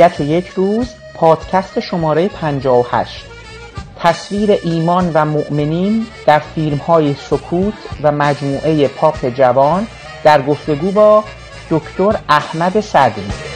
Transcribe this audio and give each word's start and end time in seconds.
ابدیت 0.00 0.20
یک 0.20 0.48
روز 0.48 0.94
پادکست 1.14 1.80
شماره 1.80 2.28
58 2.28 3.24
تصویر 4.00 4.50
ایمان 4.64 5.10
و 5.14 5.24
مؤمنین 5.24 6.06
در 6.26 6.38
فیلم 6.38 6.76
های 6.76 7.14
سکوت 7.14 7.74
و 8.02 8.12
مجموعه 8.12 8.88
پاپ 8.88 9.28
جوان 9.28 9.86
در 10.24 10.42
گفتگو 10.42 10.90
با 10.90 11.24
دکتر 11.70 12.18
احمد 12.28 12.80
صدری. 12.80 13.47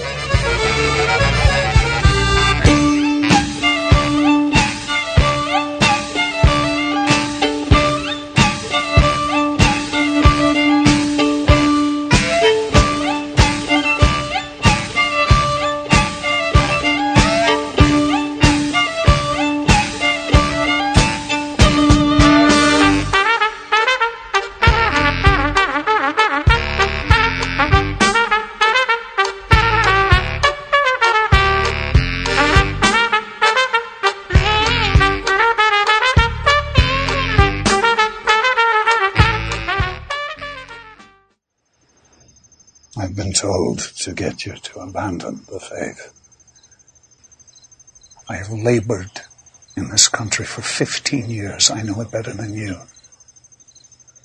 To 44.42 44.50
you 44.50 44.56
to 44.56 44.80
abandon 44.80 45.42
the 45.50 45.60
faith. 45.60 46.12
I 48.28 48.36
have 48.36 48.50
labored 48.50 49.22
in 49.76 49.90
this 49.90 50.08
country 50.08 50.44
for 50.44 50.62
15 50.62 51.30
years. 51.30 51.70
I 51.70 51.82
know 51.82 52.00
it 52.00 52.10
better 52.10 52.32
than 52.32 52.54
you. 52.54 52.76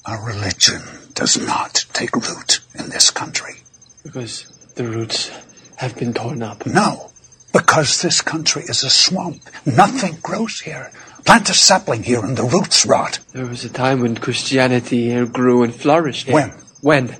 Our 0.05 0.25
religion 0.25 0.81
does 1.13 1.37
not 1.37 1.85
take 1.93 2.15
root 2.15 2.61
in 2.77 2.89
this 2.89 3.11
country. 3.11 3.55
Because 4.03 4.45
the 4.75 4.85
roots 4.85 5.31
have 5.77 5.95
been 5.97 6.13
torn 6.13 6.41
up. 6.41 6.65
No, 6.65 7.11
because 7.51 8.01
this 8.01 8.21
country 8.21 8.63
is 8.63 8.83
a 8.83 8.89
swamp. 8.89 9.41
Nothing 9.65 10.17
grows 10.21 10.61
here. 10.61 10.91
Plant 11.25 11.49
a 11.49 11.53
sapling 11.53 12.03
here 12.03 12.23
and 12.23 12.37
the 12.37 12.43
roots 12.43 12.85
rot. 12.85 13.19
There 13.33 13.45
was 13.45 13.65
a 13.65 13.69
time 13.69 13.99
when 14.01 14.15
Christianity 14.15 15.09
here 15.09 15.25
grew 15.25 15.63
and 15.63 15.75
flourished. 15.75 16.29
When? 16.29 16.51
When? 16.81 17.17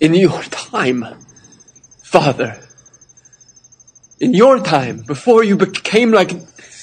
In 0.00 0.14
your 0.14 0.42
time, 0.42 1.04
Father, 2.10 2.58
in 4.18 4.34
your 4.34 4.58
time, 4.58 5.02
before 5.02 5.44
you 5.44 5.56
became 5.56 6.10
like... 6.10 6.32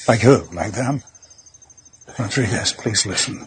Like 0.08 0.22
who? 0.22 0.48
Like 0.54 0.72
them? 0.72 1.04
Rodriguez, 2.18 2.72
please 2.72 3.06
listen. 3.06 3.46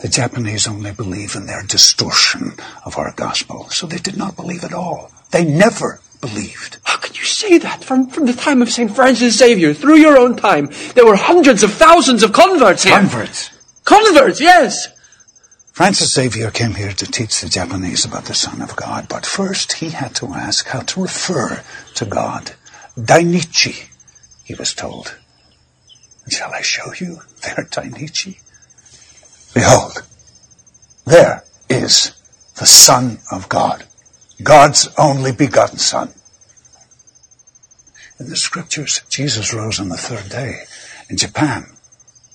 The 0.00 0.08
Japanese 0.08 0.66
only 0.66 0.90
believe 0.90 1.36
in 1.36 1.46
their 1.46 1.62
distortion 1.62 2.54
of 2.84 2.98
our 2.98 3.12
gospel, 3.12 3.68
so 3.68 3.86
they 3.86 3.98
did 3.98 4.16
not 4.16 4.34
believe 4.34 4.64
at 4.64 4.72
all. 4.72 5.12
They 5.30 5.44
never 5.44 6.00
believed. 6.20 6.78
How 6.82 6.98
can 6.98 7.14
you 7.14 7.22
say 7.22 7.58
that? 7.58 7.84
From, 7.84 8.08
from 8.08 8.26
the 8.26 8.32
time 8.32 8.60
of 8.60 8.68
St. 8.68 8.90
Francis 8.90 9.38
Xavier, 9.38 9.72
through 9.72 9.98
your 9.98 10.18
own 10.18 10.34
time, 10.34 10.68
there 10.96 11.06
were 11.06 11.14
hundreds 11.14 11.62
of 11.62 11.72
thousands 11.72 12.24
of 12.24 12.32
converts 12.32 12.82
here. 12.82 12.98
Converts? 12.98 13.50
Converts, 13.84 14.40
yes! 14.40 14.88
Francis 15.80 16.12
Xavier 16.12 16.50
came 16.50 16.74
here 16.74 16.92
to 16.92 17.06
teach 17.06 17.40
the 17.40 17.48
Japanese 17.48 18.04
about 18.04 18.26
the 18.26 18.34
Son 18.34 18.60
of 18.60 18.76
God, 18.76 19.08
but 19.08 19.24
first 19.24 19.72
he 19.72 19.88
had 19.88 20.14
to 20.16 20.26
ask 20.34 20.66
how 20.66 20.80
to 20.80 21.00
refer 21.00 21.64
to 21.94 22.04
God. 22.04 22.52
Dainichi, 22.98 23.88
he 24.44 24.54
was 24.56 24.74
told. 24.74 25.16
Shall 26.28 26.52
I 26.52 26.60
show 26.60 26.92
you 26.92 27.20
their 27.40 27.64
Dainichi? 27.64 28.42
Behold, 29.54 30.02
there 31.06 31.44
is 31.70 32.12
the 32.56 32.66
Son 32.66 33.18
of 33.32 33.48
God, 33.48 33.86
God's 34.42 34.86
only 34.98 35.32
begotten 35.32 35.78
Son. 35.78 36.12
In 38.18 38.28
the 38.28 38.36
scriptures, 38.36 39.00
Jesus 39.08 39.54
rose 39.54 39.80
on 39.80 39.88
the 39.88 39.96
third 39.96 40.28
day. 40.28 40.64
In 41.08 41.16
Japan, 41.16 41.64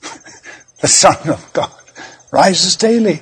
the 0.81 0.87
Son 0.87 1.29
of 1.29 1.53
God 1.53 1.71
rises 2.31 2.75
daily. 2.75 3.21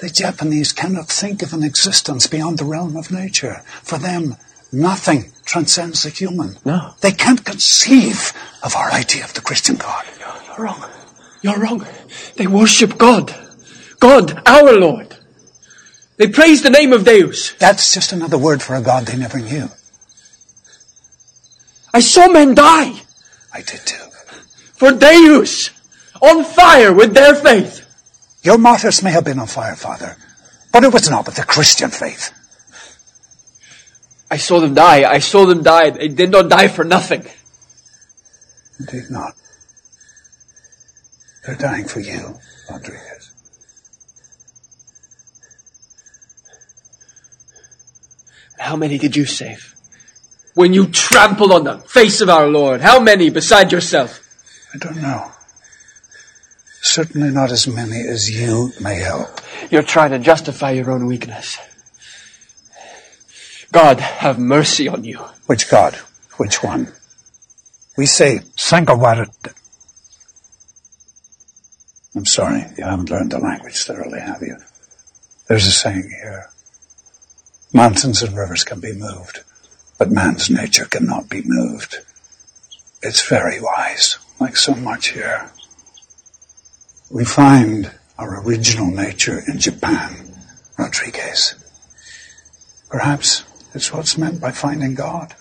The 0.00 0.08
Japanese 0.08 0.72
cannot 0.72 1.08
think 1.08 1.42
of 1.42 1.52
an 1.52 1.64
existence 1.64 2.26
beyond 2.28 2.58
the 2.58 2.64
realm 2.64 2.96
of 2.96 3.10
nature. 3.10 3.62
For 3.82 3.98
them, 3.98 4.36
nothing 4.70 5.32
transcends 5.44 6.04
the 6.04 6.10
human. 6.10 6.56
No. 6.64 6.94
They 7.00 7.10
can't 7.10 7.44
conceive 7.44 8.32
of 8.62 8.76
our 8.76 8.92
idea 8.92 9.24
of 9.24 9.34
the 9.34 9.40
Christian 9.40 9.76
God. 9.76 10.04
You're 10.46 10.66
wrong. 10.66 10.84
You're 11.42 11.58
wrong. 11.58 11.86
They 12.36 12.46
worship 12.46 12.96
God. 12.96 13.34
God, 13.98 14.40
our 14.46 14.72
Lord. 14.78 15.16
They 16.16 16.28
praise 16.28 16.62
the 16.62 16.70
name 16.70 16.92
of 16.92 17.04
Deus. 17.04 17.54
That's 17.54 17.92
just 17.92 18.12
another 18.12 18.38
word 18.38 18.62
for 18.62 18.76
a 18.76 18.82
God 18.82 19.06
they 19.06 19.16
never 19.16 19.40
knew. 19.40 19.68
I 21.92 22.00
saw 22.00 22.28
men 22.28 22.54
die. 22.54 23.02
I 23.52 23.62
did 23.62 23.80
too. 23.84 24.04
For 24.74 24.92
Deus. 24.92 25.70
On 26.20 26.44
fire 26.44 26.92
with 26.92 27.14
their 27.14 27.34
faith. 27.34 27.87
Your 28.48 28.56
martyrs 28.56 29.02
may 29.02 29.10
have 29.10 29.26
been 29.26 29.38
on 29.38 29.46
fire, 29.46 29.76
Father, 29.76 30.16
but 30.72 30.82
it 30.82 30.90
was 30.90 31.10
not 31.10 31.26
with 31.26 31.34
the 31.34 31.42
Christian 31.42 31.90
faith. 31.90 32.32
I 34.30 34.38
saw 34.38 34.58
them 34.58 34.72
die. 34.72 35.06
I 35.06 35.18
saw 35.18 35.44
them 35.44 35.62
die. 35.62 35.90
They 35.90 36.08
did 36.08 36.30
not 36.30 36.48
die 36.48 36.68
for 36.68 36.82
nothing. 36.82 37.26
Indeed 38.80 39.10
not. 39.10 39.34
They're 41.44 41.56
dying 41.56 41.84
for 41.86 42.00
you, 42.00 42.38
Rodriguez. 42.70 43.34
How 48.58 48.76
many 48.76 48.96
did 48.96 49.14
you 49.14 49.26
save? 49.26 49.74
When 50.54 50.72
you 50.72 50.86
trampled 50.86 51.52
on 51.52 51.64
the 51.64 51.80
face 51.80 52.22
of 52.22 52.30
our 52.30 52.48
Lord, 52.48 52.80
how 52.80 52.98
many 52.98 53.28
beside 53.28 53.72
yourself? 53.72 54.20
I 54.74 54.78
don't 54.78 55.02
know. 55.02 55.32
Certainly 56.80 57.30
not 57.30 57.50
as 57.50 57.66
many 57.66 58.00
as 58.06 58.30
you 58.30 58.72
may 58.80 58.96
help. 58.96 59.40
You're 59.70 59.82
trying 59.82 60.10
to 60.10 60.18
justify 60.18 60.70
your 60.70 60.90
own 60.90 61.06
weakness. 61.06 61.58
God, 63.72 64.00
have 64.00 64.38
mercy 64.38 64.88
on 64.88 65.04
you. 65.04 65.18
Which 65.46 65.70
God? 65.70 65.96
Which 66.36 66.62
one? 66.62 66.92
We 67.96 68.06
say 68.06 68.38
Sangawarat. 68.56 69.54
I'm 72.14 72.24
sorry, 72.24 72.64
you 72.76 72.84
haven't 72.84 73.10
learned 73.10 73.32
the 73.32 73.38
language 73.38 73.84
thoroughly, 73.84 74.20
have 74.20 74.40
you? 74.40 74.56
There's 75.48 75.66
a 75.66 75.72
saying 75.72 76.10
here. 76.22 76.50
Mountains 77.72 78.22
and 78.22 78.36
rivers 78.36 78.64
can 78.64 78.80
be 78.80 78.92
moved, 78.92 79.40
but 79.98 80.10
man's 80.10 80.48
nature 80.48 80.86
cannot 80.86 81.28
be 81.28 81.42
moved. 81.44 81.98
It's 83.02 83.28
very 83.28 83.60
wise, 83.60 84.18
like 84.40 84.56
so 84.56 84.74
much 84.74 85.08
here 85.08 85.50
We 87.09 87.25
find 87.25 87.91
our 88.17 88.41
original 88.41 88.87
nature 88.87 89.41
in 89.47 89.59
Japan, 89.59 90.33
Rodriguez. 90.77 91.55
Perhaps 92.89 93.43
it's 93.73 93.91
what's 93.91 94.17
meant 94.17 94.39
by 94.39 94.51
finding 94.51 94.95
God. 94.95 95.35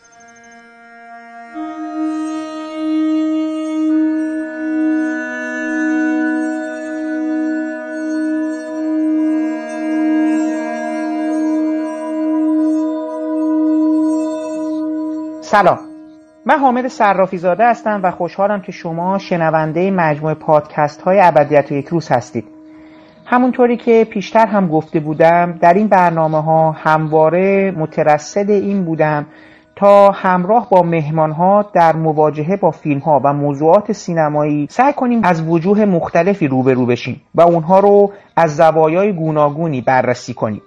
سلام 15.52 15.95
من 16.47 16.59
حامد 16.59 16.87
صرافی 16.87 17.37
زاده 17.37 17.69
هستم 17.69 17.99
و 18.03 18.11
خوشحالم 18.11 18.61
که 18.61 18.71
شما 18.71 19.17
شنونده 19.17 19.91
مجموعه 19.91 20.33
پادکست 20.33 21.01
های 21.01 21.19
ابدیت 21.21 21.71
یک 21.71 21.87
روز 21.87 22.11
هستید. 22.11 22.45
همونطوری 23.25 23.77
که 23.77 24.07
پیشتر 24.09 24.45
هم 24.45 24.67
گفته 24.67 24.99
بودم 24.99 25.57
در 25.61 25.73
این 25.73 25.87
برنامه 25.87 26.43
ها 26.43 26.71
همواره 26.71 27.71
مترصد 27.77 28.49
این 28.49 28.85
بودم 28.85 29.25
تا 29.75 30.11
همراه 30.11 30.69
با 30.69 30.81
مهمان 30.81 31.31
ها 31.31 31.65
در 31.73 31.95
مواجهه 31.95 32.57
با 32.57 32.71
فیلم 32.71 32.99
ها 32.99 33.21
و 33.23 33.33
موضوعات 33.33 33.91
سینمایی 33.91 34.67
سعی 34.69 34.93
کنیم 34.93 35.19
از 35.23 35.49
وجوه 35.49 35.85
مختلفی 35.85 36.47
روبرو 36.47 36.85
بشیم 36.85 37.21
و 37.35 37.41
اونها 37.41 37.79
رو 37.79 38.11
از 38.35 38.55
زوایای 38.55 39.13
گوناگونی 39.13 39.81
بررسی 39.81 40.33
کنیم. 40.33 40.61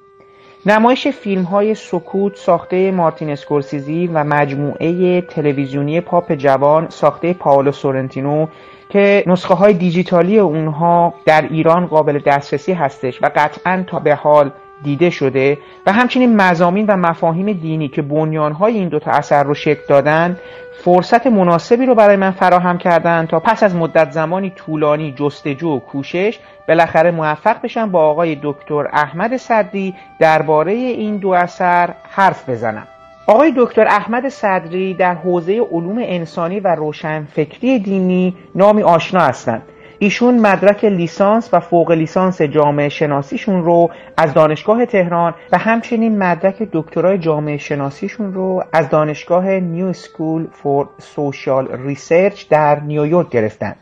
نمایش 0.66 1.08
فیلم 1.08 1.42
های 1.42 1.74
سکوت 1.74 2.36
ساخته 2.36 2.90
مارتین 2.90 3.30
اسکورسیزی 3.30 4.06
و 4.06 4.24
مجموعه 4.24 5.20
تلویزیونی 5.20 6.00
پاپ 6.00 6.32
جوان 6.32 6.88
ساخته 6.88 7.32
پاولو 7.32 7.72
سورنتینو 7.72 8.46
که 8.88 9.24
نسخه 9.26 9.54
های 9.54 9.72
دیجیتالی 9.72 10.38
اونها 10.38 11.14
در 11.24 11.48
ایران 11.50 11.86
قابل 11.86 12.18
دسترسی 12.18 12.72
هستش 12.72 13.22
و 13.22 13.30
قطعا 13.36 13.84
تا 13.86 13.98
به 13.98 14.14
حال 14.14 14.52
دیده 14.82 15.10
شده 15.10 15.58
و 15.86 15.92
همچنین 15.92 16.36
مزامین 16.36 16.86
و 16.86 16.96
مفاهیم 16.96 17.52
دینی 17.52 17.88
که 17.88 18.02
بنیانهای 18.02 18.74
این 18.74 18.88
دوتا 18.88 19.10
اثر 19.10 19.42
رو 19.42 19.54
شکل 19.54 19.82
دادن 19.88 20.36
فرصت 20.84 21.26
مناسبی 21.26 21.86
رو 21.86 21.94
برای 21.94 22.16
من 22.16 22.30
فراهم 22.30 22.78
کردن 22.78 23.26
تا 23.26 23.40
پس 23.40 23.62
از 23.62 23.74
مدت 23.74 24.10
زمانی 24.10 24.50
طولانی 24.50 25.12
جستجو 25.12 25.76
و 25.76 25.78
کوشش 25.80 26.38
بالاخره 26.68 27.10
موفق 27.10 27.62
بشم 27.62 27.90
با 27.90 28.00
آقای 28.00 28.38
دکتر 28.42 28.86
احمد 28.92 29.36
صدری 29.36 29.94
درباره 30.18 30.72
این 30.72 31.16
دو 31.16 31.28
اثر 31.28 31.94
حرف 32.10 32.48
بزنم. 32.48 32.86
آقای 33.26 33.52
دکتر 33.56 33.86
احمد 33.86 34.28
صدری 34.28 34.94
در 34.94 35.14
حوزه 35.14 35.60
علوم 35.72 35.98
انسانی 35.98 36.60
و 36.60 36.68
روشنفکری 36.74 37.78
دینی 37.78 38.36
نامی 38.54 38.82
آشنا 38.82 39.20
هستند. 39.20 39.62
ایشون 40.02 40.38
مدرک 40.38 40.84
لیسانس 40.84 41.48
و 41.52 41.60
فوق 41.60 41.90
لیسانس 41.90 42.42
جامعه 42.42 42.88
شناسیشون 42.88 43.64
رو 43.64 43.90
از 44.16 44.34
دانشگاه 44.34 44.86
تهران 44.86 45.34
و 45.52 45.58
همچنین 45.58 46.18
مدرک 46.18 46.68
دکترای 46.72 47.18
جامعه 47.18 47.56
شناسیشون 47.56 48.34
رو 48.34 48.64
از 48.72 48.88
دانشگاه 48.88 49.50
New 49.50 49.92
School 49.92 50.46
for 50.52 50.88
Social 50.98 51.68
Research 51.72 52.48
در 52.48 52.80
نیویورک 52.80 53.30
گرفتن 53.30 53.74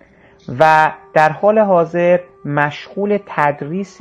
و 0.58 0.92
در 1.14 1.32
حال 1.32 1.58
حاضر 1.58 2.20
مشغول 2.44 3.18
تدریس 3.26 3.98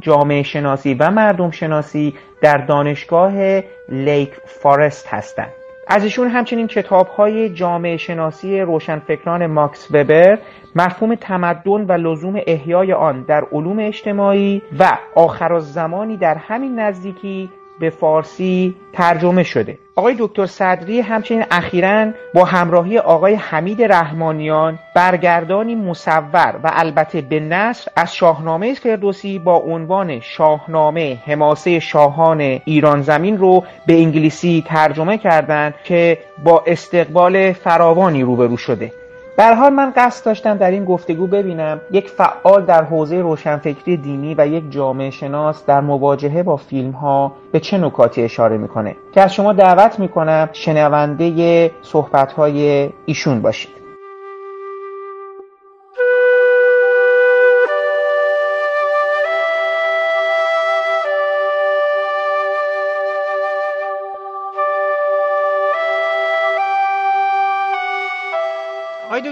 جامعه 0.00 0.42
شناسی 0.42 0.94
و 0.94 1.10
مردم 1.10 1.50
شناسی 1.50 2.14
در 2.42 2.56
دانشگاه 2.56 3.60
لیک 3.88 4.32
فارست 4.46 5.06
هستند 5.08 5.57
از 5.90 6.04
ایشون 6.04 6.28
همچنین 6.28 6.66
کتاب 6.66 7.08
های 7.08 7.50
جامعه 7.50 7.96
شناسی 7.96 8.60
روشنفکران 8.60 9.46
ماکس 9.46 9.88
وبر 9.90 10.38
مفهوم 10.76 11.14
تمدن 11.14 11.84
و 11.88 11.92
لزوم 11.92 12.40
احیای 12.46 12.92
آن 12.92 13.22
در 13.22 13.44
علوم 13.52 13.78
اجتماعی 13.78 14.62
و 14.78 14.98
آخر 15.14 15.58
زمانی 15.58 16.16
در 16.16 16.34
همین 16.34 16.78
نزدیکی 16.80 17.50
به 17.80 17.90
فارسی 17.90 18.74
ترجمه 18.92 19.42
شده. 19.42 19.78
آقای 19.96 20.16
دکتر 20.18 20.46
صدری 20.46 21.00
همچنین 21.00 21.44
اخیرا 21.50 22.06
با 22.34 22.44
همراهی 22.44 22.98
آقای 22.98 23.34
حمید 23.34 23.82
رحمانیان 23.82 24.78
برگردانی 24.94 25.74
مصور 25.74 26.60
و 26.64 26.70
البته 26.72 27.20
به 27.20 27.40
نصر 27.40 27.90
از 27.96 28.14
شاهنامه 28.14 28.74
فردوسی 28.74 29.38
با 29.38 29.56
عنوان 29.56 30.20
شاهنامه 30.20 31.18
حماسه 31.26 31.80
شاهان 31.80 32.40
ایران 32.40 33.02
زمین 33.02 33.38
رو 33.38 33.64
به 33.86 33.94
انگلیسی 33.94 34.64
ترجمه 34.66 35.18
کردند 35.18 35.74
که 35.84 36.18
با 36.44 36.64
استقبال 36.66 37.52
فراوانی 37.52 38.22
روبرو 38.22 38.56
شده. 38.56 38.92
در 39.38 39.54
حال 39.54 39.72
من 39.72 39.92
قصد 39.96 40.24
داشتم 40.24 40.56
در 40.56 40.70
این 40.70 40.84
گفتگو 40.84 41.26
ببینم 41.26 41.80
یک 41.90 42.10
فعال 42.10 42.64
در 42.64 42.84
حوزه 42.84 43.20
روشنفکری 43.20 43.96
دینی 43.96 44.34
و 44.38 44.46
یک 44.46 44.70
جامعه 44.70 45.10
شناس 45.10 45.66
در 45.66 45.80
مواجهه 45.80 46.42
با 46.42 46.56
فیلم 46.56 46.90
ها 46.90 47.32
به 47.52 47.60
چه 47.60 47.78
نکاتی 47.78 48.22
اشاره 48.22 48.56
می‌کنه 48.56 48.96
که 49.12 49.20
از 49.20 49.34
شما 49.34 49.52
دعوت 49.52 49.98
می‌کنم 50.00 50.48
شنونده 50.52 51.70
صحبت 51.82 52.32
های 52.32 52.90
ایشون 53.06 53.42
باشید. 53.42 53.77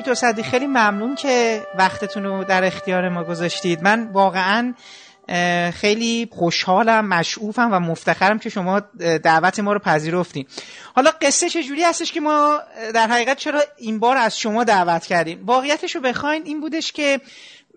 دکتر 0.06 0.14
صدی 0.14 0.42
خیلی 0.42 0.66
ممنون 0.66 1.14
که 1.14 1.66
وقتتون 1.78 2.24
رو 2.24 2.44
در 2.44 2.64
اختیار 2.64 3.08
ما 3.08 3.24
گذاشتید. 3.24 3.82
من 3.82 4.08
واقعا 4.12 4.74
خیلی 5.74 6.28
خوشحالم 6.32 7.06
مشعوفم 7.08 7.68
و 7.72 7.80
مفتخرم 7.80 8.38
که 8.38 8.50
شما 8.50 8.80
دعوت 9.22 9.60
ما 9.60 9.72
رو 9.72 9.78
پذیرفتین. 9.78 10.46
حالا 10.94 11.10
قصه 11.20 11.48
چجوری 11.48 11.82
هستش 11.82 12.12
که 12.12 12.20
ما 12.20 12.58
در 12.94 13.06
حقیقت 13.06 13.36
چرا 13.36 13.62
این 13.78 13.98
بار 13.98 14.16
از 14.16 14.38
شما 14.38 14.64
دعوت 14.64 15.06
کردیم؟ 15.06 15.42
واقعیتش 15.46 15.94
رو 15.94 16.00
بخواین 16.00 16.42
این 16.44 16.60
بودش 16.60 16.92
که 16.92 17.20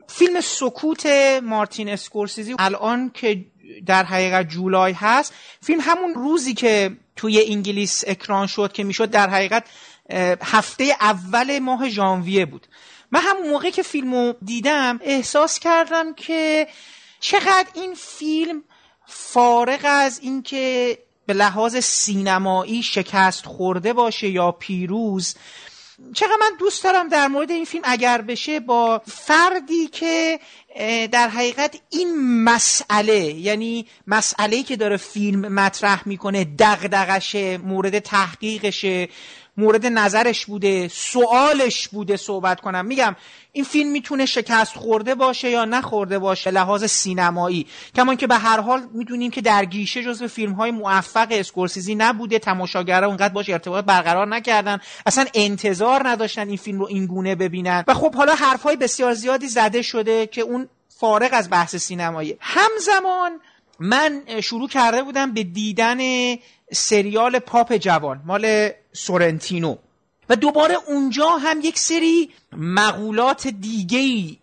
فیلم 0.08 0.42
سکوت 0.42 1.06
مارتین 1.44 1.90
اسکورسیزی 1.90 2.56
الان 2.60 3.12
که 3.14 3.46
در 3.86 4.04
حقیقت 4.04 4.48
جولای 4.48 4.94
هست 4.94 5.34
فیلم 5.62 5.80
همون 5.82 6.14
روزی 6.14 6.54
که 6.54 6.92
توی 7.16 7.46
انگلیس 7.48 8.04
اکران 8.08 8.48
شد 8.48 8.72
که 8.72 8.84
می‌شد 8.84 9.10
در 9.10 9.30
حقیقت 9.30 9.64
هفته 10.42 10.84
اول 11.02 11.60
ماه 11.60 11.90
ژانویه 11.90 12.46
بود. 12.46 12.68
من 13.12 13.20
همون 13.24 13.50
موقع 13.50 13.70
که 13.70 13.84
فیلمو 13.84 14.34
دیدم 14.46 15.00
احساس 15.04 15.60
کردم 15.60 16.14
که 16.14 16.68
چقدر 17.20 17.68
این 17.74 17.94
فیلم 17.94 18.64
فارغ 19.08 19.80
از 19.84 20.20
اینکه 20.24 20.98
به 21.26 21.34
لحاظ 21.34 21.78
سینمایی 21.78 22.84
شکست 22.84 23.46
خورده 23.46 23.94
باشه 23.94 24.30
یا 24.30 24.52
پیروز 24.52 25.36
چقدر 26.14 26.38
من 26.42 26.58
دوست 26.60 26.84
دارم 26.84 27.10
در 27.10 27.28
مورد 27.28 27.52
این 27.52 27.66
فیلم 27.66 27.84
اگر 27.86 28.22
بشه 28.22 28.60
با 28.60 29.02
فردی 29.08 29.88
که 29.88 30.40
در 31.12 31.30
حقیقت 31.30 31.80
این 31.90 32.44
مسئله 32.44 33.34
یعنی 33.34 33.86
مسئله 34.08 34.64
که 34.64 34.76
داره 34.76 34.98
فیلم 34.98 35.54
مطرح 35.54 36.08
می‌کنه 36.08 36.48
دغدغشه 36.60 37.58
مورد 37.58 38.00
تحقیقشه 38.00 39.10
مورد 39.60 39.86
نظرش 39.86 40.46
بوده 40.46 40.88
سوالش 40.88 41.88
بوده 41.88 42.18
صحبت 42.18 42.62
کنم. 42.62 42.86
میگم 42.86 43.16
این 43.52 43.64
فیلم 43.64 43.92
می‌تونه 43.92 44.26
شکست 44.26 44.76
خورده 44.76 45.16
باشه 45.16 45.50
یا 45.50 45.66
نخورده 45.66 46.20
باشه 46.20 46.52
لحاظ 46.52 46.86
سینمایی. 46.86 47.68
کمان 47.96 48.16
که 48.16 48.28
به 48.28 48.36
هر 48.36 48.60
حال 48.60 48.88
می‌دونیم 48.94 49.32
که 49.32 49.42
در 49.42 49.66
گیشه 49.66 50.04
جزو 50.04 50.28
فیلم 50.28 50.54
های 50.54 50.72
موفق 50.72 51.28
اسکورسیزی 51.32 51.96
نبوده 51.96 52.40
تماشاگرها 52.40 53.08
اونقدر 53.08 53.34
باش 53.34 53.50
ارتباط 53.50 53.86
برقرار 53.86 54.28
نکردن 54.28 54.80
اصلا 55.06 55.26
انتظار 55.34 56.08
نداشتن 56.08 56.48
این 56.48 56.58
فیلم 56.58 56.80
رو 56.80 56.86
این 56.86 57.06
گونه 57.06 57.36
ببینن. 57.36 57.84
و 57.88 57.94
خب 57.94 58.16
حالا 58.16 58.36
حرف 58.36 58.64
های 58.64 58.76
بسیار 58.76 59.14
زیادی 59.14 59.48
زده 59.48 59.82
شده 59.82 60.28
که 60.28 60.42
اون 60.42 60.70
فارغ 61.00 61.30
از 61.32 61.50
بحث 61.50 61.76
سینمایی. 61.76 62.38
همزمان 62.40 63.32
من 63.80 64.22
شروع 64.44 64.70
کرده 64.70 65.04
بودم 65.04 65.34
به 65.34 65.44
دیدن 65.44 65.98
سریال 66.72 67.40
پاپ 67.40 67.74
جوان 67.74 68.22
مال 68.26 68.70
سورنتینو. 68.94 69.76
و 70.30 70.36
دوباره 70.36 70.76
اونجا 70.88 71.30
هم 71.30 71.62
یک 71.62 71.80
سری 71.80 72.30
مقولات 72.52 73.48
دیگه 73.48 74.38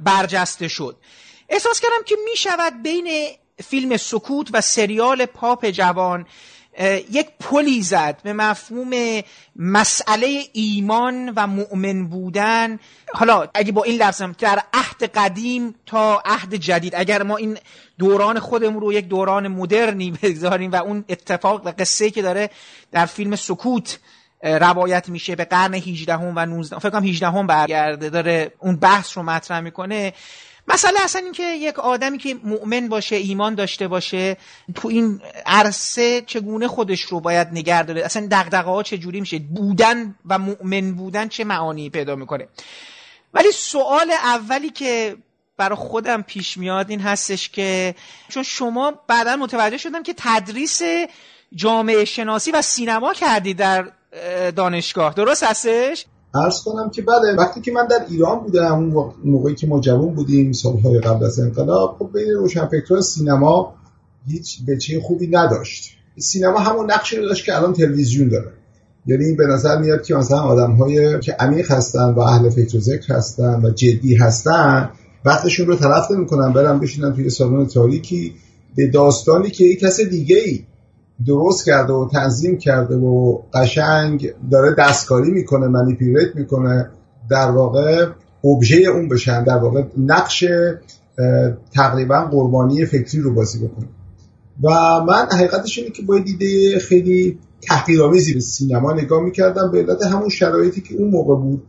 برجسته 0.00 0.68
شد. 0.68 0.96
احساس 1.48 1.80
کردم 1.80 2.04
که 2.06 2.16
می 2.24 2.36
شود 2.36 2.82
بین 2.82 3.28
فیلم 3.64 3.96
سکوت 3.96 4.48
و 4.52 4.60
سریال 4.60 5.26
پاپ 5.26 5.66
جوان 5.66 6.26
یک 7.10 7.28
پلی 7.40 7.82
زد 7.82 8.20
به 8.22 8.32
مفهوم 8.32 9.22
مسئله 9.56 10.42
ایمان 10.52 11.32
و 11.36 11.46
مؤمن 11.46 12.08
بودن. 12.08 12.78
حالا 13.14 13.48
اگه 13.54 13.72
به 13.72 13.82
این 13.82 14.02
لفظم 14.02 14.36
در 14.38 14.62
عهد 14.72 15.04
قدیم 15.04 15.74
تا 15.86 16.22
عهد 16.24 16.54
جدید. 16.54 16.94
اگر 16.96 17.22
ما 17.22 17.36
این 17.36 17.58
دوران 17.98 18.38
خودمون 18.38 18.80
رو 18.80 18.92
یک 18.92 19.08
دوران 19.08 19.48
مدرنی 19.48 20.10
بگذاریم 20.22 20.72
و 20.72 20.76
اون 20.76 21.04
اتفاق 21.08 21.66
و 21.66 21.72
قصه 21.78 22.10
که 22.10 22.22
داره 22.22 22.50
در 22.92 23.06
فیلم 23.06 23.36
سکوت 23.36 23.98
روایت 24.42 25.08
میشه. 25.08 25.36
به 25.36 25.44
قرن 25.44 25.74
18 25.74 26.14
و 26.14 26.46
19 26.46 26.78
فکر 26.78 26.90
کنم 26.90 27.04
18 27.04 27.26
هم 27.26 27.46
برگرده 27.46 28.10
داره 28.10 28.52
اون 28.58 28.76
بحث 28.76 29.16
رو 29.16 29.22
مطرح 29.22 29.60
می‌کنه. 29.60 30.12
مسئله 30.68 31.00
اصلا 31.04 31.22
این 31.22 31.32
که 31.32 31.42
یک 31.42 31.78
آدمی 31.78 32.18
که 32.18 32.36
مؤمن 32.44 32.88
باشه 32.88 33.16
ایمان 33.16 33.54
داشته 33.54 33.88
باشه 33.88 34.36
تو 34.74 34.88
این 34.88 35.20
عرصه 35.46 36.20
چگونه 36.20 36.68
خودش 36.68 37.00
رو 37.00 37.20
باید 37.20 37.48
نگه 37.48 37.82
داره؟ 37.82 38.04
اصلا 38.04 38.28
دغدغه 38.30 38.70
ها 38.70 38.82
چجوری 38.82 39.20
میشه؟ 39.20 39.38
بودن 39.38 40.14
و 40.26 40.38
مؤمن 40.38 40.94
بودن 40.94 41.28
چه 41.28 41.44
معانی 41.44 41.90
پیدا 41.90 42.16
می‌کنه؟ 42.16 42.48
ولی 43.34 43.52
سوال 43.52 44.10
اولی 44.10 44.70
که 44.70 45.16
برای 45.56 45.76
خودم 45.76 46.22
پیش 46.22 46.56
میاد 46.56 46.90
این 46.90 47.00
هستش 47.00 47.48
که 47.48 47.94
چون 48.28 48.42
شما 48.42 48.92
بعدا 49.08 49.36
متوجه 49.36 49.76
شدم 49.76 50.02
که 50.02 50.14
تدریس 50.16 50.80
جامعه 51.54 52.04
شناسی 52.04 52.50
و 52.50 52.62
سینما 52.62 53.12
کردی 53.12 53.54
در 53.54 53.92
دانشگاه. 54.56 55.14
درست 55.14 55.42
هستش؟ 55.42 56.06
عرض 56.34 56.62
کنم 56.62 56.90
که 56.90 57.02
بله 57.02 57.34
وقتی 57.38 57.60
که 57.60 57.72
من 57.72 57.86
در 57.86 58.04
ایران 58.08 58.40
بودم 58.40 58.74
اون 58.74 59.14
موقعی 59.24 59.54
که 59.54 59.66
ما 59.66 59.80
جوان 59.80 60.14
بودیم 60.14 60.52
سالهای 60.52 61.00
قبل 61.00 61.24
از 61.24 61.40
انقلاب 61.40 61.96
خب 61.98 62.10
بین 62.12 62.30
روشنفکران 62.30 63.00
سینما 63.00 63.74
هیچ 64.26 64.58
بچه 64.68 65.00
خوبی 65.00 65.26
نداشت. 65.26 65.96
سینما 66.18 66.58
همون 66.58 66.90
نقشی 66.90 67.16
رو 67.16 67.28
داشت 67.28 67.44
که 67.44 67.56
الان 67.56 67.72
تلویزیون 67.72 68.28
داره. 68.28 68.52
یعنی 69.06 69.32
به 69.32 69.46
نظر 69.46 69.78
میاد 69.78 70.02
که 70.02 70.14
مثلا 70.14 70.40
آدم 70.40 70.78
که 71.20 71.32
عمیق 71.32 71.70
هستن 71.70 72.10
و 72.10 72.20
اهل 72.20 72.50
فکر 72.50 72.76
و 72.76 72.80
ذکر 72.80 73.14
هستن 73.14 73.64
و 73.64 73.70
جدی 73.70 74.14
هستن 74.14 74.90
وقتشون 75.24 75.66
رو 75.66 75.76
طرف 75.76 76.10
نمی‌کنن 76.10 76.52
برن 76.52 76.78
بشینن 76.78 77.14
توی 77.14 77.30
سالن 77.30 77.66
تاریکی 77.66 78.34
به 78.76 78.86
داستانی 78.86 79.50
که 79.50 79.64
یک 79.64 79.80
کس 79.80 80.00
دیگه 80.00 80.36
ای 80.36 80.64
درست 81.26 81.66
کرده 81.66 81.92
و 81.92 82.08
تنظیم 82.12 82.58
کرده 82.58 82.96
و 82.96 83.38
قشنگ 83.54 84.32
داره 84.50 84.74
دستکاری 84.78 85.30
می‌کنه 85.30 85.68
منیپیولیت 85.68 86.36
می‌کنه 86.36 86.90
در 87.30 87.50
واقع 87.50 88.06
ابژه 88.44 88.76
اون 88.76 89.08
بشن 89.08 89.44
در 89.44 89.56
واقع 89.56 89.82
نقش 89.98 90.44
تقریبا 91.74 92.28
قربانی 92.30 92.86
فکری 92.86 93.20
رو 93.20 93.34
بازی 93.34 93.58
بکنه. 93.58 93.88
و 94.62 94.70
من 95.06 95.26
حقیقتش 95.32 95.78
اینه 95.78 95.90
که 95.90 96.02
با 96.02 96.18
دیده 96.18 96.78
خیلی 96.78 97.38
تحقیرآمیزی 97.62 98.34
به 98.34 98.40
سینما 98.40 98.92
نگاه 98.92 99.22
می‌کردم 99.22 99.70
به 99.70 99.78
علت 99.78 100.02
همون 100.02 100.28
شرایطی 100.28 100.80
که 100.80 100.94
اون 100.94 101.10
موقع 101.10 101.34
بود 101.34 101.62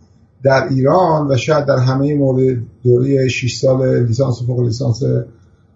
در 0.45 0.67
ایران 0.69 1.27
و 1.31 1.37
شاید 1.37 1.65
در 1.65 1.77
همه 1.77 2.15
مورد 2.15 2.57
دوره 2.83 3.27
6 3.27 3.57
سال 3.57 4.03
لیسانس 4.03 4.41
و 4.41 4.45
فوق 4.45 4.59
لیسانس 4.59 5.01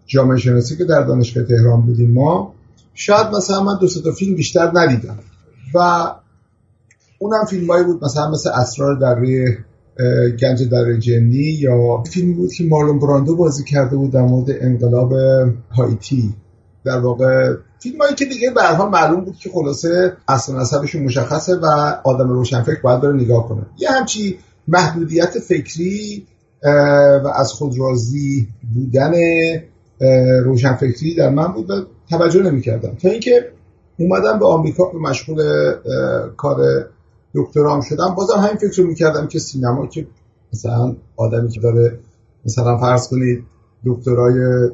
جامعه 0.06 0.38
شناسی 0.38 0.78
که 0.78 0.86
در 0.86 1.04
دانشگاه 1.04 1.44
تهران 1.44 1.82
بودیم 1.82 2.12
ما 2.12 2.54
شاید 2.94 3.28
مثلا 3.28 3.64
من 3.64 3.78
دو 3.82 3.88
تا 3.88 4.12
فیلم 4.12 4.36
بیشتر 4.36 4.72
ندیدم. 4.74 5.20
و 5.74 5.80
اونم 7.20 7.46
فیلمایی 7.46 7.84
بود 7.84 8.04
مثلا 8.04 8.32
مثل 8.32 8.50
اسرار 8.50 8.96
در 8.96 9.16
روی 9.16 9.58
گنج 10.42 10.70
در 10.70 10.94
جنی 10.94 11.58
یا 11.60 12.04
فیلمی 12.04 12.34
بود 12.34 12.54
که 12.54 12.64
مارلون 12.64 13.00
براندو 13.00 13.36
بازی 13.36 13.64
کرده 13.64 13.96
بود 13.96 14.12
در 14.12 14.22
مورد 14.22 14.50
انقلاب 14.62 15.14
هایتی. 15.72 16.34
در 16.84 17.00
واقع 17.00 17.54
فیلمایی 17.80 18.16
که 18.16 18.26
دیگه 18.26 18.54
حال 18.78 18.90
معلوم 18.90 19.26
بود 19.26 19.36
که 19.36 19.50
خلاصه 19.54 20.14
اصلا 20.28 20.62
نسبشون 20.62 21.04
مشخصه 21.04 21.56
و 21.56 21.66
آدم 22.04 22.30
روشنفکر 22.30 22.82
باید 22.82 23.02
داره 23.02 23.16
نگاه 23.16 23.48
کنه. 23.48 23.62
یه 23.78 23.92
همچی 23.92 24.38
محدودیت 24.68 25.40
فکری 25.40 26.28
و 27.24 27.28
از 27.36 27.54
خود 27.54 27.80
راضی 27.80 28.48
بودن 28.74 29.14
روشنفکری 30.44 31.16
در 31.16 31.30
من 31.30 31.48
بود 31.54 31.70
و 31.70 31.74
توجه 32.10 32.44
نمی 32.44 32.62
کردم 32.62 32.96
تا 32.96 33.10
اینکه 33.10 33.52
اومدم 34.00 34.40
به 34.40 34.46
آمریکا 34.46 34.86
به 34.86 35.00
مشغول 35.00 35.42
کار 36.38 36.58
دکترام 37.36 37.82
شدم 37.82 38.16
بازم 38.18 38.38
همین 38.38 38.56
فکر 38.56 38.82
رو 38.82 38.88
می‌کردم 38.88 39.28
که 39.28 39.40
سینما 39.40 39.88
که 39.88 40.08
مثلا 40.54 40.96
آدمی 41.16 41.50
که 41.50 41.60
داره 41.60 42.00
مثلا 42.46 42.78
فرض 42.78 43.08
کنید 43.08 43.44
دکترای 43.86 44.70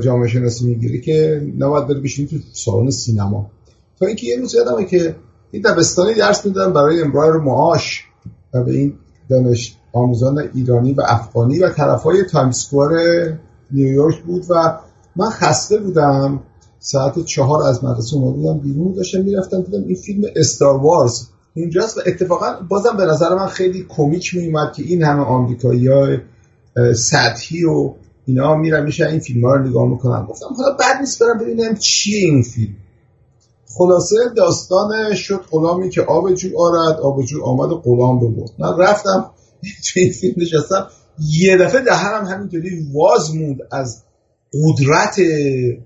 جامعه 0.00 0.28
شناسی 0.28 0.66
می‌گیره 0.66 0.98
که 0.98 1.46
نباید 1.58 1.86
بره 1.86 2.00
بشین 2.00 2.26
تو 2.26 2.36
سالن 2.52 2.90
سینما. 2.90 3.50
تا 4.00 4.06
اینکه 4.06 4.26
یه 4.26 4.40
روز 4.40 4.54
یادمه 4.54 4.84
که 4.84 5.16
این 5.50 5.62
دبستانی 5.62 6.14
درس 6.14 6.46
می‌دادن 6.46 6.72
برای 6.72 7.00
امرار 7.00 7.40
معاش 7.40 8.04
و 8.54 8.64
به 8.64 8.72
این 8.72 8.94
دانش 9.28 9.76
آموزان 9.92 10.50
ایرانی 10.54 10.92
و 10.92 11.02
افغانی 11.06 11.58
و 11.58 11.68
طرفای 11.68 12.22
تایم 12.22 12.50
سکوار 12.50 12.90
نیویورک 13.70 14.22
بود 14.22 14.44
و 14.48 14.78
من 15.16 15.30
خسته 15.30 15.78
بودم. 15.78 16.40
ساعت 16.78 17.24
چهار 17.24 17.62
از 17.62 17.84
مدرسه 17.84 18.16
اومده 18.16 18.36
بودم 18.36 18.58
بیرون 18.58 18.92
داشتم 18.92 19.20
می‌رفتم 19.20 19.62
دیدم 19.62 19.84
این 19.86 19.96
فیلم 19.96 20.24
استار 20.36 20.76
وارز 20.82 21.26
اینجاست 21.54 21.98
و 21.98 22.00
اتفاقا 22.06 22.46
بازم 22.68 22.96
به 22.96 23.04
نظر 23.04 23.34
من 23.34 23.46
خیلی 23.46 23.86
کمیک 23.88 24.34
میومد 24.34 24.72
که 24.72 24.82
این 24.82 25.02
همه 25.02 25.22
آمریکایی 25.22 25.88
های 25.88 26.18
سطحی 26.94 27.64
و 27.64 27.92
اینا 28.26 28.54
میرن 28.54 28.84
میشه 28.84 29.06
این 29.06 29.20
فیلم 29.20 29.44
ها 29.44 29.54
رو 29.54 29.68
نگاه 29.68 29.88
می‌کنن. 29.88 30.26
گفتم 30.26 30.46
حالا 30.56 30.76
بعد 30.76 31.00
نیست 31.00 31.22
برم 31.22 31.38
ببینم 31.38 31.74
چیه 31.74 32.18
این 32.18 32.42
فیلم. 32.42 32.74
خلاصه 33.74 34.16
داستان 34.36 35.14
شد 35.14 35.40
غلامی 35.50 35.90
که 35.90 36.02
آب 36.02 36.34
جو 36.34 36.48
آرد 36.58 37.00
آب 37.00 37.22
جو 37.22 37.44
آمد 37.44 37.72
و 37.72 37.76
غلام 37.76 38.20
ببرد 38.20 38.50
من 38.58 38.78
رفتم 38.78 39.30
تو 39.62 40.00
این 40.00 40.12
فیلم 40.12 40.34
نشستم 40.36 40.88
یه 41.30 41.56
دفعه 41.56 41.80
دهنم 41.80 42.24
همینطوری 42.24 42.86
واز 42.94 43.34
موند 43.34 43.58
از 43.70 44.02
قدرت 44.54 45.18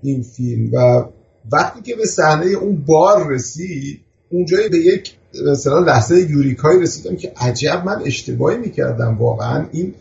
این 0.03 0.23
فیلم 0.23 0.73
و 0.73 1.05
وقتی 1.51 1.81
که 1.81 1.95
به 1.95 2.05
صحنه 2.05 2.45
اون 2.45 2.85
بار 2.87 3.27
رسید 3.27 3.99
اونجایی 4.31 4.69
به 4.69 4.77
یک 4.77 5.15
مثلا 5.51 5.79
لحظه 5.79 6.31
یوریکایی 6.31 6.81
رسیدم 6.81 7.15
که 7.15 7.33
عجب 7.37 7.83
من 7.85 8.01
اشتباهی 8.05 8.57
می‌کردم. 8.57 9.17
واقعا 9.17 9.65
این 9.71 9.93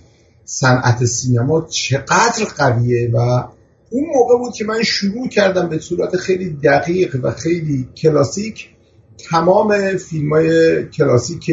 صنعت 0.44 1.04
سینما 1.04 1.66
چقدر 1.70 2.44
قویه 2.56 3.10
و 3.14 3.44
اون 3.90 4.04
موقع 4.14 4.38
بود 4.38 4.52
که 4.52 4.64
من 4.64 4.82
شروع 4.82 5.28
کردم 5.28 5.68
به 5.68 5.78
صورت 5.78 6.16
خیلی 6.16 6.50
دقیق 6.50 7.16
و 7.22 7.30
خیلی 7.30 7.88
کلاسیک 7.96 8.68
تمام 9.30 9.96
فیلم 9.96 10.32
های 10.32 10.84
کلاسیک 10.88 11.44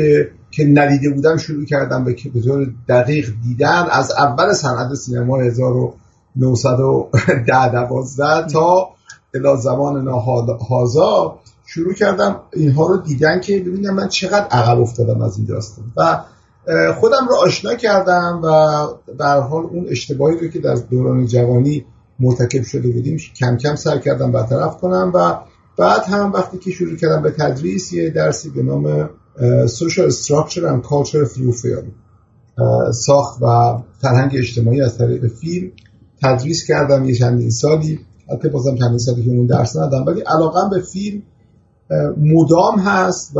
که 0.51 0.65
ندیده 0.67 1.09
بودم 1.09 1.37
شروع 1.37 1.65
کردم 1.65 2.03
به 2.03 2.15
به 2.33 2.41
طور 2.41 2.67
دقیق 2.89 3.29
دیدن 3.43 3.85
از 3.91 4.11
اول 4.11 4.53
صنعت 4.53 4.93
سینما 4.93 5.37
1910 5.37 7.87
12 7.87 8.47
تا 8.47 8.89
الی 9.33 9.61
زمان 9.61 10.03
ناهازا 10.03 11.39
شروع 11.65 11.93
کردم 11.93 12.41
اینها 12.53 12.87
رو 12.87 12.97
دیدن 12.97 13.41
که 13.41 13.59
ببینم 13.59 13.93
من 13.93 14.07
چقدر 14.07 14.47
عقب 14.51 14.79
افتادم 14.79 15.21
از 15.21 15.37
این 15.37 15.47
داستان. 15.47 15.85
و 15.97 16.23
خودم 16.93 17.27
رو 17.29 17.35
آشنا 17.35 17.75
کردم 17.75 18.41
و 18.43 18.87
به 19.17 19.25
حال 19.25 19.63
اون 19.63 19.85
اشتباهی 19.89 20.37
رو 20.37 20.47
که 20.47 20.59
در 20.59 20.75
دوران 20.75 21.25
جوانی 21.25 21.85
مرتکب 22.19 22.63
شده 22.63 22.87
بودیم 22.87 23.17
کم 23.17 23.57
کم 23.57 23.75
سر 23.75 23.97
کردم 23.97 24.31
برطرف 24.31 24.77
کنم 24.77 25.11
و 25.15 25.37
بعد 25.77 26.03
هم 26.03 26.31
وقتی 26.33 26.57
که 26.57 26.71
شروع 26.71 26.95
کردم 26.95 27.21
به 27.21 27.31
تدریس 27.31 27.93
یه 27.93 28.09
درسی 28.09 28.49
به 28.49 28.63
نام 28.63 29.09
Social 29.67 30.11
Structure 30.11 30.63
and 30.71 30.81
Culture 30.83 31.25
Through 31.33 31.55
Film 31.61 31.85
ساخت 32.91 33.41
و 33.41 33.77
فرهنگ 34.01 34.31
اجتماعی 34.35 34.81
از 34.81 34.97
طریق 34.97 35.27
فیلم 35.27 35.71
تدریس 36.23 36.65
کردم 36.67 37.05
یه 37.05 37.15
چندین 37.15 37.49
سالی. 37.49 37.99
البته 38.29 38.49
بازم 38.49 38.75
چندین 38.75 38.97
سالی 38.97 39.23
که 39.23 39.29
اون 39.29 39.45
درس 39.45 39.75
ندادم 39.75 40.05
ولی 40.05 40.21
علاقم 40.21 40.69
به 40.69 40.81
فیلم 40.81 41.21
مدام 42.17 42.79
هست 42.79 43.37
و 43.37 43.39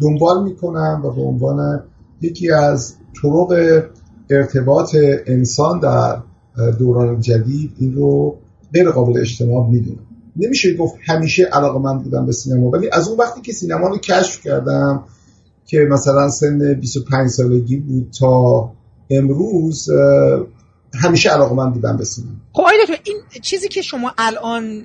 دنبال 0.00 0.42
می‌کنم 0.44 1.02
و 1.04 1.10
به 1.10 1.22
عنوان 1.22 1.82
یکی 2.20 2.50
از 2.50 2.94
طرق 3.22 3.82
ارتباط 4.30 4.96
انسان 5.26 5.80
در 5.80 6.22
دوران 6.78 7.20
جدید 7.20 7.72
این 7.78 7.94
رو 7.94 8.38
غیر 8.74 8.90
قابل 8.90 9.20
اجتماع 9.20 9.68
می‌دونم. 9.68 10.06
نمیشه 10.36 10.74
گفت 10.74 10.94
همیشه 11.06 11.44
علاقه 11.44 11.78
من 11.78 11.98
بودم 11.98 12.26
به 12.26 12.32
سینما 12.32 12.70
ولی 12.70 12.88
از 12.92 13.08
اون 13.08 13.18
وقتی 13.18 13.40
که 13.40 13.52
سینما 13.52 13.88
رو 13.88 13.98
کشف 13.98 14.42
کردم 14.44 15.04
که 15.66 15.78
مثلا 15.90 16.28
سن 16.28 16.74
25 16.74 17.30
سالگی 17.30 17.76
بود 17.76 18.10
تا 18.18 18.70
امروز 19.10 19.88
همیشه 20.94 21.30
علاقه 21.30 21.54
من 21.54 21.72
بودم 21.72 21.96
به 21.96 22.04
سینما. 22.04 22.32
خب 22.52 22.62
این 23.04 23.16
چیزی 23.42 23.68
که 23.68 23.82
شما 23.82 24.12
الان 24.18 24.84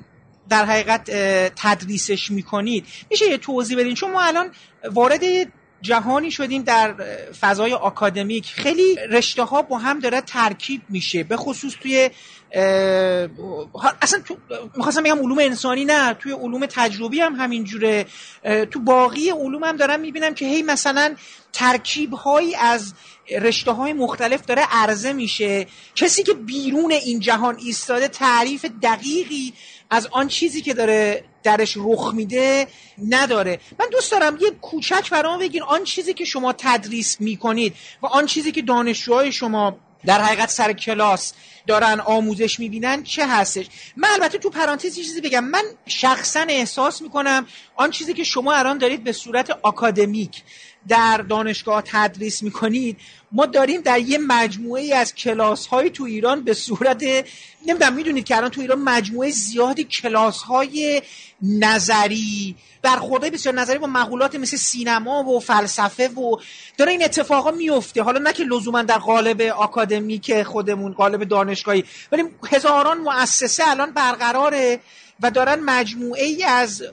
در 0.49 0.65
حقیقت 0.65 1.11
تدریسش 1.55 2.31
می‌کنید 2.31 2.83
میشه 3.11 3.25
یه 3.29 3.37
توضیح 3.37 3.77
بدین؟ 3.79 3.93
چون 3.93 4.11
ما 4.11 4.21
الان 4.21 4.47
وارد 4.93 5.21
جهانی 5.81 6.31
شدیم 6.31 6.61
در 6.61 6.95
فضای 7.41 7.73
آکادمیک. 7.73 8.45
خیلی 8.45 8.95
رشته 9.09 9.43
ها 9.43 9.61
با 9.61 9.77
هم 9.77 9.99
داره 9.99 10.21
ترکیب 10.21 10.81
میشه 10.89 11.23
به 11.23 11.37
خصوص 11.37 11.73
توی 11.81 12.09
اصلا 14.01 14.21
تو 14.25 14.37
می‌خواستم 14.77 15.03
بگم 15.03 15.19
علوم 15.19 15.37
انسانی 15.39 15.85
نه 15.85 16.13
توی 16.13 16.31
علوم 16.31 16.65
تجربی 16.65 17.19
هم 17.19 17.35
همینجوره. 17.35 18.05
تو 18.71 18.79
باقی 18.79 19.29
علوم 19.29 19.63
هم 19.63 19.77
دارم 19.77 19.99
می‌بینم 19.99 20.33
که 20.33 20.45
هی 20.45 20.61
مثلا 20.63 21.15
ترکیب 21.53 22.13
هایی 22.13 22.55
از 22.55 22.93
رشته 23.41 23.71
های 23.71 23.93
مختلف 23.93 24.45
داره 24.45 24.61
عرضه 24.71 25.13
میشه. 25.13 25.67
کسی 25.95 26.23
که 26.23 26.33
بیرون 26.33 26.91
این 26.91 27.19
جهان 27.19 27.57
ایستاده 27.65 28.07
تعریف 28.07 28.65
دقیقی 28.83 29.53
از 29.91 30.07
آن 30.11 30.27
چیزی 30.27 30.61
که 30.61 30.73
داره 30.73 31.23
درش 31.43 31.77
رخ 31.77 32.13
میده 32.13 32.67
نداره. 33.09 33.59
من 33.79 33.85
دوست 33.91 34.11
دارم 34.11 34.37
یه 34.41 34.51
کوچک 34.51 35.09
برام 35.09 35.39
بگین 35.39 35.63
آن 35.63 35.83
چیزی 35.83 36.13
که 36.13 36.25
شما 36.25 36.53
تدریس 36.53 37.21
می‌کنید 37.21 37.75
و 38.01 38.05
آن 38.05 38.25
چیزی 38.25 38.51
که 38.51 38.61
دانشجوهای 38.61 39.31
شما 39.31 39.79
در 40.05 40.21
حقیقت 40.21 40.49
سر 40.49 40.73
کلاس 40.73 41.33
دارن 41.67 41.99
آموزش 41.99 42.59
می‌بینن 42.59 43.03
چه 43.03 43.27
هستش؟ 43.27 43.65
من 43.97 44.09
البته 44.09 44.37
تو 44.37 44.49
پرانتز 44.49 44.95
چیزی 44.95 45.21
بگم. 45.21 45.43
من 45.43 45.63
شخصا 45.85 46.45
احساس 46.49 47.01
می‌کنم 47.01 47.47
آن 47.75 47.91
چیزی 47.91 48.13
که 48.13 48.23
شما 48.23 48.53
الان 48.53 48.77
دارید 48.77 49.03
به 49.03 49.11
صورت 49.11 49.49
آکادمیک 49.61 50.43
در 50.87 51.17
دانشگاه 51.17 51.83
تدریس 51.85 52.43
می‌کنید. 52.43 52.97
ما 53.31 53.45
داریم 53.45 53.81
در 53.81 53.99
یه 53.99 54.17
مجموعه 54.17 54.81
ای 54.81 54.93
از 54.93 55.15
کلاس 55.15 55.67
های 55.67 55.89
تو 55.89 56.03
ایران 56.03 56.43
به 56.43 56.53
صورت 56.53 57.03
نمی‌دونم 57.67 57.93
می‌دونید 57.93 58.25
که 58.25 58.37
الان 58.37 58.49
تو 58.49 58.61
ایران 58.61 58.79
مجموعه 58.79 59.29
زیادی 59.29 59.83
کلاس 59.83 60.41
های 60.41 61.01
نظری 61.41 62.55
برخورده 62.81 63.29
بسیار 63.29 63.55
نظری 63.55 63.77
با 63.77 63.87
مقولات 63.87 64.35
مثل 64.35 64.57
سینما 64.57 65.23
و 65.23 65.39
فلسفه 65.39 66.07
و 66.07 66.35
داره 66.77 66.91
این 66.91 67.03
اتفاقا 67.03 67.51
میفته 67.51 68.03
حالا 68.03 68.19
نه 68.19 68.33
که 68.33 68.43
لزوما 68.43 68.81
در 68.81 68.97
قالب 68.97 69.41
آکادمیک 69.41 70.43
خودمون 70.43 70.93
قالب 70.93 71.23
دانشگاهی 71.23 71.83
ولی 72.11 72.23
هزاران 72.51 72.97
مؤسسه 72.97 73.63
الان 73.67 73.91
برقراره 73.91 74.79
و 75.19 75.31
دارن 75.31 75.59
مجموعه 75.59 76.23
ای 76.23 76.43
از 76.43 76.83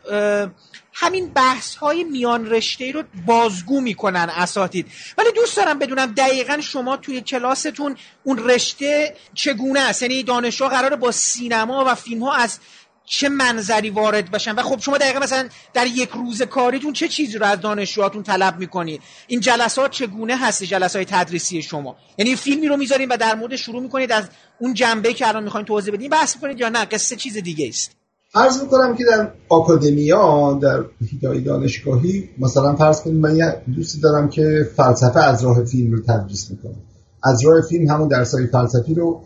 همین 1.00 1.28
بحث 1.28 1.74
های 1.74 2.04
میان 2.04 2.50
رشته 2.50 2.92
رو 2.92 3.02
بازگو 3.26 3.80
می‌کنن 3.80 4.30
اساتید. 4.36 4.86
ولی 5.18 5.32
دوست 5.32 5.56
دارم 5.56 5.78
بدونم 5.78 6.06
دقیقا 6.06 6.60
شما 6.60 6.96
توی 6.96 7.20
کلاستون 7.20 7.96
اون 8.24 8.38
رشته 8.38 9.16
چگونه 9.34 9.80
است؟ 9.80 10.02
یعنی 10.02 10.22
دانشجو 10.22 10.68
قراره 10.68 10.96
با 10.96 11.12
سینما 11.12 11.84
و 11.86 11.94
فیلم 11.94 12.22
ها 12.22 12.34
از 12.34 12.58
چه 13.04 13.28
منظری 13.28 13.90
وارد 13.90 14.30
بشن؟ 14.30 14.54
و 14.54 14.62
خب 14.62 14.80
شما 14.80 14.98
دقیقا 14.98 15.20
مثلا 15.20 15.48
در 15.74 15.86
یک 15.86 16.08
روز 16.08 16.42
کاریتون 16.42 16.92
چه 16.92 17.08
چیزی 17.08 17.38
رو 17.38 17.46
از 17.46 17.60
دانشجوهاتون 17.60 18.22
طلب 18.22 18.58
می‌کنید 18.58 19.02
این 19.26 19.40
جلسات 19.40 19.90
چگونه 19.90 20.36
هست؟ 20.36 20.62
جلسات 20.62 21.02
تدریسی 21.02 21.62
شما. 21.62 21.96
یعنی 22.18 22.36
فیلمی 22.36 22.68
رو 22.68 22.76
می‌ذارین 22.76 23.08
و 23.08 23.16
در 23.16 23.34
مورد 23.34 23.56
شروع 23.56 23.82
می‌کنید 23.82 24.12
از 24.12 24.24
اون 24.58 24.74
جنبه 24.74 25.14
که 25.14 25.28
الان 25.28 25.44
می‌خواین 25.44 25.66
توضیح 25.66 25.94
بدین. 25.94 26.10
بحث 26.10 26.34
می‌کنید 26.34 26.60
یا 26.60 26.68
نه؟ 26.68 26.84
قصه 26.84 27.16
چیز 27.16 27.36
دیگه 27.36 27.68
است. 27.68 27.97
عرض 28.34 28.62
می‌کنم 28.62 28.94
که 28.96 29.04
در 29.04 29.32
آکادمیا 29.48 30.58
در 30.62 30.84
هیدای 31.10 31.40
دانشگاهی 31.40 32.28
مثلا 32.38 32.76
فرض 32.76 33.00
کنید 33.00 33.16
من 33.16 33.36
یه 33.36 33.62
دوستی 33.76 34.00
دارم 34.00 34.28
که 34.28 34.68
فلسفه 34.76 35.20
از 35.20 35.44
راه 35.44 35.64
فیلم 35.64 35.92
رو 35.92 36.02
تدریس 36.02 36.50
می‌کنه. 36.50 36.76
از 37.24 37.44
راه 37.44 37.60
فیلم 37.60 37.90
همون 37.90 38.08
درسای 38.08 38.46
فلسفی 38.46 38.94
رو 38.94 39.20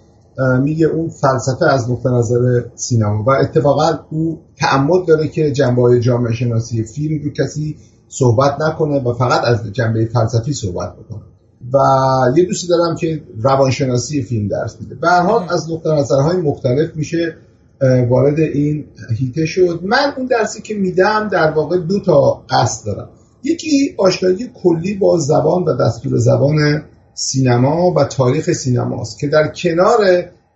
میگه 0.62 0.86
اون 0.86 1.08
فلسفه 1.08 1.66
از 1.66 1.90
نقطه 1.90 2.10
نظر 2.10 2.62
سینما. 2.74 3.24
و 3.26 3.30
اتفاقا 3.30 3.98
او 4.10 4.40
تعمد 4.56 5.06
داره 5.08 5.28
که 5.28 5.52
جنبه 5.52 5.82
های 5.82 6.00
جامعه 6.00 6.32
شناسی 6.32 6.84
فیلم 6.84 7.24
رو 7.24 7.30
کسی 7.30 7.76
صحبت 8.08 8.56
نکنه 8.60 9.00
و 9.00 9.14
فقط 9.14 9.44
از 9.44 9.72
جنبه 9.72 10.06
فلسفی 10.06 10.52
صحبت 10.52 10.92
بکنه. 10.96 11.22
و 11.72 11.78
یه 12.36 12.44
دوستی 12.44 12.68
دارم 12.68 12.96
که 12.96 13.22
روانشناسی 13.40 14.22
فیلم 14.22 14.48
درس 14.48 14.76
میده. 14.80 14.94
به 14.94 15.08
هر 15.08 15.22
حال 15.22 15.46
از 15.50 15.70
نقطه 15.70 15.90
نظرهای 15.90 16.36
مختلف 16.36 16.96
میشه 16.96 17.36
وارد 18.08 18.40
این 18.40 18.84
هیته 19.18 19.46
شد. 19.46 19.80
من 19.84 20.12
اون 20.16 20.26
درسی 20.26 20.62
که 20.62 20.74
میدم 20.74 21.28
در 21.32 21.50
واقع 21.50 21.78
دو 21.78 22.00
تا 22.00 22.44
قصد 22.50 22.86
دارم. 22.86 23.08
یکی 23.44 23.94
آشنایی 23.98 24.50
کلی 24.62 24.94
با 24.94 25.18
زبان 25.18 25.64
و 25.64 25.76
دستور 25.76 26.18
زبان 26.18 26.82
سینما 27.14 27.90
و 27.90 28.04
تاریخ 28.04 28.52
سینماست 28.52 29.18
که 29.18 29.28
در 29.28 29.48
کنار 29.48 29.98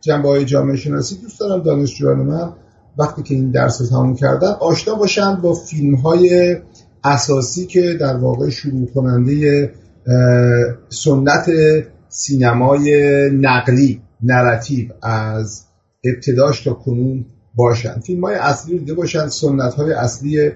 جنبه 0.01 0.29
های 0.29 0.45
جامعه 0.45 0.77
شناسی 0.77 1.17
دوست 1.17 1.41
دارم. 1.41 1.63
دانشجویان 1.63 2.17
من 2.17 2.53
وقتی 2.99 3.23
که 3.23 3.35
این 3.35 3.51
درس 3.51 3.81
رو 3.81 3.87
تموم 3.87 4.15
کردن 4.15 4.49
آشنا 4.61 4.95
باشن 4.95 5.35
با 5.35 5.55
فیلم 5.55 5.95
های 5.95 6.57
اساسی 7.05 7.67
که 7.67 7.97
در 8.01 8.17
واقع 8.17 8.51
شروع 8.51 8.89
کننده 8.95 9.73
سنت 10.89 11.51
سینمای 12.09 12.91
نقلی 13.31 14.03
narrative 14.23 14.89
از 15.03 15.66
ابتداش 16.15 16.65
تا 16.65 16.73
کنون 16.73 17.25
باشن. 17.55 18.01
فیلم 18.01 18.25
های 18.25 18.35
اصلی 18.35 18.73
رو 18.73 18.79
دیده 18.79 18.95
باشن 18.95 19.29
سنت 19.29 19.75
های 19.75 19.93
اصلی 19.93 20.51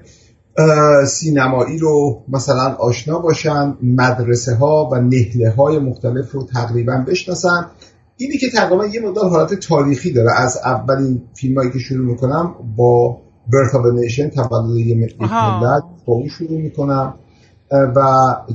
سینمایی 1.07 1.78
رو 1.78 2.23
مثلا 2.28 2.75
آشنا 2.75 3.19
باشن 3.19 3.76
مدرسه 3.83 4.54
ها 4.54 4.88
و 4.92 5.00
نحله 5.00 5.50
های 5.50 5.78
مختلف 5.78 6.33
رو 6.33 6.42
تقریبا 6.42 7.04
بشناسن. 7.09 7.66
اینی 8.16 8.38
که 8.38 8.50
تقریبا 8.50 8.87
یه 8.87 9.00
مقدار 9.00 9.31
حالت 9.30 9.54
تاریخی 9.54 10.12
داره. 10.12 10.30
از 10.37 10.59
اولین 10.64 11.23
فیلم 11.35 11.59
هایی 11.59 11.71
که 11.71 11.78
شروع 11.78 12.07
می‌کنم 12.07 12.54
با 12.76 13.19
Birth 13.52 13.75
of 13.75 13.87
a 13.95 13.99
Nation 13.99 14.29
تولد 14.28 14.76
یه 14.76 14.97
ملت 14.97 15.83
با 16.07 16.14
اون 16.14 16.28
شروع 16.28 16.61
می‌کنم. 16.61 17.14
و 17.97 18.02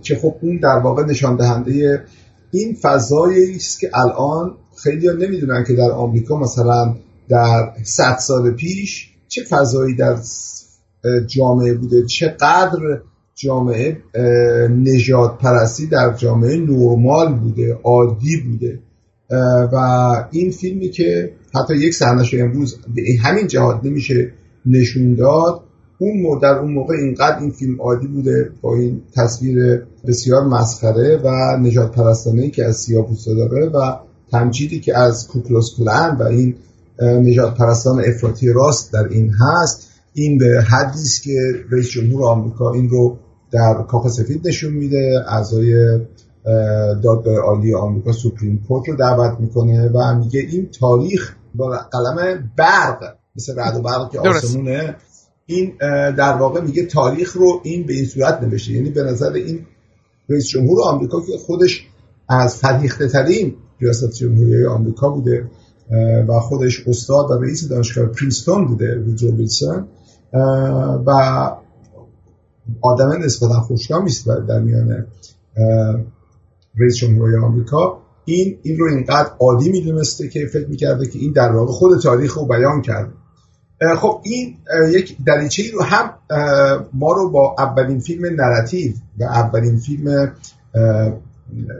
که 0.01 0.15
خب 0.15 0.35
اون 0.41 0.59
در 0.59 0.79
واقع 0.83 1.03
نشان 1.03 1.35
دهنده 1.35 2.03
این 2.51 2.77
فضایی 2.81 3.55
است 3.55 3.79
که 3.79 3.91
الان 3.93 4.57
خیلی 4.83 5.07
نمی‌دونن 5.07 5.63
که 5.67 5.73
در 5.73 5.91
آمریکا 5.91 6.39
مثلا 6.39 6.95
در 7.29 7.71
صد 7.83 8.17
سال 8.19 8.51
پیش 8.51 9.09
چه 9.27 9.43
فضایی 9.43 9.95
در 9.95 10.17
جامعه 11.27 11.73
بوده 11.73 12.05
چقدر 12.05 13.01
جامعه 13.35 13.97
نجات 14.69 15.37
پرستی 15.37 15.87
در 15.87 16.13
جامعه 16.17 16.57
نرمال 16.57 17.33
بوده 17.33 17.73
عادی 17.83 18.37
بوده. 18.37 18.79
و 19.73 19.77
این 20.31 20.51
فیلمی 20.51 20.89
که 20.89 21.31
حتی 21.55 21.75
یک 21.75 21.93
صحنهش 21.93 22.33
امروز 22.33 22.77
به 22.95 23.01
همین 23.23 23.47
جهات 23.47 23.79
نمیشه 23.83 24.31
نشون 24.65 25.15
داد 25.15 25.61
اون 25.97 26.39
در 26.39 26.55
اون 26.55 26.71
موقع 26.71 26.95
اینقدر 26.95 27.39
این 27.39 27.51
فیلم 27.51 27.81
عادی 27.81 28.07
بوده 28.07 28.51
با 28.61 28.75
این 28.75 29.01
تصویر 29.15 29.83
بسیار 30.07 30.43
مسخره 30.43 31.21
و 31.23 31.57
نجات 31.57 31.91
پرستانه 31.91 32.49
که 32.49 32.65
از 32.65 32.75
سیاه 32.75 33.07
داره 33.25 33.65
و 33.65 33.97
تمجیدی 34.31 34.79
که 34.79 34.97
از 34.97 35.27
کوکلوس 35.27 35.75
کلن 35.77 36.17
و 36.19 36.23
این 36.23 36.55
نجات 36.99 37.57
پرستان 37.57 38.03
افراطی 38.05 38.49
راست 38.49 38.93
در 38.93 39.07
این 39.07 39.33
هست 39.33 39.89
این 40.13 40.37
به 40.37 40.65
حدی 40.69 41.01
است 41.01 41.23
که 41.23 41.39
رئیس 41.71 41.89
جمهور 41.89 42.23
آمریکا 42.23 42.73
این 42.73 42.89
رو 42.89 43.17
در 43.51 43.83
کاخ 43.87 44.07
سفید 44.07 44.47
نشون 44.47 44.73
میده 44.73 45.23
اعضای 45.27 45.99
دادگاه 47.03 47.37
عالی 47.37 47.73
آمریکا 47.73 48.11
سوپریم 48.11 48.63
کورت 48.67 48.89
رو 48.89 48.95
دعوت 48.95 49.39
می‌کنه 49.39 49.89
و 49.89 50.15
میگه 50.15 50.39
این 50.39 50.69
تاریخ 50.79 51.35
با 51.55 51.79
قلم 51.91 52.49
برق 52.57 53.15
مثل 53.35 53.59
رد 53.59 53.75
و 53.77 53.81
برق 53.81 54.11
که 54.11 54.19
آسمونه 54.19 54.95
این 55.45 55.73
در 56.17 56.33
واقع 56.33 56.61
میگه 56.61 56.85
تاریخ 56.85 57.33
رو 57.33 57.61
این 57.63 57.85
به 57.85 57.93
این 57.93 58.05
صورت 58.05 58.41
نوشته. 58.41 58.71
یعنی 58.71 58.89
به 58.89 59.03
نظر 59.03 59.31
این 59.31 59.65
رئیس 60.29 60.47
جمهور 60.47 60.77
آمریکا 60.83 61.21
که 61.21 61.37
خودش 61.45 61.87
از 62.29 62.55
فرهیخته 62.55 63.07
ترین 63.07 63.55
ریاست 63.79 64.11
جمهوری 64.11 64.65
آمریکا 64.65 65.09
بوده 65.09 65.49
و 66.27 66.39
خودش 66.39 66.87
استاد 66.87 67.31
و 67.31 67.33
رئیس 67.33 67.67
دانشگاه 67.69 68.05
پرینستون 68.05 68.67
بوده 68.67 68.99
وودرو 68.99 69.31
ویلسون. 69.35 69.87
و 71.05 71.11
آدم 72.81 73.23
نسبتا 73.23 73.61
خوشنامی 73.61 74.09
است 74.09 74.27
در 74.27 74.59
میان 74.59 75.05
رئیس 76.79 76.95
جمهوری 76.95 77.35
آمریکا. 77.35 77.97
این 78.25 78.57
این 78.63 78.77
رو 78.77 78.85
اینقدر 78.85 79.29
عادی 79.39 79.71
می‌دونسته 79.71 80.27
که 80.27 80.47
فکر 80.53 80.67
می‌کرده 80.67 81.07
که 81.07 81.19
این 81.19 81.31
در 81.31 81.51
واقع 81.51 81.71
خود 81.71 81.99
تاریخ 81.99 82.37
رو 82.37 82.45
بیان 82.45 82.81
کرده. 82.81 83.13
خب 83.97 84.21
این 84.23 84.57
یک 84.91 85.17
دریچه 85.27 85.63
رو 85.73 85.83
هم 85.83 86.13
ما 86.93 87.13
رو 87.13 87.29
با 87.29 87.55
اولین 87.57 87.99
فیلم 87.99 88.25
narrative 88.25 88.91
و 89.19 89.23
اولین 89.23 89.77
فیلم 89.77 90.33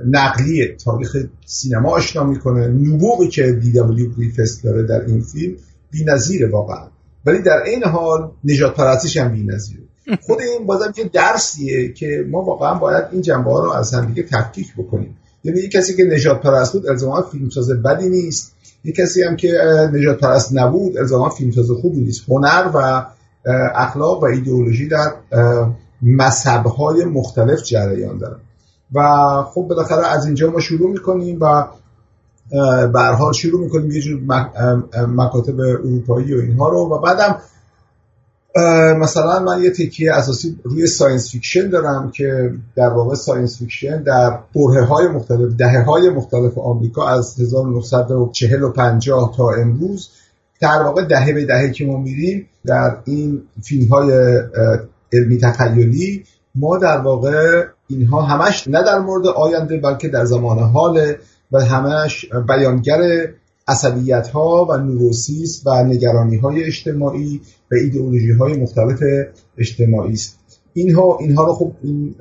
نقلی 0.07 0.67
تاریخ 0.83 1.17
سینما 1.45 1.89
آشنا 1.89 2.23
می‌کنه. 2.23 2.67
نبوغی 2.67 3.27
که 3.27 3.51
D. 3.51 3.71
W. 3.71 4.11
Griffith 4.17 4.63
داره 4.63 4.83
در 4.83 5.01
این 5.01 5.21
فیلم 5.21 5.55
بی‌نظیره 5.91 6.47
واقعا. 6.47 6.87
ولی 7.25 7.41
در 7.41 7.63
عین 7.65 7.83
حال 7.83 8.31
نژادپرستیش 8.43 9.17
هم 9.17 9.31
بی‌نظیره. 9.31 9.81
خود 10.21 10.41
این 10.41 10.65
بازم 10.65 10.91
که 10.91 11.03
درسیه 11.03 11.93
که 11.93 12.25
ما 12.31 12.41
واقعا 12.41 12.73
باید 12.73 13.03
این 13.11 13.21
جنبه 13.21 13.51
ها 13.51 13.63
رو 13.63 13.71
از 13.71 13.93
هم 13.93 14.05
دیگه 14.05 14.23
تفکیک 14.23 14.67
بکنیم. 14.77 15.17
یعنی 15.43 15.59
یک 15.59 15.71
کسی 15.71 15.95
که 15.95 16.03
نژادپرست 16.03 16.73
بود 16.73 16.87
الزاما 16.87 17.21
فیلمساز 17.21 17.69
بدی 17.69 18.09
نیست. 18.09 18.55
یک 18.83 18.95
کسی 18.95 19.23
هم 19.23 19.35
که 19.35 19.57
نژادپرست 19.93 20.49
نبود 20.53 20.97
الزاما 20.97 21.29
فیلمساز 21.29 21.71
خوبی 21.71 22.01
نیست. 22.01 22.29
هنر 22.29 22.71
و 22.73 23.05
اخلاق 23.75 24.23
و 24.23 24.25
ایدئولوژی 24.25 24.87
در 24.87 25.13
مذهب‌های 26.01 27.05
مختلف 27.05 27.63
جریان 27.63 28.17
داره 28.17 28.35
و 28.93 29.01
خب 29.43 29.61
بالاخره 29.61 30.07
از 30.07 30.25
اینجا 30.25 30.51
ما 30.51 30.59
شروع 30.59 30.91
می‌کنیم 30.91 31.37
و 31.41 31.67
به 32.93 32.96
هر 32.96 32.99
حال 32.99 33.33
شروع 33.33 33.63
می‌کنیم 33.63 33.91
یه 33.91 34.01
جور 34.01 34.21
مکاتب 35.07 35.59
اروپایی 35.59 36.33
و 36.33 36.41
اینها 36.41 36.69
رو. 36.69 36.77
و 36.77 36.99
بعدم 36.99 37.37
مثلا 38.99 39.39
من 39.39 39.63
یه 39.63 39.71
تکیه 39.71 40.13
اساسی 40.13 40.59
روی 40.63 40.87
science 40.87 41.31
fiction 41.31 41.69
دارم 41.69 42.11
که 42.11 42.53
در 42.75 42.89
واقع 42.89 43.15
science 43.15 43.59
fiction 43.59 44.03
در 44.03 44.39
برهه 44.55 44.85
های 44.85 45.07
مختلف 45.07 45.53
دهه 45.57 45.83
های 45.83 46.09
مختلف 46.09 46.57
آمریکا 46.57 47.07
از 47.07 47.39
1940 47.39 48.63
و 48.63 48.69
50 48.69 49.33
تا 49.37 49.49
امروز 49.49 50.09
در 50.61 50.81
واقع 50.83 51.05
دهه 51.05 51.33
به 51.33 51.45
دهه 51.45 51.71
که 51.71 51.85
ما 51.85 51.97
میریم 51.97 52.47
در 52.65 52.97
این 53.05 53.41
فیلم 53.63 53.87
های 53.87 54.39
علمی 55.13 55.37
تخیلی 55.37 56.23
ما 56.55 56.77
در 56.77 56.97
واقع 56.97 57.65
اینها 57.89 58.21
همش 58.21 58.67
نه 58.67 58.83
در 58.83 58.99
مورد 58.99 59.27
آینده 59.27 59.77
بلکه 59.77 60.07
در 60.07 60.25
زمان 60.25 60.59
حال 60.59 61.13
و 61.51 61.65
همش 61.65 62.25
بیانگر 62.47 62.99
عصبیت 63.67 64.27
ها 64.27 64.65
و 64.69 64.77
neurosis 64.77 65.61
و 65.65 65.83
نگرانی 65.83 66.37
های 66.37 66.63
اجتماعی 66.63 67.41
و 67.71 67.75
ایدئولوژی 67.75 68.31
های 68.31 68.53
مختلف 68.53 68.99
اجتماعی 69.57 70.13
است. 70.13 70.39
اینها 70.73 71.17
اینها 71.19 71.43
رو 71.43 71.53
خب 71.53 71.71
این 71.83 72.15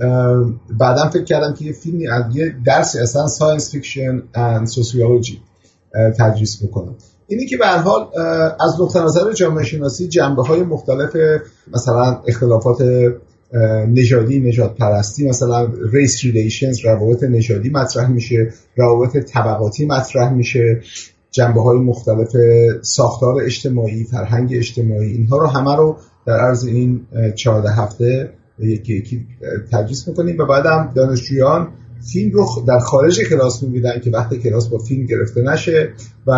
بعدا 0.78 1.08
فکر 1.08 1.24
کردم 1.24 1.54
که 1.54 1.64
یه 1.64 1.72
فیلمی 1.72 2.08
از 2.08 2.36
یه 2.36 2.54
درسی 2.66 2.98
اصلا 2.98 3.26
science 3.26 3.70
fiction 3.70 4.22
and 4.34 4.66
sociology 4.66 5.40
تدریس 6.18 6.64
بکنم. 6.64 6.94
اینی 7.26 7.46
که 7.46 7.56
به 7.56 7.61
هر 7.61 7.66
حال 7.66 8.08
از 8.60 8.80
نقطه 8.80 9.04
نظر 9.04 9.32
جامعه 9.32 9.64
شناسی 9.64 10.08
جنبه 10.08 10.42
های 10.42 10.62
مختلف 10.62 11.16
مثلا 11.72 12.22
اختلافات 12.26 12.82
نژادی 13.88 14.40
نژادپرستی 14.40 15.28
مثلا 15.28 15.68
race 15.92 16.24
relations 16.24 16.84
روابط 16.84 17.22
نژادی 17.22 17.70
مطرح 17.70 18.10
میشه 18.10 18.52
روابط 18.76 19.16
طبقاتی 19.16 19.86
مطرح 19.86 20.32
میشه 20.32 20.80
جنبه 21.30 21.62
های 21.62 21.78
مختلف 21.78 22.36
ساختار 22.82 23.42
اجتماعی 23.42 24.04
فرهنگ 24.04 24.50
اجتماعی 24.52 25.12
اینها 25.12 25.38
رو 25.38 25.46
همه 25.46 25.76
رو 25.76 25.96
در 26.26 26.36
عرض 26.36 26.64
این 26.64 27.00
چهارده 27.34 27.70
هفته 27.70 28.30
یکی 28.58 28.94
یکی 28.94 29.26
تدریس 29.72 30.08
می‌کنیم. 30.08 30.38
و 30.38 30.46
بعدم 30.46 30.92
دانشجویان 30.96 31.68
فیلم 32.12 32.32
رو 32.32 32.46
در 32.68 32.78
خارج 32.78 33.20
کلاس 33.20 33.62
می‌بینن 33.62 34.00
که 34.00 34.10
وقت 34.10 34.34
کلاس 34.34 34.68
با 34.68 34.78
فیلم 34.78 35.06
گرفته 35.06 35.42
نشه 35.42 35.92
و 36.26 36.32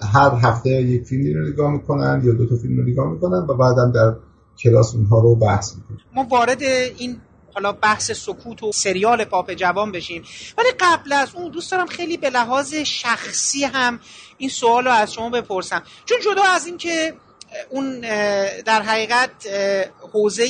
هر 0.00 0.30
هفته 0.42 0.70
یک 0.70 1.04
فیلمی 1.04 1.32
رو 1.32 1.48
نگاه 1.48 1.72
می‌کنن 1.72 2.22
یا 2.24 2.32
دو 2.32 2.46
تا 2.46 2.56
فیلم 2.56 2.76
رو 2.76 2.82
نگاه 2.82 3.12
می‌کنن 3.12 3.46
و 3.48 3.54
بعدم 3.54 3.92
در 3.94 4.14
کلاس 4.62 4.94
اونها 4.94 5.20
رو 5.20 5.34
بحث 5.34 5.74
می‌کنیم. 5.74 6.00
ما 6.14 6.22
وارد 6.22 6.62
این 6.62 7.20
حالا 7.54 7.72
بحث 7.72 8.10
سکوت 8.10 8.62
و 8.62 8.72
سریال 8.72 9.24
پاپ 9.24 9.52
جوان 9.52 9.92
بشیم. 9.92 10.22
ولی 10.58 10.68
قبل 10.80 11.12
از 11.12 11.34
اون 11.34 11.50
دوست 11.50 11.72
دارم 11.72 11.86
خیلی 11.86 12.16
به 12.16 12.30
لحاظ 12.30 12.74
شخصی 12.74 13.64
هم 13.64 14.00
این 14.38 14.48
سوال 14.48 14.84
رو 14.84 14.90
از 14.90 15.12
شما 15.12 15.30
بپرسم. 15.30 15.82
چون 16.04 16.18
جدا 16.24 16.42
از 16.42 16.66
این 16.66 16.78
که 16.78 17.14
اون 17.70 18.00
در 18.60 18.82
حقیقت 18.82 19.30
حوزه 20.12 20.46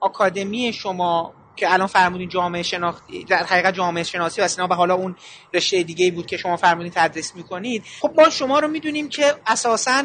آکادمی 0.00 0.72
شما 0.72 1.34
که 1.56 1.72
الان 1.72 1.86
فرمودین 1.86 2.28
جامعه 2.28 2.62
شناختی 2.62 3.24
در 3.24 3.44
حقیقت 3.44 3.74
جامعه 3.74 4.04
شناسی 4.04 4.40
و 4.40 4.48
سینا 4.48 4.68
و 4.70 4.74
حالا 4.74 4.94
اون 4.94 5.16
رشته 5.54 5.82
دیگه 5.82 6.10
بود 6.10 6.26
که 6.26 6.36
شما 6.36 6.56
فرمودین 6.56 6.92
تدریس 6.94 7.34
می‌کنید. 7.34 7.84
خب 8.00 8.12
ما 8.16 8.30
شما 8.30 8.58
رو 8.58 8.68
می‌دونیم 8.68 9.08
که 9.08 9.34
اساسا 9.46 10.02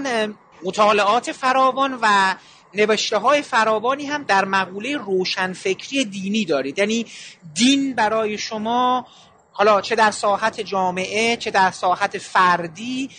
مطالعات 0.63 1.31
فراوان 1.31 1.99
و 2.01 2.35
نوشته 2.73 3.17
های 3.17 3.41
فراوانی 3.41 4.05
هم 4.05 4.23
در 4.23 4.45
مقوله 4.45 4.97
روشنفکری 4.97 6.05
دینی 6.05 6.45
دارید. 6.45 6.79
یعنی 6.79 7.05
دین 7.53 7.95
برای 7.95 8.37
شما 8.37 9.07
حالا 9.51 9.81
چه 9.81 9.95
در 9.95 10.11
ساحت 10.11 10.61
جامعه 10.61 11.37
چه 11.37 11.51
در 11.51 11.71
ساحت 11.71 12.17
فردی 12.17 13.09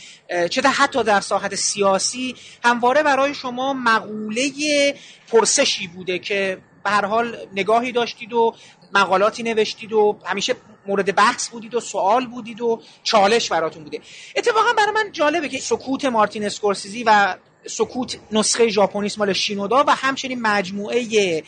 چه 0.50 0.60
در 0.60 0.70
حتی 0.70 1.04
در 1.04 1.20
ساحت 1.20 1.54
سیاسی 1.54 2.36
همواره 2.64 3.02
برای 3.02 3.34
شما 3.34 3.72
مقوله 3.72 4.50
پرسشی 5.28 5.86
بوده 5.86 6.18
که 6.18 6.58
به 6.84 6.90
هر 6.90 7.04
حال 7.04 7.36
نگاهی 7.54 7.92
داشتید 7.92 8.32
و 8.32 8.54
مقالاتی 8.92 9.42
نوشتید 9.42 9.92
و 9.92 10.18
همیشه 10.24 10.54
مورد 10.86 11.14
بحث 11.14 11.48
بودید 11.48 11.74
و 11.74 11.80
سوال 11.80 12.26
بودید 12.26 12.60
و 12.60 12.82
چالش 13.02 13.48
براتون 13.48 13.84
بوده. 13.84 14.00
اتفاقا 14.36 14.72
برای 14.76 14.92
من 14.94 15.12
جالبه 15.12 15.48
که 15.48 15.58
سکوت 15.58 16.04
مارتین 16.04 16.44
اسکورسیزی 16.44 17.04
و 17.04 17.36
سکوت 17.66 18.18
نسخه 18.32 18.68
ژاپنی 18.68 19.10
مال 19.18 19.32
شینودا 19.32 19.84
و 19.86 19.94
همچنین 19.94 20.42
مجموعه 20.42 21.42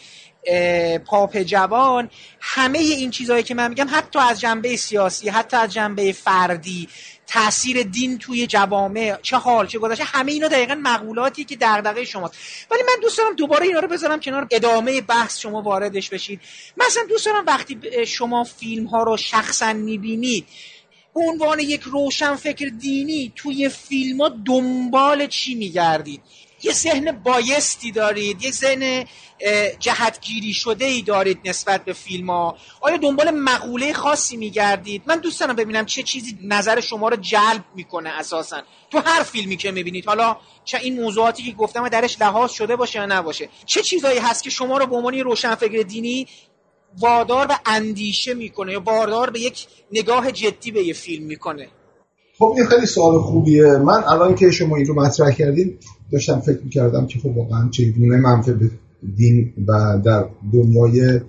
پاپ 1.07 1.39
جوان 1.39 2.11
همه 2.41 2.79
این 2.79 3.11
چیزهایی 3.11 3.43
که 3.43 3.55
من 3.55 3.69
میگم 3.69 3.87
حتی 3.91 4.19
از 4.19 4.41
جنبه 4.41 4.77
سیاسی 4.77 5.29
حتی 5.29 5.57
از 5.57 5.73
جنبه 5.73 6.13
فردی 6.13 6.89
تاثیر 7.27 7.83
دین 7.83 8.19
توی 8.19 8.47
جوامع 8.47 9.19
چه 9.23 9.37
حال 9.37 9.67
چه 9.67 9.79
گذشته 9.79 10.05
همه 10.05 10.33
اینا 10.33 10.49
دقیقا 10.49 10.75
مقولاتی 10.75 11.45
که 11.45 11.57
دغدغه 11.57 12.05
شماست. 12.05 12.35
ولی 12.71 12.83
من 12.83 13.01
دوست 13.03 13.19
دارم 13.19 13.37
دوباره 13.37 13.67
اینا 13.67 13.81
رو 13.81 13.89
بذارم 13.89 14.21
کنار 14.21 14.47
ادامه 14.51 15.01
بحث 15.01 15.39
شما 15.39 15.63
واردش 15.63 16.09
بشید 16.09 16.41
مثلا 16.77 17.03
دوست 17.09 17.27
دارم 17.27 17.47
وقتی 17.47 18.07
شما 18.07 18.45
فیلم 18.45 18.87
ها 18.87 19.03
رو 19.03 19.17
شخصا 19.17 19.73
می‌بینید 19.73 20.47
به 21.15 21.21
عنوان 21.21 21.61
یک 21.61 21.81
روشن 21.81 22.35
فکر 22.35 22.69
دینی 22.69 23.33
توی 23.37 23.69
فیلم 23.69 24.21
ها 24.21 24.29
دنبال 24.45 25.27
چی 25.27 25.55
میگردید؟ 25.55 26.21
یه 26.65 26.73
ذهن 26.73 27.13
بایستی 27.13 27.93
دارید 27.93 28.45
یک 28.45 28.53
ذهن 28.53 29.05
جهتگیری 29.79 30.53
شده 30.53 30.85
ای 30.85 31.03
دارید 31.03 31.41
نسبت 31.45 31.85
به 31.85 31.93
فیلم 31.93 32.31
ها 32.31 32.57
آیا 32.81 32.97
دنبال 32.97 33.31
مقوله 33.31 33.93
خاصی 33.93 34.37
میگردید؟ 34.37 35.03
من 35.07 35.19
دوست 35.19 35.41
دارم 35.41 35.57
ببینم 35.57 35.87
چه 35.87 36.03
چیزی 36.03 36.39
نظر 36.43 36.81
شما 36.81 37.09
رو 37.09 37.17
جلب 37.17 37.65
می‌کنه 37.75 38.11
اساسا. 38.11 38.63
تو 38.91 38.99
هر 39.05 39.23
فیلمی 39.23 39.57
که 39.57 39.71
می‌بینید 39.71 40.07
حالا 40.07 40.37
چه 40.65 40.79
این 40.79 41.01
موضوعاتی 41.01 41.43
که 41.43 41.53
گفتم 41.53 41.89
درش 41.89 42.21
لحاظ 42.21 42.53
شده 42.53 42.77
باشه 42.77 42.99
یا 42.99 43.07
نباشه 43.07 43.49
چه 43.67 43.83
چیزهایی 43.83 44.19
هست 44.19 44.43
که 44.45 44.51
شما 44.51 44.79
رو 44.79 44.87
به 44.87 44.97
عنوان 44.97 45.15
روشنفکر 45.15 45.83
دینی 45.83 46.27
وادار 46.99 47.47
به 47.47 47.61
اندیشه 47.67 48.35
می‌کنه 48.35 48.73
یا 48.73 48.81
وادار 48.81 49.31
به 49.31 49.41
یک 49.41 49.67
نگاه 49.93 50.33
جدی 50.33 50.71
به 50.71 50.83
یه 50.83 50.95
فیلم 50.95 51.27
می‌کنه؟ 51.27 51.69
خب 52.39 52.55
این 52.57 52.67
خیلی 52.67 52.87
سوال 52.87 53.19
خوبیه. 53.19 53.77
من 53.77 54.03
الان 54.09 54.35
که 54.35 54.51
شما 54.51 54.77
این 54.77 54.87
رو 54.87 54.95
مطرح 54.95 55.31
کردین 55.31 55.75
داشتم 56.13 56.41
فکر 56.41 56.61
می‌کردم 56.65 57.07
که 57.07 57.19
خب 57.19 57.37
واقعا 57.37 57.69
چگونه 57.69 58.17
منفع 58.17 58.53
به 58.53 58.71
دین 59.17 59.53
و 59.69 59.99
در 60.05 60.25
دنیای 60.53 61.21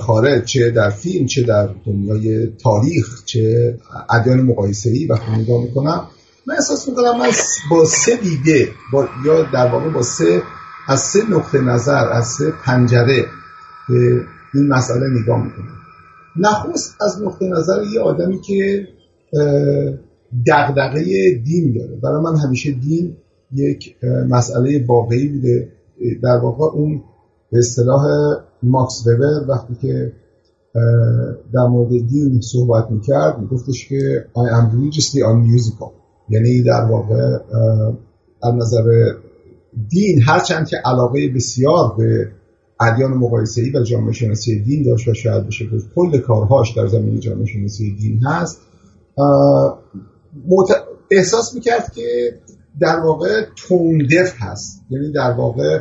خارج 0.00 0.44
چه 0.44 0.70
در 0.70 0.90
فیلم 0.90 1.26
چه 1.26 1.42
در 1.42 1.68
دنیای 1.86 2.46
تاریخ 2.46 3.24
چه 3.24 3.78
ادیان 4.10 4.40
مقایسه 4.40 4.90
ای 4.90 5.06
وقتی 5.06 5.32
نگاه 5.32 5.62
می‌کنم. 5.62 6.06
من 6.46 6.54
احساس 6.54 6.88
می‌کنم 6.88 7.18
من 7.18 7.30
با 7.70 7.84
سه 7.84 8.16
دیده 8.16 8.68
با 8.92 9.08
یا 9.26 9.42
در 9.42 9.72
واقع 9.72 9.90
با 9.90 10.02
سه 10.02 10.42
از 10.88 11.00
سه 11.00 11.30
نقطه 11.30 11.60
نظر 11.60 12.08
از 12.08 12.26
سه 12.26 12.52
پنجره 12.64 13.26
به 13.88 14.20
این 14.54 14.68
مسئله 14.68 15.08
نگاه 15.20 15.44
می‌کنم. 15.44 15.74
نخست 16.36 16.96
از 17.02 17.22
نقطه 17.22 17.46
نظر 17.46 17.82
یه 17.94 18.00
آدمی 18.00 18.40
که 18.40 18.88
دغدغه 20.46 21.02
دین 21.44 21.72
داره. 21.72 21.96
برای 21.96 22.22
من 22.22 22.36
همیشه 22.36 22.72
دین 22.72 23.16
یک 23.52 23.96
مسئله 24.28 24.84
واقعی 24.88 25.28
بوده. 25.28 25.68
در 26.22 26.36
واقع 26.36 26.64
اون 26.64 27.02
به 27.52 27.58
اصطلاح 27.58 28.04
ماکس 28.62 29.06
وبر 29.06 29.44
وقتی 29.48 29.74
که 29.82 30.12
در 31.54 31.66
مورد 31.70 31.90
دین 31.90 32.40
صحبت 32.40 32.90
می‌کرد 32.90 33.38
میگفتش 33.38 33.88
که 33.88 34.24
I 34.34 34.38
am 34.38 34.74
religiously 34.74 35.18
unmusical. 35.18 35.90
یعنی 36.28 36.62
در 36.62 36.84
واقع 36.90 37.38
از 38.42 38.54
نظر 38.54 39.12
دین 39.88 40.22
هرچند 40.22 40.68
که 40.68 40.76
علاقه 40.84 41.28
بسیار 41.28 41.94
به 41.98 42.28
ادیان 42.80 43.10
مقایسه 43.10 43.62
ای 43.62 43.70
و 43.70 43.82
جامعه 43.82 44.12
شناسی 44.12 44.62
دین 44.62 44.82
داشت 44.82 45.08
و 45.08 45.14
شاید 45.14 45.46
بشه 45.46 45.64
کل 45.94 46.18
کارهاش 46.18 46.76
در 46.76 46.86
زمین 46.86 47.20
جامعه 47.20 47.46
شناسی 47.46 47.96
دین 47.96 48.20
هست 48.24 48.60
احساس 51.10 51.54
می‌کرد 51.54 51.92
که 51.92 52.38
در 52.80 53.00
واقع 53.00 53.46
توندف 53.56 54.34
هست. 54.38 54.82
یعنی 54.90 55.12
در 55.12 55.30
واقع 55.30 55.80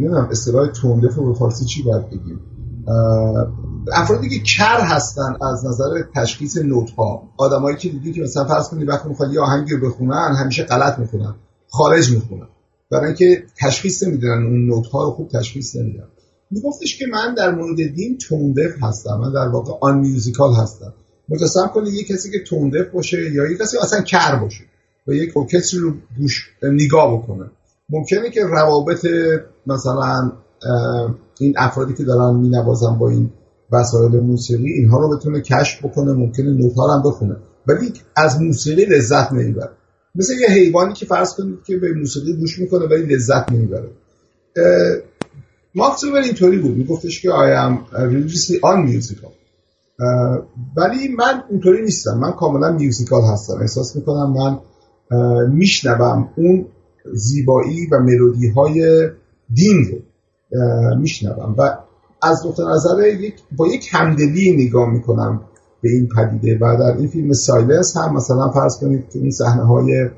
نمی‌دونم 0.00 0.28
اصطلاح 0.30 0.68
توندف 0.72 1.14
رو 1.14 1.32
به 1.32 1.38
فارسی 1.38 1.64
چی 1.64 1.82
باید 1.82 2.06
بگیم؟ 2.06 2.40
افرادی 3.92 4.28
که 4.28 4.38
کر 4.38 4.80
هستن 4.80 5.36
از 5.52 5.66
نظر 5.66 6.02
تشخیص 6.14 6.56
نوت 6.56 6.90
ها 6.90 7.22
آدمایی 7.36 7.76
که 7.76 7.88
دیدی 7.88 8.12
که 8.12 8.22
مثلا 8.22 8.44
فرض 8.44 8.68
کنید 8.68 8.88
وقتی 8.88 9.08
می‌خواد 9.08 9.32
یه 9.32 9.40
آهنگی 9.40 9.74
رو 9.74 9.88
بخونن 9.88 10.36
همیشه 10.42 10.64
غلط 10.64 10.98
می‌خونن 10.98 11.34
خارج 11.68 12.12
می‌خونن. 12.12 12.48
برای 12.90 13.06
اینکه 13.06 13.42
تشخیص 13.60 14.02
نمیدن 14.02 14.28
اون 14.28 14.66
نوت 14.66 14.86
ها 14.86 15.04
رو 15.04 15.10
خوب 15.10 15.28
تشخیص 15.28 15.76
نمیدن. 15.76 16.04
میگفتش 16.50 16.98
که 16.98 17.04
من 17.12 17.34
در 17.34 17.54
مورد 17.54 17.76
دین 17.76 18.18
توندف 18.18 18.82
هستم 18.82 19.18
من 19.20 19.32
در 19.32 19.48
واقع 19.48 19.72
آن 19.80 19.98
میوزیکال 19.98 20.54
هستم. 20.54 20.94
متصور 21.28 21.68
کنید 21.68 21.94
یه 21.94 22.04
کسی 22.04 22.30
که 22.30 22.38
توندف 22.44 22.86
باشه 22.92 23.32
یا 23.32 23.50
یه 23.50 23.58
کسی 23.58 23.76
اصلا 23.82 24.00
کر 24.00 24.36
باشه 24.36 24.64
و 25.06 25.12
یک 25.12 25.36
ارکستر 25.36 25.78
رو 25.78 25.94
گوش 26.18 26.50
نگاه 26.62 27.18
بکنه. 27.18 27.50
ممکنه 27.90 28.30
که 28.30 28.44
روابط 28.44 29.06
مثلا 29.66 30.32
این 31.40 31.54
افرادی 31.56 31.94
که 31.94 32.04
دارن 32.04 32.36
مینوازن 32.36 32.98
با 32.98 33.10
این 33.10 33.30
وسایل 33.72 34.20
موسیقی 34.20 34.72
اینها 34.72 34.98
رو 34.98 35.16
بتونه 35.16 35.40
کشف 35.40 35.84
بکنه 35.84 36.12
ممکنه 36.12 36.50
نوت 36.50 36.72
هم 36.78 37.02
بخونه. 37.04 37.36
ولی 37.66 37.92
از 38.16 38.40
موسیقی 38.40 38.84
لذت 38.84 39.32
نمی‌بره. 39.32 39.70
مثل 40.14 40.32
یه 40.40 40.48
حیوانی 40.48 40.92
که 40.94 41.06
فرض 41.06 41.34
کنید 41.34 41.58
که 41.66 41.76
به 41.76 41.92
موسیقی 41.92 42.32
گوش 42.32 42.58
می‌کنه 42.58 42.86
ولی 42.86 43.14
لذت 43.14 43.52
نمی‌بره. 43.52 43.88
ماکس 45.74 46.04
اینطوری 46.04 46.58
بود. 46.58 46.76
میگفتش 46.76 47.22
که 47.22 47.28
I 47.28 47.32
am 47.32 47.94
religiously 47.94 48.60
unmusical 48.60 49.37
ولی 50.76 51.08
من 51.18 51.42
اونطوری 51.50 51.82
نیستم. 51.82 52.18
من 52.18 52.32
کاملا 52.32 52.72
musical 52.72 53.22
هستم. 53.32 53.58
احساس 53.60 53.96
می‌کنم 53.96 54.32
من 54.32 54.58
میشنوم 55.52 56.28
اون 56.36 56.66
زیبایی 57.12 57.86
و 57.92 57.98
ملودی 57.98 58.48
های 58.48 59.08
دین 59.54 59.86
رو 59.90 59.98
میشنوم. 61.00 61.54
و 61.58 61.76
از 62.22 62.46
نقطه 62.46 62.62
نظر 62.62 63.08
یک 63.20 63.34
با 63.56 63.66
یک 63.66 63.88
همدلی 63.92 64.66
نگاه 64.66 64.90
می‌کنم 64.90 65.40
به 65.82 65.90
این 65.90 66.08
پدیده. 66.16 66.56
و 66.56 66.76
در 66.80 66.96
این 66.98 67.08
فیلم 67.08 67.32
Silence 67.32 67.96
هم 67.96 68.14
مثلا 68.14 68.50
فرض 68.50 68.76
کنید 68.80 69.10
که 69.10 69.18
این 69.18 69.30
صحنه 69.30 69.62
های 69.62 70.08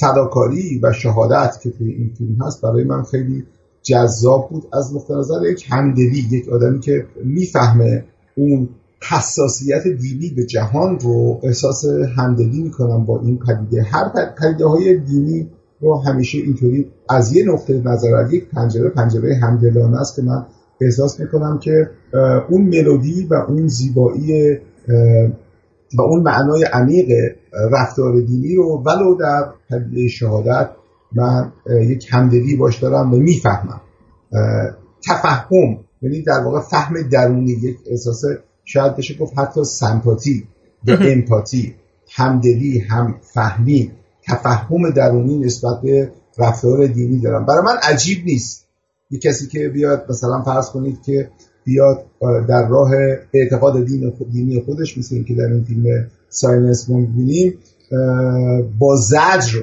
فداکاری 0.00 0.80
و 0.82 0.92
شهادت 0.92 1.60
که 1.62 1.70
توی 1.70 1.92
این 1.92 2.14
فیلم 2.18 2.42
هست 2.42 2.62
برای 2.62 2.84
من 2.84 3.02
خیلی 3.02 3.44
جذاب 3.82 4.50
بود. 4.50 4.64
از 4.72 4.96
نقطه 4.96 5.14
نظر 5.14 5.46
یک 5.52 5.66
همدلی 5.70 6.26
یک 6.30 6.48
آدمی 6.48 6.80
که 6.80 7.06
می‌فهمه 7.24 8.04
اون 8.38 8.68
حساسیت 9.10 9.82
دینی 9.82 10.30
به 10.36 10.44
جهان 10.44 10.98
رو 11.00 11.40
احساس 11.42 11.84
همدلی 12.16 12.62
می‌کنم 12.62 13.04
با 13.04 13.20
این 13.20 13.38
پدیده. 13.38 13.82
هر 13.82 14.04
پدیده 14.42 14.66
های 14.66 14.98
دینی 14.98 15.50
رو 15.80 16.02
همیشه 16.06 16.38
اینطوری 16.38 16.86
از 17.10 17.36
یه 17.36 17.44
نقطه 17.44 17.82
نظر 17.84 18.14
از 18.14 18.32
یک 18.32 18.48
پنجره 18.48 18.88
پنجره 18.88 19.34
همدلانه 19.34 20.00
است 20.00 20.16
که 20.16 20.22
من 20.22 20.46
احساس 20.80 21.20
می‌کنم 21.20 21.58
که 21.58 21.90
اون 22.50 22.62
ملودی 22.62 23.26
و 23.30 23.34
اون 23.48 23.68
زیبایی 23.68 24.58
و 25.98 26.02
اون 26.02 26.22
معنای 26.22 26.64
عمیق 26.72 27.08
رفتار 27.72 28.20
دینی 28.20 28.54
رو 28.54 28.82
ولو 28.86 29.14
در 29.14 29.44
پدیده 29.70 30.08
شهادت 30.08 30.70
من 31.12 31.52
یک 31.66 32.06
همدلی 32.10 32.56
باش 32.56 32.78
دارم 32.82 33.14
و 33.14 33.16
می‌فهمم. 33.16 33.80
تفهم 35.08 35.78
یعنی 36.02 36.22
در 36.22 36.40
واقع 36.44 36.60
فهم 36.60 37.08
درونی 37.08 37.50
یک 37.50 37.76
احساس 37.86 38.24
شاید 38.64 38.96
بشه 38.96 39.14
گفت 39.14 39.38
حتی 39.38 39.64
سمپاتی 39.64 40.44
به 40.84 41.12
امپاتی 41.12 41.74
همدلی 42.10 42.78
هم 42.78 43.14
فهمی 43.34 43.92
تفهم 44.26 44.90
درونی 44.90 45.38
نسبت 45.38 45.80
به 45.82 46.12
رفتار 46.38 46.86
دینی 46.86 47.20
دارم 47.20 47.46
برای 47.46 47.62
من 47.62 47.76
عجیب 47.82 48.24
نیست. 48.24 48.64
یک 49.10 49.22
کسی 49.22 49.46
که 49.46 49.68
بیاد 49.68 50.06
مثلا 50.08 50.42
فرض 50.42 50.70
کنید 50.70 51.02
که 51.02 51.30
بیاد 51.64 52.04
در 52.48 52.68
راه 52.68 52.90
اعتقاد 53.34 53.84
دین 53.84 54.12
دینی 54.32 54.62
خودش 54.62 54.98
مثل 54.98 55.22
که 55.22 55.34
در 55.34 55.44
این 55.44 55.64
فیلم 55.64 55.84
ساینس 56.28 56.90
ما 56.90 56.98
می‌بینیم 56.98 57.58
با 58.78 58.96
زجر 58.96 59.62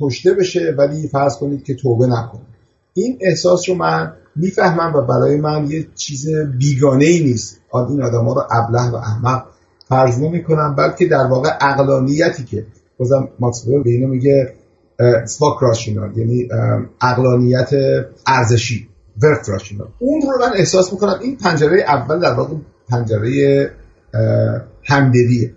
کشته 0.00 0.34
بشه 0.34 0.74
ولی 0.78 1.08
فرض 1.08 1.36
کنید 1.36 1.64
که 1.64 1.74
توبه 1.74 2.06
نکنه. 2.06 2.53
این 2.94 3.18
احساس 3.20 3.68
رو 3.68 3.74
من 3.74 4.12
می‌فهمم 4.36 4.94
و 4.94 5.00
برای 5.00 5.36
من 5.36 5.66
یه 5.70 5.86
چیز 5.94 6.28
بیگانه 6.58 7.04
ای 7.04 7.24
نیست 7.24 7.60
این 7.88 8.02
آدم 8.02 8.24
ها 8.24 8.34
رو 8.34 8.42
ابله 8.50 8.90
و 8.90 8.94
احمق 8.94 9.44
فرض 9.88 10.18
نمی 10.18 10.44
کنم 10.44 10.74
بلکه 10.74 11.06
در 11.06 11.26
واقع 11.30 11.50
اقلانیتی 11.60 12.44
که 12.44 12.66
بازم 12.98 13.28
ماکس 13.40 13.64
به 13.64 13.90
اینو 13.90 14.08
میگه 14.08 14.54
سپاک 15.24 15.58
راشینال 15.60 16.18
یعنی 16.18 16.48
اقلانیت 17.02 17.70
ارزشی 18.26 18.88
ورت 19.22 19.48
راشینال. 19.48 19.88
اون 19.98 20.22
رو 20.22 20.38
من 20.40 20.52
احساس 20.56 20.92
می‌کنم 20.92 21.18
این 21.22 21.36
پنجره 21.36 21.82
اول 21.82 22.20
در 22.20 22.32
واقع 22.32 22.54
پنجره 22.88 23.70
همدلیه. 24.84 25.54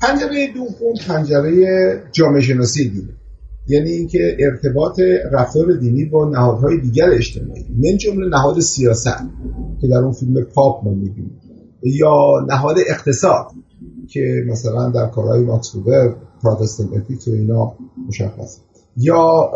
پنجره 0.00 0.52
دوم 0.54 0.94
پنجره 1.08 2.02
جامعه 2.12 2.40
شناسی 2.40 2.88
دینه 2.88 3.19
یعنی 3.66 3.90
اینکه 3.90 4.36
ارتباط 4.40 5.00
رفتار 5.32 5.72
دینی 5.72 6.04
با 6.04 6.28
نهادهای 6.28 6.80
دیگر 6.80 7.10
اجتماعی. 7.10 7.64
من 7.70 7.96
جمله 7.96 8.28
نهاد 8.28 8.60
سیاست 8.60 9.18
که 9.80 9.88
در 9.88 9.96
اون 9.96 10.12
فیلم 10.12 10.44
پاپ 10.44 10.84
ما 10.84 10.90
می‌بینیم. 10.90 11.40
یا 11.82 12.46
نهاد 12.48 12.76
اقتصاد 12.88 13.46
که 14.08 14.44
مثلا 14.48 14.90
در 14.90 15.06
کارهای 15.06 15.44
ماکس 15.44 15.74
وبر 15.74 16.14
Protestant 16.42 16.92
Ethics 16.92 17.28
و 17.28 17.32
اینا 17.32 17.72
مشخص 18.08 18.58
یا 18.96 19.50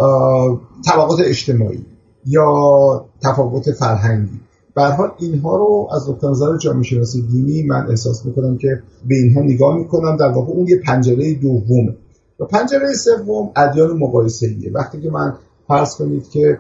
طبقات 0.86 1.20
اجتماعی. 1.20 1.84
یا 2.26 3.06
تفاوت 3.22 3.72
فرهنگی. 3.72 4.40
به 4.74 4.82
اینها 5.18 5.56
رو 5.56 5.88
از 5.96 6.10
نقطه 6.10 6.28
نظر 6.28 6.56
جامعه 6.56 6.82
شناسی 6.82 7.22
دینی 7.22 7.62
من 7.62 7.86
احساس 7.90 8.26
می‌کنم 8.26 8.58
که 8.58 8.82
به 9.08 9.14
اینها 9.14 9.40
نگاه 9.40 9.78
می‌کنم. 9.78 10.16
در 10.16 10.28
واقع 10.28 10.52
اون 10.52 10.68
یه 10.68 10.80
پنجره 10.86 11.34
دومه 11.34 11.96
و 12.40 12.44
پنجره 12.44 12.92
سوم 12.92 13.50
ادیان 13.56 13.98
مقایسه 13.98 14.46
ایه. 14.46 14.72
وقتی 14.72 15.00
که 15.00 15.10
من 15.10 15.34
فرض 15.68 15.94
کنید 15.94 16.28
که 16.28 16.58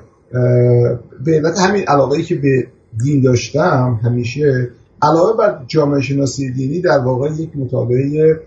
به 1.24 1.32
علت 1.36 1.58
همین 1.58 1.84
علاقه 1.88 2.22
که 2.22 2.34
به 2.34 2.66
دین 3.04 3.22
داشتم 3.22 4.00
همیشه 4.04 4.70
علاوه 5.02 5.36
بر 5.38 5.64
جامعه 5.66 6.00
شناسی 6.00 6.52
دینی 6.52 6.80
در 6.80 6.98
واقع 6.98 7.30
یک 7.30 7.56
مطالعه 7.56 8.40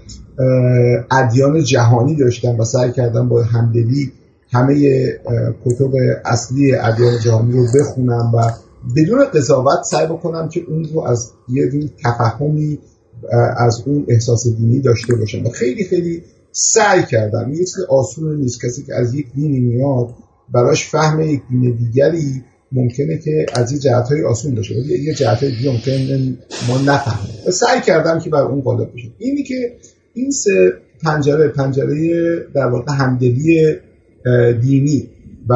ادیان 1.12 1.64
جهانی 1.64 2.16
داشتم 2.16 2.60
و 2.60 2.66
سعی 2.66 2.92
کردم 2.92 3.30
با 3.30 3.44
همدلی 3.44 4.12
همه 4.52 5.02
کتب 5.66 5.92
اصلی 6.26 6.76
ادیان 6.76 7.20
جهانی 7.20 7.52
رو 7.52 7.66
بخونم 7.80 8.32
و 8.34 8.52
بدون 8.96 9.26
قضاوت 9.26 9.84
سعی 9.84 10.08
بکنم 10.08 10.50
که 10.50 10.62
اون 10.68 10.88
رو 10.94 11.02
از 11.02 11.32
یه 11.50 11.90
تفهمی 12.04 12.80
از 13.58 13.84
اون 13.86 14.06
احساس 14.08 14.48
دینی 14.48 14.80
داشته 14.80 15.16
باشم. 15.16 15.46
و 15.46 15.50
خیلی 15.50 15.84
خیلی 15.84 16.24
سعی 16.60 17.04
کردم 17.04 17.52
یه 17.54 17.60
چیز 17.60 17.80
آسون 17.90 18.36
نیست. 18.36 18.66
کسی 18.66 18.84
که 18.84 18.96
از 18.96 19.14
یک 19.14 19.34
دینی 19.34 19.60
میاد 19.60 20.10
براش 20.54 20.90
فهم 20.90 21.22
یک 21.22 21.42
دین 21.50 21.76
دیگری 21.76 22.44
ممکنه 22.72 23.18
که 23.18 23.46
از 23.54 23.72
این 23.72 23.80
جهت 23.80 24.10
های 24.10 24.24
آسون 24.24 24.56
باشه. 24.56 24.76
ولی 24.76 25.04
یه 25.04 25.14
جهت 25.14 25.46
دیگه 25.46 25.72
ممکنه 25.72 26.38
ما 26.68 26.78
نفهمیم. 26.78 27.52
سعی 27.52 27.82
کردم 27.82 28.20
که 28.20 28.30
بر 28.30 28.42
اون 28.42 28.62
غالب 28.62 28.94
بشه 28.94 29.08
اینی 29.18 29.44
که 29.44 29.78
این 30.14 30.32
سه 30.32 30.74
پنجره 31.04 31.48
پنجره 31.48 32.40
در 32.54 32.68
واقع 32.68 32.94
همدلی 32.94 33.76
دینی 34.62 35.10
و 35.50 35.54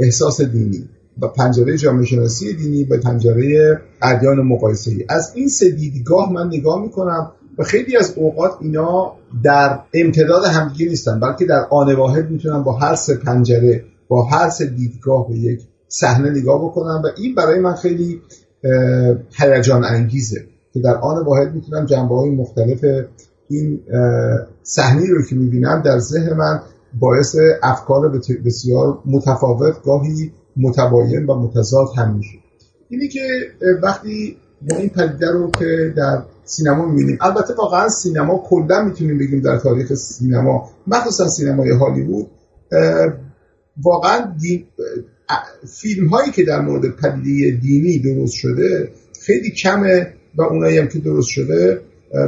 احساس 0.00 0.40
دینی 0.40 0.88
و 1.20 1.28
پنجره 1.28 1.76
جامعه 1.76 2.06
شناسی 2.06 2.52
دینی 2.52 2.84
و 2.84 3.00
پنجره 3.00 3.80
ادیان 4.02 4.40
مقایسه 4.40 4.90
ای 4.90 5.04
از 5.08 5.32
این 5.34 5.48
سه 5.48 5.70
دیدگاه 5.70 6.32
من 6.32 6.46
نگاه 6.46 6.82
می‌کنم 6.82 7.32
و 7.58 7.62
خیلی 7.62 7.96
از 7.96 8.14
اوقات 8.16 8.52
اینا 8.60 9.12
در 9.42 9.80
امتداد 9.94 10.44
همدیگه 10.44 10.88
نیستن 10.88 11.20
بلکه 11.20 11.46
در 11.46 11.66
آن 11.70 11.94
واحد 11.94 12.30
می‌تونن 12.30 12.62
با 12.62 12.72
هر 12.72 12.94
سه 12.94 13.16
پنجره 13.16 13.84
با 14.08 14.24
هر 14.24 14.50
سه 14.50 14.66
دیدگاه 14.66 15.28
به 15.28 15.34
یک 15.34 15.60
صحنه 15.88 16.30
نگاه 16.30 16.64
بکنم 16.64 17.02
و 17.04 17.08
این 17.16 17.34
برای 17.34 17.60
من 17.60 17.74
خیلی 17.74 18.20
هیجان 19.38 19.84
انگیزه 19.84 20.44
که 20.74 20.80
در 20.80 20.96
آن 20.96 21.24
واحد 21.24 21.54
می‌تونم 21.54 21.86
جنبه 21.86 22.14
های 22.14 22.30
مختلف 22.30 22.84
این 23.50 23.80
صحنه 24.62 25.06
رو 25.10 25.22
که 25.30 25.36
می‌بینم 25.36 25.82
در 25.84 25.98
ذهن 25.98 26.32
من 26.32 26.60
باعث 27.00 27.36
افکار 27.62 28.20
بسیار 28.44 28.98
متفاوت 29.06 29.82
گاهی 29.84 30.32
متباین 30.56 31.26
و 31.26 31.34
متضاد 31.34 31.86
هم 31.96 32.16
میشه. 32.16 32.38
اینی 32.88 33.08
که 33.08 33.20
وقتی 33.82 34.36
ما 34.70 34.76
این 34.76 34.88
پدیده 34.88 35.30
رو 35.30 35.50
که 35.50 35.94
در 35.96 36.22
سینما 36.44 36.86
می‌بینیم. 36.86 37.18
البته 37.20 37.54
واقعا 37.54 37.88
سینما 37.88 38.42
کلا 38.48 38.82
می‌تونیم 38.84 39.18
بگیم 39.18 39.40
در 39.40 39.58
تاریخ 39.58 39.94
سینما 39.94 40.70
مخصوصا 40.86 41.28
سینمای 41.28 41.70
هالیوود 41.70 42.26
واقعا 43.82 44.34
فیلم 45.80 46.08
هایی 46.08 46.30
که 46.30 46.44
در 46.44 46.60
مورد 46.60 46.96
پدیده 46.96 47.60
دینی 47.60 47.98
درست 47.98 48.34
شده 48.34 48.88
خیلی 49.20 49.50
کمه 49.50 50.12
و 50.36 50.42
اونایی 50.42 50.78
هم 50.78 50.88
که 50.88 50.98
درست 50.98 51.28
شده 51.28 51.80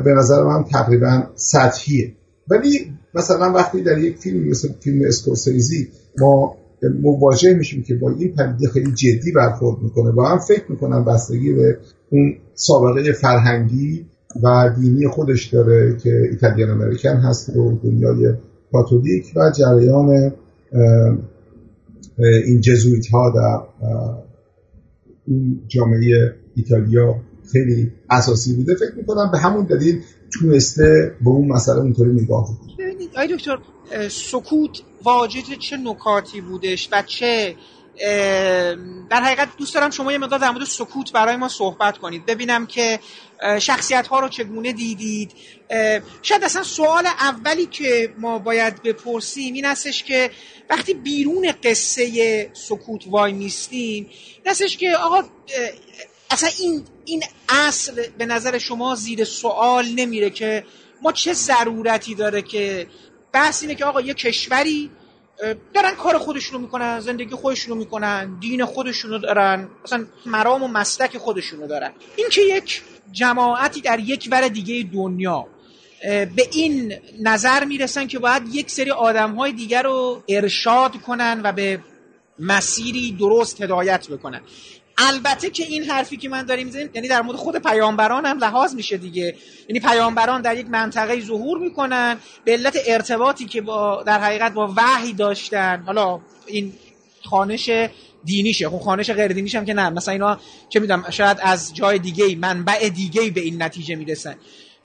به 0.05 0.11
نظر 0.13 0.43
من 0.43 0.65
تقریبا 0.65 1.23
سطحیه. 1.35 2.13
ولی 2.49 2.93
مثلا 3.15 3.53
وقتی 3.53 3.83
در 3.83 3.99
یک 3.99 4.19
فیلم 4.19 4.49
مثل 4.49 4.69
فیلم 4.81 5.09
اسکورسیزی 5.09 5.89
ما 6.19 6.57
مواجه 7.03 7.55
میشیم 7.55 7.83
که 7.83 7.95
با 7.95 8.11
این 8.11 8.35
پدیده 8.35 8.69
خیلی 8.73 8.93
جدی 8.93 9.33
برخورد 9.37 9.83
می‌کنه. 9.83 10.11
و 10.11 10.23
هم 10.23 10.39
فکر 10.39 10.65
می‌کنم 10.69 11.05
بستگی 11.05 11.53
به 11.53 11.79
اون 12.11 12.35
سابقه 12.55 13.13
فرهنگی 13.13 14.07
و 14.43 14.71
دینی 14.81 15.09
خودش 15.09 15.47
داره 15.47 15.97
که 15.97 16.23
ایتالیان 16.31 16.71
امریکن 16.71 17.17
هست 17.17 17.57
و 17.57 17.79
دنیای 17.83 18.35
کاتولیک 18.73 19.25
و 19.37 19.53
جریان 19.59 20.33
این 22.47 22.61
جزویت 22.61 23.07
ها 23.07 23.33
در 23.35 23.87
این 25.27 25.61
جامعه 25.69 26.35
ایتالیا 26.55 27.15
خیلی 27.53 27.93
اساسی 28.11 28.57
بوده. 28.57 28.75
فکر 28.75 28.95
می‌کنم 28.97 29.31
به 29.33 29.39
همون 29.39 29.65
دلیل 29.65 30.01
تونسته 30.33 31.13
به 31.25 31.31
اون 31.31 31.49
مسئله 31.49 31.79
اونطوری 31.79 32.13
نگاه 32.13 32.49
ببینید 32.97 33.17
آی 33.17 33.27
دکتر 33.27 33.59
سکوت 34.09 34.83
واجد 35.03 35.59
چه 35.59 35.77
نکاتی 35.77 36.41
بودش 36.41 36.89
و 36.93 37.03
چه 37.03 37.57
در 39.11 39.23
حقیقت 39.23 39.57
دوست 39.57 39.75
دارم 39.75 39.91
شما 39.91 40.13
یه 40.13 40.19
مقدار 40.19 40.39
در 40.39 40.51
مورد 40.51 40.65
سکوت 40.65 41.13
برای 41.13 41.37
ما 41.37 41.49
صحبت 41.49 41.99
کنید. 41.99 42.27
ببینم 42.27 42.67
که 42.67 43.01
شخصیت 43.59 44.07
ها 44.07 44.21
رو 44.21 44.29
چگونه 44.29 44.73
دیدید. 44.73 45.33
شاید 46.23 46.45
اصلا 46.45 46.63
سوال 46.63 47.07
اولی 47.07 47.67
که 47.67 48.15
ما 48.19 48.39
باید 48.39 48.83
بپرسیم 48.83 49.55
این 49.55 49.65
هستش 49.65 50.03
که 50.03 50.31
وقتی 50.71 50.95
بیرون 50.95 51.53
قصه 51.65 52.51
سکوت 52.53 53.03
وای 53.07 53.33
میستیم 53.33 54.11
این 54.43 54.47
هستش 54.47 54.77
که 54.77 54.97
آقا 54.97 55.23
اصلا 56.31 56.51
این 56.59 56.85
این 57.05 57.23
اصل 57.49 58.09
به 58.19 58.27
نظر 58.27 58.59
شما 58.59 58.95
زیر 58.95 59.25
سوال 59.25 59.87
نمیره 59.87 60.31
که 60.31 60.65
ما 61.03 61.13
چه 61.13 61.33
ضرورتی 61.33 62.15
داره 62.15 62.43
که 62.43 62.87
بحث 63.33 63.63
اینه 63.63 63.75
که 63.75 63.85
آقا 63.85 64.01
یه 64.01 64.15
کشوری 64.15 64.91
دارن 65.75 65.95
کار 65.95 66.19
خودشونو 66.19 66.59
می‌کنن 66.59 67.01
زندگی 67.01 67.35
خودشونو 67.35 67.75
می‌کنن 67.75 68.39
دین 68.41 68.65
خودشونو 68.65 69.19
دارن 69.19 69.69
مثلا 69.85 70.07
مرام 70.27 70.63
و 70.63 70.69
مسلک 70.69 71.19
خودشونو 71.19 71.67
دارن. 71.67 71.93
این 72.17 72.29
که 72.31 72.41
یک 72.41 72.83
جماعتی 73.13 73.81
در 73.81 74.01
یک 74.01 74.29
ور 74.31 74.49
دیگه 74.49 74.91
دنیا 74.93 75.47
به 76.03 76.49
این 76.53 76.95
نظر 77.23 77.65
می‌رسن 77.65 78.07
که 78.07 78.19
باید 78.19 78.55
یک 78.55 78.71
سری 78.71 78.91
آدم 78.91 79.35
های 79.35 79.53
دیگر 79.53 79.83
رو 79.83 80.23
ارشاد 80.29 80.97
کنن 80.97 81.41
و 81.45 81.53
به 81.53 81.81
مسیری 82.39 83.13
درست 83.13 83.63
هدایت 83.63 84.09
بکنن. 84.09 84.41
البته 84.99 85.51
که 85.51 85.65
این 85.65 85.85
حرفی 85.85 86.17
که 86.17 86.29
من 86.29 86.43
داریم 86.43 86.67
می‌زنیم 86.67 86.91
یعنی 86.95 87.09
در 87.09 87.23
مورد 87.23 87.37
خود 87.39 87.57
پیامبران 87.57 88.27
هم 88.27 88.39
لحاظ 88.39 88.75
میشه 88.75 88.97
دیگه. 88.97 89.37
یعنی 89.69 89.81
پیامبران 89.81 90.43
در 90.43 90.57
یک 90.57 90.67
منطقه 90.67 91.21
ظهور 91.21 91.59
می‌کنن 91.59 92.17
به 92.45 92.53
علت 92.53 92.79
ارتباطی 92.87 93.45
که 93.45 93.61
با 93.61 94.03
در 94.03 94.21
حقیقت 94.21 94.53
با 94.53 94.73
وحی 94.77 95.13
داشتن. 95.13 95.83
حالا 95.87 96.21
این 96.47 96.73
خانش 97.25 97.71
دینیشه. 98.25 98.69
خب 98.69 98.79
خانش 98.79 99.11
غیر 99.11 99.33
دینیش 99.33 99.55
هم 99.55 99.65
که 99.65 99.75
نه. 99.75 99.91
مثلا 99.91 100.13
اینا 100.13 100.41
چه 100.69 100.81
می‌دونم 100.81 101.11
شاید 101.11 101.39
از 101.43 101.75
جای 101.75 101.99
دیگه 101.99 102.37
منبع 102.37 102.89
دیگه 102.89 103.31
به 103.31 103.41
این 103.41 103.63
نتیجه 103.63 103.97
می‌رسن. 103.97 104.35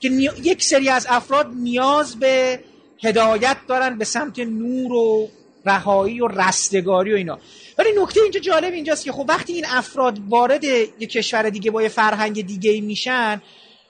که 0.00 0.08
یک 0.42 0.62
سری 0.62 0.88
از 0.88 1.06
افراد 1.10 1.50
نیاز 1.56 2.18
به 2.18 2.60
هدایت 3.04 3.56
دارن 3.68 3.98
به 3.98 4.04
سمت 4.04 4.38
نور 4.38 4.92
و 4.92 5.28
رهایی 5.64 6.20
و 6.20 6.28
رستگاری 6.28 7.12
و 7.12 7.16
اینا. 7.16 7.38
ولی 7.78 7.88
نکته 7.96 8.20
اینجا 8.22 8.40
جالب 8.40 8.72
اینجاست 8.72 9.04
که 9.04 9.12
خب 9.12 9.24
وقتی 9.28 9.52
این 9.52 9.64
افراد 9.66 10.18
وارد 10.28 10.64
یک 10.64 11.10
کشور 11.10 11.50
دیگه 11.50 11.70
با 11.70 11.82
یه 11.82 11.88
فرهنگ 11.88 12.46
دیگه 12.46 12.80
میشن 12.80 13.42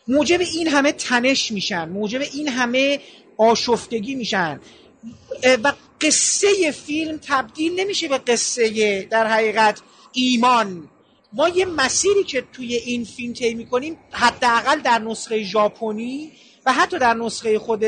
موجب 0.08 0.40
این 0.40 0.68
همه 0.68 0.92
تنش 0.92 1.52
میشن 1.52 1.88
موجب 1.88 2.20
این 2.20 2.48
همه 2.48 3.00
آشفتگی 3.36 4.14
میشن. 4.14 4.60
و 5.64 5.72
قصه 6.00 6.70
فیلم 6.70 7.20
تبدیل 7.22 7.80
نمیشه 7.80 8.08
به 8.08 8.18
قصه 8.18 9.02
در 9.02 9.26
حقیقت 9.26 9.80
ایمان. 10.12 10.88
ما 11.32 11.48
یه 11.48 11.64
مسیری 11.64 12.24
که 12.24 12.44
توی 12.52 12.74
این 12.74 13.04
فیلم 13.04 13.32
طی 13.32 13.54
می‌کنیم 13.54 13.96
حداقل 14.10 14.80
در 14.80 14.98
نسخه 14.98 15.42
ژاپنی 15.42 16.32
و 16.66 16.72
حتی 16.72 16.98
در 16.98 17.14
نسخه 17.14 17.58
خود 17.58 17.84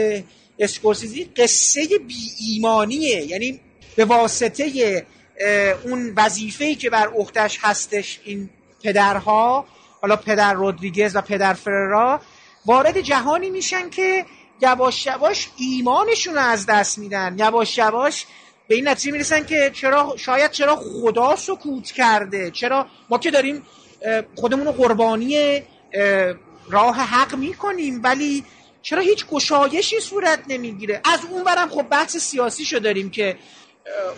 اسکورسیزی 0.59 1.25
قصه 1.25 1.87
بی 1.99 2.15
ایمانیه 2.49 3.27
یعنی 3.27 3.61
به 3.97 4.05
واسطه 4.05 5.07
اون 5.85 6.13
وظیفه‌ای 6.17 6.75
که 6.75 6.91
بر 6.91 7.11
اختش 7.19 7.59
هستش 7.63 8.21
این 8.25 8.51
پدرها 8.83 9.67
حالا 10.01 10.17
پدر 10.17 10.55
رودریگز 10.55 11.17
و 11.17 11.21
پدر 11.21 11.55
فررا 11.55 12.21
وارد 12.67 13.01
جهانی 13.01 13.51
میشن 13.51 13.91
که 13.91 14.25
یواش 14.63 15.07
یواش 15.07 15.49
ایمانشون 15.57 16.35
رو 16.35 16.41
از 16.41 16.67
دست 16.67 16.99
میدن. 16.99 17.37
یواش 17.39 17.79
یواش 17.79 18.27
به 18.69 18.75
این 18.75 18.89
نتیجه 18.89 19.13
می‌رسن 19.13 19.45
که 19.45 19.71
چرا 19.75 20.15
شاید 20.19 20.51
چرا 20.51 20.77
خدا 20.77 21.37
سکوت 21.37 21.91
کرده؟ 21.91 22.51
چرا 22.51 22.87
ما 23.11 23.19
که 23.19 23.31
داریم 23.31 23.63
خودمون 24.35 24.67
رو 24.67 24.73
قربانی 24.73 25.63
راه 26.71 26.97
حق 26.97 27.35
می‌کنیم 27.35 28.01
ولی 28.03 28.45
چرا 28.83 29.03
هیچ 29.03 29.27
گشایشی 29.27 30.01
صورت 30.01 30.39
نمی‌گیره؟ 30.49 31.01
از 31.05 31.21
اون 31.31 31.45
برم 31.45 31.69
خب 31.69 31.83
بحث 31.83 32.17
سیاسی 32.17 32.65
شو 32.65 32.79
داریم 32.79 33.11
که 33.11 33.37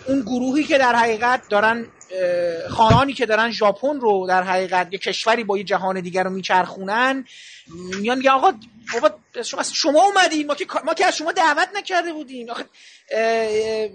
اون 0.07 0.21
گروهی 0.21 0.63
که 0.63 0.77
در 0.77 0.95
حقیقت 0.95 1.41
دارن 1.49 1.87
خانانی 2.69 3.13
که 3.13 3.25
دارن 3.25 3.51
ژاپن 3.51 3.99
رو 3.99 4.25
در 4.27 4.43
حقیقت 4.43 4.87
یه 4.91 4.99
کشوری 4.99 5.43
با 5.43 5.57
یه 5.57 5.63
جهان 5.63 6.01
دیگر 6.01 6.23
رو 6.23 6.29
میچرخونن 6.29 7.25
میان 7.99 8.17
میگن 8.17 8.31
آقا 8.31 8.53
بابا 8.93 9.15
شما 9.43 9.63
شما 9.63 10.03
اومدین 10.03 10.47
ما 10.47 10.55
که 10.55 10.65
ما 10.85 10.93
که 10.93 11.05
از 11.05 11.17
شما 11.17 11.31
دعوت 11.31 11.69
نکرده 11.75 12.13
بودین 12.13 12.49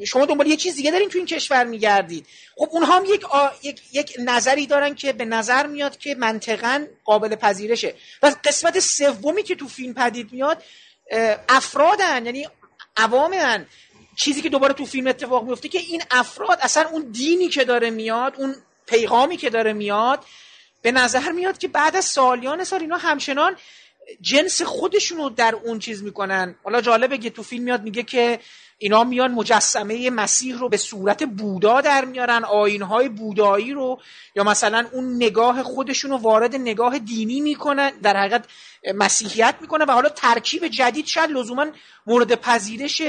شما 0.06 0.26
دنبال 0.26 0.46
یه 0.46 0.56
چیز 0.56 0.76
دیگه 0.76 0.90
دارین 0.90 1.08
تو 1.08 1.18
این 1.18 1.26
کشور 1.26 1.64
میگردید. 1.64 2.26
خب 2.56 2.68
اونها 2.72 2.96
هم 2.96 3.04
یک, 3.04 3.24
یک... 3.62 3.82
یک 3.92 4.16
نظری 4.18 4.66
دارن 4.66 4.94
که 4.94 5.12
به 5.12 5.24
نظر 5.24 5.66
میاد 5.66 5.96
که 5.96 6.14
منطقا 6.14 6.86
قابل 7.04 7.34
پذیرشه. 7.34 7.94
و 8.22 8.34
قسمت 8.44 8.78
سومی 8.78 9.42
که 9.42 9.54
تو 9.54 9.68
فیلم 9.68 9.94
پدید 9.94 10.32
میاد 10.32 10.62
افرادن 11.48 12.26
یعنی 12.26 12.48
عوامن. 12.96 13.66
چیزی 14.16 14.42
که 14.42 14.48
دوباره 14.48 14.74
تو 14.74 14.86
فیلم 14.86 15.06
اتفاق 15.06 15.44
میفته 15.44 15.68
که 15.68 15.78
این 15.78 16.02
افراد 16.10 16.58
اصلا 16.60 16.88
اون 16.88 17.02
دینی 17.02 17.48
که 17.48 17.64
داره 17.64 17.90
میاد 17.90 18.34
اون 18.38 18.54
پیغامی 18.86 19.36
که 19.36 19.50
داره 19.50 19.72
میاد 19.72 20.24
به 20.82 20.92
نظر 20.92 21.32
میاد 21.32 21.58
که 21.58 21.68
بعد 21.68 21.96
از 21.96 22.04
سالیان 22.04 22.64
سال 22.64 22.80
اینا 22.80 22.96
همچنان 22.96 23.56
جنس 24.20 24.62
خودشون 24.62 25.18
رو 25.18 25.30
در 25.30 25.54
اون 25.54 25.78
چیز 25.78 26.02
می‌کنن. 26.02 26.54
حالا 26.64 26.80
جالبه 26.80 27.18
که 27.18 27.30
تو 27.30 27.42
فیلم 27.42 27.64
میاد 27.64 27.82
میگه 27.82 28.02
که 28.02 28.40
اینا 28.78 29.04
میان 29.04 29.32
مجسمه 29.32 30.10
مسیح 30.10 30.58
رو 30.58 30.68
به 30.68 30.76
صورت 30.76 31.24
بودا 31.24 31.80
در 31.80 32.04
میارن 32.04 32.44
آینهای 32.44 33.08
بودایی 33.08 33.72
رو 33.72 34.00
یا 34.36 34.44
مثلا 34.44 34.86
اون 34.92 35.16
نگاه 35.16 35.62
خودشون 35.62 36.10
رو 36.10 36.16
وارد 36.16 36.56
نگاه 36.56 36.98
دینی 36.98 37.40
می‌کنن 37.40 37.90
در 37.90 38.16
حقیقت 38.16 38.44
مسیحیت 38.94 39.54
می‌کنه 39.60 39.84
و 39.84 39.90
حالا 39.90 40.08
ترکیب 40.08 40.68
جدید 40.68 41.06
شاید 41.06 41.30
لزوما 41.30 41.66
مورد 42.06 42.34
پذیرش 42.34 43.02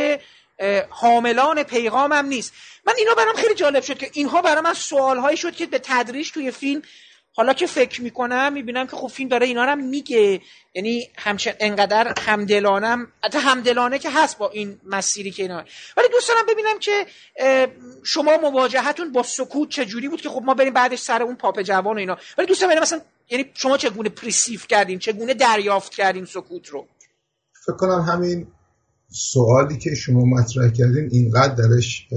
حاملان 0.90 1.64
پیغام 1.64 2.14
هم 2.14 2.26
نیست. 2.26 2.54
من 2.86 2.94
اینا 2.98 3.14
برام 3.14 3.36
خیلی 3.36 3.56
جالب 3.56 3.84
شد 3.84 3.98
که 3.98 4.10
اینها 4.14 4.42
برام 4.42 4.74
سوال 4.74 5.36
شد 5.36 5.56
که 5.56 5.66
به 5.66 5.80
تدریج 5.84 6.32
توی 6.32 6.52
فیلم 6.52 6.82
حالا 7.36 7.54
که 7.54 7.68
فکر 7.68 8.02
می‌کنم 8.02 8.54
می‌بینم 8.54 8.88
که 8.88 8.96
خب 8.96 9.08
فیلم 9.08 9.30
داره 9.30 9.48
اینا 9.48 9.66
رو 9.66 9.76
میگه. 9.76 10.42
یعنی 10.76 11.10
همچنین 11.18 11.56
انقدر 11.60 12.14
همدلانم 12.20 13.08
حتی 13.24 13.38
همدلانه 13.38 14.00
که 14.00 14.10
هست 14.10 14.38
با 14.38 14.50
این 14.50 14.80
مسیری 14.86 15.32
که 15.32 15.44
اینا. 15.44 15.64
ولی 15.98 16.08
دوست 16.12 16.28
دارم 16.28 16.46
ببینم 16.50 16.80
که 16.80 17.06
شما 18.04 18.38
مواجهتون 18.38 19.12
با 19.12 19.24
سکوت 19.24 19.70
چجوری 19.70 20.08
بود 20.08 20.22
که 20.22 20.30
خب 20.30 20.42
ما 20.46 20.54
بریم 20.54 20.74
بعدش 20.74 21.00
سر 21.00 21.24
اون 21.24 21.36
پاپ 21.36 21.62
جوان 21.62 21.96
و 21.96 22.00
اینا. 22.00 22.18
ولی 22.38 22.48
دوست 22.48 22.62
دارم 22.62 22.82
مثلا 22.82 23.02
یعنی 23.30 23.52
شما 23.54 23.78
چگونه 23.78 24.10
پریسیف 24.10 24.68
کردین 24.68 25.00
چگونه 25.00 25.34
دریافت 25.34 25.94
کردین 25.94 26.26
سکوت 26.26 26.68
رو؟ 26.68 26.88
فکر 27.66 27.78
کنم 27.78 28.02
همین 28.02 28.48
سوالی 29.16 29.78
که 29.78 29.96
شما 29.96 30.26
مطرح 30.26 30.70
کردین 30.70 31.10
اینقدر 31.12 31.56
درش 31.56 32.08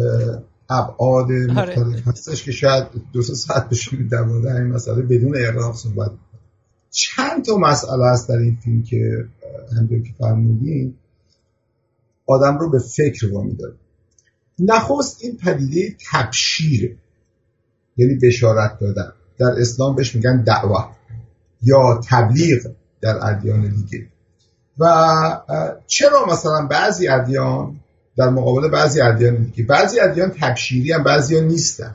ابعاد 0.71 1.27
آره. 1.33 1.47
مختلف 1.47 2.09
هستش 2.09 2.45
که 2.45 2.53
شاید 2.53 2.87
دو 3.13 3.23
سه 3.23 3.35
ساعت 3.35 3.69
بشیم 3.69 4.09
در 4.13 4.23
مورد 4.23 4.47
این 4.47 4.67
مسئله 4.67 5.03
بدون 5.03 5.35
اقراق 5.37 5.77
صحبت 5.77 6.11
چند 6.91 7.45
تا 7.45 7.57
مسئله 7.57 8.07
هست 8.13 8.29
در 8.29 8.37
این 8.37 8.57
فیلم 8.65 8.83
که 8.83 9.29
همونطور 9.77 10.03
که 10.03 10.13
فرمودین 10.19 10.95
آدم 12.27 12.59
رو 12.59 12.71
به 12.71 12.79
فکر 12.79 13.33
وامی 13.33 13.55
داره 13.55 13.75
نخست 14.59 15.19
این 15.23 15.37
پدیده 15.37 15.97
تبشیر 16.11 16.97
یعنی 17.97 18.15
بشارت 18.23 18.79
دادن. 18.81 19.13
در 19.39 19.61
اسلام 19.61 19.97
بهش 19.97 20.15
میگن 20.15 20.43
دعوت 20.43 20.89
یا 21.63 22.01
تبلیغ 22.11 22.59
در 23.01 23.19
ادیان 23.23 23.75
دیگه. 23.75 24.07
و 24.79 24.87
چرا 25.87 26.27
مثلا 26.33 26.67
بعضی 26.71 27.09
ادیان 27.09 27.77
در 28.17 28.31
مقابل 28.31 28.69
بعضی 28.69 29.01
ادیان 29.01 29.37
دیگه 29.37 29.65
بعضی 29.65 30.01
ادیان 30.01 30.33
تبشیری 30.41 30.93
هم 30.93 31.03
بعضی 31.03 31.37
ها 31.37 31.43
نیستن. 31.43 31.95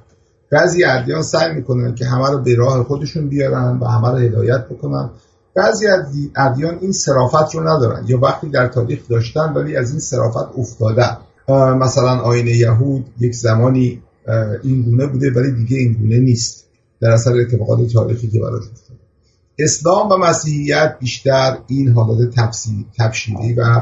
بعضی 0.51 0.83
ادیان 0.83 1.21
سعی 1.21 1.53
می‌کنن 1.53 1.95
که 1.95 2.05
همه 2.05 2.29
رو 2.29 2.37
به 2.37 2.55
راه 2.55 2.83
خودشون 2.83 3.29
بیارن 3.29 3.77
و 3.77 3.85
همه 3.85 4.11
رو 4.11 4.17
هدایت 4.17 4.65
بکنن. 4.65 5.09
بعضی 5.55 5.87
ادیان 6.35 6.77
این 6.81 6.91
صرافت 6.91 7.55
رو 7.55 7.61
ندارن. 7.61 8.03
یا 8.07 8.19
وقتی 8.19 8.49
در 8.49 8.67
تاریخ 8.67 8.99
داشتن 9.09 9.53
ولی 9.53 9.75
از 9.75 9.91
این 9.91 9.99
صرافت 9.99 10.57
افتادن 10.57 11.17
مثلا 11.79 12.19
آین 12.19 12.47
یهود 12.47 13.05
یک 13.19 13.35
زمانی 13.35 14.01
این 14.63 14.81
گونه 14.81 15.07
بوده 15.07 15.31
ولی 15.31 15.51
دیگه 15.51 15.77
این 15.77 15.93
گونه 15.93 16.19
نیست. 16.19 16.65
در 17.01 17.09
اثر 17.09 17.39
اتفاقات 17.39 17.93
تاریخی 17.93 18.27
که 18.27 18.39
براش 18.39 18.63
افتاد 18.71 18.90
اسلام 19.59 20.09
و 20.09 20.17
مسیحیت 20.17 20.95
بیشتر 20.99 21.57
این 21.67 21.91
حالات 21.91 22.35
تبشیری 22.97 23.53
و 23.53 23.81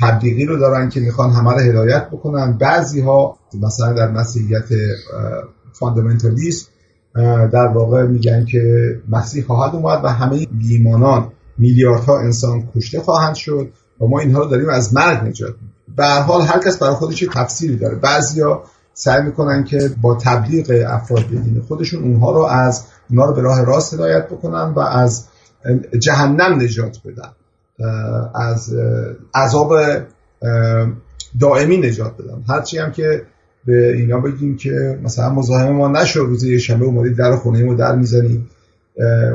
تبلیغی 0.00 0.44
رو 0.44 0.58
دارن 0.58 0.88
که 0.88 1.00
می‌خوان 1.00 1.30
همه 1.30 1.52
رو 1.52 1.58
هدایت 1.58 2.10
بکنن. 2.10 2.58
بعضی 2.58 3.00
ها 3.00 3.38
مثلا 3.62 3.92
در 3.92 4.10
مسیحیت 4.10 4.64
فاندامنتالیست 5.72 6.68
در 7.52 7.66
واقع 7.74 8.02
میگن 8.02 8.44
که 8.44 8.62
مسیح 9.08 9.44
خواهد 9.44 9.74
اومد 9.74 10.04
و 10.04 10.08
همه 10.08 10.46
بیمانان 10.46 11.32
میلیاردها 11.58 12.18
انسان 12.18 12.68
کشته 12.76 13.00
خواهند 13.00 13.34
شد 13.34 13.72
و 14.00 14.06
ما 14.06 14.20
اینها 14.20 14.38
رو 14.42 14.46
داریم 14.46 14.68
از 14.68 14.94
مرگ 14.94 15.28
نجات 15.28 15.54
به 15.96 16.04
هر 16.04 16.20
حال 16.20 16.42
هر 16.42 16.58
کس 16.58 16.78
برای 16.78 16.94
خودش 16.94 17.24
تفسیری 17.34 17.76
داره. 17.76 17.94
بعضیا 17.94 18.62
سعی 18.94 19.22
می‌کنن 19.22 19.64
که 19.64 19.90
با 20.02 20.14
تبلیغ 20.14 20.84
افراد 20.88 21.28
دین 21.28 21.62
خودشون 21.68 22.02
اونها 22.02 22.32
رو 22.32 22.42
از 22.42 22.84
اونها 23.10 23.24
رو 23.24 23.34
به 23.34 23.40
راه 23.42 23.64
راست 23.64 23.94
هدایت 23.94 24.28
بکنن 24.28 24.72
و 24.76 24.80
از 24.80 25.26
جهنم 25.98 26.60
نجات 26.60 26.98
بدن 27.04 27.30
از 28.34 28.74
عذاب 29.34 29.72
دائمی 31.40 31.76
نجات 31.76 32.12
بدن 32.16 32.44
هرچی 32.48 32.78
هم 32.78 32.92
که 32.92 33.22
به 33.66 33.92
اینا 33.92 34.20
بگیم 34.20 34.56
که 34.56 34.98
مثلا 35.02 35.30
مزاحم 35.30 35.72
ما 35.72 35.88
نشو 35.88 36.24
روز 36.24 36.44
یه 36.44 36.58
شنبه 36.58 36.86
اومدی 36.86 37.14
در 37.14 37.36
خونه 37.36 37.64
ما 37.64 37.74
در 37.74 37.96
می‌زنیم 37.96 38.50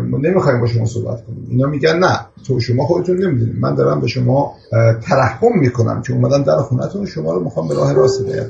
ما 0.10 0.18
نمی‌خوایم 0.18 0.60
با 0.60 0.68
شما 0.68 0.86
صحبت 0.86 1.26
کنیم. 1.26 1.48
اینا 1.50 1.68
میگن 1.68 2.00
نه 2.00 2.20
تو 2.48 2.60
شما 2.60 2.86
خودتون 2.86 3.18
نمی‌دونید. 3.18 3.60
من 3.60 3.76
دارم 3.76 4.02
به 4.02 4.08
شما 4.08 4.56
ترحم 5.02 5.60
می‌کنم 5.60 6.02
که 6.02 6.14
اومدم 6.14 6.44
در 6.44 6.58
خونتون 6.58 7.06
شما 7.06 7.34
رو 7.34 7.44
می‌خوام 7.44 7.68
به 7.68 7.76
راه 7.76 7.94
راست 7.94 8.26
بعضی 8.26 8.42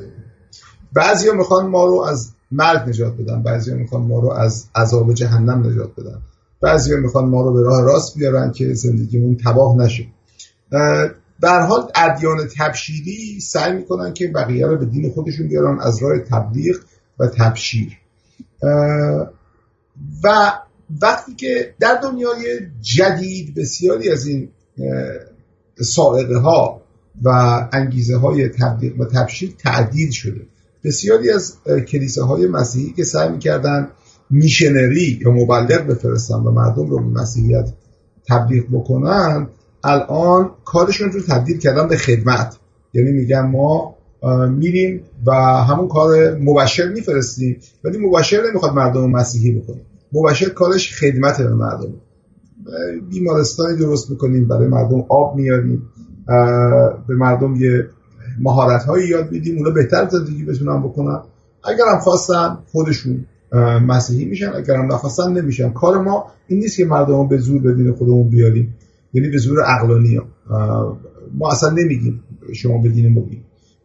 بعضیا 0.93 1.33
می‌خوان 1.33 1.67
ما 1.67 1.85
رو 1.85 2.01
از 2.01 2.31
مرگ 2.51 2.89
نجات 2.89 3.17
بدن. 3.17 3.43
بعضیا 3.43 3.75
می‌خوان 3.75 4.01
ما 4.01 4.19
رو 4.19 4.31
از 4.31 4.65
عذاب 4.75 5.13
جهنم 5.13 5.67
نجات 5.67 5.91
بدن. 5.95 6.21
بعضیا 6.61 6.97
می‌خوان 6.97 7.29
ما 7.29 7.41
رو 7.41 7.53
به 7.53 7.61
راه 7.61 7.81
راست 7.81 8.17
بیارن 8.17 8.51
که 8.51 8.73
زندگیمون 8.73 9.37
تباه 9.45 9.77
نشه. 9.77 10.07
در 11.41 11.61
حال 11.61 11.91
ادیان 11.95 12.37
تبشیری 12.57 13.39
سعی 13.39 13.73
می‌کنن 13.73 14.13
که 14.13 14.27
بقیه 14.27 14.67
رو 14.67 14.77
به 14.77 14.85
دین 14.85 15.11
خودشون 15.11 15.47
بیارن 15.47 15.79
از 15.81 16.03
راه 16.03 16.19
تبلیغ 16.19 16.75
و 17.19 17.27
تبشیر. 17.27 17.97
و 20.23 20.53
وقتی 21.01 21.35
که 21.35 21.75
در 21.79 21.99
دنیای 22.03 22.59
جدید 22.81 23.55
بسیاری 23.55 24.09
از 24.09 24.25
این 24.25 24.49
سائقه 25.81 26.37
ها 26.37 26.81
و 27.23 27.29
انگیزه 27.73 28.17
های 28.17 28.49
تبلیغ 28.49 28.99
و 28.99 29.05
تبشیر 29.05 29.55
تعدیل 29.59 30.11
شده. 30.11 30.41
بسیاری 30.83 31.29
از 31.29 31.55
کلیسه 31.87 32.23
های 32.23 32.47
مسیحی 32.47 32.93
که 32.93 33.03
سعی 33.03 33.29
می‌کردن 33.29 33.87
میشنری 34.29 35.19
یا 35.25 35.31
مبلغ 35.31 35.87
بفرستن 35.87 36.35
و 36.35 36.51
مردم 36.51 36.89
رو 36.89 36.97
به 36.99 37.21
مسیحیت 37.21 37.73
تبلیغ 38.27 38.65
بکنن 38.71 39.47
الان 39.83 40.51
کارشون 40.65 41.11
رو 41.11 41.21
تبدیل 41.21 41.57
کردن 41.57 41.87
به 41.87 41.97
خدمت. 41.97 42.57
یعنی 42.93 43.11
میگن 43.11 43.41
ما 43.41 43.95
میریم 44.49 45.03
و 45.25 45.31
همون 45.63 45.87
کار 45.87 46.37
مبشر 46.37 46.87
میفرستیم 46.87 47.59
ولی 47.83 47.97
مبشر 47.97 48.41
نمی‌خواد 48.49 48.73
مردم 48.73 49.09
مسیحی 49.09 49.51
بکنه. 49.51 49.81
مبشر 50.13 50.49
کارش 50.49 50.99
خدمت 50.99 51.41
به 51.41 51.55
مردم. 51.55 51.93
بیمارستانی 53.09 53.77
درست 53.77 54.09
می‌کنیم 54.09 54.47
برای 54.47 54.67
مردم 54.67 55.05
آب 55.09 55.35
میاریم 55.35 55.89
به 57.07 57.15
مردم 57.15 57.55
یه 57.55 57.87
مهارت 58.39 58.83
هایی 58.83 59.07
یاد 59.07 59.31
میدیم 59.31 59.57
اونا 59.57 59.69
بهتر 59.69 60.07
زندگی 60.07 60.45
بتونن 60.45 60.83
بکنن. 60.83 61.21
اگر 61.63 61.85
هم 61.93 61.99
خواستن 61.99 62.57
خودشون 62.71 63.25
مسیحی 63.87 64.25
میشن 64.25 64.53
اگر 64.55 64.75
هم 64.75 64.93
نخواستن 64.93 65.33
نمیشن. 65.33 65.69
کار 65.69 66.01
ما 66.01 66.25
این 66.47 66.59
نیست 66.59 66.77
که 66.77 66.85
مردم 66.85 67.27
به 67.27 67.37
زور 67.37 67.61
به 67.61 67.73
دین 67.73 67.93
خودمون 67.93 68.29
بیاریم. 68.29 68.73
یعنی 69.13 69.29
به 69.29 69.37
زور 69.37 69.63
عقلانی 69.63 70.21
ما 71.33 71.51
اصلا 71.51 71.69
نمیگیم 71.69 72.23
شما 72.53 72.77
به 72.77 72.89
دین 72.89 73.13
ما 73.13 73.21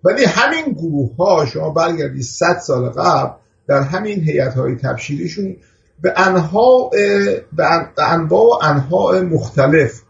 ولی 0.04 0.24
همین 0.24 0.72
گروه 0.72 1.16
ها 1.16 1.46
شما 1.46 1.70
برگردید 1.70 2.22
100 2.22 2.58
سال 2.58 2.88
قبل 2.88 3.30
در 3.68 3.80
همین 3.80 4.20
هیئت 4.20 4.54
های 4.54 4.76
تبشیریشون 4.76 5.56
به 6.02 6.12
انواع 6.16 6.90
به 7.52 7.64
انواع 7.98 8.40
و 8.40 8.58
انواع 8.62 9.20
مختلف 9.20 10.02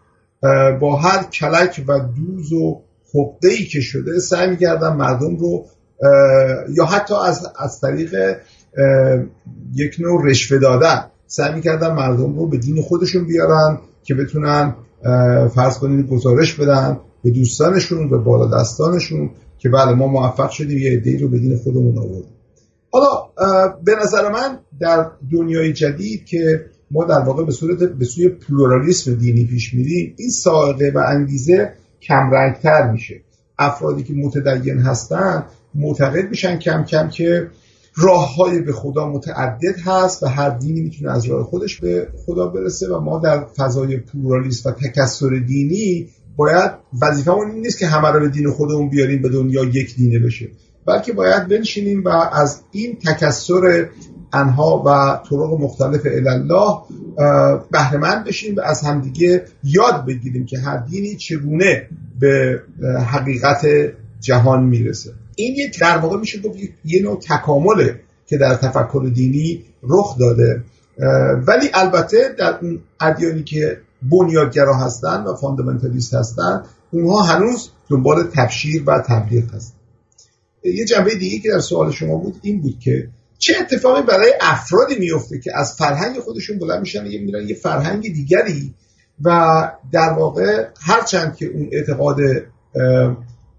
با 0.81 0.97
هر 0.97 1.23
کلک 1.23 1.85
و 1.89 2.01
دوز 2.01 2.53
و 2.53 2.83
حقه 3.17 3.49
ای 3.49 3.65
که 3.65 3.81
شده 3.81 4.19
سعی 4.19 4.51
می‌کردن 4.51 4.93
مردم 4.93 5.37
رو 5.37 5.67
یا 6.75 6.85
حتی 6.85 7.15
از, 7.27 7.47
از 7.59 7.81
طریق 7.81 8.37
یک 9.75 9.97
نوع 10.01 10.31
رشوه 10.31 10.59
دادن 10.59 11.05
سعی 11.27 11.55
می‌کردن 11.55 11.95
مردم 11.95 12.39
رو 12.39 12.47
به 12.47 12.57
دین 12.57 12.83
خودشون 12.83 13.27
بیارن 13.27 13.79
که 14.03 14.15
بتونن 14.15 14.75
فرض 15.55 15.79
کنید 15.79 16.07
گزارش 16.11 16.55
بدن 16.55 17.01
به 17.25 17.31
دوستانشون 17.31 18.11
به 18.11 18.19
بالا 18.19 18.61
دستانشون 18.61 19.31
که 19.59 19.69
بله 19.69 19.93
ما 19.93 20.07
موفق 20.07 20.51
شدیم 20.51 20.79
یه 20.79 20.93
عده‌ای 20.93 21.19
رو 21.19 21.29
به 21.29 21.39
دین 21.39 21.57
خودمون 21.57 21.99
آوردیم. 21.99 22.37
حالا 22.91 23.29
به 23.85 23.93
نظر 24.03 24.33
من 24.33 24.59
در 24.81 25.11
دنیای 25.33 25.73
جدید 25.73 26.25
که 26.25 26.65
ما 26.91 27.05
در 27.05 27.19
واقع 27.19 27.45
به 27.45 27.53
صورت 27.53 27.79
به 27.79 28.05
سوی 28.05 28.29
پلورالیسم 28.29 29.15
دینی 29.15 29.45
پیش 29.45 29.75
میریم 29.75 30.15
این 30.19 30.31
سائقه 30.31 30.93
و 30.95 30.99
انگیزه 30.99 31.73
کمرنگتر 32.03 32.91
میشه. 32.93 33.21
افرادی 33.59 34.03
که 34.03 34.15
متدین 34.15 34.79
هستن 34.79 35.45
معتقد 35.75 36.31
میشن 36.31 36.59
کم 36.59 36.85
کم 36.85 37.09
که 37.09 37.51
راه 37.97 38.35
های 38.35 38.61
به 38.61 38.73
خدا 38.73 39.09
متعدد 39.09 39.81
هست 39.85 40.23
و 40.23 40.27
هر 40.27 40.51
دینی 40.51 40.81
می‌تونه 40.81 41.13
از 41.13 41.25
راه 41.25 41.45
خودش 41.45 41.81
به 41.81 42.09
خدا 42.27 42.47
برسه 42.47 42.89
و 42.89 43.01
ما 43.01 43.19
در 43.19 43.45
فضای 43.45 43.97
پلورالیسم 43.97 44.71
و 44.71 44.73
تکسر 44.73 45.31
دینی 45.47 46.09
باید 46.37 46.73
وظیفمون 47.03 47.51
این 47.51 47.61
نیست 47.61 47.79
که 47.79 47.87
همه 47.87 48.09
رو 48.09 48.21
به 48.21 48.29
دین 48.29 48.51
خودمون 48.51 48.89
بیاریم 48.89 49.23
به 49.23 49.29
دنیا 49.29 49.65
یک 49.65 49.97
دینه 49.97 50.19
بشه. 50.19 50.49
بلکه 50.87 51.13
باید 51.13 51.49
بنشینیم 51.49 52.05
و 52.05 52.09
از 52.09 52.61
این 52.73 52.99
تکسر 53.05 53.89
انها 54.37 54.83
و 54.87 55.21
طرق 55.31 55.61
مختلف 55.61 56.01
الله 56.27 56.79
بهرهمند 57.71 58.25
بشیم 58.25 58.57
و 58.57 58.61
از 58.61 58.83
همدیگه 58.83 59.45
یاد 59.65 60.07
بگیریم 60.07 60.47
که 60.47 60.59
هر 60.59 60.77
دینی 60.77 61.17
چگونه 61.17 61.89
به 62.21 62.63
حقیقت 63.07 63.67
جهان 64.21 64.65
می‌رسه. 64.65 65.11
این 65.37 65.55
یک 65.57 65.81
در 65.81 65.99
واقع 65.99 66.17
میشه 66.17 66.41
گفت 66.41 66.59
یه 66.85 67.03
نوع 67.03 67.21
تکامله 67.29 68.01
که 68.27 68.39
در 68.39 68.55
تفکر 68.55 69.11
دینی 69.15 69.65
رخ 69.83 70.19
داده. 70.19 70.63
ولی 71.47 71.69
البته 71.75 72.35
در 72.39 72.59
اون 72.63 72.81
ادیانی 73.01 73.43
که 73.45 73.81
بنیادگرا 74.03 74.77
هستن 74.77 75.25
و 75.25 75.35
فاندامنتالیست 75.35 76.15
هستن 76.15 76.63
اونها 76.91 77.23
هنوز 77.23 77.71
دنبال 77.91 78.23
تبشیر 78.23 78.83
و 78.87 79.03
تبلیغ 79.09 79.55
هستن. 79.55 79.77
یه 80.65 80.85
جنبه 80.85 81.15
دیگه 81.15 81.39
که 81.39 81.51
در 81.51 81.61
سوال 81.61 81.91
شما 81.91 82.17
بود 82.17 82.35
این 82.43 82.61
بود 82.61 82.79
که 82.79 83.09
چه 83.39 83.55
اتفاقی 83.61 84.03
برای 84.03 84.33
افرادی 84.41 84.95
میفته 84.99 85.39
که 85.39 85.51
از 85.55 85.75
فرهنگ 85.79 86.19
خودشون 86.19 86.59
بلند 86.59 86.81
میشن 86.81 87.07
یه 87.07 87.21
میرن 87.21 87.49
یه 87.49 87.55
فرهنگ 87.55 88.03
دیگری 88.03 88.75
و 89.25 89.71
در 89.93 90.13
واقع 90.19 90.69
هرچند 90.81 91.37
که 91.37 91.47
اون 91.47 91.69
اعتقاد 91.73 92.17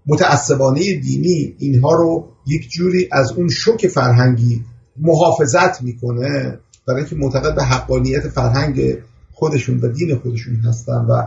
متعصبانه 0.06 0.80
دینی 0.80 1.54
اینها 1.58 1.92
رو 1.92 2.28
یک 2.46 2.70
جوری 2.70 3.08
از 3.12 3.32
اون 3.32 3.48
شوک 3.48 3.86
فرهنگی 3.86 4.64
محافظت 4.96 5.82
می‌کنه 5.82 6.58
برای 6.86 7.00
اینکه 7.00 7.16
معتقد 7.16 7.54
به 7.54 7.64
حقانیت 7.64 8.28
فرهنگ 8.28 8.98
خودشون 9.32 9.80
و 9.80 9.88
دین 9.88 10.16
خودشون 10.16 10.56
هستن 10.56 11.06
و 11.08 11.26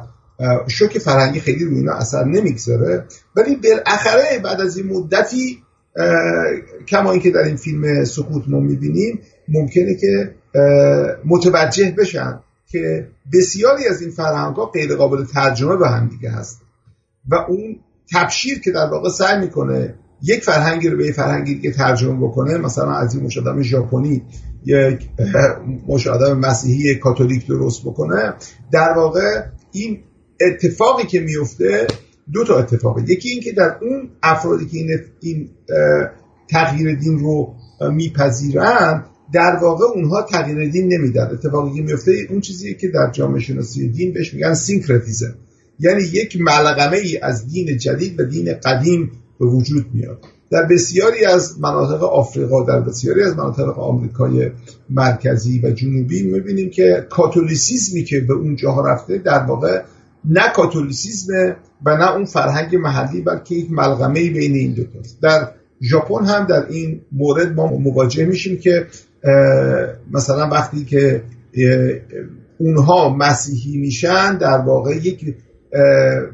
شوک 0.67 0.97
فرهنگی 0.97 1.39
خیلی 1.39 1.65
روی 1.65 1.77
اینا 1.77 1.93
اثر 1.93 2.23
نمی‌گذاره. 2.23 3.05
ولی 3.35 3.55
بالاخره 3.55 4.39
بعد 4.43 4.61
از 4.61 4.77
این 4.77 4.87
مدتی 4.87 5.63
کما 6.87 7.11
اینکه 7.11 7.31
در 7.31 7.43
این 7.43 7.55
فیلم 7.55 8.05
سقوط 8.05 8.43
ما 8.47 8.59
می‌بینیم 8.59 9.19
ممکنه 9.47 9.95
که 9.95 10.35
متوجه 11.25 11.95
بشن 11.97 12.39
که 12.67 13.07
بسیاری 13.33 13.87
از 13.87 14.01
این 14.01 14.11
فرهنگ 14.11 14.55
ها 14.55 14.65
غیر 14.65 14.95
قابل 14.95 15.25
ترجمه 15.25 15.75
به 15.75 15.87
هم 15.87 16.07
دیگه 16.07 16.29
هست 16.29 16.61
و 17.29 17.35
اون 17.35 17.79
تبشیر 18.13 18.59
که 18.59 18.71
در 18.71 18.85
واقع 18.85 19.09
سعی 19.09 19.39
می‌کنه 19.39 19.95
یک 20.23 20.43
فرهنگی 20.43 20.89
رو 20.89 20.97
به 20.97 21.05
یک 21.05 21.13
فرهنگی 21.13 21.55
دیگه 21.55 21.71
ترجمه 21.71 22.27
بکنه 22.27 22.57
مثلا 22.57 22.91
از 22.91 23.15
این 23.15 23.23
مشادم 23.23 23.61
ژاپنی 23.61 24.23
یک 24.65 25.09
مشادم 25.87 26.39
مسیحی 26.39 26.95
کاتولیک 26.95 27.47
درست 27.47 27.81
بکنه 27.81 28.33
در 28.71 28.93
واقع 28.95 29.43
این 29.71 29.99
اتفاقی 30.41 31.03
که 31.03 31.19
میفته 31.19 31.87
دو 32.33 32.43
تا 32.43 32.59
اتفاقه 32.59 33.11
یکی 33.11 33.29
این 33.29 33.41
که 33.41 33.51
در 33.51 33.77
اون 33.81 34.09
افرادی 34.23 34.65
که 34.65 34.77
این, 34.77 34.89
این 35.19 35.49
تغییر 36.49 36.95
دین 36.95 37.19
رو 37.19 37.53
میپذیرن 37.91 39.05
در 39.33 39.59
واقع 39.61 39.85
اونها 39.95 40.21
تغییر 40.21 40.69
دین 40.69 40.93
نمیدن. 40.93 41.29
اتفاقی 41.31 41.75
که 41.75 41.81
میفته 41.81 42.11
اون 42.29 42.41
چیزیه 42.41 42.73
که 42.73 42.87
در 42.87 43.11
جامعه 43.11 43.39
شناسی 43.39 43.87
دین 43.89 44.13
بهش 44.13 44.33
میگن 44.33 44.53
سینکرتیزم 44.53 45.35
یعنی 45.79 46.03
یک 46.03 46.37
ملغمه 46.41 46.97
ای 46.97 47.17
از 47.17 47.47
دین 47.47 47.77
جدید 47.77 48.19
و 48.19 48.23
دین 48.23 48.53
قدیم 48.53 49.11
به 49.39 49.45
وجود 49.45 49.85
میاد. 49.93 50.25
در 50.51 50.65
بسیاری 50.65 51.25
از 51.25 51.59
مناطق 51.59 52.03
آفریقا 52.03 52.65
در 52.65 52.79
بسیاری 52.79 53.23
از 53.23 53.37
مناطق 53.37 53.79
آمریکای 53.79 54.51
مرکزی 54.89 55.59
و 55.63 55.71
جنوبی 55.71 56.23
می‌بینیم 56.23 56.69
که 56.69 57.07
کاتولیسیزمی 57.09 58.03
که 58.03 58.19
به 58.19 58.33
اونجا 58.33 58.81
رفته 58.81 59.17
در 59.17 59.39
واقع 59.39 59.81
نه 60.25 60.41
کاتولیسیزم 60.55 61.55
و 61.85 61.97
نه 61.97 62.11
اون 62.11 62.25
فرهنگ 62.25 62.75
محلی 62.75 63.21
بلکه 63.21 63.55
یک 63.55 63.71
ملغمه 63.71 64.29
بین 64.29 64.55
این 64.55 64.73
دو 64.73 64.83
تاست 64.83 65.21
در 65.21 65.47
ژاپن 65.81 66.25
هم 66.25 66.45
در 66.45 66.67
این 66.69 67.01
مورد 67.11 67.55
ما 67.55 67.67
مواجه 67.67 68.25
میشیم 68.25 68.57
که 68.57 68.87
مثلا 70.11 70.49
وقتی 70.49 70.85
که 70.85 71.23
اونها 72.57 73.15
مسیحی 73.15 73.77
میشن 73.77 74.37
در 74.37 74.57
واقع 74.57 74.95
یک 74.95 75.35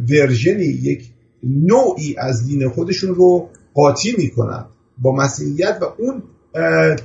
ورژنی 0.09 0.63
یک 0.63 1.09
نوعی 1.43 2.15
از 2.17 2.47
دین 2.47 2.69
خودشون 2.69 3.15
رو 3.15 3.49
قاطی 3.73 4.15
می‌کنن 4.17 4.65
با 4.97 5.15
مسیحیت 5.15 5.77
و 5.81 5.85
اون 5.97 6.23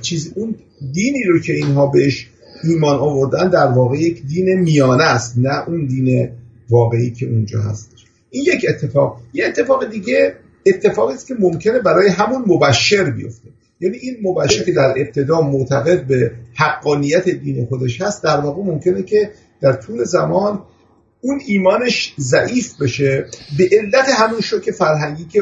چیز 0.01 0.33
اون 0.35 0.55
دینی 0.93 1.23
رو 1.23 1.39
که 1.39 1.53
اینها 1.53 1.87
بهش 1.87 2.29
ایمان 2.63 2.95
آوردن 2.95 3.49
در 3.49 3.67
واقع 3.67 3.97
یک 3.97 4.25
دین 4.25 4.59
میانه 4.59 5.03
است 5.03 5.37
نه 5.37 5.67
اون 5.67 5.85
دین 5.85 6.29
واقعی 6.69 7.11
که 7.11 7.25
اونجا 7.25 7.61
هستش 7.61 7.92
این 8.33 8.43
یک 8.43 8.65
اتفاق. 8.69 9.21
یه 9.33 9.45
اتفاق 9.45 9.89
دیگه 9.89 10.35
اتفاقی 10.65 11.13
است 11.13 11.27
که 11.27 11.35
ممکنه 11.39 11.79
برای 11.79 12.09
همون 12.09 12.43
مبشر 12.47 13.03
بیفته. 13.03 13.49
یعنی 13.79 13.97
این 13.97 14.17
مبشر 14.23 14.63
که 14.63 14.71
در 14.71 14.93
ابتدا 14.97 15.41
معتقد 15.41 16.07
به 16.07 16.31
حقانیت 16.53 17.29
دین 17.29 17.65
خودش 17.65 18.01
هست 18.01 18.23
در 18.23 18.37
واقع 18.37 18.63
ممکنه 18.63 19.03
که 19.03 19.31
در 19.61 19.73
طول 19.73 20.03
زمان 20.03 20.61
اون 21.21 21.41
ایمانش 21.47 22.13
ضعیف 22.19 22.81
بشه. 22.81 23.25
به 23.57 23.69
علت 23.71 24.09
همون 24.09 24.41
شوک 24.41 24.71
فرهنگی 24.71 25.25
که 25.25 25.41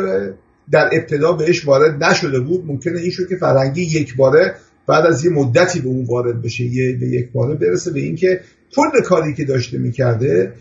در 0.72 0.90
ابتدا 0.94 1.32
بهش 1.32 1.66
وارد 1.66 2.04
نشده 2.04 2.40
بود 2.40 2.66
ممکنه 2.68 3.00
این 3.00 3.12
شوک 3.12 3.36
فرهنگی 3.40 3.82
یک 3.82 4.16
باره 4.16 4.56
بعد 4.88 5.06
از 5.06 5.26
یه 5.26 5.32
مدتی 5.32 5.80
به 5.80 5.88
اون 5.88 6.06
وارد 6.06 6.42
بشه 6.42 6.64
یه 6.64 6.96
به 6.96 7.08
یک 7.08 7.32
باره 7.32 7.56
برسه 7.56 7.92
به 7.92 8.00
اینکه 8.00 8.42
کل 8.76 9.02
کاری 9.06 9.34
که 9.34 9.46
داشته 9.46 9.78
می‌کرده 9.78 10.54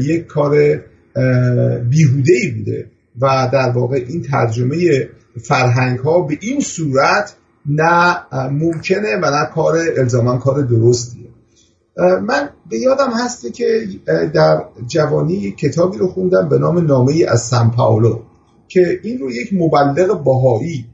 یک 0.00 0.26
کار 0.26 0.80
بیهوده 1.90 2.32
ای 2.32 2.50
بوده 2.50 2.86
و 3.20 3.50
در 3.52 3.70
واقع 3.70 4.04
این 4.08 4.22
ترجمه 4.22 5.08
فرهنگ 5.42 5.98
ها 5.98 6.20
به 6.20 6.38
این 6.40 6.60
صورت 6.60 7.34
نه 7.66 8.16
ممکنه 8.50 9.16
و 9.22 9.30
نه 9.30 9.46
کار 9.54 9.78
الزاما 9.96 10.36
کار 10.36 10.62
درستیه. 10.62 11.26
من 12.22 12.48
به 12.70 12.78
یادم 12.78 13.10
هسته 13.24 13.50
که 13.50 13.88
در 14.34 14.64
جوانی 14.86 15.50
کتابی 15.50 15.98
رو 15.98 16.08
خوندم 16.08 16.48
به 16.48 16.58
نام 16.58 16.86
نامه 16.86 17.24
از 17.28 17.40
سان 17.40 17.70
پاولو 17.70 18.18
که 18.68 19.00
این 19.02 19.18
رو 19.18 19.30
یک 19.30 19.52
مبلغ 19.52 20.22
باهایی 20.22 20.86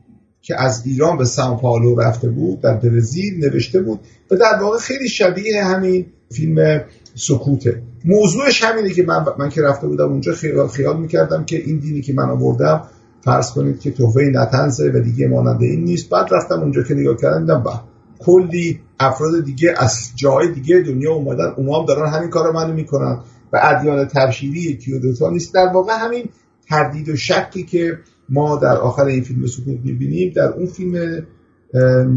که 0.42 0.62
از 0.62 0.82
ایران 0.86 1.16
به 1.16 1.24
سان 1.24 1.56
پاولو 1.56 2.00
رفته 2.00 2.28
بود 2.28 2.60
در 2.60 2.74
برزیل 2.74 3.44
نوشته 3.44 3.82
بود 3.82 4.00
و 4.30 4.36
در 4.36 4.58
واقع 4.60 4.78
خیلی 4.78 5.08
شبیه 5.08 5.64
همین 5.64 6.06
فیلم 6.32 6.84
سکوته. 7.16 7.82
موضوعش 8.04 8.64
همینه 8.64 8.90
که 8.90 9.02
من, 9.02 9.24
من 9.38 9.48
که 9.48 9.62
رفته 9.62 9.86
بودم 9.86 10.08
اونجا 10.08 10.32
خیال, 10.32 10.68
خیال 10.68 11.00
می‌کردم 11.00 11.44
که 11.44 11.56
این 11.56 11.78
دینی 11.78 12.00
که 12.00 12.12
من 12.12 12.30
آوردم 12.30 12.82
فرض 13.20 13.50
کنید 13.50 13.80
که 13.80 13.90
توفه 13.90 14.20
نتنزه 14.20 14.90
و 14.94 15.00
دیگه 15.00 15.28
مانند 15.28 15.62
این 15.62 15.84
نیست. 15.84 16.10
بعد 16.10 16.28
رفتم 16.30 16.60
اونجا 16.60 16.82
که 16.82 16.94
نگاه 16.94 17.16
کردم 17.16 17.40
دیدم 17.40 17.62
با 17.62 17.80
کلی 18.18 18.80
افراد 19.00 19.44
دیگه 19.44 19.74
از 19.78 20.10
جای 20.14 20.52
دیگه 20.52 20.80
دنیا 20.80 21.12
اومدن. 21.12 21.52
اونا 21.56 21.80
هم 21.80 21.86
دارن 21.86 22.10
همین 22.10 22.30
کار 22.30 22.52
منو 22.52 22.72
می‌کنن 22.72 23.18
و 23.52 23.60
ادیان 23.62 24.04
تبشیری 24.04 24.60
یکی 24.60 24.92
و 24.92 24.98
دوتا 24.98 25.30
نیست. 25.30 25.54
در 25.54 25.66
واقع 25.74 25.92
همین 25.98 26.28
تردید 26.68 27.08
و 27.08 27.16
شکی 27.16 27.62
که 27.62 27.98
ما 28.28 28.56
در 28.56 28.76
آخر 28.76 29.04
این 29.04 29.22
فیلم 29.22 29.46
سکوت 29.46 29.78
می‌بینیم 29.84 30.32
در 30.36 30.48
اون 30.48 30.66
فیلم 30.66 31.26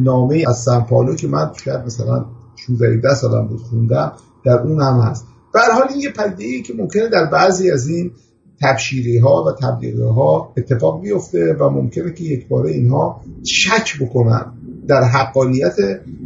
نامه 0.04 0.43
از 0.47 0.58
سنپالو 0.58 1.16
که 1.16 1.28
من 1.28 1.52
شاید 1.64 1.80
مثلا 1.86 2.26
16 2.56 3.16
سالم 3.16 3.47
بود 3.47 3.60
خوندم 3.60 4.12
در 4.46 4.60
اون 4.60 4.82
هم 4.82 5.00
هست. 5.00 5.26
به 5.54 5.60
حال 5.74 5.88
این 5.90 6.00
یه 6.00 6.10
پدیده 6.10 6.62
که 6.62 6.74
ممکنه 6.74 7.10
در 7.10 7.26
بعضی 7.26 7.72
از 7.72 7.88
این 7.88 8.12
تبشیری 8.62 9.18
ها 9.18 9.44
و 9.44 9.52
تبلیغ 9.62 10.02
ها 10.02 10.54
اتفاق 10.58 11.02
بیفته 11.02 11.54
و 11.54 11.70
ممکنه 11.70 12.14
که 12.14 12.24
یک 12.24 12.48
باره 12.48 12.72
اینها 12.72 13.22
شک 13.46 14.00
بکنن 14.02 14.46
در 14.88 15.04
حقانیت 15.04 15.76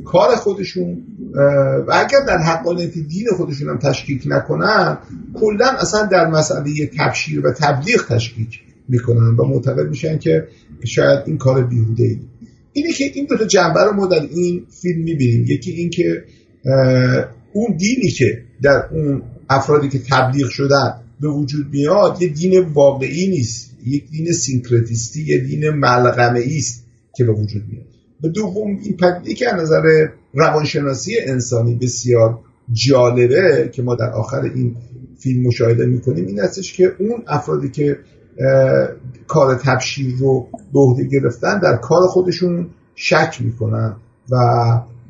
کار 0.06 0.36
خودشون 0.36 0.98
و 1.88 1.94
اگر 1.94 2.26
در 2.28 2.38
حقانیت 2.38 2.94
دین 2.94 3.28
خودشون 3.38 3.70
هم 3.70 3.78
تشکیک 3.78 4.24
نکنن 4.26 4.98
کلا 5.34 5.66
اصلا 5.66 6.06
در 6.06 6.28
مسئله 6.28 6.90
تبشیر 7.00 7.48
و 7.48 7.52
تبلیغ 7.52 8.08
تشکیک 8.08 8.60
می‌کنن 8.90 9.36
و 9.38 9.44
معتقد 9.44 9.90
میشن 9.90 10.20
که 10.20 10.48
شاید 10.84 11.20
این 11.26 11.38
کار 11.38 11.64
بیهوده 11.64 12.04
ای 12.04 12.20
اینه 12.74 12.94
که 12.94 13.04
این 13.14 13.26
دو 13.26 13.38
تا 13.38 13.46
جنبه 13.46 13.84
رو 13.84 13.94
ما 13.94 14.06
در 14.06 14.22
این 14.22 14.66
فیلم 14.82 15.04
می‌بینیم. 15.04 15.46
یکی 15.48 15.72
این 15.72 15.90
که 15.90 16.24
اون 17.54 17.78
دینی 17.78 18.10
که 18.10 18.44
در 18.62 18.90
اون 18.92 19.22
افرادی 19.50 19.90
که 19.90 20.00
تبلیغ 20.12 20.50
شدن 20.50 20.94
به 21.22 21.28
وجود 21.28 21.68
میاد 21.72 22.22
یه 22.22 22.28
دین 22.28 22.60
واقعی 22.60 23.30
نیست. 23.30 23.72
یک 23.86 24.10
دین 24.10 24.32
سینکرتیستی 24.32 25.24
یه 25.24 25.38
دین 25.38 25.70
ملغمه 25.70 26.44
است 26.58 26.86
که 27.16 27.24
به 27.24 27.32
وجود 27.32 27.64
میاد. 27.72 27.86
و 28.24 28.28
دوم 28.28 28.78
این 28.84 28.98
پدیده 28.98 29.34
که 29.34 29.54
از 29.54 29.62
نظر 29.62 30.08
روانشناسی 30.34 31.12
انسانی 31.28 31.76
بسیار 31.76 32.40
جالبه 32.72 33.70
که 33.74 33.82
ما 33.82 33.96
در 33.96 34.10
آخر 34.10 34.42
این 34.56 34.76
فیلم 35.20 35.48
مشاهده 35.48 35.86
می‌کنیم 35.86 36.26
این 36.26 36.40
هستش 36.40 36.74
که 36.74 36.92
اون 37.00 37.24
افرادی 37.28 37.70
که 37.70 37.98
کار 39.28 39.56
تبشیر 39.56 40.16
رو 40.16 40.48
به 40.74 40.80
عهده 40.80 41.04
گرفتن 41.04 41.60
در 41.60 41.78
کار 41.78 42.08
خودشون 42.08 42.70
شک 42.96 43.38
می‌کنن 43.42 43.96
و 44.32 44.36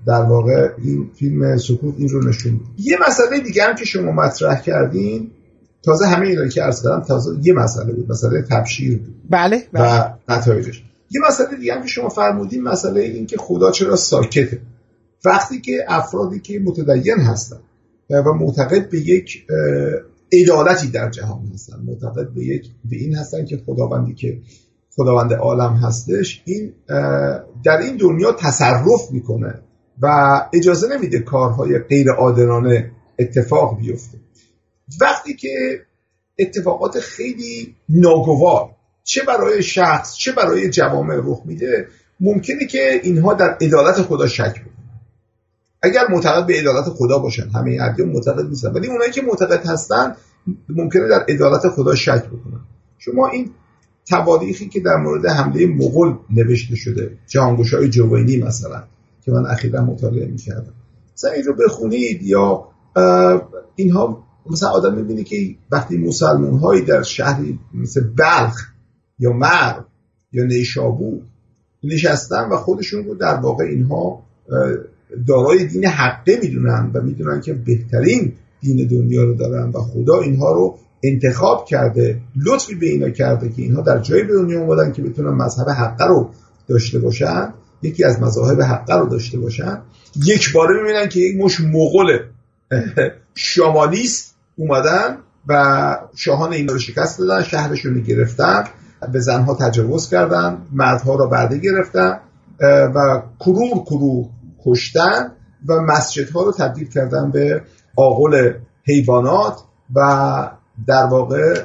در 0.07 0.21
واقع 0.21 0.69
این 0.77 1.09
فیلم 1.15 1.57
سکوت 1.57 1.95
این 1.97 2.09
رو 2.09 2.29
نشون 2.29 2.59
یه 2.77 2.97
مسئله 3.07 3.39
دیگر 3.39 3.69
هم 3.69 3.75
که 3.75 3.85
شما 3.85 4.11
مطرح 4.11 4.61
کردین 4.61 5.31
تازه 5.83 6.05
همه 6.05 6.27
اینا 6.27 6.47
که 6.47 6.61
عرض 6.61 6.83
کردم 6.83 7.01
تازه 7.01 7.37
یه 7.43 7.53
مسئله 7.53 7.93
بود 7.93 8.11
مسئله 8.11 8.41
تبشیر 8.41 8.97
بود. 8.97 9.15
بله, 9.29 9.63
بله. 9.73 10.03
و 10.03 10.13
نتایجش. 10.29 10.83
یه 11.11 11.21
مسئله 11.27 11.57
دیگه 11.57 11.73
هم 11.73 11.81
که 11.81 11.87
شما 11.87 12.09
فرمودین 12.09 12.63
مسئله 12.63 13.01
این 13.01 13.25
که 13.25 13.37
خدا 13.37 13.71
چرا 13.71 13.95
ساکته 13.95 14.59
وقتی 15.25 15.61
که 15.61 15.85
افرادی 15.87 16.39
که 16.39 16.59
متدین 16.59 17.17
هستن 17.17 17.57
و 18.09 18.33
معتقد 18.33 18.89
به 18.89 18.99
یک 18.99 19.45
عدالتی 20.33 20.87
در 20.87 21.09
جهان 21.09 21.51
هستن 21.53 21.77
معتقد 21.85 22.29
به 22.29 22.45
یک 22.45 22.69
به 22.85 22.95
این 22.95 23.15
هستن 23.15 23.45
که 23.45 23.61
خداوندی 23.65 24.13
که 24.13 24.39
خداوند 24.95 25.33
عالم 25.33 25.73
هستش 25.73 26.43
این 26.45 26.73
در 27.63 27.77
این 27.77 27.97
دنیا 27.97 28.31
تصرف 28.31 29.11
می‌کنه. 29.11 29.59
و 30.01 30.07
اجازه 30.53 30.95
نمیده 30.95 31.19
کارهای 31.19 31.79
غیر 31.79 32.11
عادلانه 32.11 32.91
اتفاق 33.19 33.79
بیفته. 33.79 34.17
وقتی 35.01 35.33
که 35.33 35.81
اتفاقات 36.39 36.99
خیلی 36.99 37.75
ناگوار 37.89 38.69
چه 39.03 39.23
برای 39.23 39.63
شخص 39.63 40.15
چه 40.15 40.31
برای 40.31 40.69
جوامع 40.69 41.15
رخ 41.23 41.41
میده 41.45 41.87
ممکنه 42.19 42.65
که 42.65 42.99
اینها 43.03 43.33
در 43.33 43.57
عدالت 43.61 44.01
خدا 44.01 44.27
شک 44.27 44.61
بکنن. 44.61 44.73
اگر 45.81 46.07
معتقد 46.09 46.45
به 46.45 46.59
عدالت 46.59 46.85
خدا 46.85 47.19
باشن 47.19 47.49
همه 47.49 47.77
ادیان 47.81 48.09
معتقد 48.09 48.45
نیستن 48.45 48.71
ولی 48.71 48.87
اونایی 48.87 49.11
که 49.11 49.21
معتقد 49.21 49.65
هستن 49.65 50.15
ممکنه 50.69 51.07
در 51.07 51.25
عدالت 51.29 51.69
خدا 51.69 51.95
شک 51.95 52.25
بکنن. 52.25 52.61
شما 52.97 53.27
این 53.27 53.51
تواریخی 54.05 54.69
که 54.69 54.79
در 54.79 54.95
مورد 54.95 55.25
حمله 55.25 55.67
مغول 55.67 56.15
نوشته 56.29 56.75
شده 56.75 57.17
جهانگشای 57.27 57.89
جوینی 57.89 58.37
مثلا 58.37 58.83
که 59.25 59.31
من 59.31 59.45
اخیرا 59.45 59.81
مطالعه 59.81 60.25
می‌کردم. 60.25 60.73
مثلا 61.17 61.31
این 61.31 61.43
رو 61.43 61.53
بخونید 61.53 62.23
یا 62.23 62.67
اینها 63.75 64.23
مثلا 64.49 64.69
آدم 64.69 64.95
می‌بینی 64.95 65.23
که 65.23 65.35
وقتی 65.71 65.97
مسلمون 65.97 66.59
هایی 66.59 66.81
در 66.81 67.03
شهری 67.03 67.59
مثل 67.73 68.03
بلخ 68.17 68.55
یا 69.19 69.33
مر 69.33 69.81
یا 70.31 70.45
نیشابور 70.45 71.21
نشستن 71.83 72.49
و 72.49 72.57
خودشون 72.57 73.05
رو 73.05 73.15
در 73.15 73.35
واقع 73.35 73.63
اینها 73.63 74.23
دارای 75.27 75.67
دین 75.67 75.85
حقه 75.85 76.39
می‌دونن 76.43 76.91
و 76.93 77.01
می‌دونن 77.01 77.41
که 77.41 77.53
بهترین 77.53 78.33
دین 78.61 78.87
دنیا 78.87 79.23
رو 79.23 79.33
دارن 79.33 79.69
و 79.69 79.79
خدا 79.79 80.21
اینها 80.21 80.53
رو 80.53 80.77
انتخاب 81.03 81.65
کرده 81.65 82.21
لطفی 82.45 82.75
به 82.75 82.85
اینا 82.85 83.09
کرده 83.09 83.49
که 83.49 83.61
اینها 83.61 83.81
در 83.81 83.99
جایی 83.99 84.23
به 84.23 84.33
دنیا 84.33 84.61
اومدن 84.61 84.91
که 84.91 85.01
بتونن 85.01 85.29
مذهب 85.29 85.69
حقه 85.69 86.05
رو 86.05 86.29
داشته 86.67 86.99
باشن. 86.99 87.53
یکی 87.83 88.03
از 88.03 88.21
مذاهب 88.21 88.61
حقه 88.61 88.95
رو 88.95 89.09
داشته 89.09 89.39
باشن 89.39 89.81
یک 90.15 90.53
باره 90.53 90.81
می‌بینن 90.81 91.09
که 91.09 91.19
یک 91.19 91.41
مش 91.41 91.61
مغول 91.61 92.19
شامالیست 93.35 94.35
اومدن 94.55 95.17
و 95.47 95.97
شاهان 96.15 96.53
این 96.53 96.67
رو 96.67 96.79
شکست 96.79 97.19
دادن 97.19 97.43
شهرشون 97.43 97.93
رو 97.93 98.01
گرفتن 98.01 98.63
به 99.11 99.19
زنها 99.19 99.55
تجاوز 99.55 100.09
کردن 100.09 100.57
مردها 100.71 101.15
را 101.15 101.25
برده 101.25 101.57
گرفتن 101.57 102.19
و 102.95 103.21
کرور 103.39 103.83
کرور 103.83 104.25
کشتن 104.65 105.31
و 105.67 105.73
مسجدها 105.81 106.43
رو 106.43 106.51
تبدیل 106.51 106.89
کردن 106.89 107.31
به 107.31 107.61
آقل 107.95 108.53
حیوانات 108.83 109.59
و 109.95 110.49
در 110.87 111.05
واقع 111.05 111.61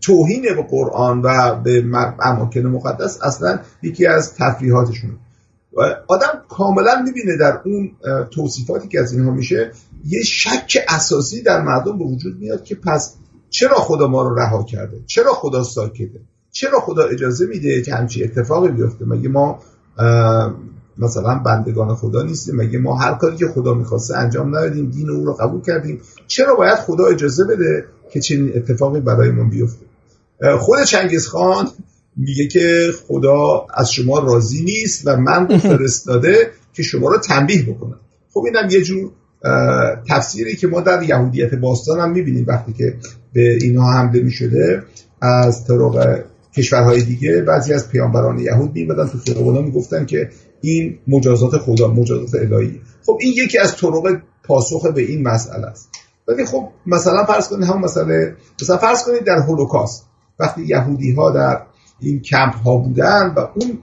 توهین 0.00 0.42
به 0.42 0.62
قرآن 0.62 1.22
و 1.22 1.54
به 1.54 1.84
اماکن 2.22 2.60
مقدس 2.60 3.22
اصلا 3.22 3.58
یکی 3.82 4.06
از 4.06 4.34
تفریحاتشون. 4.34 5.10
آدم 6.06 6.42
کاملا 6.48 7.02
می‌بینه 7.04 7.36
در 7.36 7.60
اون 7.64 7.90
توصیفاتی 8.30 8.88
که 8.88 9.00
از 9.00 9.12
اینها 9.12 9.30
میشه 9.30 9.72
یه 10.04 10.22
شک 10.22 10.78
اساسی 10.88 11.42
در 11.42 11.62
مردم 11.62 11.98
به 11.98 12.04
وجود 12.04 12.38
میاد 12.38 12.64
که 12.64 12.74
پس 12.74 13.14
چرا 13.50 13.76
خدا 13.76 14.06
ما 14.06 14.22
رو 14.22 14.34
رها 14.34 14.62
کرده؟ 14.62 15.00
چرا 15.06 15.32
خدا 15.32 15.62
ساکته؟ 15.62 16.20
چرا 16.52 16.80
خدا 16.80 17.02
اجازه 17.04 17.46
میده 17.46 17.82
که 17.82 17.94
همچی 17.94 18.24
اتفاقی 18.24 18.68
بیفته؟ 18.68 19.04
مگه 19.04 19.28
ما 19.28 19.58
مثلا 20.98 21.38
بندگان 21.38 21.94
خدا 21.94 22.22
نیستیم؟ 22.22 22.56
مگه 22.56 22.78
ما 22.78 22.96
هر 22.96 23.14
کاری 23.14 23.36
که 23.36 23.46
خدا 23.48 23.74
می‌خواسته 23.74 24.16
انجام 24.16 24.48
ندادیم 24.48 24.90
دین 24.90 25.10
او 25.10 25.24
رو 25.24 25.32
قبول 25.32 25.60
کردیم؟ 25.60 26.00
چرا 26.26 26.54
باید 26.54 26.78
خدا 26.78 27.04
اجازه 27.04 27.44
بده 27.44 27.84
که 28.10 28.20
چنین 28.20 28.52
اتفاقی 28.56 29.00
برای 29.00 29.30
ما 29.30 29.44
بیفته 29.44 29.86
خود 30.58 30.82
چنگیز 30.82 31.28
خان 31.28 31.68
میگه 32.16 32.46
که 32.46 32.90
خدا 33.08 33.66
از 33.74 33.92
شما 33.92 34.18
راضی 34.18 34.64
نیست 34.64 35.06
و 35.06 35.16
من 35.16 35.58
فرستاده 35.58 36.50
که 36.72 36.82
شما 36.82 37.08
رو 37.08 37.18
تنبیه 37.18 37.62
بکنم. 37.62 38.00
خب 38.32 38.44
اینم 38.46 38.68
یه 38.70 38.82
جور 38.82 39.10
تفسیری 40.08 40.56
که 40.56 40.66
ما 40.66 40.80
در 40.80 41.02
یهودیت 41.02 41.54
باستان 41.54 42.00
هم 42.00 42.10
می‌بینیم 42.10 42.44
وقتی 42.48 42.72
که 42.72 42.94
به 43.32 43.58
اینها 43.60 43.92
حمله 43.92 44.20
می‌شده 44.20 44.82
از 45.20 45.64
طرق 45.64 46.24
کشورهای 46.56 47.02
دیگه 47.02 47.42
بعضی 47.42 47.72
از 47.72 47.88
پیامبران 47.88 48.38
یهود 48.38 48.74
میمدن 48.74 49.08
تو 49.08 49.18
خیابونا 49.18 49.60
می‌گفتن 49.60 50.06
که 50.06 50.30
این 50.60 50.98
مجازات 51.08 51.56
خدا 51.56 51.88
مجازات 51.88 52.34
الهی. 52.34 52.80
خب 53.06 53.18
این 53.20 53.32
یکی 53.36 53.58
از 53.58 53.76
طرق 53.76 54.20
پاسخ 54.44 54.86
به 54.86 55.02
این 55.02 55.22
مسئله 55.22 55.66
است. 55.66 55.88
ولی 56.28 56.44
خب 56.44 56.68
مثلا 56.86 57.24
فرض 57.24 57.48
کنید 57.48 57.64
همون 57.64 57.84
مسئله 57.84 58.36
مثلا 58.62 58.76
فرض 58.76 59.04
کنید 59.04 59.24
در 59.24 59.38
هولوکاست 59.38 60.06
وقتی 60.38 60.62
یهودی 60.62 61.12
ها 61.12 61.30
در 61.30 61.62
این 62.04 62.20
کمپ 62.20 62.54
ها 62.54 62.76
بودن 62.76 63.34
و 63.36 63.48
اون 63.54 63.78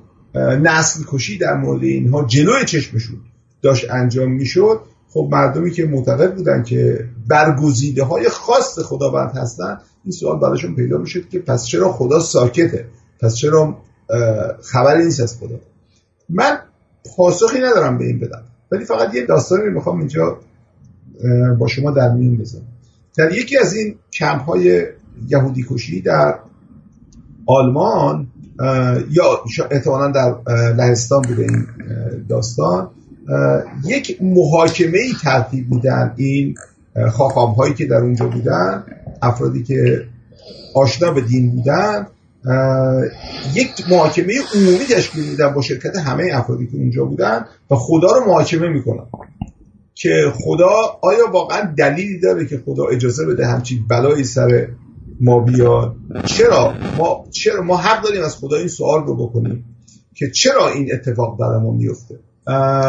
نسل 0.61 1.03
کشی 1.07 1.38
در 1.38 1.53
مورد 1.53 1.84
اینها 1.84 2.26
جلوی 2.26 2.65
چشمشون 2.65 3.17
داشت 3.61 3.91
انجام 3.91 4.32
می‌شد. 4.32 4.80
خب 5.09 5.30
مردمی 5.32 5.72
که 5.72 5.86
معتقد 5.86 6.36
بودن 6.36 6.63
که 6.63 7.05
برگزیده 7.28 8.03
های 8.03 8.30
خاص 8.30 8.80
خداوند 8.80 9.32
هستن 9.36 9.78
این 10.05 10.11
سوال 10.11 10.39
براشون 10.39 10.76
پیدا 10.76 10.97
می‌شد 10.97 11.30
که 11.30 11.39
پس 11.39 11.65
چرا 11.65 11.91
خدا 11.91 12.19
ساکته؟ 12.19 12.86
پس 13.19 13.36
چرا 13.36 13.78
خبری 14.63 15.05
نیست 15.05 15.19
از 15.19 15.38
خدا؟ 15.38 15.59
من 16.30 16.59
پاسخی 17.15 17.57
ندارم 17.57 17.97
به 17.97 18.05
این 18.05 18.19
بدم. 18.19 18.43
ولی 18.72 18.86
فقط 18.86 19.15
یه 19.15 19.26
داستانی 19.26 19.69
می‌خوام 19.69 19.99
اینجا 19.99 20.39
با 21.59 21.67
شما 21.67 21.91
در 21.91 22.11
میون 22.11 22.38
بذارم. 22.38 22.67
در 23.17 23.32
یکی 23.32 23.57
از 23.57 23.74
این 23.74 23.95
کمپ 24.13 24.41
های 24.41 24.86
یهودی 25.28 25.65
کشی 25.69 26.01
در 26.01 26.39
آلمان 27.45 28.27
یا 29.09 29.43
احتمالا 29.71 30.11
در 30.11 30.35
لهستان 30.73 31.21
بوده 31.21 31.43
این 31.43 31.67
داستان. 32.29 32.89
یک 33.85 34.17
محاکمه 34.21 34.97
ای 34.97 35.13
ترتیب 35.23 35.71
میدن 35.71 36.13
این 36.17 36.55
خاقام 37.11 37.51
هایی 37.53 37.73
که 37.73 37.85
در 37.85 37.97
اونجا 37.97 38.27
بودن 38.27 38.83
افرادی 39.21 39.63
که 39.63 40.05
آشنا 40.75 41.11
به 41.11 41.21
دین 41.21 41.51
بودن. 41.51 42.07
یک 43.55 43.91
محاکمه 43.91 44.33
عمومی 44.55 44.85
تشکیل 44.89 45.29
میدن 45.29 45.53
با 45.53 45.61
شرکت 45.61 45.97
همه 45.97 46.29
افرادی 46.33 46.67
که 46.67 46.77
اونجا 46.77 47.05
بودن 47.05 47.45
و 47.71 47.75
خدا 47.75 48.11
رو 48.11 48.25
محاکمه 48.27 48.67
می‌کنن. 48.67 49.05
که 49.95 50.33
خدا 50.35 50.69
آیا 51.01 51.31
واقعا 51.31 51.73
دلیلی 51.77 52.19
داره 52.19 52.45
که 52.45 52.61
خدا 52.65 52.85
اجازه 52.85 53.25
بده 53.25 53.47
همچین 53.47 53.85
بلایی 53.89 54.23
سر 54.23 54.67
ما 55.22 55.39
بیاد. 55.39 55.95
چرا؟ 56.26 56.74
ما 56.97 57.26
چرا؟ 57.32 57.63
ما 57.63 57.78
حق 57.78 58.03
داریم 58.03 58.24
از 58.24 58.36
خدا 58.36 58.57
این 58.57 58.67
سوال 58.67 59.03
رو 59.03 59.28
بکنیم 59.28 59.65
که 60.15 60.32
چرا 60.32 60.69
این 60.69 60.89
اتفاق 60.93 61.38
برای 61.38 61.63
ما 61.63 61.72
میفته؟ 61.72 62.19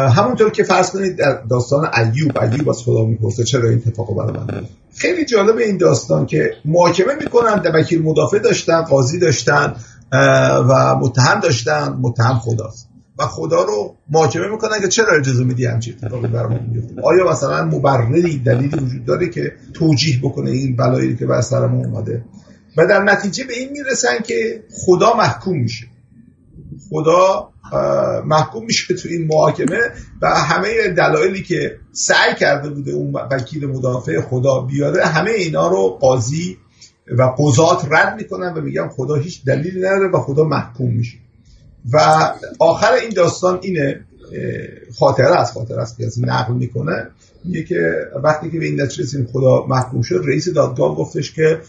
همونطور 0.09 0.51
که 0.51 0.63
فرض 0.63 0.91
کنید 0.91 1.17
در 1.17 1.41
داستان 1.49 1.89
ایوب 1.97 2.37
ایوب 2.37 2.69
از 2.69 2.83
خدا 2.83 3.05
می‌پرسه 3.05 3.43
چرا 3.43 3.69
این 3.69 3.81
اتفاق 3.87 4.15
برای 4.15 4.31
من 4.31 4.65
خیلی 4.95 5.25
جالب 5.25 5.57
این 5.57 5.77
داستان 5.77 6.25
که 6.25 6.51
محاکمه 6.65 7.15
می‌کنن 7.21 7.61
وکیل 7.73 8.01
مدافع 8.01 8.39
داشتن 8.39 8.81
قاضی 8.81 9.19
داشتن 9.19 9.75
و 10.69 10.95
متهم 10.95 11.39
داشتن 11.39 11.97
متهم 12.01 12.39
خداست. 12.39 12.89
و 13.19 13.25
خدا 13.25 13.63
رو 13.63 13.95
محاکمه 14.11 14.47
می‌کنن 14.47 14.81
که 14.81 14.87
چرا 14.87 15.17
اجازه 15.19 15.43
میدی 15.43 15.65
همچین 15.65 15.93
اتفاقی 16.03 16.27
برای 16.27 16.55
ما 16.55 16.61
میفته 16.71 17.01
آیا 17.01 17.31
مثلا 17.31 17.65
مبرری 17.65 18.37
دلیلی 18.39 18.77
وجود 18.77 19.05
داره 19.05 19.29
که 19.29 19.53
توجیه 19.73 20.19
بکنه 20.23 20.51
این 20.51 20.75
بلایی 20.75 21.15
که 21.15 21.25
بر 21.25 21.41
سر 21.41 21.67
ما 21.67 21.77
اومده؟ 21.77 22.25
و 22.77 22.87
در 22.87 23.03
نتیجه 23.03 23.43
به 23.43 23.53
این 23.53 23.69
می‌رسن 23.71 24.19
که 24.23 24.63
خدا 24.85 25.13
محکوم 25.13 25.57
میشه. 25.57 25.85
خدا 26.89 27.49
محکوم 28.25 28.65
میشه 28.65 28.95
تو 28.95 29.09
این 29.09 29.27
محاکمه 29.27 29.79
و 30.21 30.27
همه 30.29 30.87
دلایلی 30.97 31.43
که 31.43 31.79
سعی 31.91 32.35
کرده 32.39 32.69
بوده 32.69 32.91
اون 32.91 33.13
وکیل 33.31 33.65
مدافع 33.65 34.21
خدا 34.21 34.61
بیاره 34.61 35.05
همه 35.05 35.31
اینا 35.31 35.67
رو 35.67 35.97
قاضی 36.01 36.57
و 37.17 37.23
قضات 37.37 37.87
رد 37.91 38.15
می‌کنن 38.17 38.53
و 38.53 38.61
میگن 38.61 38.87
خدا 38.87 39.15
هیچ 39.15 39.45
دلیلی 39.45 39.79
نداره 39.79 40.09
و 40.09 40.19
خدا 40.19 40.43
محکوم 40.43 40.93
میشه. 40.93 41.17
و 41.93 41.99
آخر 42.59 42.93
این 42.93 43.09
داستان 43.09 43.59
اینه 43.61 44.05
خاطره 44.99 45.39
از 45.39 45.51
خاطره 45.51 45.81
است 45.81 45.97
که 45.97 46.05
از 46.05 46.23
نقل 46.23 46.53
می‌کنه. 46.53 47.09
میگه 47.45 47.63
که 47.63 48.07
وقتی 48.23 48.51
که 48.51 48.59
به 48.59 48.65
این 48.65 48.81
نتیجه 48.81 49.03
رسیدیم 49.03 49.27
خدا 49.33 49.65
محکوم 49.65 50.01
شد. 50.01 50.23
رئیس 50.27 50.49
دادگاه 50.49 50.95
گفتش 50.95 51.31
که 51.31 51.59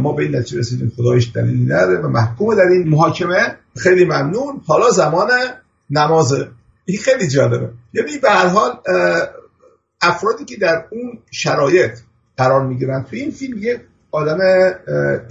ما 0.00 0.12
به 0.12 0.22
این 0.22 0.36
نتیجه 0.36 0.58
رسیدیم 0.58 0.92
خدا 0.96 1.18
دلیلی 1.34 1.64
نداره 1.64 1.98
و 1.98 2.08
محکوم 2.08 2.54
در 2.54 2.62
این 2.62 2.88
محاکمه. 2.88 3.56
خیلی 3.76 4.04
ممنون. 4.04 4.60
حالا 4.66 4.90
زمان 4.90 5.28
نمازه 5.90 6.48
این 6.84 6.98
خیلی 6.98 7.28
جالبه. 7.28 7.70
یعنی 7.92 8.18
به 8.22 8.30
هر 8.30 8.46
حال 8.46 8.70
افرادی 10.02 10.44
که 10.44 10.56
در 10.56 10.84
اون 10.90 11.18
شرایط 11.30 11.98
قرار 12.36 12.66
می‌گیرن 12.66 13.04
تو 13.04 13.16
این 13.16 13.30
فیلم 13.30 13.58
یه 13.58 13.80
آدم 14.10 14.38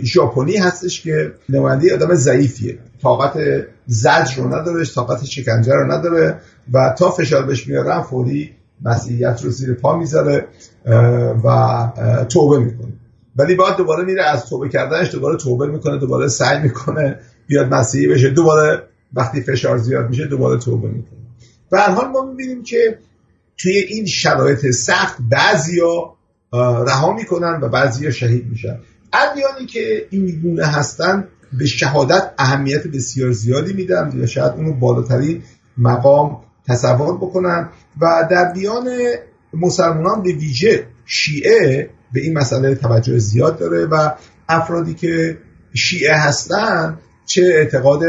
ژاپنی 0.03 0.57
هستش 0.57 1.01
که 1.01 1.33
نماینده 1.49 1.95
آدم 1.95 2.15
ضعیفیه. 2.15 2.79
طاقت 3.01 3.39
زج 3.87 4.37
رو 4.37 4.47
نداره 4.47 4.85
طاقت 4.85 5.25
شکنجه 5.25 5.73
رو 5.73 5.91
نداره 5.91 6.39
و 6.73 6.95
تا 6.97 7.11
فشار 7.11 7.45
بهش 7.45 7.67
میارن 7.67 8.01
فوری 8.01 8.51
مسیحیت 8.81 9.41
رو 9.43 9.49
زیر 9.49 9.73
پا 9.73 9.97
می‌ذاره 9.97 10.47
و 11.43 11.87
توبه 12.29 12.59
می‌کنه. 12.59 12.93
ولی 13.35 13.55
بعد 13.55 13.77
دوباره 13.77 14.03
میره 14.05 14.23
از 14.23 14.45
توبه 14.45 14.69
کردنش 14.69 15.11
دوباره 15.11 15.37
توبه 15.37 15.67
می‌کنه 15.67 15.97
دوباره 15.97 16.27
سعی 16.27 16.59
می‌کنه 16.59 17.19
بیاد 17.47 17.73
مسیحی 17.73 18.07
بشه. 18.07 18.29
دوباره 18.29 18.83
وقتی 19.13 19.41
فشار 19.41 19.77
زیاد 19.77 20.09
میشه 20.09 20.25
دوباره 20.25 20.59
توبه 20.59 20.87
می‌کنه. 20.87 21.19
به 21.71 21.79
هر 21.79 21.91
حال 21.91 22.07
ما 22.07 22.25
می‌بینیم 22.25 22.63
که 22.63 22.99
توی 23.57 23.77
این 23.77 24.05
شرایط 24.05 24.71
سخت 24.71 25.17
بعضیا 25.31 26.16
رها 26.53 27.13
می‌کنن 27.13 27.59
و 27.61 27.69
بعضیا 27.69 28.11
شهید 28.11 28.47
میشن. 28.49 28.77
ادیانی 29.13 29.65
که 29.65 30.07
این 30.09 30.39
گونه 30.41 30.65
هستن 30.65 31.27
به 31.53 31.65
شهادت 31.65 32.31
اهمیت 32.37 32.87
بسیار 32.87 33.31
زیادی 33.31 33.73
میدن 33.73 34.11
یا 34.15 34.25
شاید 34.25 34.53
اونو 34.53 34.73
بالاترین 34.73 35.41
مقام 35.77 36.37
تصور 36.67 37.17
بکنن. 37.17 37.69
و 38.01 38.27
در 38.31 38.53
بیان 38.53 38.89
مسلمانان 39.53 40.23
به 40.23 40.33
ویژه 40.33 40.83
شیعه 41.05 41.89
به 42.13 42.19
این 42.21 42.37
مسئله 42.37 42.75
توجه 42.75 43.17
زیاد 43.17 43.59
داره 43.59 43.85
و 43.85 44.11
افرادی 44.49 44.93
که 44.93 45.37
شیعه 45.73 46.15
هستن 46.15 46.97
چه 47.25 47.41
اعتقاد 47.41 48.03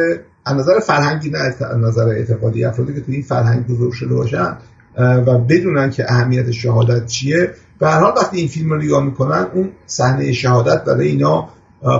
از 0.45 0.57
نظر 0.57 0.81
فرهنگی 0.81 1.31
نه 1.31 1.39
از 1.39 1.79
نظر 1.79 2.09
اعتقادی 2.09 2.65
افرادی 2.65 2.95
که 2.95 3.01
تو 3.01 3.13
این 3.13 3.23
فرهنگ 3.23 3.67
بزرگ 3.67 3.93
شده 3.93 4.15
باشن 4.15 4.57
و 4.99 5.39
بدونن 5.39 5.91
که 5.91 6.13
اهمیت 6.13 6.51
شهادت 6.51 7.07
چیه 7.07 7.51
به 7.81 7.89
هر 7.89 8.01
حال 8.01 8.13
وقتی 8.17 8.37
این 8.37 8.49
فیلم 8.49 8.71
رو 8.71 8.83
نگاه 8.83 9.05
می‌کنن 9.05 9.47
اون 9.55 9.71
صحنه 9.87 10.33
شهادت 10.33 10.85
برای 10.85 11.09
اینا 11.09 11.49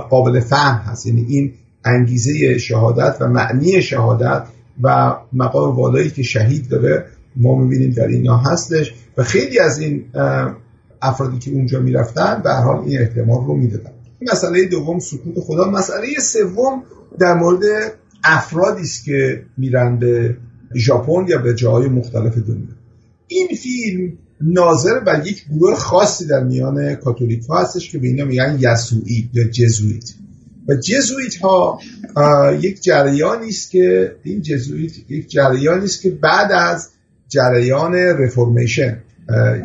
قابل 0.09 0.39
فهم 0.39 0.91
هست. 0.91 1.05
یعنی 1.05 1.25
این 1.29 1.53
انگیزه 1.85 2.57
شهادت 2.57 3.17
و 3.19 3.27
معنی 3.27 3.81
شهادت 3.81 4.43
و 4.81 5.15
مقام 5.33 5.75
والایی 5.75 6.09
که 6.09 6.23
شهید 6.23 6.69
داره 6.69 7.05
ما 7.35 7.55
می‌بینیم 7.55 7.91
در 7.91 8.07
اینا 8.07 8.37
هستش 8.37 8.93
و 9.17 9.23
خیلی 9.23 9.59
از 9.59 9.79
این 9.79 10.05
افرادی 11.01 11.39
که 11.39 11.51
اونجا 11.51 11.79
می‌رفتن 11.79 12.41
به 12.43 12.49
هر 12.49 12.61
حال 12.61 12.79
این 12.85 12.99
احتمال 12.99 13.45
رو 13.45 13.55
می‌دادن. 13.55 13.91
مسئله 14.31 14.65
دوم 14.65 14.99
سکوت 14.99 15.39
خدا. 15.39 15.69
مسئله 15.71 16.07
سوم 16.21 16.83
در 17.19 17.33
مورد 17.33 17.63
افرادی 18.23 18.81
است 18.81 19.05
که 19.05 19.43
میرن 19.57 19.99
به 19.99 20.37
ژاپن 20.75 21.25
یا 21.27 21.37
به 21.37 21.55
جاهای 21.55 21.87
مختلف 21.87 22.37
دنیا. 22.37 22.75
این 23.27 23.47
فیلم 23.47 24.13
ناظر 24.41 24.99
بر 24.99 25.27
یک 25.27 25.45
گروه 25.49 25.75
خاصی 25.75 26.27
در 26.27 26.43
میان 26.43 26.95
کاتولیک 26.95 27.43
ها 27.49 27.61
هستش 27.61 27.91
که 27.91 27.97
به 27.97 28.07
اینا 28.07 28.25
میگن 28.25 28.57
یسوعی 28.59 29.29
یا 29.33 29.43
جزویت 29.43 30.13
و 30.67 30.75
جزویت 30.75 31.35
ها 31.35 31.79
یک 32.61 32.81
جریانی 32.81 33.47
است 33.47 33.71
که 33.71 34.15
این 34.23 34.41
جزویت 34.41 34.91
یک 35.09 35.29
جریانی 35.29 35.85
است 35.85 36.01
که 36.01 36.09
بعد 36.09 36.51
از 36.51 36.89
جریان 37.27 37.95
رفورمیشن 37.95 38.97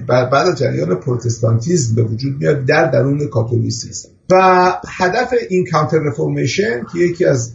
بعد 0.08 0.34
از 0.34 0.58
جریان 0.58 0.94
پروتستانتیزم 0.94 1.94
به 1.94 2.02
وجود 2.02 2.36
میاد 2.38 2.64
در 2.64 2.90
درون 2.90 3.28
کاتولیسیسم. 3.28 4.08
و 4.30 4.72
هدف 4.88 5.34
این 5.50 5.66
کانتر 5.72 5.98
رفورمیشن 5.98 6.82
که 6.92 6.98
یکی 6.98 7.24
از 7.24 7.52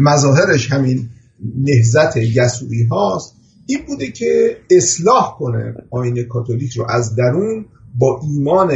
مظاهرش 0.00 0.72
همین 0.72 1.08
نهزت 1.58 2.16
یسوعی 2.16 2.84
هاست 2.84 3.35
این 3.66 3.78
بوده 3.86 4.06
که 4.06 4.56
اصلاح 4.70 5.36
کنه 5.38 5.74
آین 5.90 6.22
کاتولیک 6.22 6.72
رو 6.72 6.86
از 6.88 7.16
درون 7.16 7.66
با 7.98 8.20
ایمان 8.22 8.72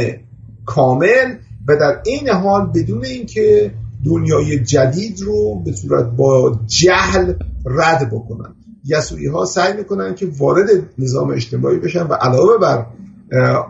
کامل 0.65 1.35
و 1.67 1.75
در 1.75 2.01
این 2.05 2.29
حال 2.29 2.71
بدون 2.75 3.05
اینکه 3.05 3.73
دنیای 4.05 4.59
جدید 4.59 5.21
رو 5.21 5.61
به 5.65 5.71
صورت 5.71 6.05
با 6.05 6.59
جهل 6.67 7.33
رد 7.65 8.09
بکنن. 8.11 8.55
یسوعی 8.85 9.27
ها 9.27 9.45
سعی 9.45 9.73
می‌کنن 9.77 10.15
که 10.15 10.27
وارد 10.37 10.69
نظام 10.99 11.29
اجتماعی 11.29 11.79
بشن 11.79 12.03
و 12.03 12.13
علاوه 12.13 12.57
بر 12.61 12.85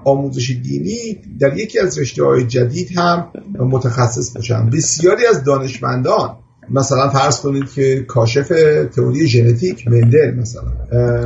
آموزش 0.04 0.52
دینی 0.64 1.22
در 1.40 1.58
یکی 1.58 1.80
از 1.80 2.00
رشته 2.00 2.26
های 2.26 2.44
جدید 2.44 2.98
هم 2.98 3.32
متخصص 3.60 4.36
باشن 4.36 4.70
بسیاری 4.70 5.26
از 5.26 5.44
دانشمندان 5.44 6.38
مثلا 6.74 7.10
فرض 7.10 7.40
کنید 7.40 7.72
که 7.72 8.06
کاشف 8.08 8.48
تئوری 8.96 9.28
ژنتیک 9.28 9.88
مندل 9.88 10.36
مثلا 10.36 10.64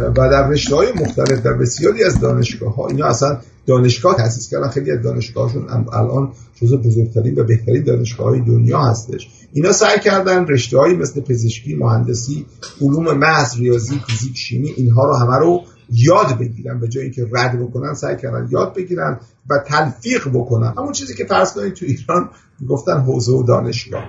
و 0.10 0.30
در 0.32 0.48
رشته 0.48 0.76
های 0.76 0.88
مختلف 0.92 1.42
در 1.44 1.54
بسیاری 1.54 2.04
از 2.04 2.20
دانشگاه 2.20 2.76
ها 2.76 2.88
اینا 2.88 3.06
اصلا 3.06 3.40
دانشگاه 3.66 4.16
تاسیس 4.18 4.50
کردن. 4.50 4.68
خیلی 4.68 4.92
از 4.92 5.02
دانشگاهشون 5.02 5.66
الان 5.94 6.32
جزو 6.62 6.78
بزرگترین 6.78 7.40
و 7.40 7.44
بهترین 7.44 7.84
دانشگاه 7.84 8.28
های 8.28 8.40
دنیا 8.40 8.80
هستش. 8.80 9.30
اینا 9.54 9.72
سعی 9.72 10.00
کردن 10.00 10.48
رشته 10.48 10.78
مثل 10.78 11.22
پزشکی 11.22 11.76
مهندسی 11.76 12.46
علوم 12.82 13.18
محض 13.18 13.58
ریاضی 13.58 14.02
فیزیک 14.08 14.38
شیمی 14.38 14.70
اینها 14.78 15.06
رو 15.06 15.16
همه 15.16 15.40
رو 15.40 15.62
یاد 15.90 16.38
بگیرن 16.40 16.80
به 16.80 16.88
جای 16.88 17.04
اینکه 17.04 17.28
رد 17.34 17.60
بکنن 17.60 17.94
سعی 17.94 18.18
کردن 18.18 18.48
یاد 18.52 18.74
بگیرن 18.74 19.20
و 19.50 19.54
تلفیق 19.68 20.28
بکنن. 20.34 20.74
همون 20.78 20.92
چیزی 20.92 21.16
که 21.16 21.26
فرض 21.26 21.54
کنید 21.54 21.74
تو 21.74 21.86
ایران 21.86 22.30
گفتن 22.70 23.00
حوزه 23.00 23.32
و 23.32 23.44
دانشگاه. 23.44 24.04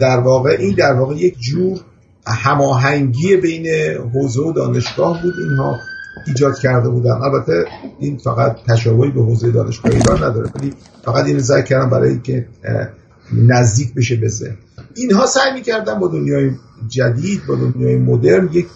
در 0.00 0.20
واقع 0.20 0.56
این 0.58 0.74
در 0.74 0.92
واقع 0.92 1.14
یک 1.14 1.38
جور 1.38 1.80
هماهنگی 2.26 3.36
بین 3.36 3.66
حوزه 4.14 4.40
و 4.40 4.52
دانشگاه 4.52 5.22
بود. 5.22 5.34
اینها 5.48 5.78
ایجاد 6.26 6.58
کرده 6.58 6.88
بودن. 6.88 7.10
البته 7.10 7.64
این 7.98 8.16
فقط 8.16 8.56
تشابهی 8.66 9.10
به 9.10 9.22
حوزه 9.22 9.50
دانشگاه 9.50 9.92
ایران 9.92 10.24
نداره 10.24 10.50
ولی 10.54 10.74
فقط 11.04 11.24
این 11.24 11.38
ذکر 11.38 11.62
کردم 11.62 11.90
برای 11.90 12.10
اینکه 12.10 12.46
نزدیک 13.32 13.94
بشه 13.94 14.16
به 14.16 14.30
اینها 14.94 15.26
سعی 15.26 15.52
می‌کردن 15.54 15.98
با 15.98 16.08
دنیای 16.08 16.50
جدید 16.88 17.40
با 17.48 17.54
دنیای 17.54 17.96
مدرن 17.96 18.48
یک 18.52 18.66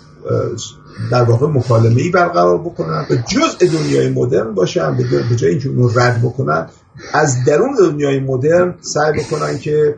در 1.10 1.22
واقع 1.22 1.46
مکالمه 1.46 2.02
ای 2.02 2.10
برقرار 2.10 2.58
بکنن 2.58 3.06
و 3.10 3.14
جزء 3.14 3.66
دنیای 3.66 4.08
مدرن 4.08 4.54
باشن 4.54 4.96
به 4.96 5.36
جای 5.36 5.50
اینکه 5.50 5.68
اون 5.68 5.90
رد 5.96 6.22
بکنن 6.22 6.66
از 7.12 7.44
درون 7.44 7.74
دنیای 7.78 8.20
مدرن 8.20 8.74
سعی 8.80 9.12
بکنن 9.12 9.58
که 9.58 9.96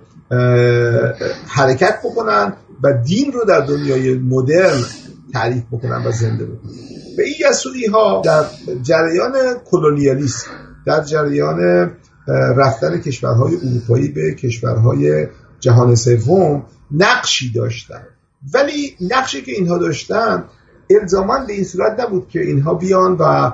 حرکت 1.46 1.98
بکنن 2.04 2.52
و 2.82 2.92
دین 2.92 3.32
رو 3.32 3.44
در 3.44 3.60
دنیای 3.60 4.14
مدرن 4.14 4.82
تعریف 5.32 5.62
بکنن 5.72 6.06
و 6.06 6.12
زنده 6.12 6.44
بکنن. 6.44 6.72
به 7.16 7.24
این 7.24 7.34
یسوعی 7.50 7.86
ها 7.86 8.22
در 8.24 8.44
جریان 8.82 9.32
کلونیالیسم 9.64 10.50
در 10.86 11.04
جریان 11.04 11.90
رفتن 12.56 13.00
کشورهای 13.00 13.56
اروپایی 13.56 14.08
به 14.08 14.34
کشورهای 14.34 15.26
جهان 15.60 15.94
سوم 15.94 16.66
نقشی 16.90 17.52
داشتن. 17.52 18.02
ولی 18.54 18.96
نقشی 19.00 19.42
که 19.42 19.52
اینها 19.52 19.78
داشتن 19.78 20.44
الزاما 20.90 21.44
به 21.46 21.52
این 21.52 21.64
صورت 21.64 22.00
نبود 22.00 22.28
که 22.28 22.40
اینها 22.40 22.74
بیان 22.74 23.12
و 23.12 23.52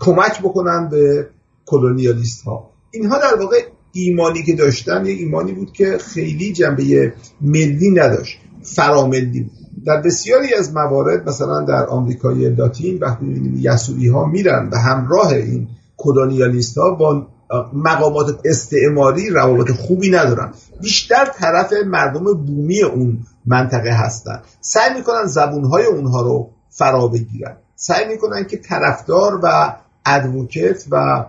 کمک 0.00 0.40
بکنن 0.40 0.88
به 0.88 1.28
کلونیالیست 1.66 2.42
ها 2.42 2.70
اینها 2.90 3.18
در 3.18 3.34
واقع 3.40 3.56
ایمانی 3.92 4.42
که 4.42 4.52
داشتن 4.52 5.06
یه 5.06 5.12
ایمانی 5.12 5.52
بود 5.52 5.72
که 5.72 5.98
خیلی 5.98 6.52
جنبه 6.52 7.12
ملی 7.40 7.90
نداشت 7.90 8.38
فراملی 8.62 9.40
بود. 9.40 9.52
در 9.86 10.00
بسیاری 10.00 10.54
از 10.54 10.74
موارد 10.74 11.28
مثلا 11.28 11.60
در 11.60 11.86
آمریکای 11.86 12.50
لاتین 12.50 12.98
وقتی 12.98 13.52
یسوعی 13.60 14.08
ها 14.08 14.24
میرن 14.24 14.70
به 14.70 14.78
همراه 14.78 15.28
این 15.28 15.68
کلونیالیست 15.96 16.78
ها 16.78 16.90
با 16.90 17.26
مقامات 17.72 18.40
استعماری 18.44 19.30
روابط 19.30 19.70
خوبی 19.70 20.10
ندارن. 20.10 20.52
بیشتر 20.82 21.24
طرف 21.24 21.72
مردم 21.86 22.24
بومی 22.24 22.82
اون 22.82 23.18
منطقه 23.46 23.90
هستن. 23.90 24.42
سعی 24.60 24.94
می‌کنن 24.94 25.26
زبونهای 25.26 25.84
اونها 25.84 26.22
رو 26.22 26.50
فرا 26.70 27.08
بگیرن. 27.08 27.56
سعی 27.76 28.08
می‌کنن 28.08 28.44
که 28.44 28.56
طرفدار 28.56 29.40
و 29.42 29.76
advocate 30.06 30.84
و 30.90 31.24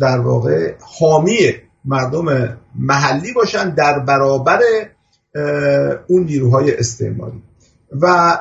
در 0.00 0.20
واقع 0.20 0.74
حامی 0.98 1.52
مردم 1.84 2.56
محلی 2.74 3.32
باشن 3.32 3.70
در 3.70 3.98
برابر 3.98 4.60
اون 6.06 6.24
نیروهای 6.24 6.76
استعماری. 6.76 7.42
و 8.00 8.38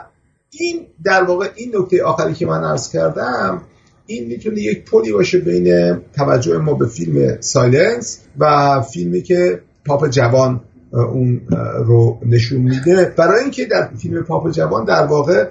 این 0.52 0.88
در 1.04 1.24
واقع 1.24 1.50
این 1.56 1.76
نکته 1.76 2.04
آخری 2.04 2.34
که 2.34 2.46
من 2.46 2.64
عرض 2.64 2.92
کردم 2.92 3.62
این 4.10 4.28
می‌تونه 4.28 4.62
یک 4.62 4.86
پلی 4.86 5.12
باشه 5.12 5.40
بین 5.40 5.98
توجه 6.16 6.58
ما 6.58 6.74
به 6.74 6.88
فیلم 6.88 7.38
Silence 7.40 8.20
و 8.40 8.82
فیلمی 8.82 9.22
که 9.22 9.62
پاپ 9.86 10.08
جوان 10.08 10.62
اون 10.92 11.42
رو 11.86 12.20
نشون 12.26 12.62
میده. 12.62 13.14
برای 13.18 13.42
اینکه 13.42 13.66
در 13.66 13.90
فیلم 14.02 14.24
پاپ 14.24 14.52
جوان 14.52 14.86
در 14.86 15.06
واقع 15.06 15.48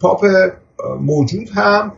پاپ 0.00 0.26
موجود 1.00 1.48
هم 1.54 1.92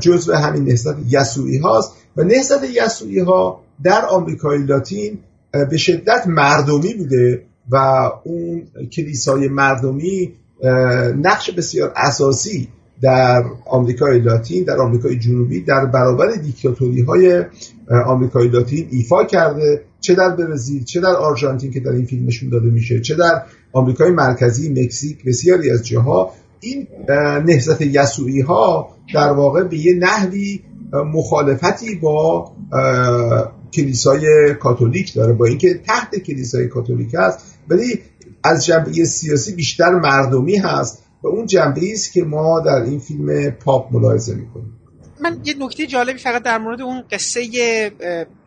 جزء 0.00 0.34
همین 0.34 0.64
نهضت 0.64 0.94
یسوعی 1.08 1.58
هاست 1.58 1.92
و 2.16 2.22
نهضت 2.22 2.60
یسوعی 2.70 3.18
ها 3.18 3.60
در 3.82 4.04
آمریکای 4.10 4.58
لاتین 4.58 5.18
به 5.70 5.76
شدت 5.76 6.26
مردمی 6.26 6.94
بوده 6.94 7.42
و 7.70 7.76
اون 8.24 8.62
کلیسای 8.92 9.48
مردمی 9.48 10.32
نقش 11.22 11.50
بسیار 11.50 11.92
اساسی 11.96 12.68
در 13.02 13.44
آمریکای 13.66 14.18
لاتین 14.18 14.64
در 14.64 14.76
آمریکای 14.76 15.18
جنوبی 15.18 15.60
در 15.60 15.86
برابر 15.86 16.30
دیکتاتوری 16.30 17.02
های 17.02 17.44
آمریکای 18.06 18.48
لاتین 18.48 18.88
ایفا 18.90 19.24
کرده. 19.24 19.82
چه 20.00 20.14
در 20.14 20.28
برزیل 20.28 20.84
چه 20.84 21.00
در 21.00 21.16
آرژانتین 21.16 21.70
که 21.70 21.80
در 21.80 21.90
این 21.90 22.04
فیلم 22.04 22.26
نشون 22.26 22.48
داده 22.48 22.66
میشه 22.66 23.00
چه 23.00 23.14
در 23.14 23.42
آمریکای 23.72 24.10
مرکزی 24.10 24.68
مکزیک 24.68 25.24
بسیاری 25.24 25.70
از 25.70 25.86
جاها. 25.86 26.32
این 26.60 26.86
نهضت 27.46 27.82
یسوعی 27.82 28.40
ها 28.40 28.88
در 29.14 29.32
واقع 29.32 29.62
به 29.62 29.78
یه 29.78 29.94
نحوی 29.94 30.60
مخالفتی 30.92 31.94
با 31.94 32.52
کلیسای 33.72 34.54
کاتولیک 34.54 35.14
داره. 35.14 35.32
با 35.32 35.46
اینکه 35.46 35.80
تحت 35.86 36.16
کلیسای 36.18 36.68
کاتولیک 36.68 37.14
است 37.14 37.38
ولی 37.68 38.00
از 38.44 38.66
جنبه 38.66 38.92
سیاسی 38.92 39.54
بیشتر 39.54 39.90
مردمی 39.90 40.56
هست. 40.56 41.05
اون 41.28 41.46
جنبه 41.46 41.92
است 41.92 42.12
که 42.12 42.22
ما 42.22 42.60
در 42.60 42.82
این 42.82 42.98
فیلم 42.98 43.50
پاپ 43.50 43.92
ملاحظه 43.92 44.34
می‌کنیم. 44.34 44.80
من 45.20 45.40
یه 45.44 45.54
نکته 45.58 45.86
جالبی 45.86 46.18
فقط 46.18 46.42
در 46.42 46.58
مورد 46.58 46.82
اون 46.82 47.04
قصه 47.10 47.92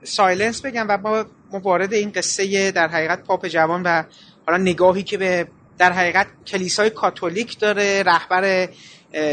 Silence 0.03 0.61
بگم 0.61 0.85
و 0.89 0.97
ما 0.97 1.25
وارد 1.63 1.93
این 1.93 2.11
قصه 2.11 2.71
در 2.71 2.87
حقیقت 2.87 3.23
پاپ 3.23 3.47
جوان 3.47 3.83
و 3.83 4.03
حالا 4.47 4.57
نگاهی 4.57 5.03
که 5.03 5.17
به 5.17 5.47
در 5.77 5.91
حقیقت 5.91 6.27
کلیسای 6.47 6.89
کاتولیک 6.89 7.59
داره 7.59 8.03
رهبر 8.03 8.69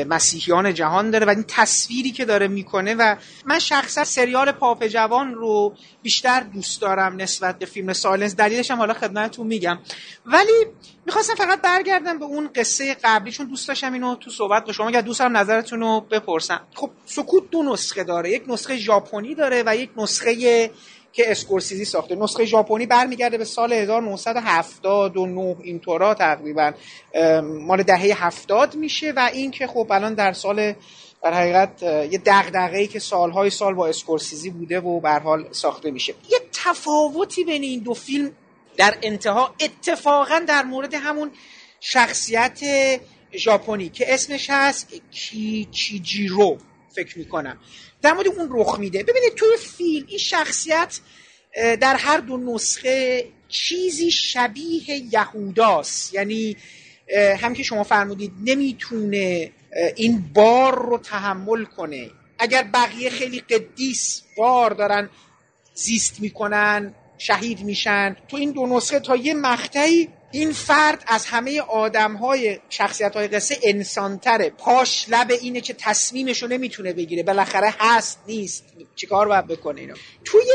مسیحیان 0.09 0.75
جهان 0.75 1.11
داره 1.11 1.27
و 1.27 1.29
این 1.29 1.45
تصویری 1.49 2.11
که 2.11 2.25
داره 2.25 2.49
می‌کنه 2.49 2.95
و 2.95 3.17
من 3.45 3.59
شخصا 3.59 4.05
سریال 4.05 4.53
پاپ 4.53 4.87
جوان 4.87 5.35
رو 5.35 5.75
بیشتر 6.03 6.41
دوست 6.41 6.81
دارم 6.81 7.17
نسبت 7.17 7.59
به 7.59 7.67
فیلم 7.67 7.93
سایلنس. 7.93 8.37
دلیلش 8.37 8.71
هم 8.71 8.79
حالا 8.79 8.95
خدمتتون 8.95 9.47
میگم. 9.47 9.79
ولی 10.27 10.67
می‌خواستم 11.07 11.35
فقط 11.35 11.61
برگردم 11.61 12.19
به 12.19 12.25
اون 12.25 12.51
قصه 12.55 12.97
قبلی 13.05 13.33
چون 13.33 13.47
دوست 13.47 13.69
داشتم 13.69 13.93
اینو 13.93 14.15
تو 14.15 14.31
صحبت 14.31 14.65
با 14.65 14.73
شما 14.73 14.89
اگر 14.89 15.01
دوست 15.01 15.19
دارم 15.19 15.37
نظرتون 15.37 15.81
رو 15.81 16.01
بپرسم. 16.01 16.61
خب 16.75 16.91
سکوت 17.07 17.51
دو 17.51 17.63
نسخه 17.63 18.05
داره. 18.05 18.31
یک 18.31 18.43
نسخه 18.49 18.77
ژاپنی 18.77 19.35
داره 19.35 19.63
و 19.67 19.77
یک 19.77 19.91
نسخه 19.97 20.71
که 21.17 21.31
اسکورسیزی 21.31 21.85
ساخته. 21.85 22.15
نسخه 22.15 22.45
ژاپنی 22.45 22.87
برمیگرده 22.87 23.39
به 23.39 23.45
سال 23.45 23.73
1979 23.73 25.57
اینطورا 25.63 26.15
تقریبا 26.15 26.73
مال 27.43 27.83
دهه 27.83 28.25
70 28.25 28.75
میشه 28.75 29.13
و 29.17 29.31
این 29.33 29.51
که 29.51 29.67
خب 29.67 29.87
الان 29.91 30.15
در 30.15 30.33
سال 30.33 30.75
در 31.23 31.35
حقیقت 31.35 31.83
یه 31.83 32.21
دغدغه‌ای 32.27 32.87
که 32.87 32.99
سالهای 32.99 33.51
سال 33.51 33.75
با 33.75 33.87
اسکورسیزی 33.87 34.51
بوده 34.51 34.81
و 34.81 35.01
به 35.01 35.11
حال 35.11 35.49
ساخته 35.53 35.91
میشه. 35.91 36.15
یه 36.31 36.39
تفاوتی 36.53 37.45
بین 37.45 37.63
این 37.63 37.81
دو 37.81 37.95
فیلم 37.95 38.31
در 38.77 38.95
انتها 39.03 39.55
اتفاقا 39.61 40.39
در 40.49 40.63
مورد 40.63 40.95
همون 40.95 41.31
شخصیت 41.81 42.61
ژاپنی 43.35 43.89
که 43.89 44.15
اسمش 44.15 44.51
هست 44.51 44.89
کیچیجیرو 45.11 46.59
فکر 46.97 47.19
می‌کنم. 47.19 47.59
در 48.07 48.13
مورد 48.13 48.29
اون 48.29 48.49
رخ 48.51 48.79
میده. 48.79 49.03
ببینید 49.03 49.35
توی 49.35 49.57
فیلم 49.57 50.07
این 50.09 50.19
شخصیت 50.19 51.01
در 51.57 51.97
هر 51.97 52.19
دو 52.19 52.37
نسخه 52.37 53.25
چیزی 53.49 54.11
شبیه 54.11 54.91
یهوداست. 55.13 56.15
یعنی 56.15 56.57
هم 57.39 57.55
که 57.55 57.63
شما 57.63 57.85
فرمودید 57.85 58.33
نمی‌تونه 58.45 59.53
این 59.97 60.25
بار 60.35 60.83
رو 60.87 60.99
تحمل 60.99 61.65
کنه. 61.65 62.11
اگر 62.39 62.63
بقیه 62.63 63.11
خیلی 63.11 63.41
قدیس 63.41 64.23
بار 64.37 64.71
دارن 64.71 65.11
زیست 65.75 66.21
می‌کنن 66.21 66.95
شهید 67.19 67.61
میشن 67.61 68.17
تو 68.29 68.37
این 68.37 68.51
دو 68.51 68.67
نسخه 68.67 69.01
تا 69.01 69.17
یه 69.17 69.35
مقطعی 69.35 70.09
این 70.37 70.53
فرد 70.53 71.05
از 71.07 71.27
همه 71.27 71.61
آدم 71.61 72.17
های 72.17 72.59
شخصیت 72.69 73.17
های 73.17 73.29
قصه 73.29 73.59
انسانتره. 73.63 74.51
پاش 74.51 75.07
لب 75.09 75.31
اینه 75.31 75.61
که 75.61 75.75
تصمیمش 75.75 76.43
رو 76.43 76.49
نمی‌تونه 76.49 76.93
بگیره. 76.93 77.23
بالاخره 77.23 77.75
هست 77.79 78.21
نیست. 78.27 78.65
چیکار 78.95 79.29
باید 79.29 79.47
بکنه 79.47 79.81
اینا 79.81 79.95
توی 80.25 80.53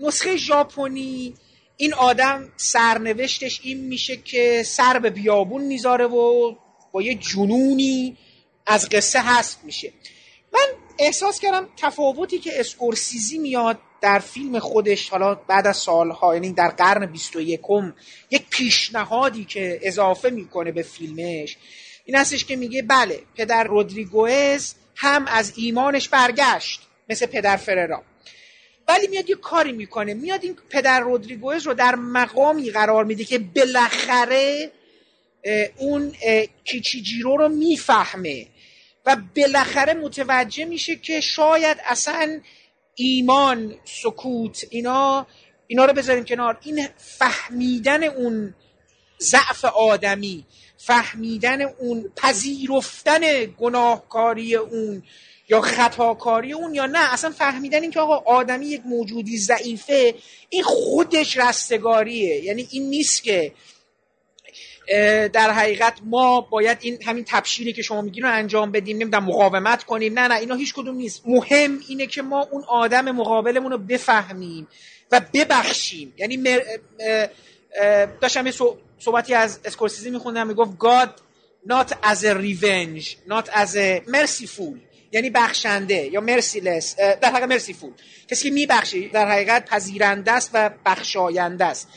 نسخه 0.00 0.36
ژاپنی 0.36 1.34
این 1.76 1.94
آدم 1.94 2.52
سرنوشتش 2.56 3.60
این 3.62 3.80
میشه 3.80 4.16
که 4.16 4.62
سر 4.62 4.98
به 4.98 5.10
بیابون 5.10 5.62
می‌ذاره 5.62 6.06
و 6.06 6.54
با 6.92 7.02
یه 7.02 7.14
جنونی 7.14 8.16
از 8.66 8.88
قصه 8.88 9.20
هست 9.20 9.60
میشه. 9.64 9.92
من 10.52 10.66
احساس 10.98 11.40
کردم 11.40 11.68
تفاوتی 11.76 12.38
که 12.38 12.60
اسکورسیزی 12.60 13.38
میاد 13.38 13.78
در 14.00 14.18
فیلم 14.18 14.58
خودش 14.58 15.08
حالا 15.08 15.34
بعد 15.34 15.66
از 15.66 15.76
سالها 15.76 16.34
یعنی 16.34 16.52
در 16.52 16.68
قرن 16.68 17.06
21 17.06 17.60
یک 18.30 18.48
پیشنهادی 18.50 19.44
که 19.44 19.80
اضافه 19.82 20.30
می‌کنه 20.30 20.72
به 20.72 20.82
فیلمش 20.82 21.56
این 22.04 22.16
هستش 22.16 22.44
که 22.44 22.56
میگه 22.56 22.82
بله 22.82 23.20
پدر 23.36 23.64
رودریگوز 23.64 24.74
هم 24.96 25.26
از 25.26 25.52
ایمانش 25.56 26.08
برگشت 26.08 26.80
مثل 27.08 27.26
پدر 27.26 27.56
فررا. 27.56 28.02
ولی 28.88 29.06
میاد 29.06 29.30
یه 29.30 29.36
کاری 29.36 29.72
می‌کنه 29.72 30.14
میاد 30.14 30.44
این 30.44 30.56
پدر 30.70 31.00
رودریگوز 31.00 31.66
رو 31.66 31.74
در 31.74 31.94
مقامی 31.94 32.70
قرار 32.70 33.04
میده 33.04 33.24
که 33.24 33.38
بالاخره 33.38 34.72
اون 35.76 36.12
کیچیجیرو 36.64 37.36
رو 37.36 37.48
می‌فهمه 37.48 38.46
و 39.06 39.16
بالاخره 39.36 39.94
متوجه 39.94 40.64
میشه 40.64 40.96
که 40.96 41.20
شاید 41.20 41.76
اصلا 41.84 42.40
ایمان 42.96 43.74
سکوت 43.84 44.64
اینا 44.70 45.26
اینا 45.66 45.84
رو 45.84 45.92
بذاریم 45.92 46.24
کنار. 46.24 46.58
این 46.62 46.88
فهمیدن 46.96 48.04
اون 48.04 48.54
ضعف 49.20 49.64
آدمی 49.64 50.44
فهمیدن 50.76 51.62
اون 51.62 52.12
پذیرفتن 52.16 53.20
گناهکاری 53.44 54.54
اون 54.54 55.02
یا 55.48 55.60
خطاکاری 55.60 56.52
اون 56.52 56.74
یا 56.74 56.86
نه 56.86 57.12
اصلا 57.12 57.30
فهمیدن 57.30 57.82
این 57.82 57.90
که 57.90 58.00
آقا 58.00 58.16
آدمی 58.16 58.66
یک 58.66 58.82
موجودی 58.84 59.38
ضعیفه 59.38 60.14
این 60.50 60.62
خودش 60.62 61.36
رستگاریه. 61.36 62.44
یعنی 62.44 62.68
این 62.70 62.90
نیست 62.90 63.22
که 63.22 63.52
در 65.32 65.50
حقیقت 65.50 65.98
ما 66.04 66.40
باید 66.40 66.78
این 66.80 67.02
همین 67.02 67.24
تبشیری 67.28 67.72
که 67.72 67.82
شما 67.82 68.02
میگین 68.02 68.22
رو 68.22 68.32
انجام 68.32 68.72
بدیم 68.72 68.96
نمی‌دونم 68.96 69.24
مقاومت 69.24 69.84
کنیم. 69.84 70.18
نه 70.18 70.28
نه 70.28 70.34
اینا 70.34 70.54
هیچ 70.54 70.74
کدوم 70.74 70.96
نیست. 70.96 71.22
مهم 71.26 71.80
اینه 71.88 72.06
که 72.06 72.22
ما 72.22 72.48
اون 72.50 72.64
آدم 72.68 73.10
مقابلمون 73.10 73.72
رو 73.72 73.78
بفهمیم 73.78 74.68
و 75.12 75.20
ببخشیم. 75.34 76.14
یعنی 76.16 76.36
مر... 76.36 76.60
داشتم 78.20 78.46
یه 78.46 78.54
صحبتی 78.98 79.34
از 79.34 79.60
اسکورسیزی 79.64 80.10
میخوندم 80.10 80.46
می‌گفت 80.46 80.70
God 80.78 81.08
not 81.72 81.90
as 81.90 82.18
a 82.22 82.34
revenge 82.34 83.16
not 83.28 83.46
as 83.48 83.76
a 83.76 84.10
merciful. 84.10 84.76
یعنی 85.12 85.30
بخشنده 85.30 85.94
یا 86.12 86.20
مرسیلس 86.20 86.96
در 86.96 87.30
حقیقت 87.30 87.48
مرسیفول 87.48 87.92
کسی 88.30 88.48
که 88.48 88.54
میبخشه 88.54 89.08
در 89.08 89.30
حقیقت 89.30 89.64
پذیرنده 89.64 90.32
است 90.32 90.50
و 90.54 90.70
بخشاینده 90.86 91.64
است. 91.64 91.88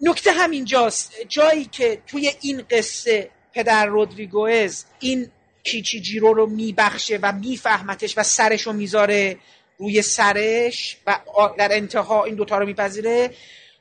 نکته 0.00 0.32
همینجاست 0.32 1.12
جایی 1.28 1.64
که 1.64 2.02
توی 2.06 2.32
این 2.40 2.64
قصه 2.70 3.30
پدر 3.54 3.86
رودریگوز 3.86 4.84
این 4.98 5.30
کیچی 5.64 6.00
جیرو 6.00 6.34
رو 6.34 6.46
میبخشه 6.46 7.18
و 7.22 7.32
میفهمتش 7.32 8.18
و 8.18 8.22
سرش 8.22 8.62
رو 8.62 8.72
می‌ذاره 8.72 9.36
روی 9.78 10.02
سرش 10.02 10.96
و 11.06 11.18
در 11.58 11.72
انتها 11.72 12.24
این 12.24 12.34
دوتا 12.34 12.58
رو 12.58 12.66
میپذیره 12.66 13.30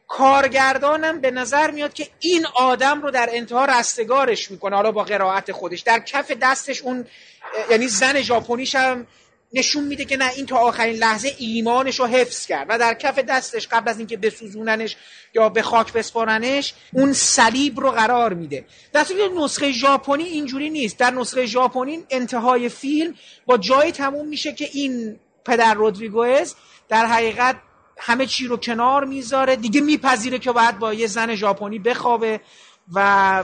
کارگردانم 0.08 1.22
به 1.22 1.32
نظر 1.32 1.72
میاد 1.72 1.94
که 1.94 2.08
این 2.20 2.46
آدم 2.56 3.02
رو 3.02 3.12
در 3.12 3.30
انتها 3.32 3.66
رستگارش 3.66 4.52
می‌کنه 4.52 4.76
حالا 4.76 4.92
با 4.92 5.04
قرائت 5.04 5.52
خودش. 5.52 5.82
در 5.82 6.00
کف 6.00 6.32
دستش 6.32 6.82
اون 6.82 7.06
یعنی 7.70 7.88
زن 7.88 8.22
ژاپنیش 8.22 8.76
هم 8.76 9.08
نشون 9.54 9.84
میده 9.84 10.06
که 10.06 10.18
نه 10.18 10.32
این 10.36 10.46
تا 10.46 10.58
آخرین 10.58 10.96
لحظه 10.96 11.36
ایمانش 11.38 12.00
رو 12.00 12.06
حفظ 12.06 12.46
کرد 12.46 12.66
و 12.70 12.78
در 12.78 12.94
کف 12.94 13.20
دستش 13.20 13.68
قبل 13.68 13.90
از 13.90 13.98
اینکه 13.98 14.18
بسوزوننش 14.18 14.96
یا 15.34 15.50
به 15.50 15.62
خاک 15.62 15.94
بسپارنش 15.94 16.74
اون 16.94 17.14
صلیب 17.14 17.80
رو 17.80 17.92
قرار 17.92 18.34
میده. 18.34 18.66
در 18.94 19.06
نسخه 19.36 19.72
ژاپنی 19.72 20.24
اینجوری 20.24 20.70
نیست. 20.70 20.98
در 20.98 21.12
نسخه 21.12 21.46
ژاپنی 21.46 22.06
انتهای 22.10 22.70
فیلم 22.70 23.14
با 23.46 23.58
جایی 23.58 23.92
تموم 23.92 24.28
میشه 24.28 24.54
که 24.54 24.70
این 24.74 25.20
پدر 25.46 25.74
رودریگوز 25.74 26.56
در 26.90 27.06
حقیقت 27.06 27.56
همه 27.98 28.26
چی 28.26 28.48
رو 28.48 28.58
کنار 28.58 29.06
می‌ذاره. 29.06 29.56
دیگه 29.56 29.82
میپذیره 29.82 30.40
که 30.40 30.52
باید 30.52 30.80
با 30.80 30.94
یه 30.94 31.08
زن 31.08 31.36
ژاپنی 31.36 31.80
بخوابه 31.80 32.40
و 32.94 33.44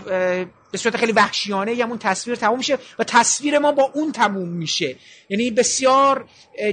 به 0.74 0.80
صورت 0.80 0.98
خیلی 0.98 1.12
وحشیانه 1.12 1.76
همون 1.84 1.98
تصویر 1.98 2.36
تموم 2.36 2.58
میشه 2.58 2.78
و 3.00 3.04
تصویر 3.04 3.60
ما 3.60 3.72
با 3.72 3.92
اون 3.94 4.12
تموم 4.12 4.50
میشه. 4.50 4.96
یعنی 5.30 5.52
بسیار 5.52 6.26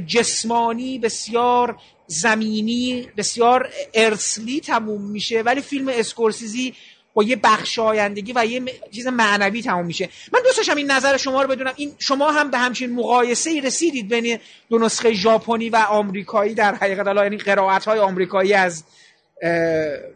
جسمانی 0.07 0.99
بسیار 0.99 1.77
زمینی 2.07 3.09
بسیار 3.17 3.69
ارسلی 3.95 4.61
تموم 4.61 5.11
میشه. 5.11 5.43
ولی 5.43 5.61
فیلم 5.61 5.89
اسکورسیزی 5.89 6.75
با 7.15 7.23
یه 7.23 7.37
بخشایندگی 7.37 8.33
و 8.37 8.47
یه 8.47 8.63
چیز 8.91 9.07
معنوی 9.07 9.63
تموم 9.63 9.87
میشه. 9.87 10.09
من 10.33 10.41
دوست 10.45 10.77
این 10.77 10.91
نظر 10.91 11.17
شما 11.17 11.43
رو 11.43 11.49
بدونم. 11.49 11.73
این 11.77 11.93
شما 11.99 12.33
هم 12.33 12.51
به 12.51 12.59
همچین 12.59 12.93
مقایسه 12.93 13.51
ای 13.51 13.61
رسیدید 13.61 14.09
بین 14.09 14.39
دو 14.71 14.79
نسخه 14.79 15.13
ژاپنی 15.13 15.71
و 15.71 15.77
آمریکایی 15.77 16.55
در 16.55 16.75
حقیقت؟ 16.75 17.07
حالا 17.07 17.23
یعنی 17.23 17.37
قرائت 17.37 17.85
های 17.85 17.99
آمریکایی 17.99 18.55
از 18.55 18.85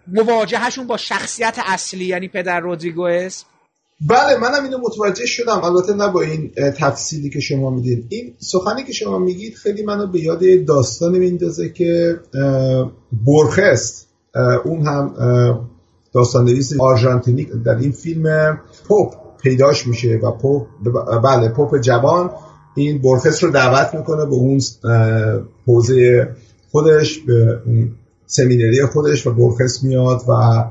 مواجهشون 0.06 0.86
با 0.86 0.96
شخصیت 0.96 1.58
اصلی 1.66 2.04
یعنی 2.04 2.28
پدر 2.28 2.60
رودریگوز 2.60 3.44
بله 4.00 4.36
منم 4.40 4.64
اینو 4.64 4.78
متوجه 4.78 5.26
شدم. 5.26 5.64
البته 5.64 5.94
نه 5.94 6.08
با 6.08 6.20
این 6.20 6.50
تفصیلی 6.78 7.30
که 7.30 7.40
شما 7.40 7.70
می‌دید. 7.70 8.06
این 8.08 8.34
سخنی 8.38 8.84
که 8.84 8.92
شما 8.92 9.18
میگید 9.18 9.54
خیلی 9.54 9.82
منو 9.82 10.06
به 10.06 10.20
یاد 10.20 10.40
داستانی 10.66 11.18
میندازه 11.18 11.68
که 11.68 12.20
برخست 13.26 14.08
اون 14.64 14.86
هم 14.86 15.14
داستان 16.12 16.44
نویس 16.44 16.80
آرژانتینی 16.80 17.44
در 17.64 17.76
این 17.76 17.92
فیلم 17.92 18.58
پوپ 18.88 19.14
پیداش 19.42 19.86
میشه 19.86 20.20
و 20.22 20.30
پوپ 20.30 20.66
بله 21.24 21.48
پوپ 21.48 21.80
جوان 21.80 22.30
این 22.76 23.02
برخست 23.02 23.42
رو 23.42 23.50
دعوت 23.50 23.94
می‌کنه 23.94 24.26
به 24.26 24.34
اون 24.34 24.60
حوزه 25.66 26.28
خودش 26.70 27.18
به 27.18 27.60
سمینری 28.26 28.86
خودش 28.86 29.26
و 29.26 29.34
برخست 29.34 29.84
میاد 29.84 30.20
و 30.28 30.64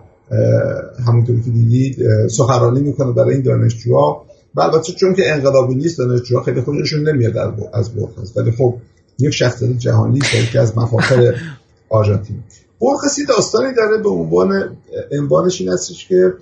همونطوری 1.08 1.42
که 1.42 1.50
دیدید 1.50 2.28
سخرانی 2.28 2.82
می‌کنه 2.82 3.12
برای 3.12 3.34
این 3.34 3.44
دانشجوها. 3.44 4.26
و 4.56 4.62
البته 4.62 4.94
چون 4.94 5.14
که 5.14 5.32
انقلابی 5.32 5.76
نیست 5.76 5.98
دانشجوها 5.98 6.44
خیلی 6.44 6.62
خوششون 6.62 7.10
نمیاد 7.10 7.38
از 7.74 7.96
برخست 7.96 8.38
ولی 8.38 8.52
خب 8.52 8.76
یک 9.20 9.34
شخصیت 9.34 9.78
جهانی 9.78 10.20
که 10.52 10.60
از 10.60 10.78
مفاخر 10.78 11.34
آرژانتین. 11.90 12.44
برخصی 12.82 13.26
داستانی 13.26 13.74
داره 13.74 13.98
به 13.98 14.10
عنوان 14.10 14.78
عنوانش 15.12 15.62
این 15.62 15.70
هستش 15.70 16.08
که 16.08 16.34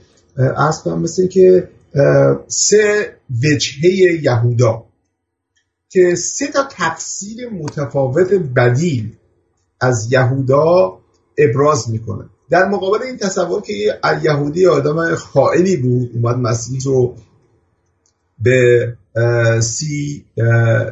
از 0.57 0.88
مثل 0.88 1.27
که 1.27 1.67
سه 2.47 3.15
وجهه 3.43 4.23
یهودا 4.23 4.84
که 5.89 6.15
سه 6.15 6.47
تا 6.47 6.67
تفسیر 6.71 7.49
متفاوت 7.49 8.34
بدیل 8.55 9.13
از 9.82 10.11
یهودا 10.11 10.97
ابراز 11.38 11.89
می‌کنه. 11.89 12.29
در 12.52 12.66
مقابل 12.66 13.04
این 13.04 13.18
تصور 13.18 13.62
که 13.62 13.74
یه 13.74 13.99
یهودی 14.24 14.68
آدم 14.68 15.16
خائنی 15.16 15.76
بود 15.76 16.12
اومد 16.14 16.36
مسیح 16.36 16.82
رو 16.86 17.16
به 18.39 18.93
سی 19.60 20.26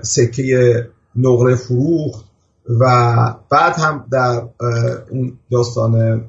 سکه 0.01 0.89
نقره 1.15 1.55
فروخت 1.55 2.25
و 2.79 2.85
بعد 3.49 3.75
هم 3.77 4.05
در 4.11 4.41
اون 5.09 5.37
داستان 5.51 6.23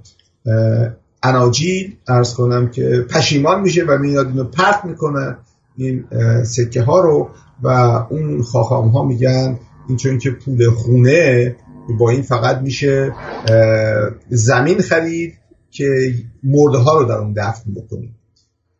اناجیل 1.23 1.97
ارز 2.09 2.35
کنم 2.35 2.71
که 2.71 3.07
پشیمان 3.11 3.61
میشه 3.61 3.85
و 3.85 3.99
میاد 3.99 4.27
اینو 4.27 4.45
پرت 4.45 4.85
می‌کنه 4.85 5.37
این 5.77 6.05
سکه 6.45 6.83
ها 6.83 7.01
رو 7.01 7.31
و 7.63 7.69
اون 8.11 8.43
خاخام 8.43 8.89
ها 8.89 9.05
میگن 9.05 9.59
این 9.89 9.97
چون 9.97 10.19
که 10.19 10.31
پول 10.31 10.71
خونه 10.71 11.57
با 11.99 12.11
این 12.11 12.23
فقط 12.23 12.59
میشه 12.59 13.15
زمین 14.29 14.81
خرید 14.81 15.35
که 15.71 16.15
مرده 16.43 16.79
ها 16.79 16.99
رو 16.99 17.05
در 17.05 17.19
اون 17.19 17.33
دفن 17.33 17.75
بکنیم. 17.75 18.17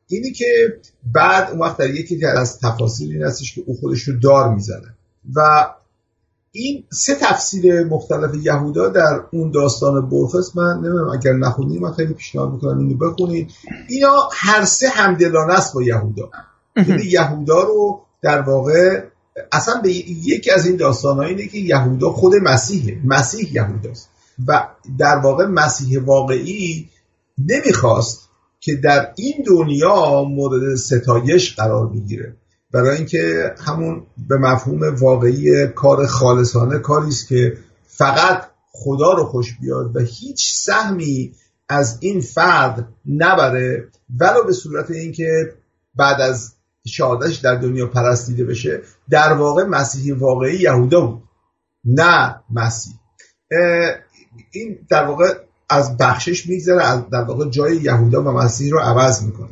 اینی 0.07 0.33
که 0.33 0.81
بعد 1.15 1.51
اون 1.51 1.59
وقت 1.59 1.77
در 1.77 1.91
یکی 1.91 2.27
از 2.27 2.59
تفاصیل 2.59 3.13
این 3.13 3.23
هستش 3.23 3.55
که 3.55 3.63
او 3.67 3.77
خودش 3.81 4.03
رو 4.03 4.19
دار 4.19 4.55
می‌زنه. 4.55 4.95
و 5.35 5.41
این 6.53 6.85
سه 6.93 7.15
تفسیر 7.15 7.85
مختلف 7.85 8.35
یهودا 8.43 8.89
در 8.89 9.21
اون 9.33 9.51
داستان 9.51 10.09
برخس 10.09 10.57
من 10.57 10.77
نمی‌دونم 10.77 11.11
اگر 11.11 11.33
نخونید 11.33 11.83
من 11.83 11.93
خیلی 11.93 12.15
پیشنهاد 12.15 12.53
می‌کنم 12.53 12.79
اینو 12.79 12.97
بخونید 12.97 13.51
اینا 13.89 14.29
هر 14.33 14.65
سه 14.65 14.89
همدلانه 14.89 15.53
است 15.53 15.75
با 15.75 15.83
یهودا. 15.83 16.31
یعنی 16.77 17.03
یهودا 17.05 17.61
رو 17.61 18.01
در 18.23 18.41
واقع 18.41 19.05
اصلا 19.53 19.81
به 19.81 19.93
یکی 19.93 20.51
از 20.51 20.67
این 20.67 20.77
داستان 20.77 21.21
اینه 21.21 21.47
که 21.47 21.59
یهودا 21.59 22.11
خود 22.11 22.33
مسیحه 22.43 23.01
مسیح 23.05 23.55
یهوداست. 23.55 24.09
و 24.47 24.67
در 24.99 25.17
واقع 25.17 25.47
مسیح 25.47 26.01
واقعی 26.01 26.89
نمی‌خواست 27.39 28.29
که 28.61 28.75
در 28.75 29.13
این 29.17 29.45
دنیا 29.47 30.25
مورد 30.25 30.75
ستایش 30.75 31.57
قرار 31.57 31.87
بگیره. 31.87 32.37
برای 32.73 32.97
اینکه 32.97 33.55
همون 33.67 34.07
به 34.29 34.37
مفهوم 34.37 34.95
واقعی 34.95 35.67
کار 35.67 36.07
خالصانه 36.07 36.79
کاری 36.79 37.09
است 37.09 37.29
که 37.29 37.57
فقط 37.87 38.47
خدا 38.73 39.13
رو 39.13 39.25
خوش 39.25 39.57
بیاد 39.61 39.97
و 39.97 40.01
هیچ 40.01 40.55
سهمی 40.55 41.33
از 41.69 41.99
این 42.01 42.21
فرد 42.21 42.89
نبره. 43.07 43.89
ولو 44.19 44.45
به 44.45 44.53
صورت 44.53 44.91
اینکه 44.91 45.55
بعد 45.95 46.21
از 46.21 46.53
شهادتش 46.87 47.37
در 47.37 47.55
دنیا 47.55 47.87
پرستیده 47.87 48.45
بشه 48.45 48.83
در 49.11 49.33
واقع 49.33 49.65
مسیحی 49.65 50.13
واقعی 50.13 50.57
یهودا 50.57 51.01
بود. 51.01 51.23
نه 51.85 52.41
مسیح. 52.51 52.93
این 54.53 54.79
در 54.91 55.05
واقع 55.05 55.35
از 55.69 55.97
بخشش 55.97 56.47
میگذره 56.47 56.85
از 56.85 57.01
در 57.13 57.23
واقع 57.23 57.49
جای 57.49 57.77
یهودا 57.77 58.23
و 58.23 58.29
مسیح 58.29 58.73
رو 58.73 58.79
عوض 58.79 59.23
می‌کنه. 59.23 59.49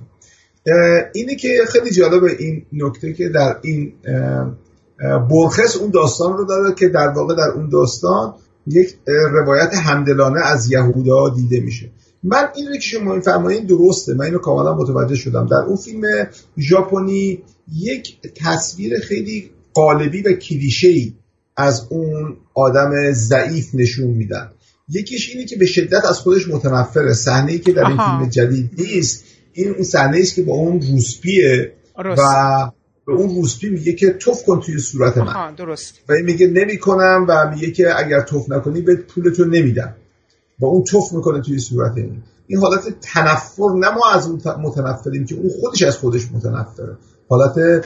اینه 1.14 1.36
که 1.36 1.48
خیلی 1.68 1.90
جالبه 1.90 2.36
این 2.38 2.66
نکته 2.72 3.12
که 3.12 3.28
در 3.28 3.56
این 3.62 3.92
برخص 5.30 5.76
اون 5.76 5.90
داستان 5.90 6.36
رو 6.36 6.44
داره 6.44 6.74
که 6.74 6.88
در 6.88 7.09
واقع 7.09 7.34
در 7.34 7.48
اون 7.54 7.68
داستان 7.68 8.34
یک 8.66 8.98
روایت 9.06 9.74
همدلانه 9.74 10.40
از 10.40 10.72
یهودا 10.72 11.28
دیده 11.28 11.61
میشه. 11.61 11.90
من 12.22 12.48
این 12.56 12.72
که 12.72 12.80
شما 12.80 13.12
این 13.12 13.20
فرمایین 13.20 13.64
درسته. 13.64 14.14
من 14.14 14.24
اینو 14.24 14.38
کاملا 14.38 14.74
متوجه 14.74 15.14
شدم. 15.14 15.46
در 15.46 15.56
اون 15.56 15.76
فیلم 15.76 16.02
ژاپنی 16.58 17.42
یک 17.74 18.16
تصویر 18.34 19.00
خیلی 19.00 19.50
قالبی 19.74 20.22
و 20.22 20.32
کلیشه‌ای 20.32 21.12
از 21.56 21.86
اون 21.90 22.36
آدم 22.54 23.12
ضعیف 23.12 23.74
نشون 23.74 24.10
میدن. 24.10 24.50
یکیش 24.88 25.30
اینه 25.30 25.44
که 25.44 25.56
به 25.56 25.66
شدت 25.66 26.04
از 26.04 26.18
خودش 26.18 26.48
متنفره. 26.48 27.14
صحنه 27.14 27.58
که 27.58 27.72
در 27.72 27.84
این 27.84 27.96
فیلم 27.96 28.28
جدید 28.28 28.70
نیست 28.78 29.24
این 29.52 29.74
اون 29.74 29.82
صحنه 29.82 30.18
است 30.18 30.34
که 30.34 30.42
با 30.42 30.54
اون 30.54 30.80
روسپیه 30.80 31.72
و 31.98 32.24
به 33.06 33.12
اون 33.12 33.36
روسپی 33.36 33.68
میگه 33.68 33.92
که 33.92 34.10
توف 34.10 34.44
کن 34.44 34.60
توی 34.60 34.78
صورت 34.78 35.18
من. 35.18 35.54
درست. 35.54 35.94
و 36.08 36.12
این 36.12 36.24
میگه 36.24 36.46
نمی‌کنم 36.46 37.26
و 37.28 37.50
میگه 37.54 37.70
که 37.70 37.98
اگر 37.98 38.20
توف 38.20 38.50
نکنی 38.50 38.80
به 38.80 38.96
پولتو 38.96 39.44
نمیدم. 39.44 39.94
با 40.59 40.68
اون 40.68 40.84
توف 40.84 41.12
می‌کنه 41.12 41.40
توی 41.40 41.59
صورت 41.59 41.96
این. 41.96 42.22
این 42.46 42.61
حالت 42.61 43.00
تنفر 43.00 43.74
نه 43.78 43.90
ما 43.90 44.11
از 44.14 44.26
اون 44.26 44.40
متنفریم 44.62 45.24
که 45.24 45.34
اون 45.34 45.50
خودش 45.61 45.82
از 45.82 45.96
خودش 45.96 46.32
متنفره. 46.32 46.96
حالت 47.28 47.84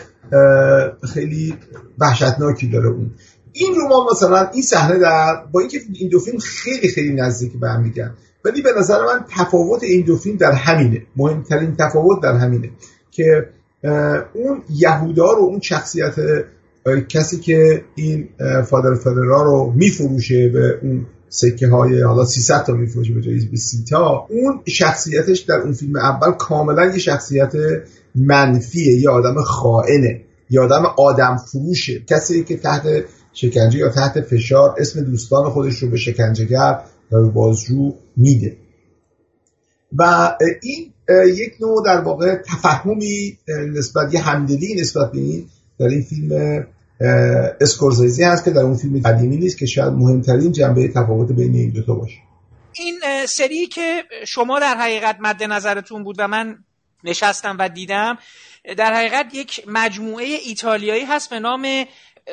خیلی 1.13 1.55
وحشتناکی 1.99 2.69
داره 2.69 2.89
اون. 2.89 3.11
این 3.53 3.75
رمان 3.85 4.07
مثلا 4.11 4.49
این 4.53 4.63
صحنه 4.63 4.99
در 4.99 5.45
با 5.53 5.61
اینکه 5.61 5.79
این 5.93 6.09
دو 6.09 6.19
فیلم 6.19 6.39
خیلی 6.39 6.89
خیلی 6.89 7.15
نزدیک 7.15 7.53
به 7.61 7.69
هم 7.69 7.83
میگن 7.83 8.15
ولی 8.45 8.63
به 8.63 8.71
نظر 8.79 9.05
من 9.05 9.25
تفاوت 9.31 9.83
این 9.83 10.05
دو 10.05 10.17
فیلم 10.17 10.37
در 10.37 10.53
همینه. 10.53 11.07
مهمترین 11.17 11.77
تفاوت 11.77 12.23
در 12.23 12.35
همینه 12.35 12.71
که 13.11 13.49
اون 14.35 14.63
یهودا 14.71 15.33
رو 15.33 15.43
اون 15.43 15.61
شخصیت 15.61 16.15
کسی 17.09 17.41
که 17.41 17.85
این 17.95 18.29
فادر 18.67 18.95
فدرا 18.95 19.43
رو 19.43 19.73
میفروشه 19.77 20.49
به 20.49 20.79
اون 20.83 21.07
سکه 21.35 21.69
های 21.69 22.03
حالا 22.03 22.25
300 22.25 22.65
تا 22.65 22.73
میفروشه 22.73 23.13
به 23.15 23.21
جای 23.21 23.47
20 23.47 23.89
تا 23.91 24.27
اون 24.31 24.61
شخصیتش 24.67 25.41
در 25.41 25.55
اون 25.55 25.73
فیلم 25.73 25.97
اول 25.97 26.33
کاملا 26.33 26.87
یه 26.87 26.99
شخصیت 26.99 27.53
منفیه 28.15 29.01
یه 29.01 29.11
آدم 29.11 29.43
خائنه 29.43 30.21
یه 30.51 30.61
آدم 30.61 30.85
آدم 30.99 31.37
فروشه. 31.37 32.01
کسی 32.01 32.45
که 32.45 32.57
تحت 32.57 32.83
شکنجه 33.33 33.79
یا 33.79 33.89
تحت 33.89 34.21
فشار 34.21 34.75
اسم 34.79 35.01
دوستان 35.01 35.51
خودش 35.51 35.79
رو 35.79 35.91
به 35.91 35.97
شکنجهگر 35.97 36.79
و 37.13 37.31
بازجو 37.31 37.95
میده. 38.17 38.57
و 39.99 40.33
این 40.63 40.93
یک 41.37 41.53
نوع 41.61 41.85
در 41.85 42.01
واقع 42.01 42.37
تفهمی 42.37 43.39
نسبت 43.49 44.15
یه 44.15 44.21
همدلی 44.21 44.75
نسبت 44.81 45.13
به 45.13 45.19
این 45.19 45.47
در 45.79 45.87
این 45.87 46.03
فیلم 46.03 46.67
اسکورزیزی 47.61 48.25
هست 48.25 48.45
که 48.45 48.51
در 48.51 48.61
اون 48.61 48.77
فیلم 48.77 49.01
قدیمی 49.01 49.37
نیست 49.37 49.59
که 49.59 49.67
شاید 49.67 49.93
مهمترین 49.93 50.53
جنبه 50.53 50.89
تفاوت 50.89 51.33
بین 51.33 51.55
این 51.55 51.71
دوتا 51.71 51.95
باشه. 51.95 52.19
این 52.73 53.01
سری 53.27 53.67
که 53.67 54.05
شما 54.27 54.61
در 54.61 54.77
حقیقت 54.77 55.17
مد 55.21 55.43
نظرتون 55.43 56.05
بود 56.05 56.17
و 56.19 56.29
من 56.29 56.59
نشستم 57.05 57.57
و 57.59 57.69
دیدم 57.69 58.19
در 58.77 58.95
حقیقت 58.95 59.35
یک 59.35 59.65
مجموعه 59.67 60.27
ایتالیایی 60.27 61.05
هست 61.05 61.31
به 61.31 61.41
نام 61.41 61.85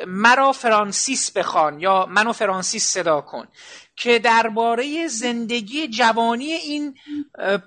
مرا 0.06 0.52
فرانسیس 0.52 1.30
بخوان 1.30 1.80
یا 1.80 2.06
منو 2.06 2.32
فرانسیس 2.32 2.86
صدا 2.86 3.20
کن 3.20 3.46
که 3.96 4.18
درباره 4.18 5.08
زندگی 5.08 5.88
جوانی 5.88 6.52
این 6.52 6.94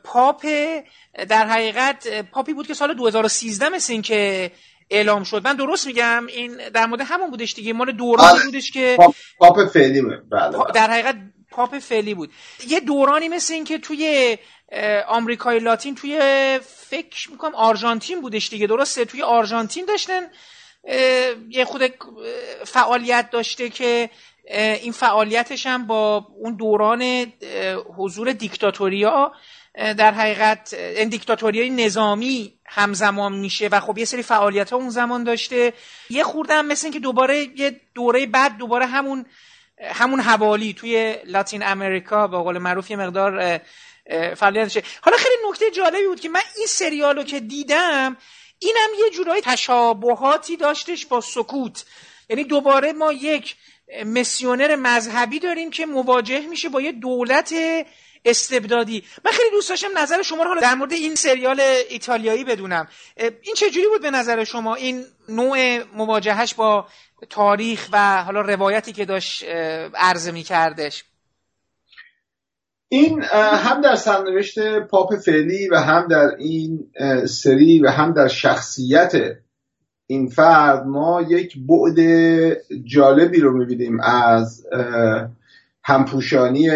پاپ 0.04 0.45
در 1.30 1.47
حقیقت 1.47 2.22
پاپی 2.32 2.54
بود 2.54 2.68
که 2.68 2.74
سال 2.74 2.93
2013 2.93 3.70
مثل 3.70 3.93
این 3.93 4.01
که 4.01 4.51
اعلام 4.93 5.23
شد. 5.23 5.41
من 5.47 5.55
درست 5.55 5.87
میگم؟ 5.87 6.25
این 6.27 6.69
در 6.73 6.85
مورد 6.85 7.01
همون 7.01 7.29
بودش 7.29 7.53
دیگه. 7.53 7.73
مال 7.73 7.91
دورانی 7.91 8.29
آره. 8.29 8.43
بودش 8.45 8.71
که 8.71 8.97
پاپ 9.39 9.65
فعلی 9.65 10.01
بله, 10.01 10.17
بله. 10.31 10.71
در 10.73 10.91
حقیقت 10.91 11.15
پاپ 11.51 11.79
فعلی 11.79 12.13
بود. 12.13 12.31
یه 12.67 12.79
دورانی 12.79 13.29
مثل 13.29 13.53
این 13.53 13.63
که 13.63 13.77
توی 13.77 14.37
آمریکای 15.07 15.59
لاتین 15.59 15.95
توی 15.95 16.19
فکر 16.89 17.31
می‌کنم 17.31 17.55
آرژانتین 17.55 18.21
بودش 18.21 18.49
دیگه. 18.49 18.67
درسته؟ 18.67 19.05
توی 19.05 19.21
آرژانتین 19.21 19.85
داشتن 19.85 20.21
یه 21.49 21.65
خود 21.65 21.93
فعالیت 22.65 23.29
داشته 23.31 23.69
که 23.69 24.09
این 24.81 24.91
فعالیتش 24.91 25.67
هم 25.67 25.87
با 25.87 26.27
اون 26.39 26.55
دوران 26.55 27.31
حضور 27.97 28.33
دیکتاتوریا 28.33 29.31
در 29.76 30.11
حقیقت 30.11 30.76
دیکتاتوری 31.09 31.69
نظامی 31.69 32.53
همزمان 32.65 33.34
میشه 33.34 33.67
و 33.67 33.80
خب 33.80 33.97
یه 33.97 34.05
سری 34.05 34.24
فعالیت 34.24 34.69
ها 34.69 34.78
اون 34.78 34.89
زمان 34.89 35.24
داشته. 35.24 35.74
یه 36.09 36.24
خورده 36.24 36.53
هم 36.53 36.65
مثل 36.65 36.91
که 36.91 36.99
دوباره 36.99 37.47
یه 37.59 37.82
دوره 37.95 38.26
بعد 38.26 38.57
دوباره 38.57 38.86
همون 38.86 39.26
همون 39.82 40.19
حوالی 40.19 40.74
توی 40.74 41.17
لاتین 41.26 41.63
امریکا 41.63 42.28
به 42.28 42.38
قول 42.38 42.57
معروف 42.57 42.91
یه 42.91 42.97
مقدار 42.97 43.61
فعالیت 44.36 44.84
حالا 45.01 45.17
خیلی 45.17 45.36
نکته 45.49 45.71
جالبی 45.71 46.07
بود 46.07 46.19
که 46.19 46.30
من 46.30 46.41
این 46.57 46.67
سریال 46.67 47.15
رو 47.15 47.24
که 47.24 47.39
دیدم 47.39 48.17
اینم 48.59 48.89
یه 48.99 49.09
جورایی 49.09 49.41
تشابهاتی 49.41 50.57
داشتش 50.57 51.05
با 51.05 51.21
سکوت. 51.21 51.86
یعنی 52.30 52.43
دوباره 52.43 52.93
ما 52.93 53.11
یک 53.11 53.55
مسیونر 54.05 54.76
مذهبی 54.76 55.39
داریم 55.39 55.69
که 55.69 55.86
مواجه 55.86 56.47
میشه 56.47 56.69
با 56.69 56.82
یه 56.82 56.91
دولت 56.91 57.53
استبدادی. 58.26 59.03
من 59.26 59.32
خیلی 59.32 59.49
دوست 59.51 59.69
داشتم 59.69 59.97
نظر 59.97 60.21
شما 60.21 60.43
رو 60.43 60.49
حالا 60.49 60.61
در 60.61 60.76
مورد 60.76 60.93
این 60.93 61.15
سریال 61.15 61.61
ایتالیایی 61.89 62.43
بدونم. 62.43 62.88
این 63.17 63.55
چجوری 63.55 63.88
بود 63.88 64.01
به 64.01 64.11
نظر 64.11 64.43
شما؟ 64.43 64.76
این 64.76 65.03
نوع 65.30 65.84
مواجهش 65.95 66.53
با 66.53 66.88
تاریخ 67.30 67.89
و 67.91 68.24
حالا 68.24 68.41
روایتی 68.41 68.93
که 68.93 69.05
داشت 69.05 69.43
عرضه 69.95 70.32
میکردش؟ 70.32 71.03
این 72.89 73.24
هم 73.24 73.82
در 73.82 73.95
سرنوشت 73.95 74.80
پاپ 74.80 75.15
فعلی 75.15 75.67
و 75.67 75.76
هم 75.76 76.07
در 76.07 76.36
این 76.39 76.91
سری 77.26 77.80
و 77.80 77.89
هم 77.89 78.13
در 78.13 78.28
شخصیت 78.28 79.13
این 80.07 80.30
فرد 80.30 80.86
ما 80.86 81.21
یک 81.21 81.53
بعد 81.67 81.99
جالبی 82.84 83.39
رو 83.39 83.57
می‌بینیم 83.57 83.99
از 83.99 84.65
همپوشانی 85.84 86.69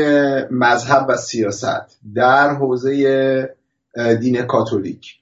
مذهب 0.51 1.05
و 1.10 1.18
سیاست 1.18 1.99
در 2.16 2.49
حوزه 2.49 3.55
دین 4.20 4.41
کاتولیک. 4.41 5.16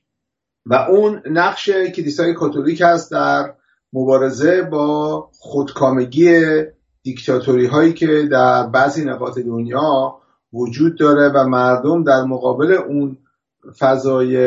و 0.66 0.74
اون 0.74 1.22
نقش 1.32 1.70
کلیسای 1.70 2.34
کاتولیک 2.34 2.82
هست 2.82 3.12
در 3.12 3.54
مبارزه 3.94 4.62
با 4.62 5.30
خودکامگی 5.40 6.42
دیکتاتوری 7.04 7.66
هایی 7.66 7.94
که 7.94 8.28
در 8.32 8.68
بعضی 8.68 9.06
نقاط 9.06 9.40
دنیا 9.40 10.18
وجود 10.54 10.98
داره 10.98 11.30
و 11.30 11.48
مردم 11.48 12.04
در 12.04 12.24
مقابل 12.24 12.72
اون 12.72 13.18
فضای 13.80 14.38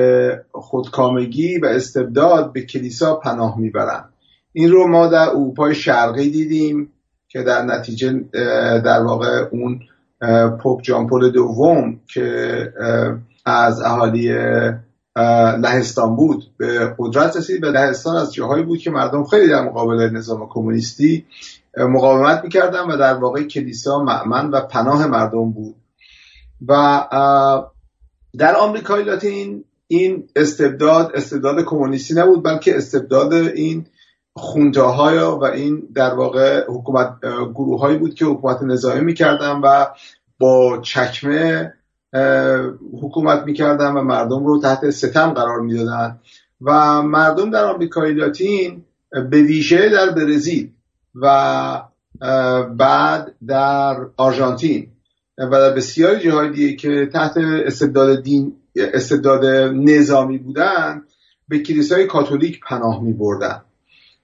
خودکامگی 0.53 1.59
و 1.59 1.66
استبداد 1.66 2.53
به 2.53 2.62
کلیسا 2.62 3.14
پناه 3.14 3.59
می‌برن 3.59 4.05
این 4.53 4.70
رو 4.70 4.89
ما 4.89 5.07
در 5.07 5.28
اروپای 5.28 5.74
شرقی 5.74 6.30
دیدیم. 6.30 6.93
که 7.29 7.43
در 7.43 7.62
نتیجه 7.62 8.24
در 8.85 9.03
واقع 9.03 9.49
اون 9.51 9.81
پوپ 10.62 10.83
جان 10.83 11.07
پل 11.07 11.31
دوم 11.31 12.01
که 12.14 12.72
از 13.45 13.81
اهالی 13.81 14.33
لهستان 15.59 16.16
بود 16.16 16.45
به 16.57 16.95
قدرت 16.99 17.37
رسید 17.37 17.61
به 17.61 17.70
لهستان 17.70 18.16
از 18.16 18.35
جاهایی 18.35 18.64
بود 18.64 18.79
که 18.79 18.91
مردم 18.91 19.24
خیلی 19.24 19.49
در 19.49 19.62
مقابل 19.62 20.11
نظام 20.11 20.49
کمونیستی 20.49 21.26
مقاومت 21.76 22.45
می‌کردن 22.45 22.81
و 22.81 22.97
در 22.97 23.14
واقع 23.14 23.43
کلیسا 23.43 24.03
معمن 24.03 24.51
و 24.51 24.61
پناه 24.61 25.07
مردم 25.07 25.51
بود. 25.51 25.74
و 26.68 27.05
در 28.39 28.57
آمریکای 28.57 29.05
لاتین 29.05 29.64
این 29.87 30.29
استبداد 30.37 31.11
استبداد 31.14 31.64
کمونیستی 31.64 32.14
نبود 32.14 32.45
بلکه 32.45 32.76
استبداد 32.76 33.33
این 33.33 33.87
خونتاهای 34.39 35.18
و 35.18 35.45
این 35.45 35.89
در 35.95 36.14
واقع 36.14 36.64
حکومت 36.68 37.18
گروه 37.55 37.80
هایی 37.80 37.99
بود 37.99 38.14
که 38.14 38.24
حکومت 38.24 38.62
نظامی 38.62 39.01
می‌کردن 39.01 39.61
و 39.64 39.86
با 40.39 40.78
چکمه 40.82 41.72
حکومت 43.03 43.43
می‌کردن 43.47 43.93
و 43.93 44.03
مردم 44.03 44.47
رو 44.47 44.61
تحت 44.61 44.91
ستم 44.91 45.30
قرار 45.30 45.61
می‌دادن. 45.61 46.20
و 46.61 47.03
مردم 47.03 47.51
در 47.51 47.64
آمریکای 47.64 48.12
لاتین 48.12 48.84
به 49.11 49.43
ویژه 49.43 49.89
در 49.89 50.11
برزیل 50.11 50.70
و 51.14 51.82
بعد 52.76 53.34
در 53.47 53.97
آرژانتین 54.16 54.89
و 55.39 55.51
در 55.51 55.70
بسیاری 55.70 56.20
جاهای 56.20 56.51
دیگه 56.51 56.76
که 56.76 57.11
تحت 57.12 57.36
استبداد 57.36 58.22
دین 58.22 58.57
استبداد 58.76 59.45
نظامی 59.74 60.39
بودن 60.39 61.03
به 61.49 61.59
کلیسای 61.59 62.07
کاتولیک 62.07 62.61
پناه 62.68 63.03
می 63.03 63.12
بردن 63.12 63.62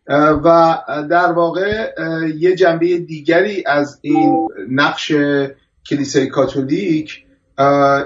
و 0.09 0.79
در 1.11 1.33
واقع 1.33 1.93
یه 2.37 2.55
جنبه 2.55 2.99
دیگری 2.99 3.65
از 3.67 3.99
این 4.03 4.49
نقش 4.71 5.13
کلیسای 5.91 6.27
کاتولیک 6.27 7.25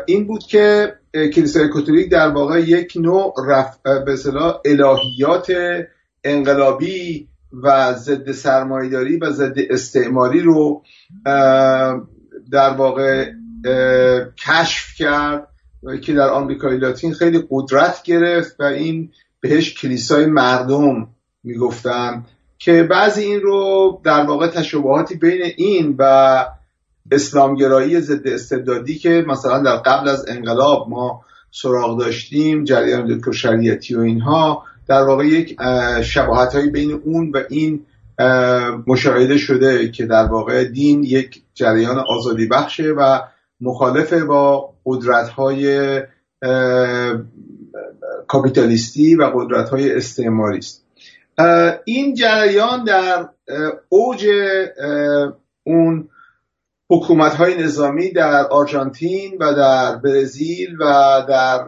این 0.06 0.26
بود 0.26 0.42
که 0.42 0.94
کلیسای 1.12 1.68
کاتولیک 1.68 2.10
در 2.10 2.28
واقع 2.28 2.60
یک 2.60 2.92
نوع 2.96 3.34
رف... 3.46 3.78
به 3.82 4.16
الهیات 4.64 5.52
انقلابی 6.24 7.28
و 7.52 7.94
ضد 7.94 8.32
سرمایداری 8.32 9.16
و 9.16 9.30
ضد 9.30 9.58
استعماری 9.70 10.40
رو 10.40 10.82
در 12.50 12.70
واقع 12.76 13.32
کشف 14.46 14.94
کرد 14.96 15.48
که 16.02 16.12
در 16.12 16.28
آمریکای 16.28 16.78
لاتین 16.78 17.14
خیلی 17.14 17.44
قدرت 17.50 18.02
گرفت 18.02 18.60
و 18.60 18.64
این 18.64 19.12
بهش 19.40 19.74
کلیسای 19.74 20.26
مردم 20.26 21.08
می‌گفتن 21.48 22.24
که 22.58 22.82
بعضی 22.82 23.22
این 23.22 23.40
رو 23.40 24.00
در 24.04 24.26
واقع 24.26 24.46
تشابهاتی 24.46 25.14
بین 25.14 25.42
این 25.56 25.94
و 25.98 26.44
اسلامگرایی 27.10 28.00
ضد 28.00 28.28
استبدادی 28.28 28.98
که 28.98 29.24
مثلا 29.28 29.62
در 29.62 29.76
قبل 29.76 30.08
از 30.08 30.28
انقلاب 30.28 30.88
ما 30.88 31.24
سراغ 31.50 31.98
داشتیم 31.98 32.64
جریان 32.64 33.16
دکتر 33.16 33.32
شریعتی 33.32 33.94
و 33.94 34.00
اینها 34.00 34.62
در 34.88 35.02
واقع 35.02 35.26
یک 35.26 35.56
شباهت 36.02 36.56
بین 36.56 37.00
اون 37.04 37.30
و 37.34 37.42
این 37.48 37.86
مشاهده 38.86 39.36
شده 39.38 39.90
که 39.90 40.06
در 40.06 40.24
واقع 40.24 40.64
دین 40.64 41.04
یک 41.04 41.42
جریان 41.54 41.98
آزادی 41.98 42.46
بخشه 42.46 42.92
و 42.92 43.20
مخالف 43.60 44.12
با 44.12 44.74
قدرت 44.86 45.28
های 45.28 46.02
کاپیتالیستی 48.26 49.14
و 49.14 49.22
قدرت 49.34 49.68
های 49.68 49.96
استعماری 49.96 50.58
است. 50.58 50.87
این 51.84 52.14
جریان 52.14 52.84
در 52.84 53.28
اوج 53.88 54.26
اون 55.64 56.08
حکومت 56.90 57.34
های 57.34 57.62
نظامی 57.62 58.12
در 58.12 58.46
آرژانتین 58.46 59.36
و 59.40 59.54
در 59.54 59.96
برزیل 59.96 60.76
و 60.80 60.84
در 61.28 61.64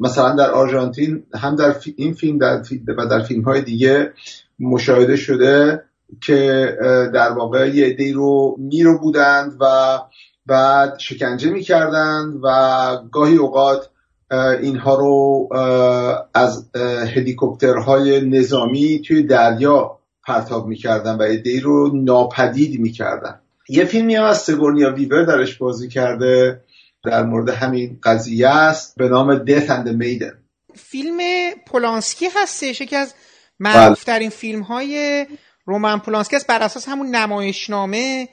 مثلا 0.00 0.34
در 0.34 0.50
آرژانتین 0.50 1.26
هم 1.34 1.56
در 1.56 1.76
این 1.96 2.12
فیلم 2.12 2.38
در 2.38 2.62
و 2.98 3.06
در 3.06 3.22
فیلم 3.22 3.42
های 3.42 3.60
دیگه 3.60 4.12
مشاهده 4.58 5.16
شده 5.16 5.82
که 6.20 6.72
در 7.14 7.32
واقع 7.32 7.68
یه 7.68 7.86
عده 7.86 8.12
رو 8.12 8.56
میرو 8.58 8.98
بودند 8.98 9.56
و 9.60 9.98
بعد 10.46 10.98
شکنجه 10.98 11.50
می‌کردند 11.50 12.40
و 12.42 12.48
گاهی 13.12 13.36
اوقات 13.36 13.90
اینها 14.62 14.94
رو 14.94 15.48
از 16.34 16.70
هلیکوپترهای 17.14 18.20
نظامی 18.20 19.02
توی 19.06 19.22
دریا 19.22 19.98
پرتاب 20.26 20.66
می‌کردن 20.66 21.16
و 21.16 21.22
عده 21.22 21.60
رو 21.60 21.90
ناپدید 21.94 22.80
می‌کردن. 22.80 23.40
یه 23.68 23.84
فیلمی 23.84 24.14
هم 24.14 24.24
از 24.24 24.38
سگورنیا 24.38 24.94
ویور 24.94 25.24
درش 25.24 25.56
بازی 25.56 25.88
کرده 25.88 26.60
در 27.04 27.22
مورد 27.22 27.48
همین 27.48 27.98
قضیه 28.02 28.48
است 28.48 28.94
به 28.96 29.08
نام 29.08 29.44
Death 29.44 29.68
and 29.68 29.88
the 29.88 29.92
Maiden. 30.02 30.34
فیلم 30.74 31.18
پولانسکی 31.66 32.26
هستش 32.34 32.80
یکی 32.80 32.96
از 32.96 33.14
معروفترین 33.60 34.28
بله. 34.28 34.38
فیلم 34.38 34.62
های 34.62 35.26
رومن 35.64 35.98
پولانسکی 35.98 36.36
است 36.36 36.46
بر 36.46 36.62
اساس 36.62 36.88
همون 36.88 37.06
نمایشنامه 37.06 38.28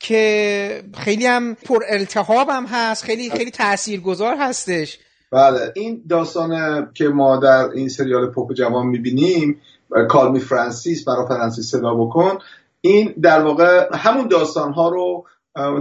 که 0.00 0.82
خیلی 0.98 1.26
هم 1.26 1.54
پر 1.54 1.84
التهاب 1.88 2.48
هم 2.48 2.66
هست 2.66 3.04
خیلی 3.04 3.30
خیلی 3.30 3.50
تاثیرگذار 3.50 4.36
هستش. 4.38 4.98
بله. 5.32 5.72
این 5.74 6.02
داستان 6.08 6.52
که 6.94 7.08
ما 7.08 7.36
در 7.36 7.68
این 7.74 7.88
سریال 7.88 8.26
پاپ 8.26 8.52
جوان 8.52 8.86
می‌بینیم 8.86 9.60
کالمی 10.08 10.40
فرانسیس 10.40 11.04
برای 11.04 11.26
فرانسیس 11.28 11.70
صدا 11.70 11.94
بکن 11.94 12.38
این 12.80 13.14
در 13.22 13.42
واقع 13.42 13.88
همون 13.94 14.28
داستان 14.28 14.72
ها 14.72 14.88
رو 14.88 15.24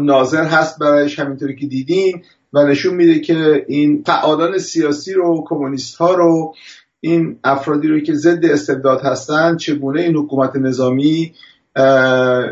ناظر 0.01 0.43
هست 0.43 0.79
برایش 0.79 1.19
همینطوری 1.19 1.55
که 1.55 1.67
دیدیم 1.67 2.23
و 2.53 2.63
نشون 2.63 2.95
میده 2.95 3.19
که 3.19 3.65
این 3.67 4.03
فعالان 4.05 4.57
سیاسی 4.57 5.13
رو 5.13 5.43
کمونیست 5.47 5.95
ها 5.95 6.13
رو 6.13 6.53
این 6.99 7.39
افرادی 7.43 7.87
رو 7.87 7.99
که 7.99 8.13
ضد 8.13 8.45
استبداد 8.45 9.01
هستن 9.01 9.57
چگونه 9.57 10.01
این 10.01 10.15
حکومت 10.15 10.55
نظامی 10.55 11.33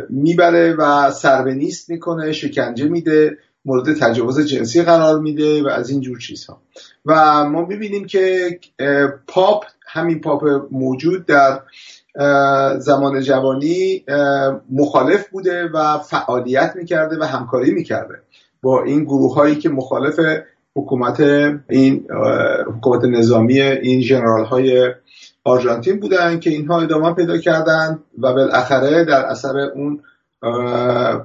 می‌بره 0.10 0.76
و 0.80 1.12
سربنیست 1.12 1.90
می‌کنه 1.90 2.32
شکنجه 2.32 2.88
میده 2.88 3.38
مورد 3.66 3.94
تجاوز 3.94 4.40
جنسی 4.40 4.82
قرار 4.82 5.20
میده 5.20 5.64
و 5.64 5.68
از 5.68 5.90
این 5.90 6.02
جور 6.02 6.20
چیزها. 6.20 6.62
و 7.06 7.44
ما 7.50 7.66
می‌بینیم 7.66 8.06
که 8.06 8.60
پاپ 9.28 9.64
همین 9.88 10.22
پاپ 10.22 10.44
موجود 10.72 11.26
در 11.26 11.62
زمان 12.80 13.22
جوانی 13.22 14.06
مخالف 14.72 15.30
بوده 15.30 15.70
و 15.74 15.98
فعالیت 15.98 16.74
می‌کرده 16.76 17.18
و 17.20 17.24
همکاری 17.24 17.72
می‌کرده 17.72 18.16
با 18.62 18.84
این 18.84 19.04
گروه 19.04 19.36
هایی 19.36 19.56
که 19.56 19.70
مخالف 19.70 20.20
حکومت 20.76 21.20
این 21.70 22.08
حکومت 22.78 23.04
نظامی 23.04 23.62
این 23.62 24.02
جنرال 24.02 24.46
های 24.46 24.94
آرژانتین 25.44 26.00
بودن 26.00 26.40
که 26.40 26.50
اینها 26.50 26.82
ادامه 26.82 27.14
پیدا 27.14 27.38
کردند 27.38 28.04
و 28.18 28.34
بالاخره 28.34 29.06
در 29.06 29.26
اثر 29.26 29.60
اون 29.60 30.02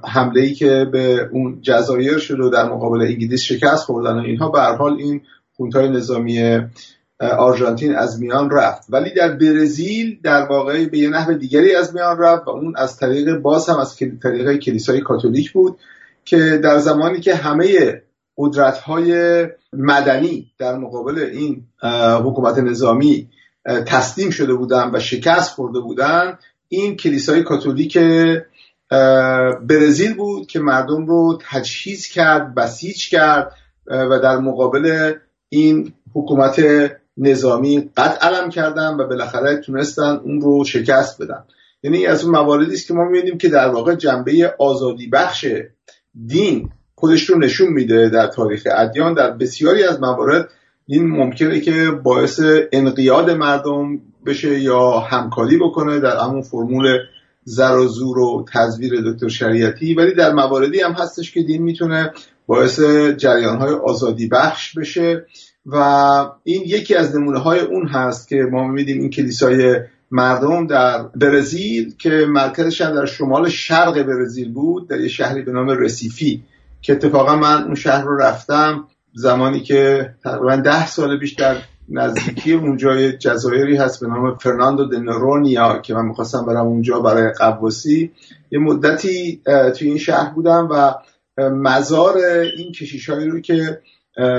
حمله 0.05 0.41
ای 0.41 0.55
که 0.55 0.87
به 0.93 1.29
اون 1.33 1.59
جزایر 1.63 2.19
شد 2.19 2.41
و 2.41 2.51
در 2.51 2.69
مقابل 2.69 3.01
انگلیس 3.01 3.43
شکست 3.43 3.85
خوردن 3.85 4.19
و 4.19 4.23
اینها 4.23 4.49
به 4.49 4.61
حال 4.61 4.93
این 4.93 5.21
خونتای 5.57 5.89
نظامی 5.89 6.61
آرژانتین 7.21 7.95
از 7.95 8.21
میان 8.21 8.51
رفت. 8.51 8.87
ولی 8.89 9.15
در 9.15 9.33
برزیل 9.33 10.19
در 10.23 10.47
واقع 10.47 10.87
به 10.87 10.99
یه 10.99 11.09
نحو 11.09 11.35
دیگری 11.35 11.75
از 11.75 11.95
میان 11.95 12.19
رفت 12.19 12.47
و 12.47 12.51
اون 12.51 12.75
از 12.77 12.97
طریق 12.97 13.37
باز 13.37 13.69
هم 13.69 13.79
از 13.79 13.97
طریق 14.23 14.57
کلیسای 14.57 15.01
کاتولیک 15.01 15.53
بود 15.53 15.79
که 16.25 16.61
در 16.63 16.79
زمانی 16.79 17.21
که 17.21 17.35
همه 17.35 18.03
قدرت 18.39 18.79
های 18.79 19.45
مدنی 19.73 20.51
در 20.59 20.77
مقابل 20.77 21.19
این 21.19 21.65
حکومت 22.25 22.59
نظامی 22.59 23.29
تسلیم 23.87 24.31
شده 24.31 24.55
بودن 24.55 24.91
و 24.95 25.01
شکست 25.01 25.55
خورده 25.55 25.81
بودن 25.81 26.39
این 26.69 26.97
کلیسای 26.97 27.43
کاتولیک 27.43 27.99
برزیل 29.69 30.15
بود 30.15 30.47
که 30.47 30.61
مردم 30.61 31.07
رو 31.07 31.39
تجهیز 31.51 32.07
کرد 32.07 32.55
بسیج 32.55 33.09
کرد 33.09 33.53
و 33.87 34.19
در 34.19 34.37
مقابل 34.37 35.13
این 35.49 35.93
حکومت 36.15 36.63
نظامی 37.17 37.91
قد 37.97 38.19
علم 38.21 38.51
کردن 38.51 38.95
و 38.95 39.07
بالاخره 39.07 39.57
تونستن 39.57 40.21
اون 40.25 40.41
رو 40.41 40.65
شکست 40.65 41.23
بدن. 41.23 41.45
یعنی 41.83 42.07
از 42.07 42.25
اون 42.25 42.33
مواردی 42.35 42.75
است 42.75 42.87
که 42.87 42.95
ما 42.95 43.05
می‌بینیم 43.05 43.39
که 43.39 43.49
در 43.49 43.69
واقع 43.69 43.95
جنبه 43.95 44.55
آزادی 44.59 45.07
بخش 45.07 45.47
دین 46.27 46.71
خودش 46.95 47.31
رو 47.31 47.39
نشون 47.39 47.69
میده 47.69 48.09
در 48.09 48.27
تاریخ 48.27 48.67
ادیان. 48.77 49.15
در 49.15 49.31
بسیاری 49.31 49.83
از 49.83 50.01
موارد 50.01 50.49
این 50.87 51.07
ممکنه 51.07 51.61
که 51.61 51.91
باعث 51.91 52.41
انقیاد 52.73 53.31
مردم 53.31 54.01
بشه 54.27 54.61
یا 54.61 54.91
همکاری 54.91 55.59
بکنه. 55.59 56.01
در 56.01 56.17
همون 56.17 56.43
فرمول 56.43 56.87
زر 57.45 57.77
و 57.77 57.89
زور 57.89 58.19
و 58.19 58.45
تزویر 58.53 58.93
دکتر 59.07 59.29
شریعتی 59.29 59.95
ولی 59.95 60.15
در 60.15 60.33
مواردی 60.33 60.81
هم 60.81 60.93
هستش 60.93 61.33
که 61.33 61.43
دین 61.43 61.63
می‌تونه 61.63 62.13
باعث 62.47 62.81
جریان 63.17 63.59
های 63.59 63.75
آزادی 63.75 64.29
بخش 64.29 64.79
بشه. 64.79 65.27
و 65.67 65.77
این 66.45 66.63
یکی 66.67 66.95
از 66.95 67.17
نمونه 67.17 67.39
های 67.39 67.61
اون 67.61 67.89
هست 67.89 68.29
که 68.29 68.37
ما 68.53 68.67
میدیم 68.67 69.01
این 69.01 69.11
کلیسای 69.11 69.81
مردم 70.11 70.67
در 70.67 71.03
برزیل 71.03 71.95
که 71.97 72.11
مرکزش 72.29 72.81
در 72.81 73.07
شمال 73.07 73.49
شرق 73.49 74.03
برزیل 74.03 74.53
بود 74.53 74.89
در 74.89 75.01
یه 75.01 75.09
شهری 75.09 75.43
به 75.43 75.53
نام 75.53 75.69
رسیفی 75.69 76.43
که 76.83 76.93
اتفاقا 76.93 77.37
من 77.37 77.63
اون 77.63 77.75
شهر 77.75 78.05
رو 78.05 78.17
رفتم 78.17 78.85
زمانی 79.15 79.61
که 79.61 80.11
تقریبا 80.25 80.57
ده 80.57 80.87
سال 80.87 81.19
بیشتر 81.19 81.57
نزدیکی 81.91 82.53
اونجا 82.53 83.11
جزایری 83.11 83.77
هست 83.77 84.01
به 84.01 84.07
نام 84.07 84.35
فرناندو 84.35 84.85
دنرونیا 84.85 85.79
که 85.79 85.95
من 85.95 86.05
می‌خواستم 86.05 86.47
برم 86.47 86.67
اونجا 86.67 87.01
برای 87.01 87.33
قواسی 87.33 88.11
یه 88.51 88.59
مدتی 88.59 89.41
توی 89.77 89.89
این 89.89 89.99
شهر 89.99 90.35
بودم 90.35 90.69
و 90.71 90.95
مزار 91.43 92.17
این 92.57 92.73
کشیش 92.73 93.11
هایی 93.11 93.29
رو 93.29 93.41
که 93.41 93.81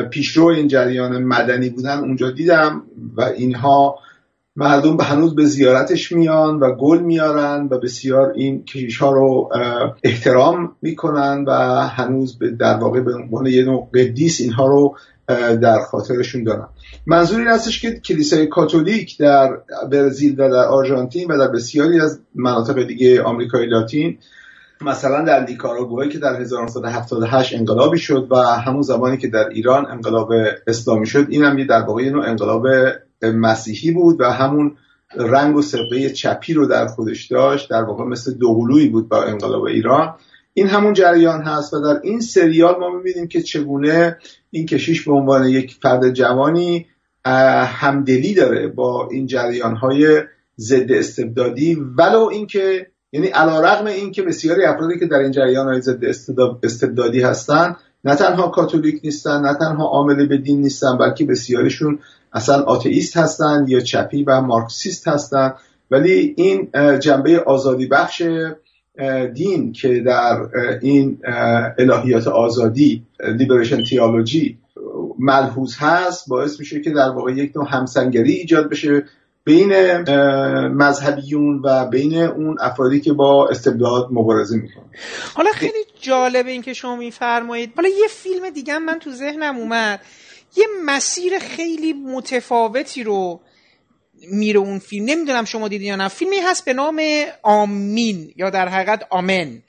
پیشرو 0.09 0.45
این 0.45 0.67
جریان 0.67 1.23
مدنی 1.23 1.69
بودن 1.69 1.99
اونجا 1.99 2.31
دیدم 2.31 2.83
و 3.17 3.21
اینها 3.21 3.95
مردم 4.55 4.97
به 4.97 5.03
هنوز 5.03 5.35
به 5.35 5.45
زیارتش 5.45 6.11
میان 6.11 6.59
و 6.59 6.75
گل 6.75 6.99
میارن 6.99 7.67
و 7.71 7.79
بسیار 7.79 8.31
این 8.35 8.65
کشیش 8.65 8.97
ها 8.97 9.11
رو 9.11 9.49
احترام 10.03 10.75
می‌کنن 10.81 11.45
و 11.47 11.51
هنوز 11.87 12.39
در 12.59 12.77
واقع 12.77 12.99
به 12.99 13.13
عنوان 13.13 13.45
یه 13.45 13.63
نوع 13.63 13.89
قدیس 13.93 14.41
اینها 14.41 14.67
رو 14.67 14.95
در 15.61 15.79
خاطرشون 15.79 16.43
دارن 16.43 16.67
منظور 17.05 17.39
این 17.39 17.47
هستش 17.47 17.81
که 17.81 17.99
کلیسای 17.99 18.47
کاتولیک 18.47 19.17
در 19.17 19.57
برزیل 19.91 20.33
و 20.33 20.49
در 20.49 20.65
آرژانتین 20.65 21.31
و 21.31 21.37
در 21.37 21.47
بسیاری 21.47 21.99
از 21.99 22.19
مناطق 22.35 22.83
دیگه 22.83 23.23
آمریکای 23.23 23.65
لاتین 23.65 24.17
مثلا 24.81 25.25
در 25.25 25.45
نیکاراگوئه 25.45 26.09
که 26.09 26.19
در 26.19 26.41
1978 26.41 27.55
انقلابی 27.55 27.99
شد 27.99 28.27
و 28.31 28.35
همون 28.35 28.81
زمانی 28.81 29.17
که 29.17 29.27
در 29.27 29.49
ایران 29.49 29.85
انقلاب 29.85 30.31
اسلامی 30.67 31.05
شد 31.05 31.25
این 31.29 31.43
هم 31.43 31.63
در 31.67 31.81
واقع 31.81 32.09
نوع 32.09 32.25
انقلاب 32.25 32.67
مسیحی 33.23 33.91
بود 33.91 34.21
و 34.21 34.25
همون 34.25 34.75
رنگ 35.15 35.55
و 35.55 35.61
سبقه 35.61 36.09
چپی 36.09 36.53
رو 36.53 36.65
در 36.65 36.87
خودش 36.87 37.25
داشت 37.25 37.69
در 37.69 37.83
واقع 37.83 38.03
مثل 38.03 38.33
دوقلویی 38.33 38.89
بود 38.89 39.09
با 39.09 39.23
انقلاب 39.23 39.63
ایران. 39.63 40.15
این 40.53 40.67
همون 40.67 40.93
جریان 40.93 41.41
هست 41.41 41.73
و 41.73 41.79
در 41.79 41.99
این 42.03 42.19
سریال 42.19 42.75
ما 42.79 42.89
می‌بینیم 42.89 43.27
که 43.27 43.41
چگونه 43.41 44.17
این 44.51 44.65
کشیش 44.65 45.07
به 45.07 45.13
عنوان 45.13 45.47
یک 45.47 45.75
فرد 45.81 46.13
جوانی 46.13 46.85
همدلی 47.65 48.33
داره 48.33 48.67
با 48.67 49.09
این 49.11 49.27
جریان 49.27 49.75
های 49.75 50.21
ضد 50.59 50.91
استبدادی. 50.91 51.75
ولو 51.97 52.19
اینکه 52.31 52.87
یعنی 53.11 53.27
علا 53.27 53.61
رقم 53.61 53.85
این 53.85 54.11
که 54.11 54.21
بسیاری 54.21 54.65
افرادی 54.65 54.99
که 54.99 55.05
در 55.05 55.17
این 55.17 55.31
جریان 55.31 55.67
های 55.67 55.81
ضد 55.81 56.03
استبدادی 56.63 57.21
هستن 57.21 57.75
نه 58.03 58.15
تنها 58.15 58.47
کاتولیک 58.47 59.01
نیستن 59.03 59.41
نه 59.41 59.53
تنها 59.53 59.85
عامل 59.85 60.27
به 60.27 60.37
دین 60.37 60.61
نیستن 60.61 60.97
بلکه 60.97 61.25
بسیاریشون 61.25 61.99
اصلا 62.33 62.61
آتئیست 62.61 63.17
هستن 63.17 63.65
یا 63.67 63.79
چپی 63.79 64.23
و 64.23 64.41
مارکسیست 64.41 65.07
هستن. 65.07 65.53
ولی 65.91 66.33
این 66.37 66.69
جنبه 66.99 67.39
آزادی 67.39 67.85
بخش 67.85 68.23
دین 69.33 69.71
که 69.71 69.99
در 69.99 70.47
این 70.81 71.19
الهیات 71.77 72.27
آزادی 72.27 73.03
لیبریشن 73.37 73.83
تیالوجی 73.83 74.57
ملحوظ 75.19 75.75
هست 75.77 76.29
باعث 76.29 76.59
میشه 76.59 76.81
که 76.81 76.89
در 76.89 77.09
واقع 77.09 77.31
یک 77.31 77.51
نوع 77.55 77.67
همسنگری 77.69 78.33
ایجاد 78.33 78.69
بشه 78.69 79.05
بین 79.43 79.73
مذهبیون 80.67 81.61
و 81.63 81.85
بین 81.85 82.17
اون 82.17 82.57
افرادی 82.59 83.01
که 83.01 83.13
با 83.13 83.47
استبداد 83.47 84.07
مبارزه 84.11 84.57
می‌کنن. 84.57 84.85
حالا 85.33 85.51
خیلی 85.51 85.85
جالبه 86.01 86.51
این 86.51 86.61
که 86.61 86.73
شما 86.73 86.95
میفرمایید. 86.95 87.71
حالا 87.75 87.89
یه 87.89 88.07
فیلم 88.09 88.49
دیگه 88.49 88.79
من 88.79 88.99
تو 88.99 89.11
ذهنم 89.11 89.57
اومد. 89.57 89.99
یه 90.57 90.65
مسیر 90.85 91.39
خیلی 91.39 91.93
متفاوتی 91.93 93.03
رو 93.03 93.39
میره 94.31 94.59
اون 94.59 94.79
فیلم. 94.79 95.05
نمی‌دونم 95.05 95.45
شما 95.45 95.67
دیدین 95.67 95.87
یا 95.87 95.95
نه. 95.95 96.07
فیلمی 96.07 96.39
هست 96.39 96.65
به 96.65 96.73
نام 96.73 97.01
آمین 97.43 98.33
یا 98.35 98.49
در 98.49 98.67
حقیقت 98.67 99.07
آمن. 99.09 99.61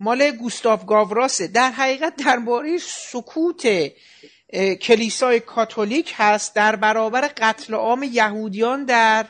مال 0.00 0.30
گوستاف 0.30 0.84
گاوراسه 0.86 1.46
در 1.46 1.70
حقیقت 1.70 2.12
درباره 2.26 2.78
سکوت 2.78 3.66
کلیسای 4.80 5.40
کاتولیک 5.40 6.14
هست 6.16 6.54
در 6.54 6.76
برابر 6.76 7.30
قتل 7.36 7.74
عام 7.74 8.02
یهودیان 8.12 8.84
در 8.84 9.26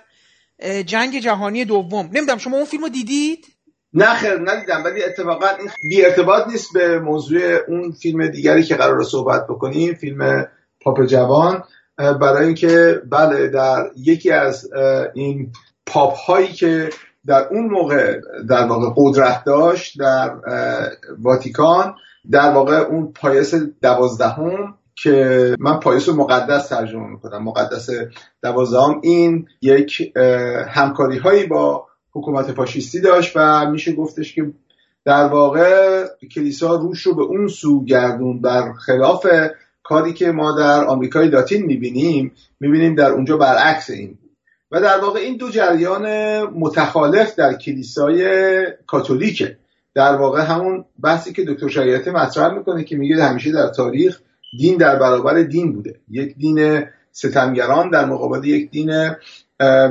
جنگ 0.86 1.18
جهانی 1.18 1.64
دوم. 1.64 2.06
نمی‌دونم 2.12 2.38
شما 2.38 2.56
اون 2.56 2.66
فیلم 2.66 2.82
رو 2.82 2.88
دیدید؟ 2.88 3.46
نه 3.94 4.14
خیر 4.14 4.34
ندیدم. 4.44 4.84
ولی 4.84 5.04
اتفاقا 5.04 5.48
این 5.48 5.68
بی 5.90 6.04
ارتباط 6.04 6.48
نیست 6.48 6.72
به 6.74 6.98
موضوع 7.00 7.56
اون 7.68 7.92
فیلم 7.92 8.26
دیگری 8.26 8.62
که 8.62 8.74
قرار 8.74 9.04
صحبت 9.04 9.46
بکنیم. 9.48 9.94
فیلم 9.94 10.46
پاپ 10.80 11.06
جوان. 11.06 11.64
برای 11.98 12.46
اینکه 12.46 13.02
بله 13.10 13.48
در 13.48 13.90
یکی 13.96 14.30
از 14.30 14.70
این 15.14 15.52
پاپ 15.86 16.14
هایی 16.14 16.48
که 16.48 16.90
در 17.26 17.48
اون 17.50 17.66
موقع 17.70 18.20
در 18.48 18.66
واقع 18.66 18.92
قدرت 18.96 19.44
داشت 19.44 19.98
در 19.98 20.36
واتیکان 21.18 21.94
در 22.30 22.52
واقع 22.52 22.76
اون 22.76 23.12
پایس 23.12 23.54
دوازدهم 23.82 24.74
که 24.94 25.56
من 25.58 25.80
پایس 25.80 26.08
مقدس 26.08 26.68
ترجمه 26.68 27.06
می‌کنم. 27.06 27.44
مقدس 27.44 27.90
دوازدهم 28.42 29.00
این 29.02 29.46
یک 29.62 30.12
همکاری 30.68 31.18
هایی 31.18 31.46
با 31.46 31.86
حکومت 32.12 32.52
فاشیستی 32.52 33.00
داشت 33.00 33.32
و 33.36 33.70
میشه 33.70 33.92
گفتش 33.92 34.34
که 34.34 34.52
در 35.04 35.26
واقع 35.26 36.04
کلیسا 36.34 36.74
روش 36.74 37.02
رو 37.02 37.14
به 37.14 37.22
اون 37.22 37.48
سو 37.48 37.84
گردون 37.84 38.40
بر 38.40 38.72
خلاف 38.72 39.26
کاری 39.88 40.12
که 40.12 40.32
ما 40.32 40.58
در 40.58 40.84
آمریکای 40.84 41.28
لاتین 41.28 41.66
می‌بینیم 41.66 42.32
می‌بینیم 42.60 42.94
در 42.94 43.10
اونجا 43.10 43.36
برعکس 43.36 43.90
این. 43.90 44.18
و 44.70 44.80
در 44.80 45.00
واقع 45.00 45.20
این 45.20 45.36
دو 45.36 45.50
جریان 45.50 46.06
متخالف 46.42 47.34
در 47.34 47.54
کلیسای 47.54 48.26
کاتولیکه. 48.86 49.56
در 49.94 50.16
واقع 50.16 50.40
همون 50.40 50.84
بحثی 51.02 51.32
که 51.32 51.44
دکتر 51.44 51.68
شریعتی 51.68 52.10
مطرح 52.10 52.54
می‌کنه 52.54 52.84
که 52.84 52.96
میگه 52.96 53.24
همیشه 53.24 53.52
در 53.52 53.68
تاریخ 53.68 54.20
دین 54.58 54.76
در 54.76 54.96
برابر 54.96 55.42
دین 55.42 55.72
بوده. 55.72 56.00
یک 56.10 56.34
دین 56.36 56.84
ستمگران 57.12 57.90
در 57.90 58.04
مقابل 58.04 58.44
یک 58.44 58.70
دین 58.70 59.14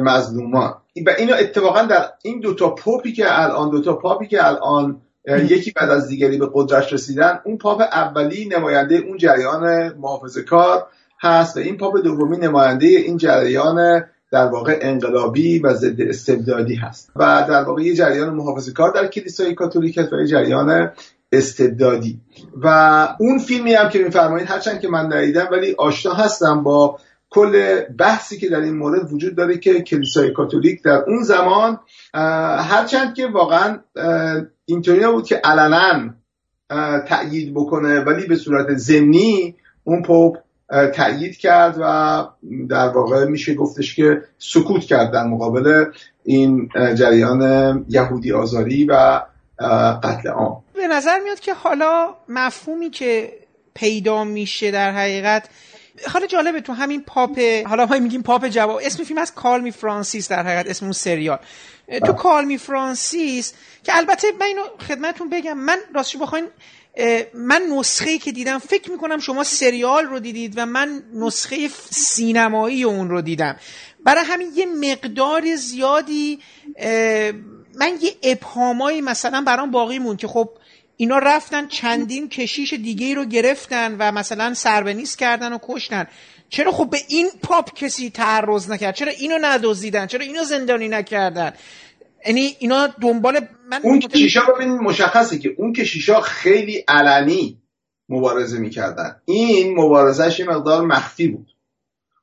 مظلومان. 0.01 0.73
و 1.05 1.09
اینو 1.17 1.33
اتفاقا 1.39 1.81
در 1.81 2.05
این 2.23 2.39
دوتا 2.39 2.69
پاپی 2.69 3.13
که 3.13 3.25
الان 3.27 3.69
دوتا 3.69 3.93
پاپی 3.93 4.27
که 4.27 4.47
الان 4.47 5.01
یکی 5.27 5.71
بعد 5.71 5.89
از 5.89 6.07
دیگری 6.07 6.37
به 6.37 6.49
قدرت 6.53 6.93
رسیدن 6.93 7.39
اون 7.43 7.57
پاپ 7.57 7.81
اولی 7.81 8.45
نماینده 8.45 8.95
اون 8.95 9.17
جریان 9.17 9.93
محافظه 9.93 10.43
کار 10.43 10.87
هست 11.21 11.57
و 11.57 11.59
این 11.59 11.77
پاپ 11.77 11.97
دومی 12.03 12.37
نماینده 12.37 12.87
این 12.87 13.17
جریان 13.17 14.03
در 14.31 14.45
واقع 14.45 14.77
انقلابی 14.81 15.59
و 15.59 15.73
ضد 15.73 16.01
استبدادی 16.01 16.75
هست. 16.75 17.11
و 17.15 17.45
در 17.49 17.63
واقع 17.63 17.81
یه 17.81 17.95
جریان 17.95 18.29
محافظه 18.29 18.71
کار 18.71 18.91
در 18.91 19.07
کلیسای 19.07 19.53
کاتولیک 19.53 19.97
هست 19.97 20.13
و 20.13 20.19
یه 20.19 20.27
جریان 20.27 20.91
استبدادی. 21.31 22.19
و 22.61 22.67
اون 23.19 23.39
فیلمی 23.39 23.73
هم 23.73 23.89
که 23.89 23.99
میفرمایید 23.99 24.49
هرچند 24.49 24.79
که 24.79 24.87
من 24.87 25.13
ندیدم 25.13 25.47
ولی 25.51 25.75
آشنا 25.77 26.13
هستم 26.13 26.63
با 26.63 26.99
کل 27.29 27.81
بحثی 27.97 28.37
که 28.37 28.49
در 28.49 28.61
این 28.61 28.77
مورد 28.77 29.13
وجود 29.13 29.35
داره 29.35 29.57
که 29.57 29.81
کلیسای 29.81 30.31
کاتولیک 30.31 30.83
در 30.83 31.03
اون 31.07 31.23
زمان 31.23 31.79
هرچند 32.13 33.13
که 33.13 33.27
واقعا 33.27 33.79
اینطوری 34.69 34.99
نبود 34.99 35.25
که 35.25 35.35
علنا 35.35 36.13
تأیید 37.07 37.53
بکنه 37.53 37.99
ولی 37.99 38.27
به 38.27 38.35
صورت 38.35 38.73
ضمنی 38.73 39.55
اون 39.83 40.01
پوپ 40.01 40.37
تأیید 40.93 41.37
کرد 41.37 41.77
و 41.79 42.27
در 42.69 42.87
واقع 42.87 43.25
میشه 43.25 43.53
گفتش 43.53 43.95
که 43.95 44.21
سکوت 44.37 44.81
کرد 44.81 45.11
در 45.11 45.23
مقابل 45.23 45.85
این 46.23 46.69
جریان 46.95 47.85
یهودی 47.89 48.31
آزاری 48.31 48.85
و 48.85 49.21
قتل 50.03 50.29
عام. 50.29 50.63
به 50.73 50.87
نظر 50.87 51.19
میاد 51.19 51.39
که 51.39 51.53
حالا 51.53 52.07
مفهومی 52.29 52.89
که 52.89 53.33
پیدا 53.73 54.23
میشه 54.23 54.71
در 54.71 54.91
حقیقت 54.91 55.49
حالا 56.05 56.27
جالبه 56.27 56.61
تو 56.61 56.73
همین 56.73 57.01
پاپ 57.01 57.39
حالا 57.39 57.85
ما 57.85 57.99
میگیم 57.99 58.23
پاپ 58.23 58.47
جواب 58.47 58.79
اسم 58.83 59.03
فیلم 59.03 59.19
از 59.19 59.35
کالمی 59.35 59.71
فرانسیس 59.71 60.27
در 60.27 60.43
حقیقت 60.43 60.67
اسم 60.67 60.85
اون 60.85 60.93
سریال. 60.93 61.39
تو 62.05 62.13
کالمی 62.13 62.57
فرانسیس 62.57 63.53
که 63.83 63.97
البته 63.97 64.27
من 64.39 64.45
اینو 64.45 64.61
خدمتتون 64.87 65.29
بگم 65.29 65.57
من 65.57 65.77
راستش 65.95 66.17
بخواین 66.17 66.47
من 67.33 67.61
نسخه 67.61 68.17
که 68.17 68.31
دیدم 68.31 68.57
فکر 68.57 68.91
می‌کنم 68.91 69.19
شما 69.19 69.43
سریال 69.43 70.05
رو 70.05 70.19
دیدید 70.19 70.53
و 70.57 70.65
من 70.65 71.03
نسخه 71.13 71.67
سینمایی 71.89 72.83
اون 72.83 73.09
رو 73.09 73.21
دیدم. 73.21 73.55
برای 74.03 74.23
همین 74.25 74.51
یه 74.55 74.65
مقدار 74.65 75.55
زیادی 75.55 76.39
من 77.75 77.97
یه 78.01 78.15
ابهامایی 78.23 79.01
مثلا 79.01 79.41
برام 79.41 79.71
باقی 79.71 79.99
مون 79.99 80.17
که 80.17 80.27
خب 80.27 80.49
اینا 80.97 81.17
رفتن 81.17 81.67
چندین 81.67 82.29
کشیش 82.29 82.73
دیگه 82.73 83.05
ای 83.05 83.15
رو 83.15 83.25
گرفتن 83.25 83.95
و 83.99 84.11
مثلا 84.11 84.53
سربنیز 84.53 85.15
کردن 85.15 85.53
و 85.53 85.57
کشتن. 85.61 86.07
چرا 86.49 86.71
خب 86.71 86.89
به 86.89 86.97
این 87.07 87.29
پاپ 87.43 87.73
کسی 87.73 88.09
تعرض 88.09 88.71
نکرد؟ 88.71 88.95
چرا 88.95 89.11
اینو 89.11 89.37
ندزدیدن؟ 89.41 90.07
چرا 90.07 90.21
اینو 90.25 90.43
زندانی 90.43 90.87
نکردن؟ 90.87 91.53
یعنی 92.25 92.55
اینا 92.59 92.87
دنبال 92.87 93.39
من 93.69 93.79
اون 93.83 93.99
کشیشا 93.99 94.41
ببینید 94.55 94.81
مشخصه 94.81 95.39
که 95.39 95.55
اون 95.57 95.73
کشیشا 95.73 96.21
خیلی 96.21 96.83
علنی 96.87 97.61
مبارزه 98.09 98.59
می‌کردن. 98.59 99.15
این 99.25 99.79
مبارزهش 99.79 100.39
یه 100.39 100.45
مقدار 100.45 100.85
مخفی 100.85 101.27
بود. 101.27 101.47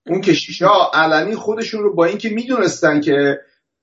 اون 0.07 0.21
کشیشا 0.21 0.91
علنی 0.95 1.35
خودشون 1.35 1.83
رو 1.83 1.95
با 1.95 2.05
اینکه 2.05 2.29
می‌دونستن 2.29 3.01
که 3.01 3.41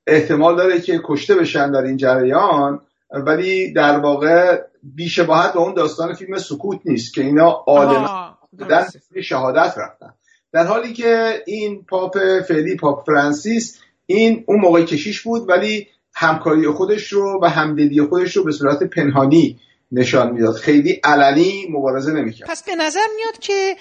احتمال 0.08 0.58
داره 0.58 0.82
که 0.82 1.02
کشته 1.06 1.36
بشن 1.36 1.72
در 1.72 1.82
این 1.82 1.98
جریان 1.98 2.80
ولی 3.12 3.74
در 3.74 4.00
واقع 4.00 4.62
بیشباهت 4.84 5.54
به 5.54 5.60
اون 5.60 5.74
داستان 5.74 6.14
فیلم 6.14 6.38
سکوت 6.38 6.80
نیست 6.86 7.14
که 7.14 7.22
اینا 7.22 7.50
عالم 7.68 8.36
در 8.70 8.88
شهادت 9.24 9.74
رفتن. 9.78 10.14
در 10.54 10.66
حالی 10.66 10.94
که 10.94 11.44
این 11.48 11.86
پاپ 11.86 12.18
فعلی 12.48 12.76
پاپ 12.76 13.06
فرانسیس 13.06 13.80
این 14.06 14.44
اون 14.48 14.60
موقع 14.60 14.84
کشیش 14.84 15.22
بود 15.22 15.50
ولی 15.50 15.88
همکاری 16.14 16.68
خودش 16.68 17.08
رو 17.08 17.40
و 17.42 17.50
همدلی 17.50 18.02
خودش 18.02 18.38
رو 18.38 18.44
به 18.44 18.52
صورت 18.52 18.84
پنهانی 18.84 19.60
نشان 19.92 20.32
می‌داد. 20.32 20.56
خیلی 20.56 21.02
علنی 21.04 21.68
مبارزه 21.70 22.12
نمی‌کرد. 22.12 22.50
پس 22.50 22.64
به 22.64 22.76
نظر 22.76 23.08
میاد 23.16 23.40
که 23.40 23.76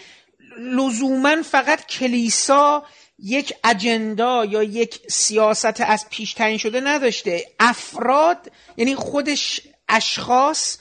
لزوما 0.58 1.42
فقط 1.42 1.86
کلیسا 1.86 2.82
یک 3.18 3.52
اجندا 3.64 4.44
یا 4.44 4.62
یک 4.62 5.00
سیاست 5.08 5.80
از 5.80 6.04
پیش 6.10 6.34
تعیین 6.34 6.58
شده 6.58 6.80
نداشته. 6.80 7.46
افراد 7.60 8.52
یعنی 8.76 8.94
خودش 8.94 9.60
اشخاص 9.88 10.78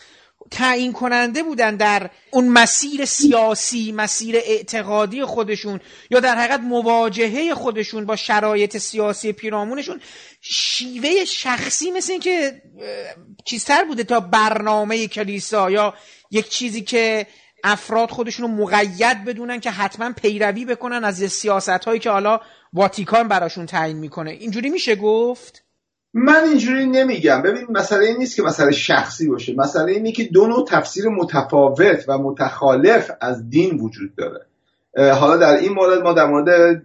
تعیین 0.52 0.94
کننده 0.94 1.44
بودن 1.44 1.76
در 1.76 2.10
اون 2.32 2.48
مسیر 2.48 3.06
سیاسی 3.06 3.92
مسیر 3.92 4.36
اعتقادی 4.36 5.26
خودشون 5.26 5.80
یا 6.12 6.20
در 6.20 6.36
حقیقت 6.36 6.60
مواجهه 6.60 7.54
خودشون 7.54 8.06
با 8.06 8.16
شرایط 8.16 8.78
سیاسی 8.78 9.32
پیرامونشون 9.32 10.02
شیوه 10.42 11.26
شخصی 11.26 11.92
مثل 11.92 12.12
این 12.12 12.22
که 12.22 12.62
چیزتر 13.46 13.84
بوده 13.84 14.04
تا 14.04 14.20
برنامه 14.20 15.08
کلیسا 15.08 15.72
یا 15.72 15.94
یک 16.32 16.50
چیزی 16.50 16.82
که 16.82 17.28
افراد 17.64 18.10
خودشون 18.10 18.46
رو 18.46 18.64
مقید 18.64 19.26
بدونن 19.26 19.60
که 19.60 19.72
حتما 19.72 20.12
پیروی 20.12 20.66
بکنن 20.66 21.04
از 21.04 21.24
سیاست 21.24 21.70
هایی 21.70 22.00
که 22.00 22.10
حالا 22.10 22.40
واتیکان 22.74 23.28
براشون 23.28 23.66
تعیین 23.66 23.98
می‌کنه. 23.98 24.32
اینجوری 24.32 24.70
میشه 24.70 24.96
گفت؟ 24.96 25.69
من 26.14 26.44
اینجوری 26.44 26.86
نمیگم. 26.86 27.42
ببین 27.42 27.68
مسئله 27.70 28.06
این 28.06 28.18
نیست 28.18 28.36
که 28.36 28.44
مسئله 28.44 28.72
شخصی 28.72 29.28
باشه. 29.28 29.54
مسئله 29.58 29.92
اینه 29.92 30.12
که 30.12 30.24
دو 30.24 30.48
نوع 30.48 30.66
تفسیر 30.68 31.10
متفاوت 31.10 32.06
و 32.08 32.18
متخالف 32.18 33.12
از 33.22 33.50
دین 33.50 33.80
وجود 33.80 34.16
داره. 34.16 34.46
حالا 35.14 35.38
در 35.38 35.54
این 35.54 35.74
مورد 35.74 36.02
ما 36.02 36.14
در 36.14 36.26
مورد 36.26 36.82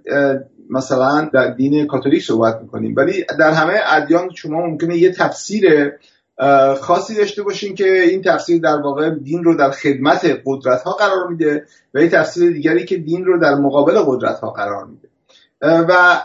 مثلا 0.70 1.30
در 1.32 1.50
دین 1.50 1.86
کاتولیک 1.86 2.22
صحبت 2.22 2.60
می‌کنیم. 2.60 2.94
ولی 2.96 3.24
در 3.38 3.50
همه 3.50 3.80
ادیان 3.86 4.30
شما 4.34 4.66
ممکنه 4.66 4.96
یه 4.96 5.12
تفسیر 5.12 5.92
خاصی 6.80 7.14
داشته 7.14 7.42
باشین 7.42 7.74
که 7.74 8.02
این 8.02 8.22
تفسیر 8.22 8.62
در 8.62 8.76
واقع 8.76 9.10
دین 9.10 9.44
رو 9.44 9.54
در 9.54 9.70
خدمت 9.70 10.40
قدرت 10.46 10.82
ها 10.82 10.92
قرار 10.92 11.28
میده 11.28 11.66
و 11.94 12.02
یه 12.02 12.08
تفسیر 12.08 12.52
دیگری 12.52 12.84
که 12.84 12.96
دین 12.96 13.24
رو 13.24 13.40
در 13.40 13.54
مقابل 13.54 14.02
قدرت 14.06 14.40
ها 14.40 14.50
قرار 14.50 14.84
میده. 14.84 15.08
و 15.62 16.22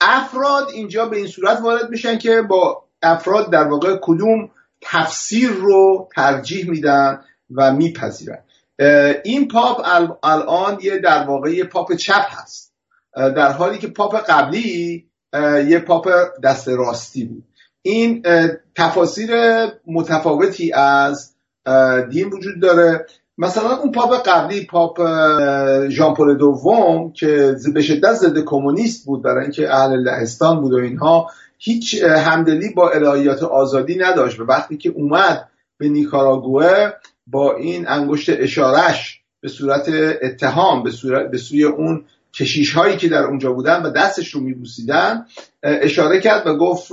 افراد 0.00 0.68
اینجا 0.72 1.06
به 1.06 1.16
این 1.16 1.26
صورت 1.26 1.60
وارد 1.60 1.90
میشن 1.90 2.18
که 2.18 2.42
با 2.42 2.84
افراد 3.02 3.52
در 3.52 3.68
واقع 3.68 3.98
کدوم 4.02 4.50
تفسیر 4.80 5.50
رو 5.50 6.08
ترجیح 6.14 6.70
میدن 6.70 7.24
و 7.54 7.72
میپذیرن. 7.72 8.44
این 9.24 9.48
پاپ 9.48 9.80
الان 10.22 10.78
یه 10.82 10.98
در 10.98 11.24
واقع 11.24 11.50
یه 11.50 11.64
پاپ 11.64 11.92
چپ 11.92 12.26
هست. 12.28 12.74
در 13.16 13.52
حالی 13.52 13.78
که 13.78 13.88
پاپ 13.88 14.16
قبلی 14.16 15.06
یه 15.68 15.78
پاپ 15.78 16.08
دست 16.42 16.68
راستی 16.68 17.24
بود. 17.24 17.44
این 17.82 18.22
تفاسیر 18.74 19.30
متفاوتی 19.86 20.72
از 20.72 21.34
دین 22.10 22.28
وجود 22.28 22.60
داره. 22.62 23.06
مثلا 23.38 23.76
اون 23.76 23.92
پاپ 23.92 24.28
قبلی 24.28 24.66
پاپ 24.66 25.00
ژان 25.88 26.14
پل 26.14 26.34
دوم 26.34 27.12
که 27.12 27.56
به 27.74 27.82
شدت 27.82 28.12
ضد 28.12 28.44
کمونیست 28.44 29.06
بود 29.06 29.22
برای 29.22 29.42
اینکه 29.42 29.74
اهل 29.74 30.00
لهستان 30.00 30.60
بود 30.60 30.72
و 30.72 30.76
اینها 30.76 31.30
هیچ 31.58 32.02
همدلی 32.04 32.74
با 32.74 32.90
الهیات 32.90 33.42
آزادی 33.42 33.96
نداشت. 33.96 34.40
و 34.40 34.44
وقتی 34.44 34.76
که 34.76 34.88
اومد 34.88 35.48
به 35.78 35.88
نیکاراگوه 35.88 36.90
با 37.26 37.56
این 37.56 37.88
انگشت 37.88 38.30
اشارش 38.30 39.20
به 39.40 39.48
صورت 39.48 39.88
اتهام 40.22 40.82
به, 40.82 40.90
صورت 40.90 41.30
به 41.30 41.38
سوی 41.38 41.64
اون 41.64 42.04
کشیش 42.34 42.72
هایی 42.72 42.96
که 42.96 43.08
در 43.08 43.22
اونجا 43.22 43.52
بودن 43.52 43.82
و 43.82 43.90
دستش 43.90 44.30
رو 44.30 44.40
میبوسیدن 44.40 45.26
اشاره 45.62 46.20
کرد 46.20 46.46
و 46.46 46.56
گفت 46.56 46.92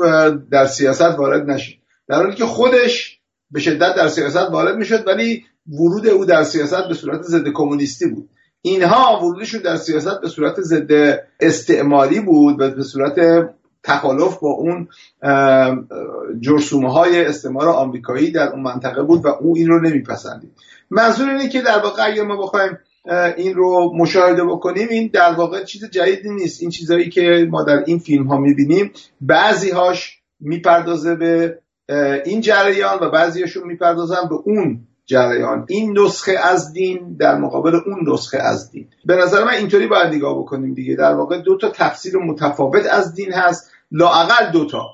در 0.51 0.65
سیاست 0.65 1.01
وارد 1.01 1.49
نشید 1.49 1.79
در 2.07 2.15
حالی 2.15 2.35
که 2.35 2.45
خودش 2.45 3.19
به 3.51 3.59
شدت 3.59 3.95
در 3.95 4.07
سیاست 4.07 4.51
وارد 4.51 4.75
می‌شد 4.75 5.07
ولی 5.07 5.45
ورود 5.67 6.07
او 6.07 6.25
در 6.25 6.43
سیاست 6.43 6.87
به 6.87 6.93
صورت 6.93 7.21
ضد 7.21 7.47
کمونیستی 7.53 8.05
بود. 8.05 8.29
اینها 8.61 9.19
ورودشون 9.19 9.61
در 9.61 9.75
سیاست 9.75 10.21
به 10.21 10.27
صورت 10.27 10.61
ضد 10.61 11.19
استعماری 11.39 12.19
بود 12.19 12.61
و 12.61 12.69
به 12.69 12.83
صورت 12.83 13.15
تخالف 13.83 14.37
با 14.39 14.49
اون 14.49 14.87
جرسومه 16.39 16.93
های 16.93 17.25
استعمار 17.25 17.69
آمریکایی 17.69 18.31
در 18.31 18.49
اون 18.49 18.61
منطقه 18.63 19.03
بود 19.03 19.25
و 19.25 19.27
او 19.27 19.55
این 19.57 19.67
رو 19.67 19.81
نمیپسندید. 19.81 20.51
منظور 20.89 21.29
اینه 21.29 21.49
که 21.49 21.61
در 21.61 21.79
واقع 21.79 22.05
اگر 22.05 22.23
ما 22.23 22.37
بخوایم 22.37 22.77
این 23.37 23.53
رو 23.55 23.91
مشاهده 23.97 24.43
بکنیم 24.43 24.87
این 24.91 25.09
در 25.13 25.33
واقع 25.33 25.63
چیز 25.63 25.85
جدیدی 25.85 26.29
نیست. 26.29 26.61
این 26.61 26.71
چیزهایی 26.71 27.09
که 27.09 27.47
ما 27.49 27.63
در 27.63 27.83
این 27.85 27.99
فیلم 27.99 28.27
ها 28.27 28.37
می‌بینیم 28.37 28.91
بعضی 29.21 29.69
هاش 29.69 30.21
می‌پردازه 30.39 31.15
به 31.15 31.59
این 32.25 32.41
جریان 32.41 32.99
و 33.01 33.09
بعضیشون 33.09 33.67
می‌پردازن 33.67 34.29
به 34.29 34.35
اون 34.35 34.87
جریان. 35.11 35.65
این 35.69 35.99
نسخه 35.99 36.31
از 36.43 36.73
دین 36.73 37.15
در 37.19 37.37
مقابل 37.37 37.75
اون 37.75 38.13
نسخه 38.13 38.37
از 38.37 38.71
دین. 38.71 38.87
به 39.05 39.15
نظر 39.15 39.43
من 39.43 39.53
اینطوری 39.53 39.87
باید 39.87 40.13
نگاه 40.13 40.39
بکنیم 40.39 40.73
دیگه. 40.73 40.95
در 40.95 41.13
واقع 41.13 41.37
دو 41.37 41.57
تا 41.57 41.69
تفسیر 41.69 42.17
متفاوت 42.17 42.85
از 42.85 43.13
دین 43.13 43.33
هست. 43.33 43.71
لاعقل 43.91 44.51
دو 44.51 44.65
تا. 44.65 44.85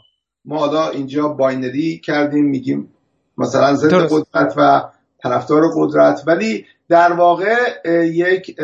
ما 0.45 0.57
حالا 0.57 0.89
اینجا 0.89 1.27
باینری 1.27 1.99
کردیم 1.99 2.45
میگیم 2.45 2.89
مثلا 3.38 3.76
ضد 3.76 3.94
قدرت 3.94 4.53
و 4.57 4.81
طرفدار 5.23 5.61
قدرت. 5.76 6.23
ولی 6.27 6.65
در 6.89 7.14
واقع 7.14 7.56
یک 8.03 8.56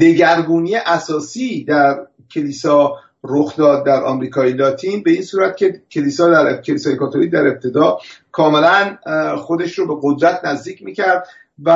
دگرگونی 0.00 0.76
اساسی 0.76 1.64
در 1.64 2.06
کلیسا 2.34 2.92
رخ 3.24 3.56
داد 3.56 3.86
در 3.86 4.04
آمریکای 4.04 4.52
لاتین. 4.52 5.02
به 5.02 5.10
این 5.10 5.22
صورت 5.22 5.56
که 5.56 5.82
کلیسا 5.90 6.28
در 6.28 6.62
کلیسای 6.62 6.96
کاتولیک 6.96 7.30
در 7.30 7.46
ابتدا 7.46 7.98
کاملا 8.38 8.96
خودش 9.36 9.78
رو 9.78 9.86
به 9.86 10.00
قدرت 10.02 10.44
نزدیک 10.44 10.82
می‌کرد 10.82 11.26
و 11.62 11.70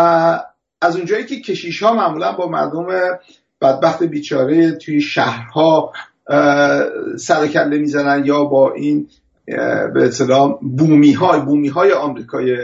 از 0.82 0.97
اونجایی 0.97 1.26
که 1.26 1.40
کشیش 1.40 1.82
ها 1.82 1.94
معمولا 1.94 2.32
با 2.32 2.48
مردم 2.48 2.86
بدبخت 3.60 4.02
بیچاره 4.02 4.70
توی 4.70 5.01
شهرها 5.01 5.93
سرکله 7.18 7.78
می‌زنن 7.78 8.22
یا 8.24 8.44
با 8.44 8.72
این 8.72 9.09
به 9.94 10.05
اصطلاح 10.05 10.59
بومی 10.60 11.12
های 11.12 11.40
بومی 11.40 11.68
های 11.68 11.93
آمریکای 11.93 12.56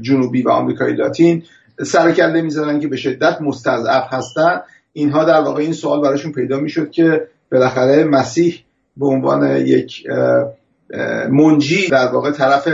جنوبی 0.00 0.42
و 0.42 0.50
آمریکای 0.50 0.92
لاتین 0.92 1.42
سرکله 1.82 2.42
می‌زنن 2.42 2.80
که 2.80 2.88
به 2.88 2.96
شدت 2.96 3.40
مستضعف 3.40 4.04
هستن. 4.12 4.60
اینها 4.92 5.24
در 5.24 5.40
واقع 5.40 5.62
این 5.62 5.72
سوال 5.72 6.02
براشون 6.02 6.32
پیدا 6.32 6.58
می‌شد 6.60 6.90
که 6.90 7.28
بالاخره 7.52 8.04
مسیح 8.04 8.64
به 8.96 9.06
عنوان 9.06 9.56
یک 9.56 10.06
منجی 11.30 11.88
در 11.88 12.06
واقع 12.06 12.30
طرف 12.30 12.68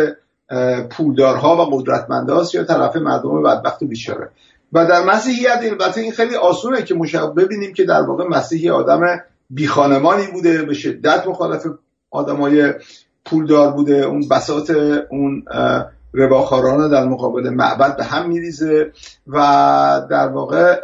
پولدارها 0.91 1.57
و 1.57 1.77
قدرتمنداست 1.77 2.55
یا 2.55 2.65
طرف 2.65 2.97
مردم 2.97 3.43
بدبخت 3.43 3.83
و 3.83 3.87
بیچاره. 3.87 4.31
و 4.73 4.87
در 4.87 5.05
مسیحیت 5.05 5.61
البته 5.63 6.01
این 6.01 6.13
خیلی 6.13 6.35
آسونه 6.35 6.83
که 6.83 6.95
مشابه 6.95 7.45
ببینیم 7.45 7.73
که 7.73 7.85
در 7.85 8.03
واقع 8.03 8.25
مسیحی 8.25 8.71
آدم 8.71 9.01
بیخانمانی 9.51 10.27
بوده 10.33 10.63
به 10.63 10.75
شدت 10.75 11.27
مخالف 11.27 11.67
آدمای 12.11 12.73
پولدار 13.25 13.73
بوده. 13.73 13.95
اون 13.95 14.29
بساط 14.29 14.71
اون 15.11 15.45
رباخاران 16.15 16.91
در 16.91 17.05
مقابل 17.05 17.51
معبد 17.51 17.97
به 17.97 18.05
هم 18.05 18.29
میریزه 18.29 18.93
و 19.27 19.37
در 20.11 20.29
واقع 20.29 20.81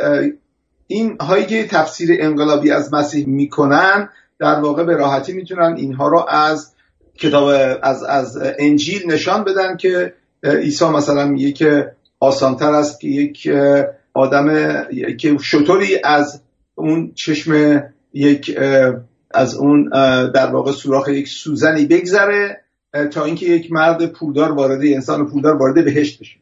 این 0.86 1.16
هایی 1.20 1.46
که 1.46 1.66
تفسیر 1.66 2.16
انقلابی 2.20 2.70
از 2.70 2.94
مسیح 2.94 3.28
می‌کنن 3.28 4.08
در 4.38 4.60
واقع 4.60 4.84
به 4.84 4.96
راحتی 4.96 5.32
می‌تونن 5.32 5.74
اینها 5.76 6.08
رو 6.08 6.26
از 6.28 6.72
کتاب 7.20 7.78
از, 7.82 8.02
از 8.04 8.38
انجیل 8.58 9.12
نشان 9.12 9.44
بدن 9.44 9.76
که 9.76 10.14
عیسی 10.44 10.84
مثلا 10.84 11.26
میگه 11.26 11.52
که 11.52 11.92
آسانتر 12.20 12.72
است 12.72 13.00
که 13.00 13.08
یک 13.08 13.48
آدم 14.14 14.46
که 15.18 15.36
شطوری 15.42 15.98
از 16.04 16.40
اون 16.74 17.12
چشم 17.14 17.82
یک 18.14 18.58
از 19.30 19.54
اون 19.54 19.88
در 20.34 20.46
واقع 20.46 20.72
سوراخ 20.72 21.08
یک 21.08 21.28
سوزنی 21.28 21.86
بگذره 21.86 22.60
تا 23.10 23.24
اینکه 23.24 23.46
یک 23.46 23.72
مرد 23.72 24.06
پولدار 24.06 24.52
وارد 24.52 24.80
انسان 24.82 25.26
پولدار 25.26 25.56
وارد 25.56 25.84
بهشت 25.84 26.20
بشه. 26.20 26.36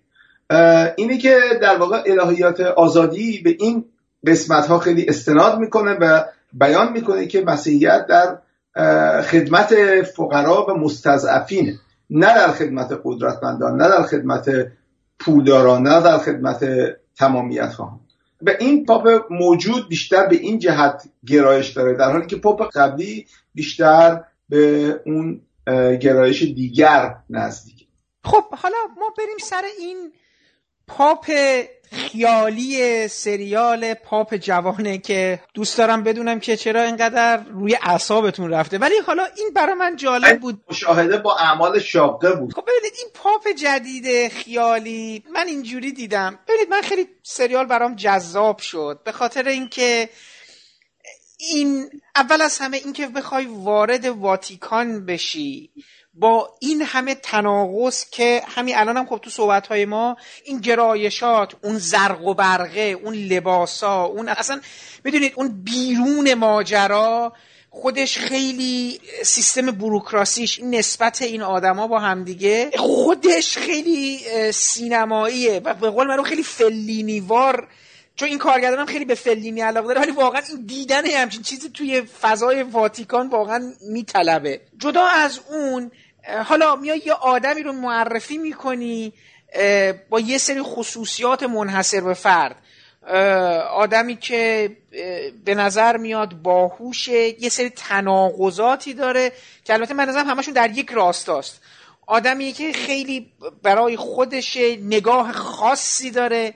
اینه 0.97 1.19
که 1.19 1.39
در 1.63 1.77
واقع 1.77 2.03
الهیات 2.07 2.61
آزادی 2.61 3.41
به 3.45 3.57
این 3.59 3.85
قسمت 4.27 4.67
ها 4.67 4.79
خیلی 4.79 5.07
استناد 5.09 5.59
می‌کنه 5.59 5.91
و 6.01 6.25
بیان 6.53 6.93
می‌کنه 6.93 7.27
که 7.27 7.41
مسیحیت 7.41 8.07
در 8.07 8.39
خدمت 9.23 10.03
فقرا 10.03 10.67
و 10.69 10.71
مستضعفینه 10.71 11.79
نه 12.11 12.35
در 12.35 12.53
خدمت 12.53 13.01
قدرتمندان 13.05 13.83
نه 13.83 13.89
در 13.89 14.03
خدمت 14.03 14.73
پولداران 15.19 15.83
نه 15.83 16.01
در 16.01 16.19
خدمت 16.19 16.65
تمامیت 17.17 17.69
خواهان. 17.69 18.01
و 18.43 18.51
این 18.61 18.87
پاپ 18.87 19.09
موجود 19.31 19.89
بیشتر 19.89 20.27
به 20.27 20.37
این 20.37 20.59
جهت 20.59 21.03
گرایش 21.27 21.69
داره 21.69 21.95
در 21.95 22.13
حالی 22.13 22.27
که 22.27 22.37
پاپ 22.37 22.71
قبلی 22.75 23.27
بیشتر 23.55 24.25
به 24.49 25.01
اون 25.07 25.41
گرایش 26.01 26.43
دیگر 26.43 27.17
نزدیک. 27.31 27.87
خب 28.25 28.45
حالا 28.51 28.77
ما 29.01 29.13
بریم 29.19 29.39
سر 29.41 29.63
این 29.79 30.13
پاپ 30.87 31.31
خیالی 31.93 33.09
سریال 33.09 33.95
پاپ 33.95 34.35
جوانه 34.35 34.99
که 34.99 35.41
دوست 35.55 35.79
دارم 35.79 36.03
بدونم 36.03 36.41
که 36.41 36.57
چرا 36.57 36.83
اینقدر 36.83 37.43
روی 37.53 37.79
اعصابتون 37.83 38.51
رفته. 38.51 38.79
ولی 38.79 38.95
حالا 39.07 39.25
این 39.37 39.51
برای 39.55 39.75
من 39.75 39.97
جالب 39.97 40.41
بود. 40.41 40.61
مشاهده 40.71 41.19
با 41.19 41.37
اعمال 41.37 41.79
شاقه 41.79 42.33
بود. 42.33 42.55
خب 42.55 42.63
ببینید 42.63 42.93
این 42.99 43.09
پاپ 43.15 43.49
جدید 43.49 44.29
خیالی 44.29 45.25
من 45.33 45.47
اینجوری 45.47 45.93
دیدم. 45.93 46.39
ببینید 46.49 46.69
من 46.71 46.81
خیلی 46.81 47.07
سریال 47.23 47.67
برام 47.67 47.95
جذاب 47.95 48.59
شد. 48.59 49.01
به 49.05 49.13
خاطر 49.13 49.49
اینکه 49.49 50.09
این 51.39 51.91
اول 52.17 52.43
از 52.43 52.59
همه 52.59 52.77
اینکه 52.77 53.07
بخوای 53.07 53.47
وارد 53.47 54.07
واتیکان 54.07 55.07
بشی. 55.07 55.71
با 56.21 56.55
این 56.61 56.83
همه 56.83 57.15
تناقض 57.15 58.05
که 58.11 58.43
همین 58.47 58.77
الان 58.77 58.97
هم 58.97 59.07
خب 59.07 59.19
تو 59.23 59.31
صحبت 59.31 59.67
های 59.67 59.85
ما 59.85 60.17
این 60.45 60.59
گرایشات 60.59 61.55
اون 61.65 61.79
زرق 61.79 62.27
و 62.27 62.35
برقه 62.35 62.81
اون 62.81 63.15
لباسا 63.15 64.05
اون 64.05 64.29
اصلا 64.29 64.61
می‌دونید 65.05 65.33
اون 65.37 65.63
بیرون 65.65 66.35
ماجرا 66.35 67.33
خودش 67.71 68.19
خیلی 68.19 69.01
سیستم 69.23 69.71
بروکراسیش 69.71 70.59
این 70.59 70.75
نسبت 70.75 71.23
این 71.23 71.43
آدما 71.43 71.87
با 71.87 71.99
همدیگه 71.99 72.71
خودش 72.77 73.59
خیلی 73.59 74.21
سینماییه 74.53 75.61
و 75.65 75.75
به 75.75 75.91
قول 75.91 76.07
من 76.07 76.23
خیلی 76.23 76.43
فلینیوار 76.43 77.69
چون 78.19 78.29
این 78.29 78.39
کارگردانم 78.39 78.87
خیلی 78.87 79.05
به 79.05 79.15
فلینی 79.15 79.61
علاقه 79.61 79.87
داره 79.87 80.01
ولی 80.01 80.11
واقعا 80.11 80.43
این 80.49 80.67
دیدن 80.67 81.07
همچین 81.07 81.43
چیزی 81.43 81.69
توی 81.69 82.03
فضای 82.03 82.63
واتیکان 82.63 83.29
واقعا 83.29 83.73
میطلبه. 83.91 84.61
جدا 84.79 85.07
از 85.07 85.41
اون 85.51 85.91
حالا 86.45 86.77
میای 86.77 87.03
یه 87.07 87.13
آدمی 87.13 87.63
رو 87.63 87.73
معرفی 87.73 88.39
می‌کنی 88.39 89.13
با 90.11 90.21
یه 90.21 90.39
سری 90.39 90.63
خصوصیات 90.63 91.43
منحصر 91.43 92.01
به 92.01 92.15
فرد. 92.15 92.57
آدمی 93.71 94.17
که 94.17 94.77
به 95.45 95.55
نظر 95.55 95.97
میاد 95.97 96.35
باهوشه 96.35 97.43
یه 97.43 97.49
سری 97.49 97.71
تناقضاتی 97.71 98.95
داره 98.95 99.33
که 99.65 99.73
البته 99.73 99.95
من 99.95 100.09
نظرم 100.09 100.27
همشون 100.27 100.55
در 100.55 100.71
یک 100.71 100.91
راستاست. 100.91 101.61
آدمی 102.07 102.53
که 102.53 102.73
خیلی 102.73 103.33
برای 103.63 103.97
خودش 103.97 104.57
نگاه 104.83 105.33
خاصی 105.33 106.11
داره. 106.11 106.55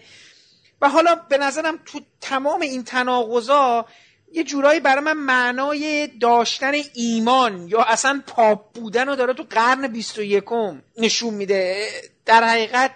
و 0.81 0.89
حالا 0.89 1.15
به 1.15 1.39
نظرم 1.39 1.79
تو 1.87 2.01
تمام 2.21 2.61
این 2.61 2.85
تناقضا 2.85 3.87
یه 4.35 4.45
جورایی 4.45 4.81
برای 4.81 5.05
من 5.05 5.13
معنای 5.13 6.09
داشتن 6.21 6.73
ایمان 6.95 7.69
یا 7.69 7.83
اصلا 7.83 8.23
پاپ 8.27 8.73
بودن 8.73 9.09
رو 9.09 9.17
داره 9.17 9.35
تو 9.35 9.45
قرن 9.51 9.87
بیست 9.87 10.19
و 10.19 10.23
یکم 10.23 10.83
نشون 10.99 11.35
میده. 11.35 11.89
در 12.27 12.45
حقیقت 12.45 12.91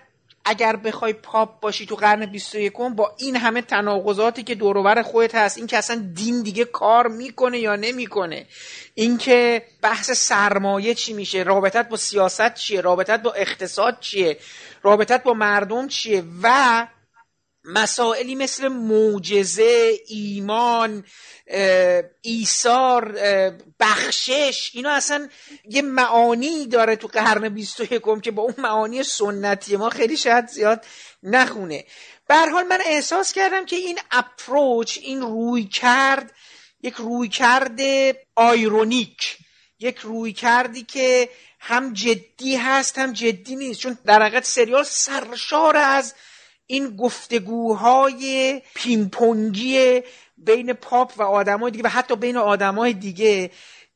اگر 0.49 0.77
بخوای 0.77 1.13
پاپ 1.13 1.61
باشی 1.61 1.87
تو 1.87 1.97
قرن 1.97 2.27
21 2.27 2.73
با 2.73 3.15
این 3.19 3.37
همه 3.37 3.63
تناقضاتی 3.63 4.43
که 4.43 4.55
دوروبر 4.55 5.03
خودت 5.03 5.35
هست 5.35 5.59
این 5.59 5.67
که 5.67 5.79
اصلا 5.79 6.11
دین 6.15 6.43
دیگه 6.43 6.65
کار 6.65 7.09
می‌کنه 7.09 7.59
یا 7.59 7.77
نمی‌کنه 7.77 8.47
اینکه 8.95 9.63
بحث 9.83 10.11
سرمایه 10.11 10.95
چی 10.95 11.13
میشه 11.13 11.43
رابطت 11.43 11.89
با 11.89 11.97
سیاست 11.97 12.55
چیه 12.55 12.81
رابطت 12.81 13.23
با 13.23 13.33
اقتصاد 13.33 14.01
چیه 14.01 14.39
رابطت 14.83 15.23
با 15.23 15.35
مردم 15.35 15.89
چیه 15.89 16.25
و 16.43 16.87
مسائلی 17.67 18.35
مثل 18.35 18.69
معجزه 18.69 19.99
ایمان 20.07 21.05
ایثار 22.21 23.19
بخشش 23.81 24.71
اینا 24.75 24.91
اصلا 24.91 25.29
یه 25.69 25.83
معانی 25.83 26.67
داره 26.67 26.97
تو 26.97 27.09
قرن 27.09 27.49
21 27.49 28.03
که 28.23 28.31
با 28.31 28.43
اون 28.43 28.55
معانی 28.59 29.03
سنتی 29.03 29.77
ما 29.77 29.91
خیلی 29.91 30.17
شاید 30.17 30.49
زیاد 30.49 30.85
نخونه. 31.23 31.85
به 32.29 32.35
حال 32.35 32.65
من 32.65 32.79
احساس 32.87 33.33
کردم 33.33 33.67
که 33.67 33.77
این 33.77 33.99
اپروچ 34.11 34.99
این 35.03 35.21
روی 35.21 35.65
کرد 35.65 36.33
یک 36.83 36.95
روی 36.95 37.29
کرد 37.29 37.81
آیرونیک 38.35 39.39
یک 39.81 39.99
روی 39.99 40.33
کردی 40.33 40.83
که 40.83 41.29
هم 41.61 41.93
جدی 41.93 42.57
هست 42.57 42.99
هم 42.99 43.13
جدی 43.13 43.57
نیست. 43.57 43.81
چون 43.81 43.99
در 44.05 44.23
حقیقت 44.23 44.45
سریال 44.45 44.83
سرشار 44.83 45.77
از 45.77 46.15
این 46.67 46.97
گفتگوهای 46.97 48.63
پیمپونگی 48.75 50.03
بین 50.39 50.73
پاپ 50.73 51.13
و 51.17 51.23
آدمای 51.23 51.71
دیگه 51.71 51.85
و 51.85 51.89
حتی 51.89 52.17
بین 52.17 52.37
آدمای 52.37 52.93
دیگه 52.93 53.51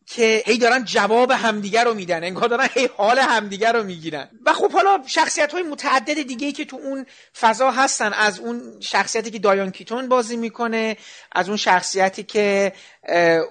که 0.07 0.43
هی 0.47 0.59
دارن 0.59 0.85
جواب 0.85 1.31
همدیگه 1.31 1.85
رو 1.85 1.95
میدن 1.95 2.25
انگار 2.25 2.49
دارن 2.49 2.69
هی 2.75 2.89
حال 2.97 3.19
همدیگه 3.19 3.73
رو 3.73 3.83
می‌گیرن. 3.83 4.29
و 4.47 4.53
خب 4.53 4.73
حالا 4.73 5.03
شخصیت 5.07 5.53
های 5.53 5.63
متعدد 5.63 6.23
دیگه 6.23 6.53
که 6.53 6.65
تو 6.65 6.77
اون 6.77 7.07
فضا 7.41 7.71
هستن 7.71 8.13
از 8.13 8.39
اون 8.39 8.81
شخصیتی 8.81 9.31
که 9.31 9.39
دایان 9.39 9.71
کیتون 9.71 10.09
بازی 10.09 10.37
می‌کنه 10.37 10.97
از 11.33 11.49
اون 11.49 11.57
شخصیتی 11.57 12.23
که 12.23 12.73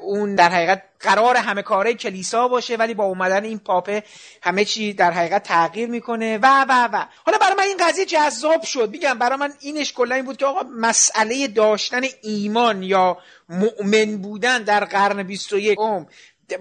اون 0.01 0.35
در 0.35 0.49
حقیقت 0.49 0.83
قرار 0.99 1.37
همه 1.37 1.61
کاره 1.61 1.93
کلیسا 1.93 2.47
باشه 2.47 2.75
ولی 2.75 2.93
با 2.93 3.03
اومدن 3.03 3.43
این 3.43 3.59
پاپه 3.59 4.03
همه 4.41 4.65
چی 4.65 4.93
در 4.93 5.11
حقیقت 5.11 5.43
تغییر 5.43 5.89
می‌کنه. 5.89 6.37
و 6.37 6.65
و 6.69 6.89
و. 6.93 7.05
حالا 7.25 7.37
برای 7.37 7.55
من 7.57 7.63
این 7.63 7.77
قضیه 7.87 8.05
جذاب 8.05 8.61
شد. 8.63 8.89
میگم 8.89 9.19
برای 9.19 9.37
من 9.37 9.53
اینش 9.59 9.93
کلا 9.93 10.15
این 10.15 10.25
بود 10.25 10.37
که 10.37 10.45
آقا 10.45 10.61
مسئله 10.77 11.47
داشتن 11.47 12.01
ایمان 12.21 12.83
یا 12.83 13.17
مؤمن 13.49 14.17
بودن 14.17 14.63
در 14.63 14.85
قرن 14.85 15.23
21 15.23 15.77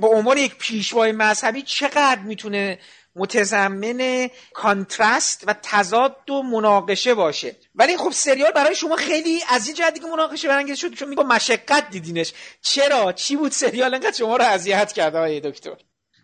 با 0.01 0.09
عنوان 0.09 0.39
یک 0.39 0.57
پیشوای 0.57 1.13
مذهبی 1.13 1.63
چقدر 1.63 2.21
می‌تونه 2.21 2.79
متضمن 3.17 4.29
کانترست 4.55 5.45
و 5.47 5.55
تضاد 5.63 6.31
و 6.31 6.43
مناقشه 6.43 7.15
باشه. 7.15 7.57
ولی 7.75 7.97
خب 7.97 8.11
سریال 8.11 8.51
برای 8.51 8.75
شما 8.75 8.97
خیلی 8.97 9.41
از 9.51 9.67
این 9.67 9.77
جهت 9.77 10.01
که 10.01 10.07
مناقشه 10.07 10.49
برانگیز 10.49 10.79
شد 10.79 10.95
چون 10.95 11.09
میگم 11.09 11.27
مشقت 11.27 11.91
دیدینش. 11.91 12.33
چرا؟ 12.61 13.13
چی 13.13 13.37
بود 13.37 13.53
سریال 13.53 13.95
انقدر 13.95 14.13
شما 14.13 14.37
رو 14.37 14.45
اذیت 14.45 14.93
کرده 14.93 15.19
آقای 15.19 15.41
دکتر؟ 15.41 15.77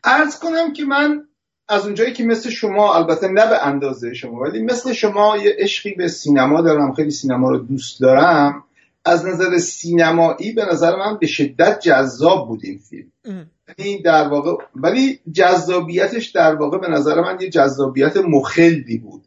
عرض 0.05 0.39
کنم 0.39 0.73
که 0.73 0.85
من 0.85 1.28
از 1.69 1.85
اونجایی 1.85 2.12
که 2.12 2.24
مثل 2.24 2.51
شما 2.51 2.94
البته 2.94 3.28
نه 3.28 3.47
به 3.47 3.66
اندازه 3.66 4.15
شما 4.15 4.40
ولی 4.40 4.62
مثل 4.62 4.93
شما 4.93 5.36
یه 5.36 5.56
عشقی 5.59 5.94
به 5.94 6.09
سینما 6.09 6.61
دارم 6.61 6.93
خیلی 6.93 7.11
سینما 7.11 7.51
رو 7.51 7.59
دوست 7.59 8.01
دارم. 8.01 8.65
از 9.05 9.27
نظر 9.27 9.59
سینمایی 9.59 10.52
به 10.52 10.65
نظر 10.65 10.97
من 10.97 11.19
به 11.19 11.27
شدت 11.27 11.81
جذاب 11.81 12.48
بود 12.48 12.61
این 12.65 12.78
فیلم. 12.78 13.51
یعنی 13.78 14.03
در 14.03 14.28
واقع 14.28 14.65
ولی 14.74 15.20
جذابیتش 15.32 16.27
در 16.27 16.55
واقع 16.55 16.78
به 16.78 16.89
نظر 16.89 17.20
من 17.20 17.41
یه 17.41 17.51
جذابیت 17.51 18.16
مخلدی 18.16 18.99
بود. 18.99 19.24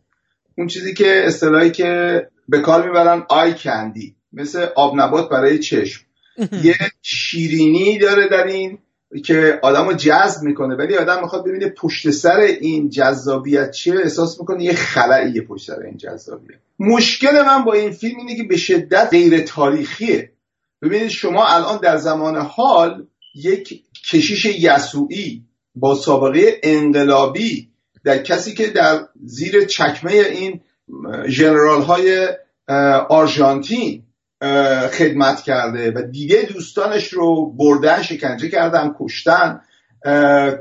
اون 0.57 0.67
چیزی 0.67 0.93
که 0.93 1.23
اصطلاحی 1.25 1.71
که 1.71 2.21
به 2.49 2.59
کار 2.59 2.87
می‌برن 2.87 3.25
آی 3.29 3.53
کندی 3.53 4.15
مثل 4.33 4.67
آب 4.75 4.93
نبات 4.95 5.29
برای 5.29 5.59
چشم. 5.59 6.05
یه 6.63 6.75
شیرینی 7.01 7.97
داره 7.97 8.27
در 8.27 8.43
این 8.43 8.77
که 9.25 9.59
آدم 9.63 9.87
رو 9.87 9.93
جذب 9.93 10.43
می‌کنه 10.43 10.75
ولی 10.75 10.97
آدم 10.97 11.21
می‌خواد 11.21 11.45
ببینه 11.45 11.69
پشت 11.69 12.11
سر 12.11 12.39
این 12.39 12.89
جذابیت 12.89 13.71
چیه 13.71 13.95
احساس 13.99 14.39
می‌کنه 14.39 14.63
یه 14.63 14.73
خلعیه 14.73 15.41
پشت 15.41 15.67
سر 15.67 15.79
این 15.79 15.97
جذابیت 15.97 16.57
مشکل 16.79 17.41
من 17.45 17.63
با 17.63 17.73
این 17.73 17.91
فیلم 17.91 18.19
اینه 18.19 18.35
که 18.35 18.43
به 18.43 18.57
شدت 18.57 19.07
غیر 19.11 19.39
تاریخیه. 19.39 20.31
ببینید 20.81 21.07
شما 21.07 21.45
الان 21.45 21.79
در 21.81 21.97
زمان 21.97 22.37
حال 22.37 23.05
یک 23.35 23.83
کشیش 24.07 24.45
یسوعی 24.45 25.43
با 25.75 25.95
سابقه 25.95 26.59
انقلابی 26.63 27.69
در 28.03 28.17
کسی 28.17 28.53
که 28.53 28.67
در 28.67 28.99
زیر 29.25 29.65
چکمه 29.65 30.11
این 30.11 30.61
جنرال 31.29 31.81
های 31.81 32.27
آرژانتین 33.09 34.03
خدمت 34.91 35.41
کرده 35.41 35.91
و 35.91 36.01
دیگه 36.01 36.49
دوستانش 36.53 37.13
رو 37.13 37.45
بردن 37.45 38.01
شکنجه 38.01 38.49
کردن 38.49 38.95
کشتن 38.99 39.61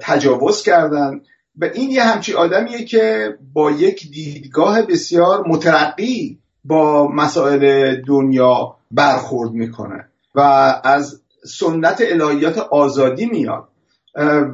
تجاوز 0.03 0.63
کردن. 0.63 1.21
و 1.59 1.65
این 1.75 1.91
یه 1.91 2.03
همچی 2.03 2.35
آدمیه 2.35 2.85
که 2.85 3.35
با 3.53 3.71
یک 3.71 4.11
دیدگاه 4.11 4.83
بسیار 4.83 5.45
مترقی 5.49 6.39
با 6.65 7.09
مسائل 7.09 7.95
دنیا 8.07 8.77
برخورد 8.91 9.53
می‌کنه. 9.53 10.09
و 10.35 10.41
از 10.85 11.21
سنت 11.47 12.01
الهیات 12.01 12.59
آزادی 12.59 13.27
میاد. 13.27 13.69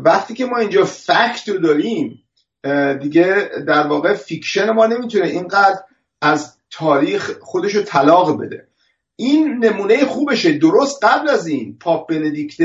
وقتی 0.04 0.34
که 0.34 0.46
ما 0.46 0.58
اینجا 0.58 0.84
fact 0.84 1.48
رو 1.48 1.58
داریم 1.58 2.22
دیگه 3.00 3.50
در 3.66 3.86
واقع 3.86 4.14
fiction 4.14 4.70
ما 4.70 4.86
نمی‌تونه 4.86 5.26
اینقدر 5.26 5.80
از 6.22 6.56
تاریخ 6.70 7.30
خودش 7.40 7.74
رو 7.74 7.82
طلاق 7.82 8.42
بده. 8.42 8.66
این 9.16 9.64
نمونه 9.64 10.04
خوبشه. 10.04 10.52
درست 10.52 11.04
قبل 11.04 11.28
از 11.28 11.46
این 11.46 11.78
پاپ 11.78 12.08
بندیکت 12.08 12.62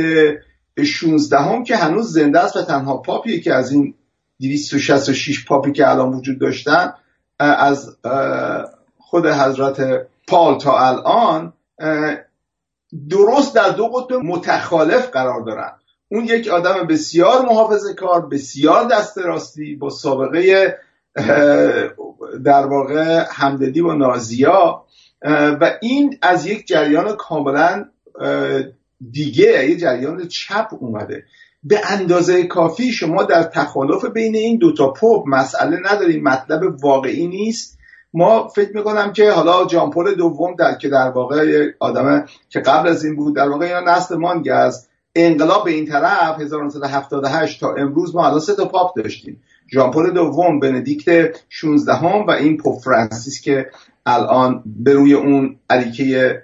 16 0.85 1.37
هم 1.37 1.63
که 1.63 1.75
هنوز 1.75 2.13
زنده 2.13 2.39
است 2.39 2.55
و 2.55 2.61
تنها 2.61 2.97
پاپیه 2.97 3.39
که 3.39 3.53
از 3.53 3.71
این 3.71 3.93
266 4.39 5.45
پاپی 5.45 5.71
که 5.71 5.89
الان 5.89 6.13
وجود 6.13 6.39
داشتن 6.39 6.93
از 7.39 7.97
خود 8.97 9.25
حضرت 9.25 10.07
پال 10.27 10.59
تا 10.59 10.79
الان 10.79 11.53
درست 13.09 13.55
در 13.55 13.69
دو 13.69 13.87
قطب 13.87 14.13
متخالف 14.13 15.09
قرار 15.09 15.41
دارن. 15.41 15.71
اون 16.09 16.25
یک 16.25 16.47
آدم 16.47 16.87
بسیار 16.87 17.45
محافظه 17.45 17.93
کار 17.93 18.25
بسیار 18.25 18.87
دست 18.87 19.17
راستی 19.17 19.75
با 19.75 19.89
سابقه 19.89 20.77
در 22.43 22.65
واقع 22.65 23.25
همدلی 23.29 23.81
با 23.81 23.93
نازیا. 23.93 24.83
و 25.61 25.77
این 25.81 26.17
از 26.21 26.45
یک 26.45 26.67
جریان 26.67 27.15
کاملا 27.15 27.85
دیگه 29.11 29.69
یه 29.69 29.77
جریان 29.77 30.27
چپ 30.27 30.67
اومده. 30.79 31.23
به 31.63 31.79
اندازه 31.91 32.43
کافی 32.43 32.91
شما 32.91 33.23
در 33.23 33.43
تخالف 33.43 34.05
بین 34.05 34.35
این 34.35 34.57
دوتا 34.57 34.91
پوپ 34.91 35.23
مسئله 35.27 35.77
نداریم 35.91 36.23
مطلب 36.23 36.83
واقعی 36.83 37.27
نیست. 37.27 37.76
ما 38.17 38.47
فکر 38.47 38.77
می‌کنم 38.77 39.13
که 39.13 39.31
حالا 39.31 39.65
ژان 39.65 39.90
پل 39.90 40.15
دوم 40.15 40.55
در 40.55 40.75
که 40.75 40.89
در 40.89 41.09
واقع 41.09 41.67
آدم 41.79 42.25
که 42.49 42.59
قبل 42.59 42.89
از 42.89 43.05
این 43.05 43.15
بود 43.15 43.35
در 43.35 43.49
واقع 43.49 43.67
یا 43.67 43.79
نسل 43.79 44.15
مانگ 44.15 44.49
از 44.53 44.87
انقلاب 45.15 45.65
به 45.65 45.71
این 45.71 45.85
طرف 45.85 46.41
1978 46.41 47.59
تا 47.59 47.73
امروز 47.73 48.15
ما 48.15 48.25
الان 48.27 48.39
سه 48.39 48.55
تا 48.55 48.65
پاپ 48.65 48.95
داشتیم. 48.95 49.43
ژان 49.73 49.92
پل 49.92 50.11
دوم 50.11 50.59
بندیکت 50.59 51.09
16 51.49 51.93
هم 51.93 52.25
و 52.27 52.31
این 52.31 52.57
Pope 52.57 52.81
فرانسیس 52.81 53.41
که 53.41 53.69
الان 54.05 54.63
به 54.65 54.93
روی 54.93 55.13
اون 55.13 55.55
اریکه 55.69 56.43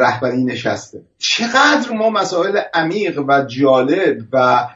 رهبری 0.00 0.44
نشسته. 0.44 1.00
چقدر 1.18 1.92
ما 1.92 2.10
مسائل 2.10 2.60
عمیق 2.74 3.24
و 3.28 3.42
جالب 3.42 4.18
و 4.32 4.68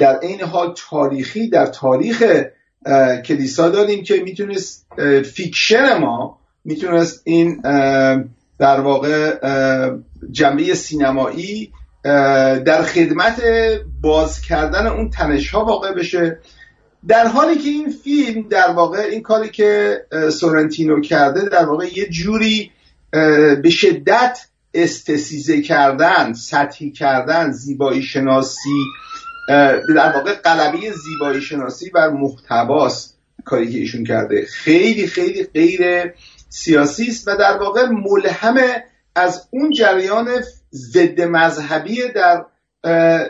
در 0.00 0.18
این 0.22 0.40
حال 0.40 0.74
تاریخی 0.90 1.48
در 1.48 1.66
تاریخ 1.66 2.22
کلیسا 3.26 3.68
داریم 3.68 4.02
که 4.02 4.22
می‌تونست 4.22 4.86
fiction 5.34 5.98
ما 5.98 6.38
می‌تونست 6.64 7.22
این 7.24 7.60
در 8.58 8.80
واقع 8.80 9.38
جنبه 10.30 10.74
سینمایی 10.74 11.72
در 12.64 12.82
خدمت 12.82 13.42
باز 14.00 14.40
کردن 14.40 14.86
اون 14.86 15.10
تنش 15.10 15.50
ها 15.50 15.64
واقع 15.64 15.92
بشه. 15.94 16.38
در 17.08 17.26
حالی 17.26 17.58
که 17.58 17.68
این 17.68 17.90
فیلم 18.04 18.48
در 18.48 18.70
واقع 18.70 18.98
این 18.98 19.22
کاری 19.22 19.48
که 19.48 20.00
سورنتینو 20.30 21.00
کرده 21.00 21.48
در 21.48 21.64
واقع 21.64 21.98
یه 21.98 22.08
جوری 22.08 22.70
به 23.62 23.70
شدت 23.70 24.38
aestheticize 24.74 25.62
کردن 25.62 26.32
سطحی 26.32 26.90
کردن 26.90 27.50
زیبایی 27.50 28.02
شناسی 28.02 28.84
در 29.48 30.12
واقع 30.14 30.34
قلبی 30.34 30.90
زیبایی 30.90 31.40
شناسی 31.40 31.90
بر 31.90 32.08
محتواست 32.08 33.18
کاری 33.44 33.72
که 33.72 33.78
ایشون 33.78 34.04
کرده. 34.04 34.46
خیلی 34.46 35.06
خیلی 35.06 35.44
غیر 35.44 36.12
سیاسی 36.48 37.06
است 37.06 37.28
و 37.28 37.36
در 37.36 37.58
واقع 37.58 37.86
ملهم 37.86 38.56
از 39.14 39.48
اون 39.50 39.72
جریان 39.72 40.28
ضد 40.72 41.20
مذهبی 41.20 42.02
در 42.14 42.44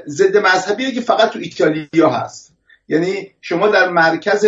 ضد 0.08 0.36
مذهبی 0.36 0.92
که 0.92 1.00
فقط 1.00 1.30
تو 1.30 1.38
ایتالیا 1.38 2.10
هست. 2.10 2.54
یعنی 2.88 3.30
شما 3.40 3.68
در 3.68 3.88
مرکز 3.88 4.46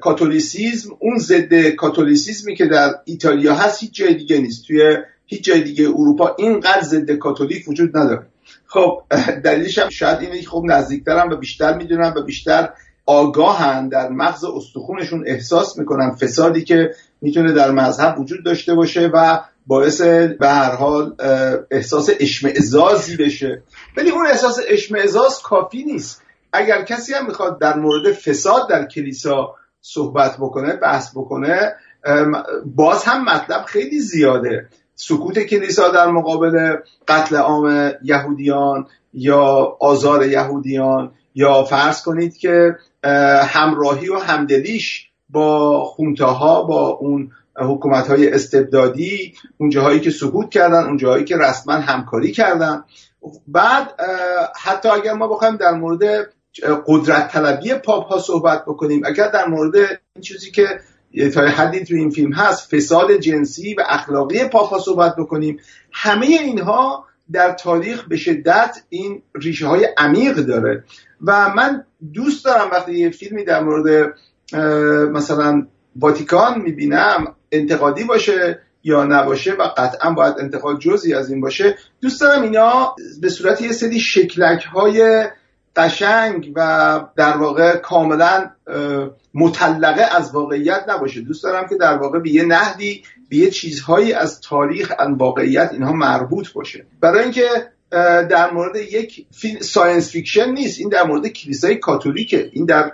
کاتولیسیزم 0.00 0.90
اون 0.98 1.18
ضد 1.18 1.68
کاتولیسیزمی 1.68 2.56
که 2.56 2.66
در 2.66 2.94
ایتالیا 3.04 3.54
هست 3.54 3.82
هیچ 3.82 3.94
جای 3.94 4.14
دیگه 4.14 4.38
نیست. 4.38 4.66
توی 4.66 4.96
هیچ 5.26 5.44
جای 5.44 5.62
دیگه 5.62 5.88
اروپا 5.88 6.36
اینقدر 6.38 6.82
ضد 6.82 7.10
کاتولیک 7.10 7.68
وجود 7.68 7.96
نداره. 7.96 8.26
خب 8.72 9.02
دلیلش 9.44 9.78
هم 9.78 9.88
شاید 9.88 10.20
اینه 10.20 10.40
که 10.40 10.48
خب 10.48 10.62
نزدیکترم 10.66 11.30
و 11.30 11.36
بیشتر 11.36 11.76
می‌دونم 11.76 12.14
و 12.16 12.22
بیشتر 12.22 12.68
آگاهن 13.06 13.88
در 13.88 14.08
مغز 14.08 14.44
استخونشون 14.44 15.24
احساس 15.26 15.78
می‌کنن 15.78 16.14
فسادی 16.14 16.64
که 16.64 16.90
می‌تونه 17.20 17.52
در 17.52 17.70
مذهب 17.70 18.20
وجود 18.20 18.44
داشته 18.44 18.74
باشه 18.74 19.10
و 19.14 19.40
باعث 19.66 20.00
به 20.00 20.48
هر 20.48 20.74
حال 20.74 21.16
احساس 21.70 22.10
اشمعزازی 22.20 23.16
بشه. 23.16 23.62
ولی 23.96 24.10
اون 24.10 24.26
احساس 24.26 24.60
اشمعزاز 24.68 25.42
کافی 25.42 25.84
نیست. 25.84 26.22
اگر 26.52 26.82
کسی 26.82 27.14
هم 27.14 27.26
می‌خواد 27.26 27.60
در 27.60 27.76
مورد 27.76 28.12
فساد 28.12 28.68
در 28.68 28.86
کلیسا 28.86 29.54
صحبت 29.80 30.36
بکنه 30.36 30.76
بحث 30.76 31.10
بکنه 31.10 31.74
باز 32.66 33.04
هم 33.04 33.24
مطلب 33.24 33.64
خیلی 33.64 34.00
زیاده. 34.00 34.68
سکوت 34.94 35.38
کلیسا 35.38 35.88
در 35.88 36.06
مقابل 36.06 36.76
قتل 37.08 37.36
عام 37.36 37.92
یهودیان 38.02 38.86
یا 39.14 39.76
آزار 39.80 40.26
یهودیان 40.26 41.12
یا 41.34 41.64
فرض 41.64 42.02
کنید 42.02 42.36
که 42.36 42.76
همراهی 43.42 44.08
و 44.08 44.18
همدلیش 44.18 45.08
با 45.30 45.84
خونتاها 45.84 46.62
با 46.62 46.88
اون 46.88 47.30
حکومت 47.56 48.08
های 48.08 48.32
استبدادی 48.32 49.34
اون 49.58 49.70
جاهایی 49.70 50.00
که 50.00 50.10
سکوت 50.10 50.50
کردن 50.50 50.84
اون 50.84 50.96
جاهایی 50.96 51.24
که 51.24 51.36
رسما 51.36 51.74
همکاری 51.74 52.32
کردن. 52.32 52.84
بعد 53.48 54.00
حتی 54.62 54.88
اگر 54.88 55.12
ما 55.12 55.28
بخوایم 55.28 55.56
در 55.56 55.72
مورد 55.72 56.32
قدرت 56.86 57.32
طلبی 57.32 57.74
پاپ 57.74 58.06
ها 58.06 58.18
صحبت 58.18 58.64
بکنیم 58.64 59.02
اگر 59.04 59.28
در 59.28 59.48
مورد 59.48 59.76
این 59.76 60.22
چیزی 60.22 60.50
که 60.50 60.80
تا 61.34 61.40
حدی 61.40 61.84
تو 61.84 61.94
این 61.94 62.10
فیلم 62.10 62.32
هست. 62.32 62.74
فساد 62.74 63.12
جنسی 63.12 63.74
و 63.74 63.82
اخلاقی 63.88 64.44
پاپ 64.44 64.68
ها 64.68 64.78
صحبت 64.78 65.16
بکنیم. 65.16 65.60
همه 65.92 66.26
اینها 66.26 67.04
در 67.32 67.52
تاریخ 67.52 68.04
به 68.04 68.16
شدت 68.16 68.76
این 68.88 69.22
ریشه 69.34 69.66
های 69.66 69.88
عمیق 69.96 70.36
داره. 70.36 70.84
و 71.24 71.54
من 71.54 71.84
دوست 72.12 72.44
دارم 72.44 72.70
وقتی 72.70 72.92
یه 72.92 73.10
فیلمی 73.10 73.44
در 73.44 73.62
مورد 73.62 74.14
مثلا 75.12 75.66
واتیکان 75.96 76.60
می‌بینم 76.60 77.34
انتقادی 77.52 78.04
باشه 78.04 78.60
یا 78.84 79.04
نباشه 79.04 79.52
و 79.52 79.62
قطعا 79.76 80.10
باید 80.10 80.34
انتقاد 80.38 80.78
جزی 80.78 81.14
از 81.14 81.30
این 81.30 81.40
باشه 81.40 81.76
دوست 82.00 82.20
دارم 82.20 82.42
اینا 82.42 82.96
به 83.20 83.28
صورت 83.28 83.60
یه 83.60 83.72
سری 83.72 84.00
شکلک 84.00 84.64
های 84.64 85.26
قشنگ 85.76 86.52
و 86.56 87.00
در 87.16 87.36
واقع 87.36 87.76
کاملا 87.76 88.50
مطلقه 89.34 90.16
از 90.16 90.34
واقعیت 90.34 90.84
نباشه. 90.88 91.20
دوست 91.20 91.42
دارم 91.42 91.68
که 91.68 91.74
در 91.74 91.96
واقع 91.96 92.18
به 92.18 92.30
یه 92.30 92.44
نحوی 92.44 93.02
به 93.28 93.36
یه 93.36 93.50
چیزهایی 93.50 94.12
از 94.12 94.40
تاریخ 94.40 94.92
و 94.98 95.14
واقعیت 95.14 95.70
اینها 95.72 95.92
مربوط 95.92 96.52
باشه. 96.52 96.86
برای 97.00 97.22
اینکه 97.22 97.48
در 98.30 98.50
مورد 98.50 98.76
یک 98.76 99.26
science 99.60 100.10
fiction 100.10 100.50
نیست. 100.50 100.80
این 100.80 100.88
در 100.88 101.02
مورد 101.02 101.26
کلیسای 101.26 101.76
کاتولیکه. 101.76 102.50
این 102.52 102.64
در 102.64 102.92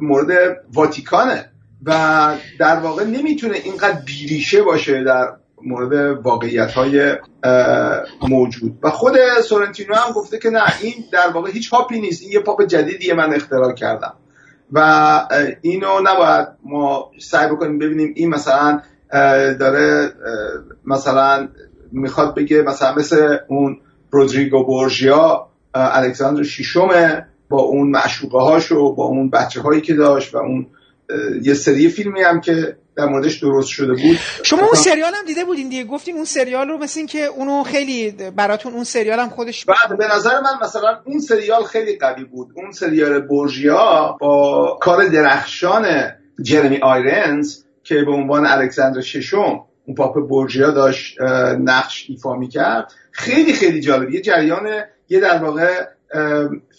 مورد 0.00 0.56
واتیکانه. 0.72 1.50
و 1.86 2.34
در 2.58 2.76
واقع 2.76 3.04
نمی‌تونه 3.04 3.56
اینقدر 3.64 4.00
بی‌ریشه 4.06 4.62
باشه 4.62 5.04
در 5.04 5.32
مورد 5.62 6.18
واقعیت 6.22 6.72
های 6.72 7.16
موجود. 8.28 8.78
و 8.82 8.90
خود 8.90 9.16
سورنتینو 9.44 9.94
هم 9.94 10.12
گفته 10.12 10.38
که 10.38 10.50
نه 10.50 10.62
این 10.82 10.94
در 11.12 11.28
واقع 11.28 11.50
هیچ 11.50 11.70
پاپی 11.70 12.00
نیست. 12.00 12.22
این 12.22 12.32
یه 12.32 12.40
پاپ 12.40 12.66
جدیدیه 12.66 13.14
من 13.14 13.34
اختراع 13.34 13.72
کردم. 13.72 14.14
و 14.74 14.78
اینو 15.60 16.00
نباید 16.04 16.48
ما 16.64 17.10
سعی 17.18 17.48
بکنیم 17.48 17.78
ببینیم 17.78 18.12
این 18.16 18.30
مثلا 18.30 18.80
داره 19.60 20.12
مثلا 20.84 21.48
می‌خواد 21.92 22.34
بگه 22.34 22.62
مثلا 22.62 22.94
مثل 22.94 23.36
اون 23.48 23.80
رودریگو 24.10 24.64
بورژیا 24.64 25.46
الکساندر 25.74 26.42
شیشومه 26.42 27.26
با 27.48 27.60
اون 27.60 27.90
معشوقه 27.90 28.38
هاشو 28.38 28.94
با 28.94 29.04
اون 29.04 29.30
بچه 29.30 29.60
هایی 29.60 29.80
که 29.80 29.94
داشت 29.94 30.34
و 30.34 30.38
اون 30.38 30.66
یه 31.42 31.54
سری 31.54 31.88
فیلمی 31.88 32.22
هم 32.22 32.40
که 32.40 32.76
در 32.96 33.06
موردش 33.06 33.38
درست 33.38 33.68
شده 33.68 33.92
بود. 33.92 34.18
شما 34.42 34.60
اون 34.60 34.74
سریال 34.74 35.12
هم 35.14 35.24
دیده 35.26 35.44
بودین 35.44 35.68
دیگه؟ 35.68 35.84
گفتیم 35.84 36.16
اون 36.16 36.24
سریال 36.24 36.68
رو 36.68 36.78
مثل 36.78 37.00
این 37.00 37.06
که 37.06 37.24
اونو 37.24 37.62
خیلی 37.62 38.10
براتون 38.36 38.72
اون 38.72 38.84
سریال 38.84 39.20
هم 39.20 39.28
خودش 39.28 39.64
بعد 39.64 39.98
به 39.98 40.06
نظر 40.14 40.40
من 40.40 40.66
مثلا 40.66 41.00
اون 41.04 41.18
سریال 41.18 41.64
خیلی 41.64 41.98
قوی 41.98 42.24
بود. 42.24 42.48
اون 42.54 42.72
سریال 42.72 43.20
بورژیا 43.20 44.16
با 44.20 44.78
کار 44.80 45.04
درخشان 45.04 46.12
جرمی 46.42 46.78
آیرنز 46.82 47.64
که 47.84 47.94
به 47.94 48.12
عنوان 48.12 48.46
الکساندر 48.46 49.00
ششم 49.00 49.64
اون 49.86 49.94
پاپ 49.96 50.28
بورژیا 50.28 50.70
داشت 50.70 51.20
نقش 51.60 52.06
ایفا 52.08 52.36
می‌کرد. 52.36 52.92
خیلی 53.12 53.52
خیلی 53.52 53.80
جالب. 53.80 54.10
یه 54.10 54.20
جریان 54.20 54.66
یه 55.08 55.20
در 55.20 55.38
واقع 55.38 55.86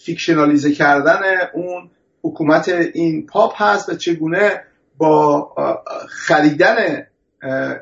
fictionalize 0.04 0.72
کردن 0.72 1.20
اون 1.54 1.90
حکومت 2.22 2.68
این 2.68 3.26
پاپ 3.26 3.62
هست 3.62 3.88
و 3.88 3.94
چگونه 3.94 4.62
با 4.98 5.54
خریدن 6.08 7.06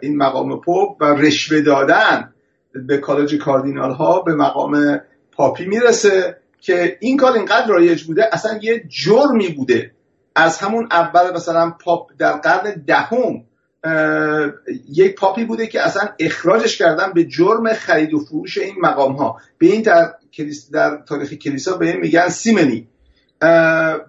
این 0.02 0.16
مقام 0.16 0.60
پاپ 0.60 0.96
و 1.00 1.04
رشوه 1.04 1.60
دادن 1.60 2.34
به 2.74 2.98
کالج 2.98 3.34
کاردینال 3.34 3.90
ها 3.90 4.20
به 4.20 4.34
مقام 4.34 5.00
پاپی 5.32 5.66
می‌رسه 5.66 6.36
که 6.60 6.98
این 7.00 7.16
کار 7.16 7.32
اینقدر 7.32 7.66
رایج 7.66 8.02
بوده 8.02 8.28
اصلا 8.32 8.58
یه 8.62 8.84
جرمی 8.88 9.48
بوده. 9.48 9.90
از 10.36 10.58
همون 10.58 10.88
اول 10.90 11.34
مثلا 11.34 11.70
پاپ 11.70 12.10
در 12.18 12.32
قرن 12.32 12.84
دهم 12.86 13.44
یک 14.88 15.14
پاپی 15.14 15.44
بوده 15.44 15.66
که 15.66 15.82
اصلا 15.82 16.08
اخراجش 16.18 16.78
کردن 16.78 17.12
به 17.12 17.24
جرم 17.24 17.72
خرید 17.72 18.14
و 18.14 18.18
فروش 18.18 18.58
این 18.58 18.74
مقام 18.80 19.12
ها 19.12 19.38
به 19.58 19.66
این 19.66 19.82
در, 19.82 20.14
در 20.72 20.96
تاریخ 21.08 21.32
کلیسا 21.34 21.76
به 21.76 21.86
این 21.86 22.00
میگن 22.00 22.28
سیمنی. 22.28 22.88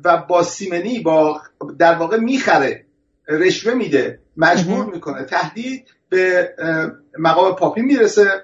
و 0.05 0.17
با 0.29 0.43
سیمنی 0.43 0.99
با 0.99 1.41
در 1.79 1.95
واقع 1.95 2.17
می‌خره. 2.17 2.84
رشوه 3.27 3.73
میده 3.73 4.19
مجبور 4.37 4.85
می‌کنه. 4.85 5.23
تهدید 5.23 5.87
به 6.09 6.53
مقام 7.19 7.55
پاپی 7.55 7.81
می‌رسه 7.81 8.43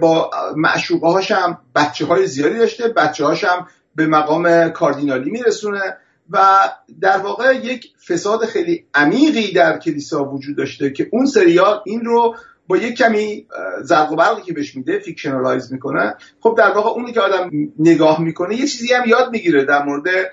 با 0.00 0.30
معشوقه 0.56 1.06
هاش 1.06 1.30
هم 1.30 1.58
بچه 1.74 2.06
های 2.06 2.26
زیادی 2.26 2.58
داشته 2.58 2.88
بچه 2.88 3.24
هاش 3.24 3.44
هم 3.44 3.66
به 3.94 4.06
مقام 4.06 4.68
کاردینالی 4.68 5.30
میرسونه 5.30 5.96
و 6.30 6.68
در 7.00 7.16
واقع 7.16 7.56
یک 7.56 7.86
فساد 8.08 8.44
خیلی 8.44 8.84
عمیقی 8.94 9.52
در 9.52 9.78
کلیسا 9.78 10.24
وجود 10.24 10.56
داشته 10.56 10.90
که 10.90 11.08
اون 11.12 11.26
سریال 11.26 11.80
این 11.86 12.04
رو 12.04 12.34
با 12.66 12.76
یک 12.76 12.98
کمی 12.98 13.46
زرق 13.82 14.12
و 14.12 14.16
برقی 14.16 14.42
که 14.42 14.52
بهش 14.52 14.76
میده 14.76 14.98
fictionalize 14.98 15.72
می‌کنه. 15.72 16.14
خب 16.40 16.54
در 16.58 16.70
واقع 16.70 16.90
اونی 16.90 17.12
که 17.12 17.20
آدم 17.20 17.50
نگاه 17.78 18.20
می‌کنه 18.20 18.54
یه 18.54 18.66
چیزی 18.66 18.92
هم 18.92 19.08
یاد 19.08 19.30
می‌گیره 19.32 19.64
در 19.64 19.84
مورد 19.84 20.32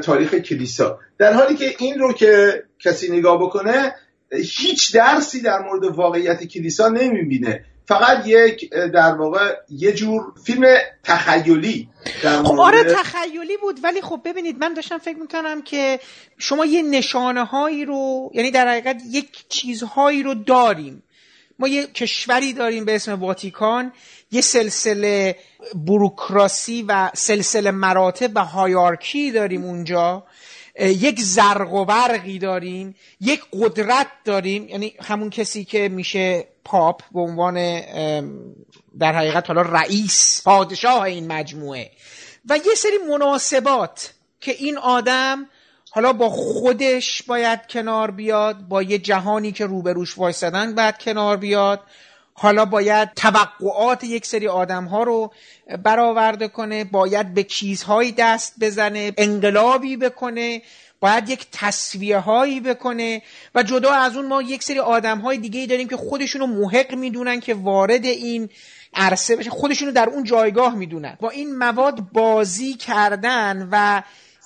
تاریخ 0.00 0.34
کلیسا. 0.34 0.98
در 1.18 1.32
حالی 1.32 1.54
که 1.54 1.74
این 1.78 1.98
رو 1.98 2.12
که 2.12 2.64
کسی 2.80 3.18
نگاه 3.18 3.38
بکنه 3.38 3.94
هیچ 4.32 4.94
درسی 4.94 5.40
در 5.40 5.58
مورد 5.58 5.84
واقعیت 5.84 6.44
کلیسا 6.44 6.88
نمی‌بینه. 6.88 7.64
فقط 7.88 8.26
یک 8.26 8.70
در 8.70 9.14
واقع 9.14 9.54
یه 9.70 9.92
جور 9.92 10.32
فیلم 10.44 10.66
تخیلی 11.04 11.88
در 12.22 12.42
خب 12.42 12.60
آره 12.60 12.84
تخیلی 12.84 13.56
بود. 13.56 13.80
ولی 13.82 14.02
خب 14.02 14.20
ببینید 14.24 14.58
من 14.58 14.74
داشتم 14.74 14.98
فکر 14.98 15.18
می‌کنم 15.18 15.62
که 15.62 16.00
شما 16.38 16.66
یه 16.66 16.82
نشانه 16.82 17.44
هایی 17.44 17.84
رو 17.84 18.30
یعنی 18.34 18.50
در 18.50 18.68
حقیقت 18.68 19.02
یک 19.10 19.48
چیزهایی 19.48 20.22
رو 20.22 20.34
داریم. 20.34 21.02
ما 21.58 21.68
یه 21.68 21.86
کشوری 21.86 22.52
داریم 22.52 22.84
به 22.84 22.94
اسم 22.94 23.14
واتیکان 23.14 23.92
یه 24.32 24.40
سلسله 24.40 25.36
بروکراسی 25.74 26.84
و 26.88 27.10
سلسله 27.14 27.70
مراتب 27.70 28.30
و 28.34 28.44
هایارکی 28.44 29.30
داریم 29.30 29.64
اونجا. 29.64 30.24
یک 30.80 31.20
زرق 31.20 31.72
و 31.72 31.84
برقی 31.84 32.38
داریم 32.38 32.94
یک 33.20 33.40
قدرت 33.52 34.06
داریم 34.24 34.68
یعنی 34.68 34.94
همون 35.00 35.30
کسی 35.30 35.64
که 35.64 35.88
میشه 35.88 36.46
پاپ 36.64 37.02
به 37.12 37.20
عنوان 37.20 37.54
در 38.98 39.12
حقیقت 39.12 39.46
حالا 39.46 39.62
رئیس 39.62 40.42
پادشاه 40.44 41.02
این 41.02 41.32
مجموعه. 41.32 41.90
و 42.48 42.56
یه 42.56 42.74
سری 42.76 42.98
مناسبات 43.10 44.14
که 44.40 44.52
این 44.52 44.78
آدم 44.78 45.46
حالا 45.90 46.12
با 46.12 46.28
خودش 46.30 47.22
باید 47.22 47.66
کنار 47.66 48.10
بیاد 48.10 48.58
با 48.58 48.82
یه 48.82 48.98
جهانی 48.98 49.52
که 49.52 49.66
روبروش 49.66 50.18
وایستدن 50.18 50.74
باید 50.74 50.98
کنار 50.98 51.36
بیاد. 51.36 51.80
حالا 52.38 52.64
باید 52.64 53.08
توقعات 53.16 54.04
یک 54.04 54.26
سری 54.26 54.48
آدم 54.48 54.84
ها 54.84 55.02
رو 55.02 55.32
برآورده 55.82 56.48
کنه 56.48 56.84
باید 56.84 57.34
به 57.34 57.44
چیزهایی 57.44 58.12
دست 58.12 58.54
بزنه 58.60 59.12
انقلابی 59.16 59.96
بکنه 59.96 60.62
باید 61.00 61.28
یک 61.28 61.46
تصویه 61.52 62.18
هایی 62.18 62.60
بکنه 62.60 63.22
و 63.54 63.62
جدا 63.62 63.92
از 63.92 64.16
اون 64.16 64.26
ما 64.26 64.42
یک 64.42 64.62
سری 64.62 64.78
آدم 64.78 65.18
های 65.18 65.38
دیگه 65.38 65.66
داریم 65.66 65.88
که 65.88 65.96
خودشون 65.96 66.40
رو 66.40 66.46
محق 66.46 66.94
می‌دونن 66.94 67.40
که 67.40 67.54
وارد 67.54 68.04
این 68.04 68.48
عرصه 68.94 69.36
بشه 69.36 69.50
خودشون 69.50 69.88
رو 69.88 69.94
در 69.94 70.08
اون 70.08 70.24
جایگاه 70.24 70.74
می‌دونن. 70.74 71.16
با 71.20 71.30
این 71.30 71.56
مواد 71.56 72.00
بازی 72.12 72.74
کردن 72.74 73.68
و 73.72 74.02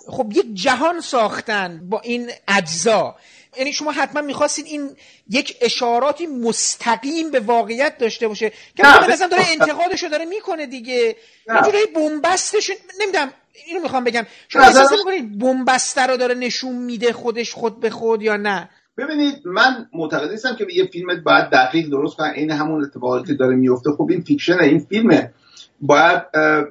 خب 0.09 0.33
یک 0.33 0.55
جهان 0.55 1.01
ساختن 1.01 1.89
با 1.89 2.01
این 2.01 2.31
اجزا. 2.49 3.17
یعنی 3.59 3.72
شما 3.72 3.93
حتما 3.93 4.22
می‌خواستید 4.22 4.66
این 4.66 4.90
یک 5.31 5.56
اشاراتی 5.60 6.27
مستقیم 6.27 7.31
به 7.31 7.40
واقعیت 7.40 7.98
داشته 7.98 8.28
باشه. 8.28 8.51
که 8.51 8.82
به 8.82 9.12
نظرم 9.12 9.28
داره 9.28 9.43
انتقادشو 9.48 10.09
داره 10.09 10.24
می‌کنه 10.24 10.66
دیگه. 10.66 10.94
یه 10.94 11.16
جوری 11.64 11.78
بنبستش 11.97 12.70
نمی‌دونم 13.01 13.32
اینو 13.66 13.82
می‌خوام 13.82 14.05
بگم. 14.05 14.27
شما 14.48 14.62
احساس 14.62 14.93
می‌کنید 14.93 15.39
بنبسته 15.39 16.06
رو 16.06 16.16
داره 16.16 16.35
نشون 16.35 16.77
میده 16.77 17.12
خودش 17.12 17.52
خود 17.52 17.81
به 17.81 17.90
خود 17.90 18.22
یا 18.22 18.36
نه؟ 18.36 18.70
ببینید 18.98 19.35
من 19.44 19.89
معتقد 19.93 20.31
نیستم 20.31 20.56
که 20.56 20.66
یه 20.74 20.86
فیلم 20.86 21.22
باید 21.22 21.51
دقیق 21.51 21.89
درست 21.89 22.16
کنن 22.16 22.32
این 22.36 22.51
همون 22.51 22.85
اتفاقاتی 22.85 23.27
که 23.27 23.35
داره 23.35 23.56
میفته 23.56 23.90
خب 23.98 24.09
این 24.10 24.20
فیکشنه 24.20 24.62
این 24.62 24.78
فیلمه. 24.78 25.32
باید 25.81 26.22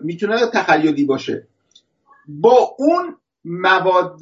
می‌تونه 0.03 0.47
تخیلی 0.53 1.03
باشه. 1.03 1.47
با 2.27 2.76
اون 2.77 3.15
مواد 3.45 4.20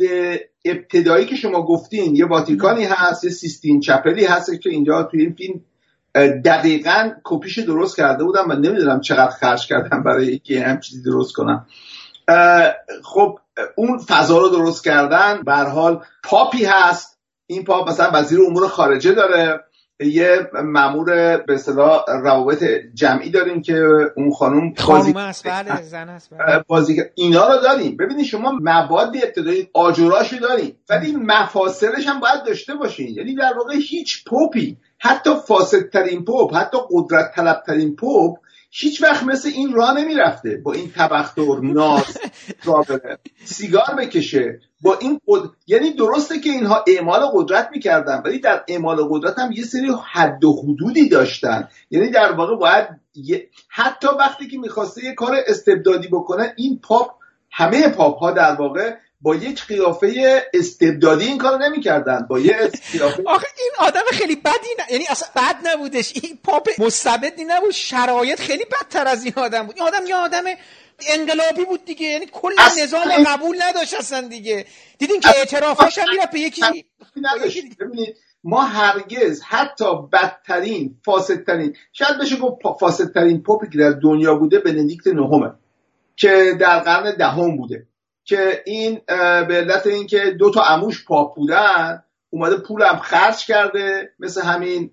ابتدایی 0.65 1.25
که 1.25 1.35
شما 1.35 1.65
گفتین 1.65 2.15
یه 2.15 2.25
واتیکانی 2.25 2.83
هست 2.83 3.23
یه 3.23 3.29
سیستین 3.29 3.79
چپلی 3.79 4.25
هست 4.25 4.61
که 4.61 4.69
اینجا 4.69 5.03
توی 5.03 5.21
این 5.21 5.33
فیلم 5.33 5.61
دقیقا 6.45 7.11
کپیش 7.23 7.59
درست 7.59 7.97
کرده 7.97 8.23
بودم 8.23 8.45
و 8.49 8.53
نمی‌دونم 8.53 9.01
چقدر 9.01 9.31
خرج 9.31 9.67
کردم 9.67 10.03
برای 10.03 10.39
که 10.39 10.63
هم 10.63 10.79
چیزی 10.79 11.03
درست 11.03 11.33
کنم. 11.33 11.65
خب 13.03 13.39
اون 13.75 13.97
فضا 13.97 14.37
رو 14.37 14.49
درست 14.49 14.83
کردن 14.83 15.41
به 15.45 15.53
حال 15.53 16.03
پاپی 16.23 16.65
هست. 16.65 17.17
این 17.47 17.63
پاپ 17.63 17.89
مثلا 17.89 18.11
وزیر 18.13 18.39
امور 18.41 18.67
خارجه 18.67 19.13
داره. 19.13 19.63
یه 19.99 20.49
مامور 20.63 21.37
به 21.37 21.53
اصطلاح 21.53 22.03
روابط 22.07 22.63
جمعی 22.93 23.29
داریم 23.29 23.61
که 23.61 23.83
اون 24.15 24.31
خانم 24.31 24.73
بازی 24.87 25.13
است 25.17 25.47
بله 25.47 25.81
زن 25.81 26.09
است 26.09 26.29
بله. 26.29 26.63
بازی 26.67 27.01
اینا 27.15 27.47
رو 27.47 27.61
داریم. 27.61 27.97
ببینید 27.97 28.25
شما 28.25 28.51
مواد 28.61 29.15
ابتدایی 29.23 29.69
آجراشو 29.73 30.37
داریم. 30.37 30.77
ولی 30.89 31.15
مفاصلش 31.15 32.07
هم 32.07 32.19
باید 32.19 32.43
داشته 32.45 32.75
باشین. 32.75 33.07
یعنی 33.07 33.35
در 33.35 33.53
واقع 33.57 33.75
هیچ 33.75 34.23
پوپی 34.23 34.77
حتی 34.99 35.29
فاسدترین 35.47 36.25
پوپ 36.25 36.55
حتی 36.55 36.77
قدرت 36.91 37.31
طلبترین 37.35 37.95
پوپ 37.95 38.37
هیچ 38.79 39.03
وقت 39.03 39.23
مثل 39.23 39.49
این 39.49 39.73
راه 39.73 39.97
نمی‌رفته 39.99 40.57
با 40.63 40.73
این 40.73 40.91
تبختر 40.95 41.59
ناز 41.61 42.17
سیگار 43.45 43.95
بکشه. 43.97 44.59
با 44.81 44.97
این 45.01 45.19
قد... 45.27 45.49
یعنی 45.67 45.93
درسته 45.93 46.39
که 46.39 46.49
اینها 46.49 46.83
اعمال 46.87 47.19
قدرت 47.33 47.69
می‌کردن 47.71 48.21
ولی 48.25 48.39
در 48.39 48.63
اعمال 48.67 48.97
قدرت 49.09 49.39
هم 49.39 49.51
یه 49.51 49.63
سری 49.63 49.91
حد 50.11 50.43
و 50.43 50.61
حدودی 50.63 51.09
داشتن. 51.09 51.67
یعنی 51.91 52.09
در 52.09 52.31
واقع 52.31 52.55
باید 52.55 52.87
حتی 53.69 54.07
وقتی 54.19 54.47
که 54.47 54.57
می‌خواسته 54.57 55.03
یه 55.03 55.13
کار 55.13 55.35
استبدادی 55.47 56.07
بکنه 56.07 56.53
این 56.57 56.79
پاپ 56.79 57.11
همه 57.51 57.89
پاپ 57.89 58.17
ها 58.17 58.31
در 58.31 58.55
واقع 58.55 58.95
با 59.21 59.35
یک 59.35 59.65
قیافه 59.65 60.43
استبدادی 60.53 61.25
این 61.25 61.37
کارو 61.37 61.57
نمی‌کردن. 61.57 62.25
با 62.29 62.39
یه 62.39 62.71
قیافه 62.91 63.23
آخه 63.35 63.47
این 63.57 63.71
آدم 63.79 64.01
خیلی 64.11 64.35
بدی 64.35 64.69
نه 64.79 64.85
یعنی 64.91 65.05
اصلا 65.09 65.27
بد 65.35 65.55
نبودش. 65.67 66.13
این 66.15 66.39
پاپ 66.43 66.69
مستبدی 66.79 67.45
نبود. 67.45 67.71
شرایط 67.71 68.39
خیلی 68.39 68.65
بدتر 68.65 69.07
از 69.07 69.23
این 69.23 69.33
آدم 69.37 69.63
بود. 69.65 69.75
این 69.75 69.87
آدم 69.87 70.05
یه 70.07 70.15
آدم 70.15 70.43
انقلابی 71.09 71.65
بود 71.65 71.85
دیگه. 71.85 72.05
یعنی 72.07 72.25
کل 72.31 72.53
نظام 72.83 73.03
قبول 73.25 73.57
نداشت 73.61 73.93
اصلا 73.93 74.27
دیگه. 74.27 74.65
دیدین 74.97 75.19
که 75.19 75.29
اعترافش 75.37 75.97
هم 75.97 76.05
می‌رفت 76.11 76.31
به 76.31 76.39
یکی 76.39 76.61
ببینید 77.79 78.17
ما 78.43 78.61
هرگز 78.61 79.41
حتی 79.41 79.85
بدترین 80.13 80.97
فاسدترین 81.05 81.75
شاید 81.93 82.17
بشه 82.21 82.35
گفت 82.35 82.79
فاسدترین 82.79 83.43
پاپی 83.43 83.69
که 83.69 83.77
در 83.77 83.91
دنیا 83.91 84.35
بوده 84.35 84.59
بندیکت 84.59 85.07
نهمه 85.07 85.53
که 86.15 86.57
در 86.59 86.79
قرن 86.79 87.15
دهم 87.15 87.57
بوده. 87.57 87.87
که 88.27 88.63
این 88.65 89.01
به 89.47 89.55
علت 89.55 89.87
اینکه 89.87 90.35
دو 90.39 90.49
تا 90.49 90.61
عموش 90.61 91.05
پاپ 91.05 91.35
بودن 91.35 92.03
اومده 92.29 92.57
پولم 92.57 92.99
خرج 93.03 93.45
کرده 93.45 94.13
مثل 94.19 94.41
همین 94.41 94.91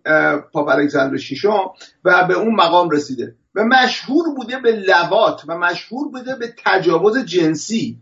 پاپ 0.52 0.68
الکساندر 0.68 1.16
شیشم 1.16 1.70
و 2.04 2.26
به 2.28 2.34
اون 2.34 2.54
مقام 2.54 2.90
رسیده. 2.90 3.34
و 3.54 3.64
مشهور 3.64 4.34
بوده 4.34 4.58
به 4.58 4.72
لوات 4.72 5.42
و 5.48 5.58
مشهور 5.58 6.08
بوده 6.08 6.36
به 6.36 6.54
تجاوز 6.64 7.24
جنسی. 7.24 7.98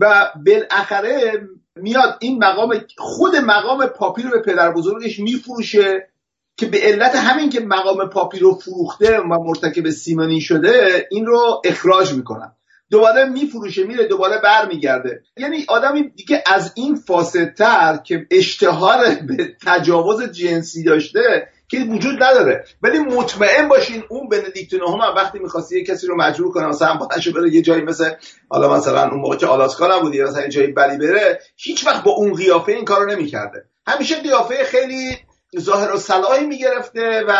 و 0.00 0.30
بالاخره 0.46 1.48
میاد 1.76 2.16
این 2.20 2.44
مقام 2.44 2.80
خود 2.98 3.36
مقام 3.36 3.86
پاپی 3.86 4.22
رو 4.22 4.30
به 4.30 4.42
پدر 4.42 4.72
بزرگش 4.72 5.18
میفروشه 5.18 6.08
که 6.56 6.66
به 6.66 6.78
علت 6.82 7.14
همین 7.14 7.50
که 7.50 7.60
مقام 7.60 8.08
پاپی 8.08 8.38
رو 8.38 8.54
فروخته 8.54 9.20
و 9.20 9.44
مرتکب 9.44 9.90
سیمانی 9.90 10.40
شده 10.40 11.06
این 11.10 11.26
رو 11.26 11.62
اخراج 11.64 12.12
می‌کنن. 12.12 12.55
دوباره 12.90 13.24
میفروشه 13.24 13.84
میره 13.84 14.04
دوباره 14.04 14.38
برمیگرده. 14.38 15.22
یعنی 15.36 15.64
آدمی 15.68 16.08
دیگه 16.08 16.44
از 16.46 16.72
این 16.74 16.94
فاسدتر 16.94 17.96
که 18.04 18.26
اشتهار 18.30 19.04
به 19.28 19.56
تجاوز 19.66 20.22
جنسی 20.22 20.84
داشته 20.84 21.48
که 21.68 21.78
وجود 21.78 22.22
نداره. 22.22 22.64
ولی 22.82 22.98
مطمئن 22.98 23.68
باشین 23.68 24.02
اون 24.08 24.28
بندیکت 24.28 24.74
نهم 24.74 25.14
وقتی 25.16 25.38
می‌خواستی 25.38 25.78
یه 25.78 25.84
کسی 25.84 26.06
رو 26.06 26.16
مجبور 26.16 26.52
کنه 26.52 26.66
مثلا 26.66 26.94
بلنشو 26.94 27.32
بره 27.32 27.54
یه 27.54 27.62
جایی 27.62 27.82
مثل 27.82 28.10
حالا 28.48 28.76
مثلا 28.76 29.10
اون 29.10 29.20
موقع 29.20 29.36
که 29.36 29.46
آلاسکا 29.46 29.96
نبود 29.96 30.14
یا 30.14 30.28
مثلا 30.28 30.42
یه 30.42 30.48
جایی 30.48 30.66
بلی 30.66 30.98
بره 30.98 31.40
هیچ 31.56 31.86
وقت 31.86 32.04
با 32.04 32.10
اون 32.10 32.34
قیافه 32.34 32.72
این 32.72 32.84
کارو 32.84 33.10
نمی‌کرده. 33.10 33.64
همیشه 33.86 34.16
قیافه 34.16 34.64
خیلی 34.64 35.16
ظاهرالصلاحی 35.60 36.46
می‌گرفته 36.46 37.24
و 37.28 37.36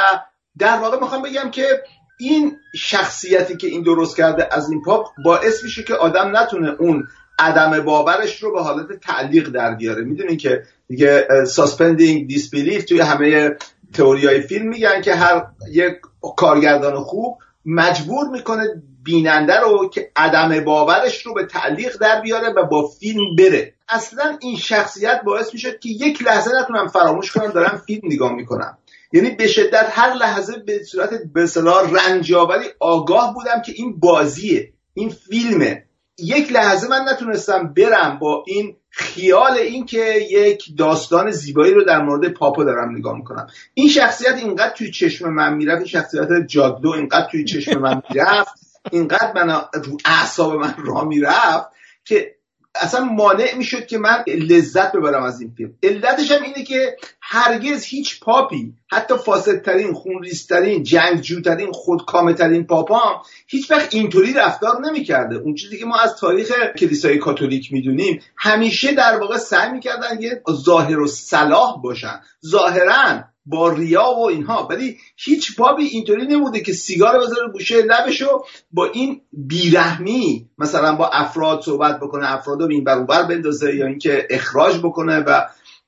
در 0.58 0.76
واقع 0.76 1.00
می‌خوام 1.00 1.22
بگم 1.22 1.50
که 1.50 1.82
این 2.18 2.56
شخصیتی 2.74 3.56
که 3.56 3.66
این 3.66 3.82
درست 3.82 4.16
کرده 4.16 4.48
از 4.52 4.70
این 4.70 4.82
پاپ 4.82 5.06
باعث 5.24 5.64
میشه 5.64 5.82
که 5.82 5.94
آدم 5.94 6.36
نتونه 6.36 6.76
اون 6.78 7.08
عدم 7.38 7.84
باورش 7.84 8.42
رو 8.42 8.52
به 8.52 8.62
حالت 8.62 9.00
تعلیق 9.00 9.48
در 9.48 9.74
بیاره. 9.74 10.02
می‌دونین 10.04 10.36
که 10.36 10.62
دیگه 10.88 11.26
suspending 11.46 12.28
disbelief 12.28 12.84
توی 12.84 13.00
همه 13.00 13.56
تئوریای 13.94 14.40
فیلم 14.40 14.68
میگن 14.68 15.00
که 15.00 15.14
هر 15.14 15.46
یک 15.72 15.94
کارگردان 16.36 16.94
خوب 16.94 17.38
مجبور 17.66 18.28
می‌کنه 18.28 18.82
بیننده 19.02 19.60
رو 19.60 19.88
که 19.88 20.10
عدم 20.16 20.64
باورش 20.64 21.26
رو 21.26 21.34
به 21.34 21.44
تعلیق 21.44 21.96
در 22.00 22.20
بیاره 22.20 22.48
و 22.48 22.66
با 22.66 22.88
فیلم 23.00 23.36
بره. 23.36 23.74
اصلا 23.88 24.38
این 24.40 24.56
شخصیت 24.56 25.20
باعث 25.26 25.54
میشه 25.54 25.78
که 25.80 25.88
یک 25.88 26.22
لحظه 26.22 26.50
نتونم 26.62 26.86
فراموش 26.86 27.32
کنم 27.32 27.50
دارم 27.50 27.82
فیلم 27.86 28.00
نگاه 28.04 28.32
می‌کنم. 28.32 28.78
یعنی 29.12 29.30
به 29.30 29.46
شدت 29.46 29.88
هر 29.90 30.14
لحظه 30.14 30.58
به 30.66 30.82
صورت 30.82 31.10
به 31.34 31.46
رنجاوری 31.92 32.64
آگاه 32.80 33.34
بودم 33.34 33.62
که 33.62 33.72
این 33.76 34.00
بازیه 34.00 34.72
این 34.94 35.08
فیلمه. 35.08 35.86
یک 36.18 36.52
لحظه 36.52 36.88
من 36.88 37.04
نتونستم 37.08 37.74
برم 37.74 38.18
با 38.18 38.44
این 38.46 38.76
خیال 38.90 39.52
این 39.52 39.86
که 39.86 40.14
یک 40.30 40.64
داستان 40.78 41.30
زیبایی 41.30 41.74
رو 41.74 41.84
در 41.84 42.02
مورد 42.02 42.32
پاپا 42.32 42.64
دارم 42.64 42.96
نگاه 42.96 43.16
می‌کنم. 43.16 43.46
این 43.74 43.88
شخصیت 43.88 44.34
اینقدر 44.34 44.70
توی 44.70 44.90
چشم 44.90 45.28
من 45.28 45.54
می‌رفت 45.54 45.78
این 45.78 45.86
شخصیت 45.86 46.28
جادو 46.46 46.90
اینقدر 46.90 47.28
توی 47.30 47.44
چشم 47.44 47.78
من 47.78 48.02
می‌رفت 48.10 48.52
اینقدر 48.92 49.32
من 49.34 49.48
رو 49.48 49.96
اعصاب 50.04 50.54
من 50.54 50.74
را 50.86 51.04
می‌رفت 51.04 51.66
که 52.04 52.36
اصلا 52.74 53.04
مانع 53.04 53.54
می‌شد 53.56 53.86
که 53.86 53.98
من 53.98 54.24
لذت 54.26 54.92
ببرم 54.92 55.22
از 55.22 55.40
این 55.40 55.50
فیلم. 55.56 55.74
علتش 55.82 56.32
هم 56.32 56.42
اینه 56.42 56.64
که 56.64 56.96
هرگز 57.28 57.84
هیچ 57.84 58.20
پاپی 58.20 58.72
حتی 58.92 59.14
فاسدترین 59.16 59.92
خونریزترین 59.92 60.82
جنگجوترین 60.82 61.72
خودکامهترین 61.72 62.66
پاپام 62.66 63.22
هیچ 63.46 63.70
وقت 63.70 63.94
اینطوری 63.94 64.32
رفتار 64.32 64.80
نمی‌کرده. 64.86 65.36
اون 65.36 65.54
چیزی 65.54 65.78
که 65.78 65.84
ما 65.84 65.96
از 65.96 66.16
تاریخ 66.16 66.52
کلیسای 66.78 67.18
کاتولیک 67.18 67.72
می‌دونیم 67.72 68.20
همیشه 68.36 68.94
در 68.94 69.18
واقع 69.20 69.36
سعی 69.36 69.72
می‌کردن 69.72 70.20
یه 70.20 70.42
ظاهر 70.50 70.98
و 70.98 71.06
صلاح 71.06 71.82
باشن. 71.82 72.20
ظاهرا 72.46 73.24
با 73.46 73.68
ریا 73.68 74.14
و 74.18 74.28
اینها. 74.28 74.66
ولی 74.70 74.98
هیچ 75.16 75.56
بابی 75.56 75.84
اینطوری 75.84 76.26
نموده 76.26 76.60
که 76.60 76.72
سیگار 76.72 77.18
بذاره 77.18 77.52
گوشه 77.52 77.82
لبشو 77.82 78.44
با 78.72 78.86
این 78.86 79.20
بیرحمی 79.32 80.48
مثلا 80.58 80.96
با 80.96 81.08
افراد 81.08 81.60
صحبت 81.62 82.00
بکنه 82.00 82.32
افراد 82.32 82.60
رو 82.60 82.70
این 82.70 82.84
بر 82.84 83.22
بندازه 83.22 83.76
یا 83.76 83.86
اینکه 83.86 84.26
اخراج 84.30 84.78
بکنه 84.78 85.18
و 85.18 85.46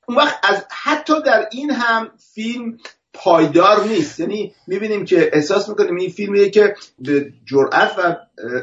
اون 0.08 0.18
وقت 0.18 0.38
از 0.42 0.64
حتی 0.84 1.22
در 1.26 1.48
این 1.52 1.70
هم 1.70 2.10
فیلم 2.34 2.78
پایدار 3.14 3.84
نیست. 3.84 4.20
یعنی 4.20 4.54
می‌بینیم 4.66 5.04
که 5.04 5.30
احساس 5.32 5.68
می‌کنیم 5.68 5.96
این 5.96 6.10
فیلمیه 6.10 6.50
که 6.50 6.74
به 6.98 7.32
جرأت 7.44 7.98
و 7.98 8.16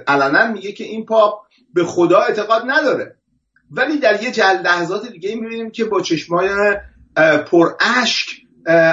علنا 0.08 0.52
میگه 0.52 0.72
که 0.72 0.84
این 0.84 1.06
پاپ 1.06 1.34
به 1.74 1.84
خدا 1.84 2.20
اعتقاد 2.20 2.62
نداره. 2.66 3.16
ولی 3.72 3.98
در 3.98 4.24
یه 4.24 4.32
جل 4.32 4.58
لحظات 4.64 5.12
دیگه 5.12 5.36
می‌بینیم 5.36 5.72
که 5.72 5.86
با 5.86 6.02
چشمای 6.02 6.50
پر 7.52 7.68
اشک 8.02 8.30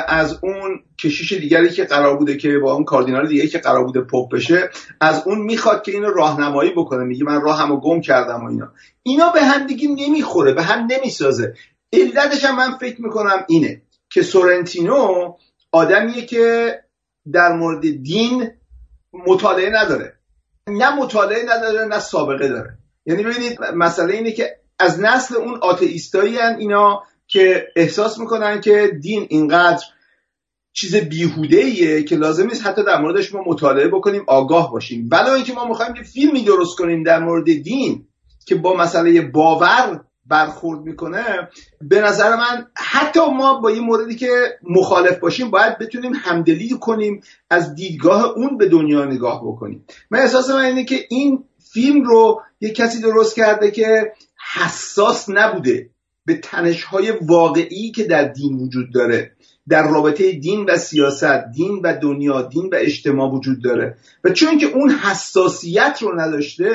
از 0.09 0.39
اون 0.43 0.81
کشیش 1.03 1.33
دیگری 1.33 1.71
که 1.71 1.85
قرار 1.85 2.17
بوده 2.17 2.37
که 2.37 2.59
با 2.59 2.73
اون 2.75 2.85
کاردینال 2.85 3.29
دیگری 3.29 3.49
که 3.49 3.59
قرار 3.59 3.85
بوده 3.85 4.01
پاپ 4.01 4.33
بشه 4.33 4.71
از 5.01 5.23
اون 5.27 5.39
می‌خواد 5.39 5.83
که 5.83 5.93
اینو 5.93 6.11
راهنمایی 6.11 6.73
بکنه. 6.77 7.05
میگه 7.05 7.25
من 7.25 7.41
راهمو 7.41 7.81
گم 7.81 8.01
کردم 8.01 8.45
و 8.45 8.49
اینا. 8.49 8.73
اینا 9.03 9.29
به 9.33 9.43
هم 9.43 9.67
دیگه 9.67 9.89
نمی‌خوره 9.89 10.53
به 10.53 10.63
هم 10.63 10.89
نمی‌سازه. 10.91 11.55
علتش 11.93 12.45
هم 12.45 12.57
من 12.57 12.79
فکر 12.79 13.03
می‌کنم 13.03 13.45
اینه 13.49 13.83
که 14.11 14.23
سورنتینو 14.23 15.35
آدمیه 15.73 16.27
که 16.27 16.75
در 17.33 17.53
مورد 17.53 18.03
دین 18.03 18.51
مطالعه 19.27 19.71
نداره. 19.71 20.19
نه 20.69 20.97
مطالعه 20.97 21.43
نداره 21.43 21.85
نه 21.85 21.99
سابقه 21.99 22.49
داره. 22.49 22.79
یعنی 23.07 23.23
ببینید 23.23 23.59
مسئله 23.75 24.15
اینه 24.15 24.33
که 24.33 24.57
از 24.79 25.01
نسل 25.01 25.37
اون 25.37 25.59
آتئیستایی 25.63 26.39
اینا 26.39 27.03
که 27.27 27.67
احساس 27.77 28.19
می‌کنن 28.19 28.61
که 28.61 28.99
دین 29.01 29.27
اینقدر 29.31 29.85
چیز 30.73 30.97
بیهوده 30.97 31.57
ایه 31.57 32.03
که 32.03 32.17
لازم 32.17 32.47
نیست 32.47 32.67
حتی 32.67 32.85
در 32.85 33.01
موردش 33.01 33.35
ما 33.35 33.43
مطالعه 33.47 33.89
بکنیم 33.89 34.25
آگاه 34.29 34.73
باشیم. 34.73 35.09
ولی 35.13 35.31
اینکه 35.31 35.53
ما 35.53 35.69
می‌خوایم 35.69 35.97
یه 35.97 36.03
فیلمی 36.03 36.45
درست 36.45 36.79
کنیم 36.79 37.03
در 37.03 37.19
مورد 37.19 37.45
دین 37.45 38.09
که 38.47 38.55
با 38.55 38.77
مسئله 38.77 39.21
باور 39.21 40.05
برخورد 40.33 40.81
می‌کنه 40.81 41.49
به 41.81 42.01
نظر 42.01 42.37
من 42.37 42.67
حتی 42.77 43.21
ما 43.21 43.61
با 43.61 43.69
این 43.69 43.85
موردی 43.85 44.17
که 44.17 44.59
مخالف 44.63 45.19
باشیم 45.19 45.51
باید 45.51 45.79
بتونیم 45.79 46.13
همدلی 46.15 46.79
کنیم 46.81 47.23
از 47.51 47.75
دیدگاه 47.75 48.25
اون 48.37 48.59
به 48.59 48.69
دنیا 48.69 49.05
نگاه 49.05 49.43
بکنیم. 49.45 49.85
من 50.11 50.19
احساس 50.19 50.51
من 50.51 50.65
اینه 50.65 50.85
که 50.85 51.07
این 51.09 51.45
فیلم 51.73 52.05
رو 52.05 52.43
یه 52.61 52.71
کسی 52.71 53.01
درست 53.01 53.37
کرده 53.37 53.71
که 53.71 54.13
حساس 54.55 55.29
نبوده 55.29 55.91
به 56.27 56.35
تنشهای 56.35 57.13
واقعی 57.23 57.91
که 57.91 58.05
در 58.05 58.25
دین 58.25 58.55
وجود 58.59 58.93
داره 58.95 59.33
در 59.69 59.83
رابطه 59.83 60.33
دین 60.33 60.65
و 60.69 60.77
سیاست 60.77 61.45
دین 61.55 61.81
و 61.85 61.99
دنیا 62.03 62.43
دین 62.43 62.67
و 62.73 62.77
اجتماع 62.79 63.31
وجود 63.31 63.63
داره. 63.65 63.97
و 64.25 64.31
چون 64.31 64.59
که 64.59 64.67
اون 64.67 64.91
حساسیت 64.91 65.99
رو 66.03 66.21
نداشته 66.21 66.71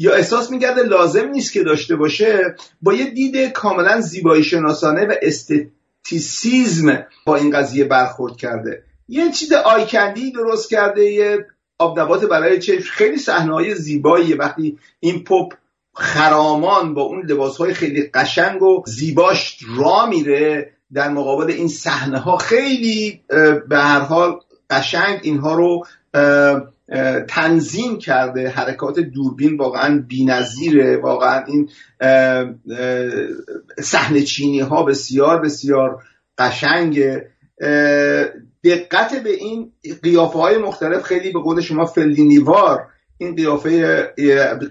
یا 0.00 0.14
احساس 0.14 0.50
می‌کرده 0.50 0.82
لازم 0.82 1.28
نیست 1.28 1.52
که 1.52 1.62
داشته 1.62 1.96
باشه 1.96 2.54
با 2.82 2.92
یه 2.92 3.10
دید 3.10 3.36
کاملا 3.36 4.00
زیبایی 4.00 4.44
شناسانه 4.44 5.06
و 5.06 5.14
استتیسیزم 5.22 7.06
با 7.26 7.36
این 7.36 7.50
قضیه 7.50 7.84
برخورد 7.84 8.36
کرده. 8.36 8.82
یه 9.08 9.30
چیز 9.30 9.52
آیکندی 9.52 10.32
درست 10.32 10.70
کرده 10.70 11.04
یه 11.04 11.46
آبنبات 11.78 12.24
برای 12.24 12.58
چشم. 12.58 12.90
خیلی 12.92 13.18
صحنه 13.18 13.54
های 13.54 14.34
وقتی 14.34 14.78
این 15.00 15.24
پپ 15.24 15.52
خرامان 15.94 16.94
با 16.94 17.02
اون 17.02 17.26
لباس 17.26 17.56
های 17.56 17.74
خیلی 17.74 18.02
قشنگ 18.02 18.62
و 18.62 18.82
زیباش 18.86 19.58
را 19.76 20.06
میره 20.06 20.72
در 20.92 21.08
مقابل 21.08 21.50
این 21.50 21.68
صحنه 21.68 22.18
ها 22.18 22.36
خیلی 22.36 23.20
به 23.68 23.78
هر 23.78 24.00
حال 24.00 24.40
قشنگ 24.70 25.20
اینها 25.22 25.54
رو 25.54 25.86
تنظیم 27.28 27.98
کرده 27.98 28.48
حرکات 28.48 29.00
دوربین 29.00 29.56
واقعا 29.56 30.04
بینظیره 30.08 30.96
واقعا 30.96 31.44
این 31.44 31.68
صحنه 33.78 34.22
چینی 34.22 34.60
ها 34.60 34.82
بسیار 34.82 35.40
بسیار 35.40 36.02
قشنگه. 36.38 37.30
دقت 38.64 39.22
به 39.22 39.30
این 39.30 39.72
قیافه 40.02 40.38
های 40.38 40.58
مختلف 40.58 41.02
خیلی 41.02 41.32
به 41.32 41.40
قول 41.40 41.60
شما 41.60 41.84
فلینیوار 41.84 42.86
این 43.18 43.34
قیافه 43.34 44.02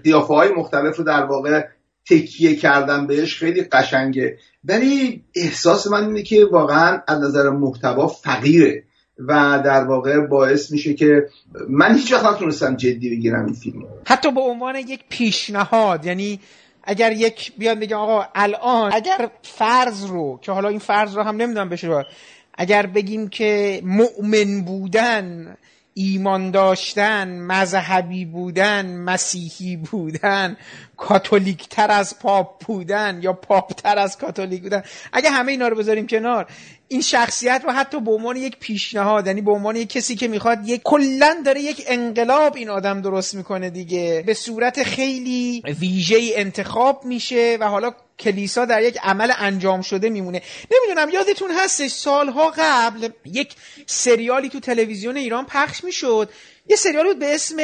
قیافه 0.04 0.34
های 0.34 0.48
مختلف 0.52 0.96
رو 0.96 1.04
در 1.04 1.24
واقع 1.24 1.62
تکیه 2.10 2.56
کردن 2.56 3.06
بهش 3.06 3.38
خیلی 3.38 3.62
قشنگه. 3.62 4.38
ولی 4.64 5.24
احساس 5.34 5.86
من 5.86 6.06
اینه 6.06 6.22
که 6.22 6.44
واقعا 6.52 7.02
از 7.08 7.22
نظر 7.22 7.50
محتوا 7.50 8.06
فقیره. 8.06 8.84
و 9.28 9.62
در 9.64 9.84
واقع 9.84 10.20
باعث 10.20 10.70
میشه 10.70 10.94
که 10.94 11.26
من 11.68 11.94
هیچ 11.94 12.12
وقت 12.12 12.24
نتونستم 12.24 12.76
جدی 12.76 13.10
بگیرم 13.10 13.44
این 13.44 13.54
فیلم 13.54 13.84
حتی 14.06 14.32
به 14.32 14.40
عنوان 14.40 14.76
یک 14.76 15.04
پیشنهاد 15.08 16.06
یعنی 16.06 16.40
اگر 16.84 17.12
یک 17.12 17.52
بیان 17.58 17.80
بگم 17.80 17.96
آقا 17.96 18.24
الان 18.34 18.92
اگر 18.92 19.30
فرض 19.42 20.04
رو 20.04 20.38
که 20.42 20.52
حالا 20.52 20.68
این 20.68 20.78
فرض 20.78 21.16
رو 21.16 21.22
هم 21.22 21.36
نمی‌دونم 21.36 21.68
بشه 21.68 22.06
اگر 22.54 22.86
بگیم 22.86 23.28
که 23.28 23.80
مؤمن 23.84 24.60
بودن 24.60 25.56
ایمان 25.94 26.50
داشتن 26.50 27.40
مذهبی 27.40 28.24
بودن 28.24 28.96
مسیحی 28.96 29.76
بودن 29.76 30.56
کاتولیک 31.00 31.68
تر 31.68 31.90
از 31.90 32.18
پاپ 32.18 32.64
بودن 32.64 33.20
یا 33.22 33.32
پاپ 33.32 33.72
تر 33.72 33.98
از 33.98 34.18
کاتولیک 34.18 34.62
بودن. 34.62 34.82
اگه 35.12 35.30
همه 35.30 35.52
اینا 35.52 35.68
رو 35.68 35.76
بذاریم 35.76 36.06
کنار 36.06 36.46
این 36.88 37.00
شخصیت 37.00 37.62
رو 37.64 37.72
حتی 37.72 38.00
به 38.00 38.10
عنوان 38.10 38.36
یک 38.36 38.56
پیشنهاد 38.60 39.26
یعنی 39.26 39.40
به 39.40 39.52
عنوان 39.52 39.76
یک 39.76 39.88
کسی 39.88 40.16
که 40.16 40.28
می‌خواد 40.28 40.68
یک 40.68 40.80
کلا 40.84 41.42
داره 41.44 41.60
یک 41.60 41.84
انقلاب 41.86 42.56
این 42.56 42.70
آدم 42.70 43.02
درست 43.02 43.34
می‌کنه 43.34 43.70
دیگه. 43.70 44.22
به 44.26 44.34
صورت 44.34 44.82
خیلی 44.82 45.62
ویژه 45.80 46.30
انتخاب 46.34 47.04
میشه 47.04 47.56
و 47.60 47.68
حالا 47.68 47.92
کلیسا 48.18 48.64
در 48.64 48.82
یک 48.82 48.98
عمل 49.02 49.32
انجام 49.38 49.82
شده 49.82 50.10
میمونه. 50.10 50.42
نمی‌دونم 50.70 51.10
یادتون 51.10 51.50
هستش 51.50 51.90
سالها 51.90 52.52
قبل 52.58 53.08
یک 53.24 53.54
سریالی 53.86 54.48
تو 54.48 54.60
تلویزیون 54.60 55.16
ایران 55.16 55.46
پخش 55.46 55.84
می‌شد. 55.84 56.30
یه 56.66 56.76
سریالی 56.76 57.08
بود 57.08 57.18
به 57.18 57.34
اسم 57.34 57.56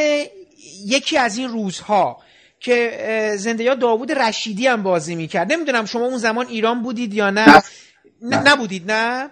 یکی 0.86 1.18
از 1.18 1.38
این 1.38 1.48
روزها. 1.48 2.25
که 2.60 3.34
زنده 3.38 3.74
داوود 3.74 4.12
رشیدی 4.12 4.66
هم 4.66 4.82
بازی 4.82 5.14
می‌کرد. 5.14 5.52
نمی‌دونم 5.52 5.84
شما 5.84 6.04
اون 6.04 6.18
زمان 6.18 6.46
ایران 6.46 6.82
بودید 6.82 7.14
یا 7.14 7.30
نه, 7.30 7.62
نه. 8.22 8.42
نبودید 8.42 8.90
نه؟ 8.90 9.30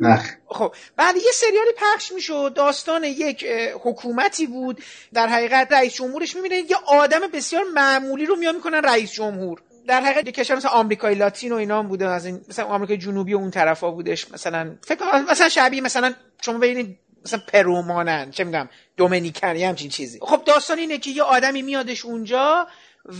نه. 0.00 0.24
خب 0.46 0.74
بعد 0.96 1.16
یه 1.16 1.32
سریالی 1.34 1.70
پخش 1.76 2.12
می‌شد. 2.12 2.52
داستان 2.54 3.04
یک 3.04 3.46
حکومتی 3.84 4.46
بود. 4.46 4.82
در 5.14 5.26
حقیقت 5.26 5.72
رئیس 5.72 5.94
جمهورش 5.94 6.36
می‌بینه 6.36 6.56
یه 6.56 6.76
آدم 6.86 7.20
بسیار 7.32 7.64
معمولی 7.74 8.26
رو 8.26 8.36
میان 8.36 8.54
می‌کنن 8.54 8.82
رئیس 8.82 9.12
جمهور. 9.12 9.62
در 9.86 10.00
حقیقت 10.00 10.26
یه 10.26 10.32
کشور 10.32 10.56
مثل 10.56 10.68
آمریکای 10.68 11.14
لاتین 11.14 11.52
و 11.52 11.56
اینا 11.56 11.78
هم 11.78 11.88
بوده. 11.88 12.08
از 12.08 12.26
این 12.26 12.40
مثلا 12.48 12.64
آمریکای 12.64 12.96
جنوبی 12.96 13.34
و 13.34 13.38
اون 13.38 13.50
طرفا 13.50 13.90
بودش. 13.90 14.30
مثلا 14.32 14.76
فکر 14.82 15.04
مثلا 15.30 15.48
شبیه 15.48 15.80
مثلا 15.80 16.14
شما 16.42 16.58
ببینید 16.58 16.98
مثلا 17.28 17.40
پرو 17.52 17.82
مانن 17.82 18.30
چه 18.30 18.44
میگم 18.44 18.68
دومینیکن 18.96 19.56
یا 19.56 19.68
همچین 19.68 19.88
چیزی. 19.90 20.18
خب 20.22 20.44
داستان 20.44 20.78
اینه 20.78 20.98
که 20.98 21.10
یه 21.10 21.22
آدمی 21.22 21.62
میادش 21.62 22.04
اونجا 22.04 22.66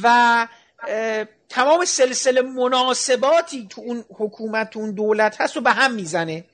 و 0.02 0.46
تمام 1.48 1.84
سلسله 1.84 2.42
مناسباتی 2.42 3.66
تو 3.70 3.80
اون 3.80 4.04
حکومت 4.18 4.70
تو 4.70 4.80
اون 4.80 4.94
دولت 4.94 5.40
هست 5.40 5.56
و 5.56 5.60
به 5.60 5.70
هم 5.70 5.94
می‌زنه. 5.94 6.44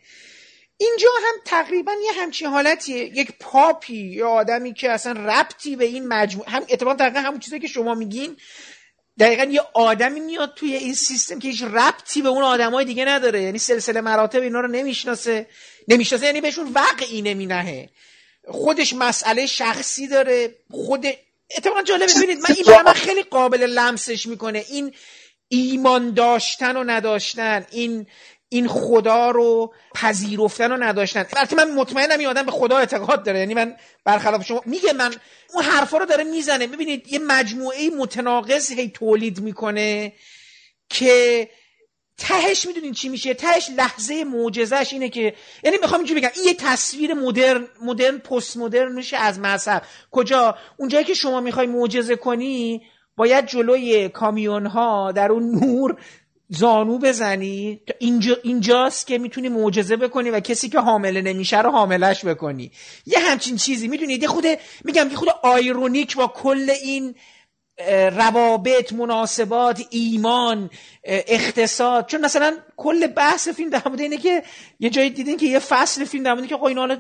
اینجا 0.77 1.09
هم 1.29 1.35
تقریبا 1.45 1.93
یه 2.05 2.23
همچین 2.23 2.49
حالتیه. 2.49 3.05
یک 3.05 3.33
پاپی 3.41 3.97
یا 3.97 4.29
آدمی 4.29 4.75
که 4.75 4.91
اصلا 4.91 5.13
ربطی 5.13 5.77
به 5.77 5.85
این 5.85 6.09
مجموعه 6.09 6.51
هم 6.51 6.63
اتفاقا 6.69 6.95
دقیقا 6.95 7.21
همون 7.21 7.41
چیزی 7.41 7.61
که 7.61 7.69
شما 7.69 7.95
میگین 7.95 8.37
دقیقا 9.19 9.45
یه 9.45 9.61
آدمی 9.75 10.21
میاد 10.21 10.55
توی 10.57 10.75
این 10.75 10.95
سیستم 10.95 11.39
که 11.39 11.49
هیچ 11.49 11.63
ربطی 11.63 12.23
به 12.23 12.29
اون 12.29 12.43
آدمای 12.43 12.85
دیگه 12.85 13.05
نداره. 13.05 13.43
یعنی 13.43 13.59
سلسله 13.59 14.01
مراتب 14.01 14.43
اینا 14.43 14.61
رو 14.61 14.69
نمی‌شناسه. 14.69 15.47
نمی‌شناسه 15.89 16.27
یعنی 16.27 16.41
بهشون 16.41 16.73
وقعی 16.75 17.23
نمینهه. 17.23 17.89
خودش 18.49 18.93
مسئله 18.93 19.47
شخصی 19.47 20.09
داره. 20.09 20.55
خود 20.71 21.07
اتفاقا 21.57 21.83
جالب 21.83 22.11
ببینید 22.17 22.39
من 22.39 22.57
این 22.57 22.83
من 22.87 22.93
خیلی 22.93 23.23
قابل 23.23 23.63
لمسش 23.63 24.27
می‌کنه. 24.27 24.65
این 24.69 24.95
ایمان 25.49 26.15
داشتن 26.15 26.77
و 26.77 26.85
نداشتن 26.85 27.67
این 27.71 28.07
این 28.55 28.69
خدا 28.69 29.31
رو 29.31 29.75
پذیرفتن 29.95 30.73
و 30.73 30.77
نداشتن. 30.77 31.27
البته 31.37 31.57
من 31.57 31.71
مطمئنم 31.71 32.19
این 32.19 32.29
آدم 32.29 32.43
به 32.43 32.53
خدا 32.53 32.79
اعتقاد 32.79 33.25
داره. 33.25 33.39
یعنی 33.39 33.55
من 33.55 33.77
برخلاف 34.05 34.45
شما 34.47 34.63
میگه 34.67 34.93
من 34.93 35.15
اون 35.55 35.65
حرفا 35.65 35.99
رو 35.99 36.07
داره 36.07 36.25
می‌زنه. 36.25 36.67
ببینید 36.67 37.13
یه 37.13 37.19
مجموعه 37.19 37.91
متناقض 37.91 38.73
هی 38.73 38.89
تولید 38.89 39.41
می‌کنه 39.41 40.13
که 40.89 41.49
تهش 42.19 42.67
می‌دونین 42.67 42.93
چی 42.93 43.09
میشه؟ 43.09 43.35
تهش 43.35 43.71
لحظه 43.77 44.25
معجزهش 44.25 44.93
اینه 44.93 45.09
که 45.09 45.35
یعنی 45.65 45.77
می‌خوام 45.83 46.01
اینجوری 46.01 46.21
بگم 46.21 46.31
این 46.37 46.45
یه 46.45 46.55
تصویر 46.55 47.15
مدرن 47.15 47.67
مدرن 47.83 48.19
پست 48.19 48.57
مدرن 48.57 48.93
میشه 48.93 49.17
از 49.17 49.39
مذهب. 49.39 49.83
کجا؟ 50.11 50.59
اونجایی 50.77 51.05
که 51.05 51.15
شما 51.15 51.41
می‌خوای 51.41 51.67
معجزه 51.67 52.17
کنی 52.17 52.83
باید 53.17 53.47
جلوی 53.47 54.09
کامیون 54.09 54.67
ها 54.67 55.13
در 55.13 55.33
اون 55.33 55.51
نور 55.51 55.97
زانو 56.55 56.99
بزنی؟ 56.99 57.81
اینجا 57.99 58.37
اینجاست 58.43 59.07
که 59.07 59.19
می‌تونی 59.19 59.49
معجزه 59.49 59.97
بکنی 59.97 60.31
و 60.31 60.41
کسی 60.41 60.69
که 60.69 60.79
حامله 60.81 61.23
نمیشه 61.23 61.61
رو 61.63 61.71
حاملش 61.71 62.25
بکنی. 62.25 62.71
یه 63.07 63.19
همچین 63.19 63.57
چیزی 63.57 63.89
می‌دونید 63.89 64.23
یه 64.23 64.29
خود 64.29 64.45
میگم 64.85 65.09
یه 65.11 65.17
خود 65.17 65.29
آیرونیک 65.43 66.17
با 66.17 66.27
کل 66.27 66.71
این 66.83 67.15
روابط 68.13 68.93
مناسبات 68.93 69.83
ایمان 69.91 70.71
اقتصاد. 71.05 72.07
چون 72.07 72.21
مثلا 72.21 72.57
کل 72.77 73.07
بحث 73.07 73.49
فیلم 73.49 73.71
در 73.71 73.83
مورد 73.87 74.01
اینه 74.01 74.17
که 74.17 74.43
یه 74.81 74.91
جایی 74.91 75.11
دیدین 75.11 75.37
که 75.37 75.47
یه 75.47 75.59
فصل 75.59 76.05
فیلم 76.05 76.25
در 76.25 76.35
مورد 76.35 76.47
که 76.47 76.63
اینا 76.63 76.97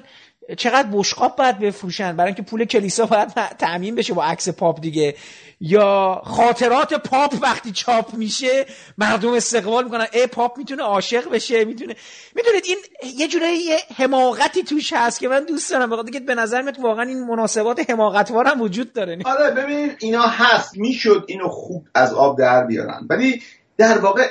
چقدر 0.57 0.89
بشقاب 0.93 1.37
باید 1.37 1.59
بفروشن؟ 1.59 2.16
برای 2.16 2.29
اینکه 2.29 2.43
پول 2.43 2.65
کلیسا 2.65 3.07
باید 3.07 3.29
تأمین 3.59 3.95
بشه 3.95 4.15
با 4.15 4.25
عکس 4.25 4.49
پاپ 4.49 4.81
دیگه. 4.81 5.15
یا 5.61 6.23
خاطرات 6.25 6.95
پاپ 6.95 7.35
وقتی 7.43 7.73
چاپ 7.73 8.15
میشه 8.15 8.66
مردم 8.99 9.33
استقبال 9.33 9.85
می‌کنن. 9.85 10.07
ای 10.12 10.27
پاپ 10.27 10.59
می‌تونه 10.59 10.83
عاشق 10.83 11.31
بشه 11.31 11.65
می‌تونه 11.65 11.95
می‌دونید 12.35 12.65
این 12.65 12.79
یه 13.16 13.29
جوری 13.29 13.53
یه 13.53 13.79
حماقتی 13.97 14.62
توش 14.62 14.93
هست 14.93 15.21
که 15.21 15.29
من 15.29 15.45
دوست 15.45 15.71
دارم. 15.71 15.91
بخاطر 15.91 16.19
به 16.19 16.35
نظر 16.35 16.62
میاد 16.62 16.81
واقعا 16.81 17.05
این 17.05 17.25
مناسبات 17.25 17.91
حماقتوار 17.91 18.47
هم 18.47 18.61
وجود 18.61 18.93
داره. 18.93 19.19
آره 19.25 19.51
ببین 19.51 19.93
اینا 19.99 20.23
هست. 20.23 20.79
می‌شد 20.79 21.25
اینو 21.29 21.49
خوب 21.49 21.87
از 21.95 22.15
آب 22.15 22.39
در 22.39 22.65
بیارن. 22.65 23.07
ولی 23.11 23.43
در 23.77 23.99
واقع 23.99 24.31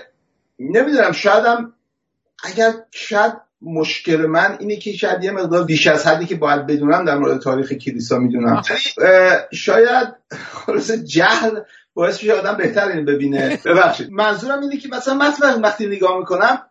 نمی‌دونم 0.59 1.11
شایدم 1.11 1.73
اگر 2.43 2.73
شاید 2.91 3.33
مشکل 3.65 4.25
من 4.25 4.57
اینه 4.59 4.75
که 4.75 4.91
شاید 4.91 5.23
یه 5.23 5.31
مقدار 5.31 5.63
بیش 5.63 5.87
از 5.87 6.07
حدی 6.07 6.25
که 6.25 6.35
باید 6.35 6.65
بدونم 6.65 7.05
در 7.05 7.17
مورد 7.17 7.41
تاریخ 7.41 7.73
کلیسا 7.73 8.19
می‌دونم. 8.19 8.61
شاید 9.53 10.07
خلاص 10.29 10.91
جهل 10.91 11.59
باعث 11.93 12.23
میشه 12.23 12.33
آدم 12.33 12.57
بهتر 12.57 12.87
اینو 12.87 13.05
ببینه. 13.05 13.59
ببخشید. 13.65 14.11
منظورم 14.11 14.61
اینه 14.61 14.77
که 14.77 14.89
مثلا 14.89 15.13
مثلا 15.13 15.59
وقتی 15.63 15.87
نگاه 15.87 16.17
می‌کنم 16.17 16.61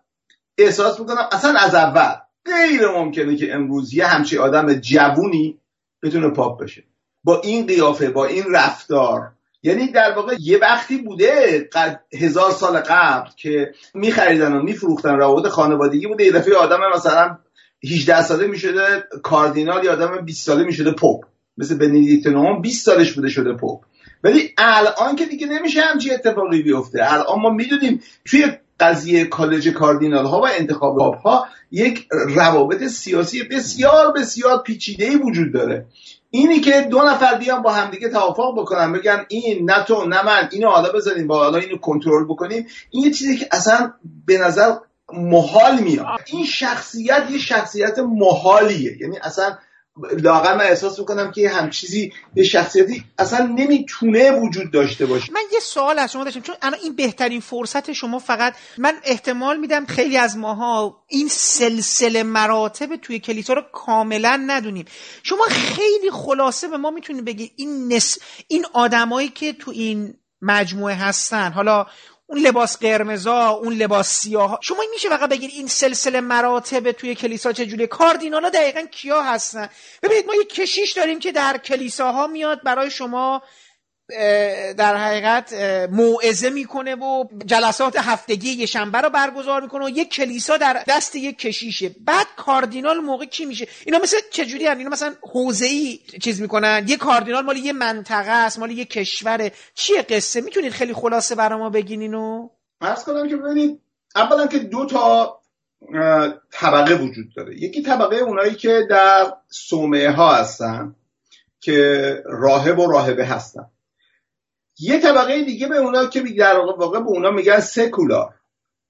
احساس 0.59 1.01
می‌کنم 1.01 1.29
اصلا 1.33 1.59
از 1.59 1.75
اول 1.75 2.15
غیر 2.47 2.89
ممکنه 2.89 3.37
که 3.37 3.55
امروز 3.55 3.95
یه 3.95 4.07
همچی 4.07 4.39
آدم 4.39 4.75
جوونی 4.75 5.59
بتونه 6.03 6.29
پاپ 6.29 6.63
بشه. 6.63 6.85
با 7.25 7.41
این 7.41 7.67
قیافه 7.67 8.11
با 8.11 8.27
این 8.27 8.45
رفتار 8.51 9.33
یعنی 9.63 9.89
در 9.89 10.13
واقع 10.17 10.37
یه 10.41 10.59
وقتی 10.59 10.97
بوده 10.97 11.69
هزار 12.21 12.51
سال 12.51 12.79
قبل 12.79 13.31
که 13.37 13.75
میخریدن 13.95 14.53
و 14.53 14.63
میفروختن 14.63 15.17
روابط 15.17 15.47
خانوادگی 15.47 16.07
بوده. 16.07 16.25
یه 16.25 16.33
دفعه 16.33 16.57
آدم 16.57 16.81
مثلا 16.95 17.39
18 17.85 18.23
ساله 18.23 18.47
می‌شده 18.47 19.05
کاردینال 19.23 19.85
یا 19.85 19.93
آدم 19.93 20.25
20 20.25 20.47
ساله 20.47 20.65
می‌شده 20.65 20.93
پوپ 20.93 21.25
مثل 21.59 21.79
بنیدیکت 21.79 22.27
نهم 22.27 22.61
20 22.61 22.87
سالش 22.87 23.13
بوده 23.13 23.29
شده 23.29 23.53
پوپ 23.53 23.81
ولی 24.25 24.55
الان 24.59 25.17
که 25.17 25.27
دیگه 25.27 25.47
نمیشه 25.47 25.81
همچی 25.81 26.11
اتفاقی 26.11 26.63
بیفته. 26.63 27.13
الان 27.13 27.41
ما 27.41 27.51
می‌دونیم 27.51 28.03
توی 28.25 28.47
قضیه 28.81 29.25
کالج 29.25 29.69
کاردینال 29.69 30.27
ها 30.27 30.41
و 30.41 30.49
انتخاب 30.59 31.15
ها 31.15 31.47
یک 31.71 32.09
روابط 32.11 32.85
سیاسی 32.85 33.43
بسیار 33.43 34.13
بسیار 34.13 34.63
پیچیده 34.63 35.05
ای 35.05 35.17
وجود 35.17 35.53
داره. 35.53 35.87
اینی 36.35 36.61
که 36.61 36.81
دو 36.81 37.03
نفر 37.03 37.39
بیان 37.39 37.63
با 37.63 37.73
همدیگه 37.73 38.09
توافق 38.09 38.61
بکنن 38.61 38.93
بگن 38.93 39.25
این 39.29 39.71
نه 39.71 39.85
تو 39.85 40.05
نه 40.05 40.27
من 40.27 40.49
اینو 40.53 40.71
حالا 40.71 40.93
بزنیم 40.93 41.27
با 41.27 41.39
حالا 41.39 41.59
اینو 41.59 41.79
کنترل 41.79 42.25
بکنیم. 42.25 42.67
این 42.91 43.13
چیزی 43.13 43.37
که 43.37 43.49
اصلا 43.53 43.93
به 44.27 44.39
نظر 44.39 44.75
محال 45.13 45.79
میاد. 45.79 46.07
این 46.27 46.45
شخصیت 46.45 47.23
یه 47.31 47.39
شخصیت 47.39 47.99
محالیه. 47.99 48.97
یعنی 49.01 49.19
اصلا 49.23 49.59
لاغر 49.97 50.57
من 50.57 50.65
احساس 50.65 50.99
می‌کنم 50.99 51.31
که 51.31 51.49
هم 51.49 51.71
چیزی 51.71 52.13
یه 52.35 52.45
شخصیتی 52.45 53.05
اصلا 53.19 53.47
نمی‌تونه 53.47 54.31
وجود 54.31 54.73
داشته 54.73 55.07
باشه. 55.07 55.33
من 55.33 55.41
یه 55.53 55.61
سوال 55.61 55.99
از 55.99 56.13
شما 56.13 56.25
داشتم 56.25 56.41
چون 56.41 56.55
الان 56.63 56.81
این 56.83 56.97
بهترین 56.97 57.41
فرصت 57.41 57.93
شما 57.93 58.19
فقط 58.19 58.55
من 58.79 58.95
احتمال 59.05 59.57
میدم 59.57 59.87
خیلی 59.87 60.17
از 60.17 60.37
ماها 60.37 61.05
این 61.09 61.29
سلسله 61.29 62.23
مراتب 62.23 62.97
توی 62.97 63.19
کلیسا 63.19 63.53
رو 63.53 63.63
کاملا 63.73 64.45
ندونیم. 64.47 64.85
شما 65.23 65.45
خیلی 65.51 66.11
خلاصه 66.11 66.69
به 66.69 66.77
ما 66.77 66.91
می‌تونید 66.91 67.25
بگید 67.25 67.53
این 67.57 67.93
نس... 67.93 68.19
این 68.49 68.65
آدمایی 68.73 69.29
که 69.29 69.53
تو 69.53 69.71
این 69.71 70.15
مجموعه 70.43 70.95
هستن 70.95 71.53
حالا 71.53 71.87
اون 72.33 72.41
لباس 72.41 72.79
قرمزا 72.79 73.49
اون 73.49 73.75
لباس 73.75 74.09
سیاه 74.09 74.59
شما 74.63 74.83
میشه 74.93 75.09
فقط 75.09 75.31
بگید 75.31 75.51
این 75.51 75.67
سلسله 75.67 76.21
مراتب 76.21 76.93
توی 76.93 77.15
کلیسا 77.15 77.53
چجوریه؟ 77.53 77.87
کاردینالا 77.87 78.49
دقیقا 78.49 78.81
کیا 78.81 79.23
هستن؟ 79.23 79.69
ببینید 80.03 80.27
ما 80.27 80.35
یه 80.35 80.45
کشیش 80.45 80.93
داریم 80.93 81.19
که 81.19 81.33
در 81.33 81.59
کلیساها 81.59 82.27
میاد 82.27 82.63
برای 82.63 82.91
شما 82.91 83.43
در 84.79 84.97
حقیقت 84.97 85.53
موعظه 85.91 86.51
می‌کنه 86.51 86.95
و 86.95 87.25
جلسات 87.47 87.97
هفتگی 87.99 88.49
یه 88.49 88.67
شنبه 88.67 89.01
رو 89.01 89.11
برگزار 89.11 89.63
می‌کنه 89.63 89.85
و 89.85 89.89
یک 89.89 90.11
کلیسا 90.11 90.57
در 90.57 90.85
دست 90.89 91.17
یک 91.17 91.39
کشیشه. 91.39 91.89
بعد 91.89 92.27
کاردینال 92.37 92.99
موقع 92.99 93.25
کی 93.25 93.45
میشه؟ 93.45 93.69
اینا 93.87 93.99
مثل 93.99 94.17
چجوری 94.31 94.67
هن؟ 94.67 94.79
اینا 94.79 94.91
مثلا 94.91 95.15
حوزه 95.33 95.67
ای 95.67 96.01
چیز 96.23 96.41
می‌کنن؟ 96.41 96.85
یه 96.89 96.97
کاردینال 96.97 97.45
مال 97.45 97.57
یه 97.57 97.73
منطقه 97.73 98.31
است 98.31 98.59
مال 98.59 98.71
یه 98.71 98.85
کشوره. 98.85 99.53
چیه 99.75 100.03
قصه؟ 100.03 100.41
می‌تونید 100.41 100.73
خیلی 100.73 100.95
خلاصه 100.95 101.35
برای 101.35 101.59
ما 101.59 101.71
بگین 101.71 102.01
اینو 102.01 102.49
فرض 102.81 103.05
کنم 103.05 103.29
که 103.29 103.37
ببینید 103.37 103.81
اولا 104.17 104.47
که 104.47 104.59
دو 104.59 104.87
تا 104.87 105.39
طبقه 106.53 106.95
وجود 106.95 107.35
داره. 107.37 107.63
یکی 107.63 107.83
طبقه 107.83 108.17
اونایی 108.17 108.55
که 108.55 108.81
در 108.91 109.33
صومعه 109.49 110.11
ها 110.11 110.35
هستن 110.35 110.95
که 111.61 112.17
راهب 112.27 112.79
و 112.79 112.93
راهبه 112.93 113.27
هستن. 113.27 113.67
یه 114.79 115.01
طبقه 115.01 115.45
دیگه 115.45 115.69
به 115.69 115.77
اونا 115.77 116.07
که 116.07 116.23
در 116.39 116.59
واقع 116.59 117.01
به 117.01 117.07
اونا 117.07 117.31
میگن 117.31 117.61
سکولار 117.61 118.35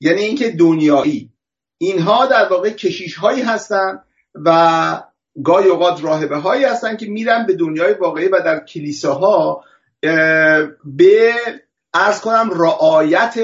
یعنی 0.00 0.20
اینکه 0.20 0.50
دنیایی. 0.50 1.32
اینها 1.78 2.26
در 2.26 2.48
واقع 2.48 2.70
کشیش 2.70 3.14
هایی 3.14 3.42
هستن 3.42 4.02
و 4.34 5.02
گاهی 5.44 5.68
اوقات 5.68 6.04
راهبه 6.04 6.36
هایی 6.36 6.64
هستن 6.64 6.96
که 6.96 7.06
میرن 7.06 7.46
به 7.46 7.54
دنیای 7.54 7.94
واقعی 7.94 8.28
و 8.28 8.40
در 8.40 8.64
کلیساها 8.64 9.64
به 10.84 11.32
ارز 11.94 12.20
کنم 12.20 12.50
رعایت 12.52 13.38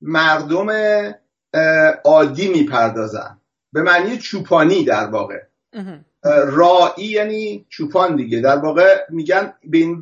مردم 0.00 0.68
عادی 2.04 2.48
می‌پردازن. 2.48 3.40
به 3.72 3.82
معنی 3.82 4.18
چوپانی 4.18 4.84
در 4.84 5.06
واقع. 5.06 5.38
رائی 6.22 7.04
یعنی 7.04 7.66
چوپان 7.68 8.16
دیگه. 8.16 8.40
در 8.40 8.56
واقع 8.56 8.96
میگن 9.10 9.52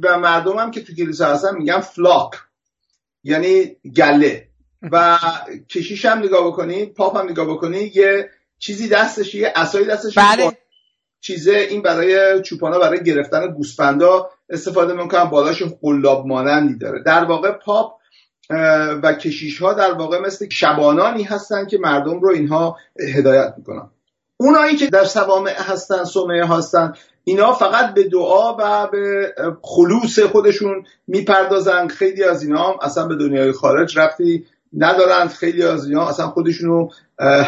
به 0.01 0.17
مردم 0.17 0.59
هم 0.59 0.71
که 0.71 0.83
تو 0.83 0.95
کلیسا 0.95 1.27
هستن 1.27 1.57
میگن 1.57 1.81
فلاک 1.81 2.33
یعنی 3.25 3.77
گله. 3.97 4.49
و 4.93 5.19
کشیش 5.71 6.05
هم 6.05 6.19
نگاه 6.19 6.47
بکنید 6.47 6.95
پاپ 6.95 7.17
هم 7.17 7.31
نگاه 7.31 7.47
بکنید 7.47 7.97
یه 7.97 8.31
چیزی 8.59 8.89
دستش 8.89 9.35
یه 9.35 9.53
اسایی 9.57 9.87
دستش 9.87 10.19
بله. 10.19 10.59
چیزه 11.21 11.53
این 11.53 11.83
برای 11.83 12.43
چوپانا 12.43 12.79
برای 12.79 13.05
گرفتن 13.05 13.53
گوسفندا 13.53 14.31
استفاده 14.49 14.95
می‌کنن 14.95 15.25
بالاش 15.25 15.63
قلاب 15.63 16.27
مانندی 16.27 16.79
داره. 16.79 17.03
در 17.03 17.25
واقع 17.25 17.51
پاپ 17.51 17.93
و 19.03 19.13
کشیش 19.13 19.63
ها 19.63 19.73
در 19.73 19.93
واقع 19.93 20.19
مثل 20.21 20.49
شبانانی 20.49 21.23
هستن 21.23 21.67
که 21.67 21.79
مردم 21.79 22.21
رو 22.21 22.31
اینها 22.31 22.77
هدایت 23.15 23.55
می‌کنن. 23.57 23.91
اونایی 24.41 24.77
که 24.77 24.87
در 24.87 25.05
سوامع 25.05 25.55
هستن 25.57 26.05
سومه 26.05 26.49
هستن 26.49 26.93
اینا 27.25 27.53
فقط 27.53 27.95
به 27.95 28.05
دعا 28.05 28.57
و 28.59 28.89
به 28.93 29.35
خلوص 29.63 30.19
خودشون 30.19 30.85
می‌پردازن. 31.07 31.89
خیلی 31.89 32.25
از 32.25 32.43
اینا 32.43 32.69
هم 32.69 32.77
اصلا 32.83 33.07
به 33.07 33.17
دنیای 33.17 33.53
خارج 33.53 33.99
رفتی 33.99 34.47
ندارن. 34.77 35.29
خیلی 35.29 35.63
از 35.63 35.89
اینا 35.89 36.09
اصلا 36.09 36.27
خودشونو 36.27 36.89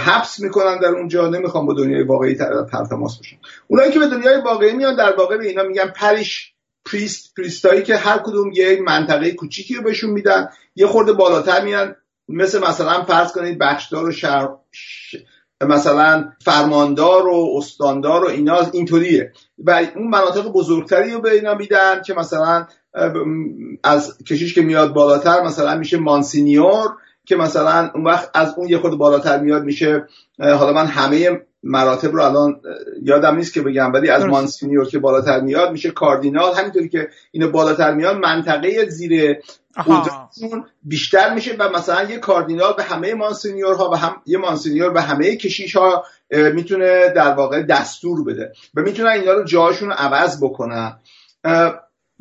حبس 0.04 0.40
می‌کنن 0.40 0.78
در 0.78 0.88
اونجا. 0.88 1.28
نمی‌خوان 1.28 1.66
با 1.66 1.74
دنیای 1.74 2.02
واقعی 2.02 2.34
تر 2.34 2.84
تماس 2.90 3.18
بشن. 3.18 3.36
اونایی 3.68 3.92
که 3.92 3.98
به 3.98 4.06
دنیای 4.06 4.40
واقعی 4.40 4.72
میان 4.72 4.96
در 4.96 5.16
واقع 5.16 5.36
به 5.36 5.46
اینا 5.46 5.62
میگن 5.62 5.88
پریش 5.96 6.52
پریست 6.84 7.34
پریستایی 7.36 7.82
که 7.82 7.96
هر 7.96 8.18
کدوم 8.18 8.50
یه 8.52 8.80
منطقه 8.86 9.32
کوچیکی 9.32 9.74
رو 9.74 9.82
بهشون 9.82 10.10
میدن. 10.10 10.48
یه 10.76 10.86
خورده 10.86 11.12
بالاتر 11.12 11.64
میان. 11.64 11.96
مثل 12.28 12.58
مثلا 12.68 13.02
فرض 13.02 13.32
کنید 13.32 13.58
بخشدار 13.58 14.04
و 14.04 14.12
شهر 14.12 14.48
مثلا 15.60 16.32
فرماندار 16.44 17.26
و 17.26 17.54
استاندار 17.56 18.24
و 18.24 18.28
اینا 18.28 18.60
اینطوریه. 18.72 19.32
و 19.58 19.80
اون 19.96 20.08
مناطق 20.08 20.48
بزرگتری 20.48 21.10
رو 21.10 21.20
به 21.20 21.32
اینا 21.32 21.54
میدن 21.54 22.02
که 22.02 22.14
مثلا 22.14 22.66
از 23.82 24.18
کشیش 24.18 24.54
که 24.54 24.62
میاد 24.62 24.92
بالاتر 24.92 25.42
مثلا 25.42 25.78
میشه 25.78 25.98
مانسینیور 25.98 26.88
که 27.24 27.36
مثلا 27.36 27.90
اون 27.94 28.04
وقت 28.04 28.30
از 28.34 28.54
اون 28.56 28.68
یه 28.68 28.78
خود 28.78 28.98
بالاتر 28.98 29.40
میاد 29.40 29.64
میشه 29.64 30.06
حالا 30.38 30.72
من 30.72 30.86
همه 30.86 31.40
مراتب 31.62 32.12
رو 32.12 32.22
الان 32.22 32.60
یادم 33.02 33.36
نیست 33.36 33.54
که 33.54 33.62
بگم 33.62 33.92
ولی 33.92 34.08
از 34.08 34.24
مانسینیور 34.24 34.86
که 34.86 34.98
بالاتر 34.98 35.40
میاد 35.40 35.72
میشه 35.72 35.90
کاردینال. 35.90 36.54
همینطوری 36.54 36.88
که 36.88 37.08
اینو 37.30 37.50
بالاتر 37.50 37.94
میاد 37.94 38.16
منطقه 38.16 38.88
زیر 38.88 39.36
قدرتشون 39.76 40.66
بیشتر 40.82 41.34
میشه 41.34 41.56
و 41.58 41.68
مثلا 41.68 42.10
یه 42.10 42.18
کاردینال 42.18 42.72
به 42.72 42.82
همه 42.82 43.14
مانسینیورها 43.14 43.90
و 43.90 43.94
هم 43.94 44.22
یه 44.26 44.38
مانسینیور 44.38 44.90
به 44.90 45.02
همه 45.02 45.36
کشیش 45.36 45.76
ها 45.76 46.04
می‌تونه 46.30 47.08
در 47.08 47.34
واقع 47.34 47.62
دستور 47.62 48.24
بده 48.24 48.52
و 48.74 48.80
می‌تونن 48.80 49.10
اینا 49.10 49.32
رو 49.32 49.44
جاشون 49.44 49.88
رو 49.88 49.94
عوض 49.94 50.44
بکنن. 50.44 51.00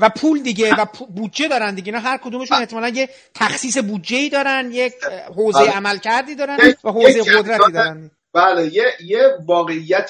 و 0.01 0.09
پول 0.09 0.41
دیگه 0.41 0.75
و 0.75 0.85
بودجه 1.15 1.47
دارن 1.47 1.75
دیگه. 1.75 1.91
نه 1.91 1.99
هر 1.99 2.17
کدومشون 2.17 2.57
احتمالا 2.57 2.89
یه 2.89 3.09
تخصیص 3.35 3.77
بودجه 3.77 4.17
ای 4.17 4.29
دارن 4.29 4.69
یک 4.71 4.93
حوزه 5.35 5.59
بله. 5.59 5.71
عمل 5.71 5.97
کردی 5.97 6.35
دارن 6.35 6.57
و 6.83 6.89
حوزه 6.91 7.23
قدرتی 7.23 7.71
دارن. 7.71 8.11
بله 8.33 8.73
یه 8.73 8.83
یه 9.05 9.19
واقعیت 9.45 10.07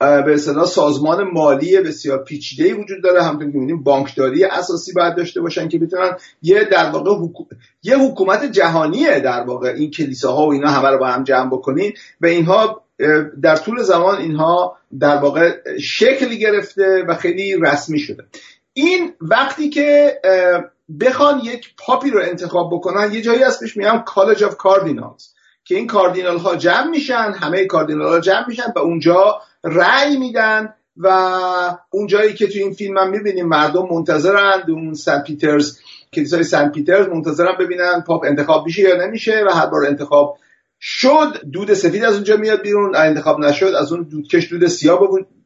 به 0.00 0.34
اصطلاح 0.34 0.66
سازمان 0.66 1.24
مالی 1.32 1.80
بسیار 1.80 2.24
پیچیده 2.24 2.74
وجود 2.74 3.02
داره. 3.02 3.22
همونطور 3.22 3.50
که 3.50 3.58
می‌بینیم 3.58 3.82
بانکداری 3.82 4.44
اساسی 4.44 4.92
باید 4.92 5.16
داشته 5.16 5.40
باشن 5.40 5.68
که 5.68 5.78
بتونن 5.78 6.16
یه 6.42 6.64
در 6.64 6.90
واقع 6.90 7.10
حکو... 7.10 7.44
یه 7.82 7.98
حکومت 7.98 8.44
جهانیه 8.44 9.20
در 9.20 9.40
واقع 9.40 9.68
این 9.68 9.90
کلیساها 9.90 10.46
و 10.46 10.52
اینا 10.52 10.70
همه 10.70 10.88
رو 10.88 10.98
با 10.98 11.06
هم 11.06 11.24
جمع 11.24 11.50
بکنین. 11.50 11.92
و 12.20 12.26
اینها 12.26 12.84
در 13.42 13.56
طول 13.56 13.82
زمان 13.82 14.18
اینها 14.18 14.76
در 15.00 15.16
واقع 15.16 15.56
شکل 15.78 16.34
گرفته 16.34 17.04
و 17.08 17.14
خیلی 17.14 17.56
رسمی 17.60 17.98
شده. 17.98 18.24
این 18.72 19.12
وقتی 19.20 19.68
که 19.68 20.20
بخوان 21.00 21.40
یک 21.44 21.74
پاپی 21.78 22.10
رو 22.10 22.22
انتخاب 22.22 22.70
بکنن 22.72 23.12
یه 23.12 23.22
جایی 23.22 23.42
هستش 23.42 23.76
میگم 23.76 24.02
کالج 24.06 24.44
آف 24.44 24.56
کاردینالز 24.56 25.28
که 25.68 25.74
این 25.74 25.86
کاردینال 25.86 26.38
ها 26.38 26.56
جمع 26.56 26.90
میشن 26.90 27.32
همه 27.40 27.64
کاردینال 27.64 28.08
ها 28.08 28.20
جمع 28.20 28.44
میشن 28.48 28.72
و 28.76 28.78
اونجا 28.78 29.40
رأی 29.64 30.16
میدن 30.16 30.74
و 30.96 31.08
اون 31.90 32.06
جایی 32.06 32.34
که 32.34 32.46
تو 32.46 32.58
این 32.58 32.72
فیلم 32.72 32.98
هم 32.98 33.10
می‌بینیم 33.10 33.46
مردم 33.46 33.88
منتظرند 33.90 34.70
اون 34.70 34.94
سن 34.94 35.22
پیترز 35.22 35.78
کلیسای 36.12 36.44
سن 36.44 36.68
پیترز 36.68 37.08
منتظرن 37.08 37.56
ببینن 37.60 38.00
پاپ 38.06 38.24
انتخاب 38.24 38.66
میشه 38.66 38.82
یا 38.82 39.06
نمیشه 39.06 39.44
و 39.46 39.50
هر 39.54 39.66
بار 39.66 39.86
انتخاب 39.86 40.38
شد 40.80 41.40
دود 41.52 41.74
سفید 41.74 42.04
از 42.04 42.14
اونجا 42.14 42.36
میاد 42.36 42.62
بیرون 42.62 42.96
انتخاب 42.96 43.40
نشد 43.40 43.72
از 43.80 43.92
اون 43.92 44.02
دودکش 44.02 44.52
دود 44.52 44.66
سیاه 44.66 45.00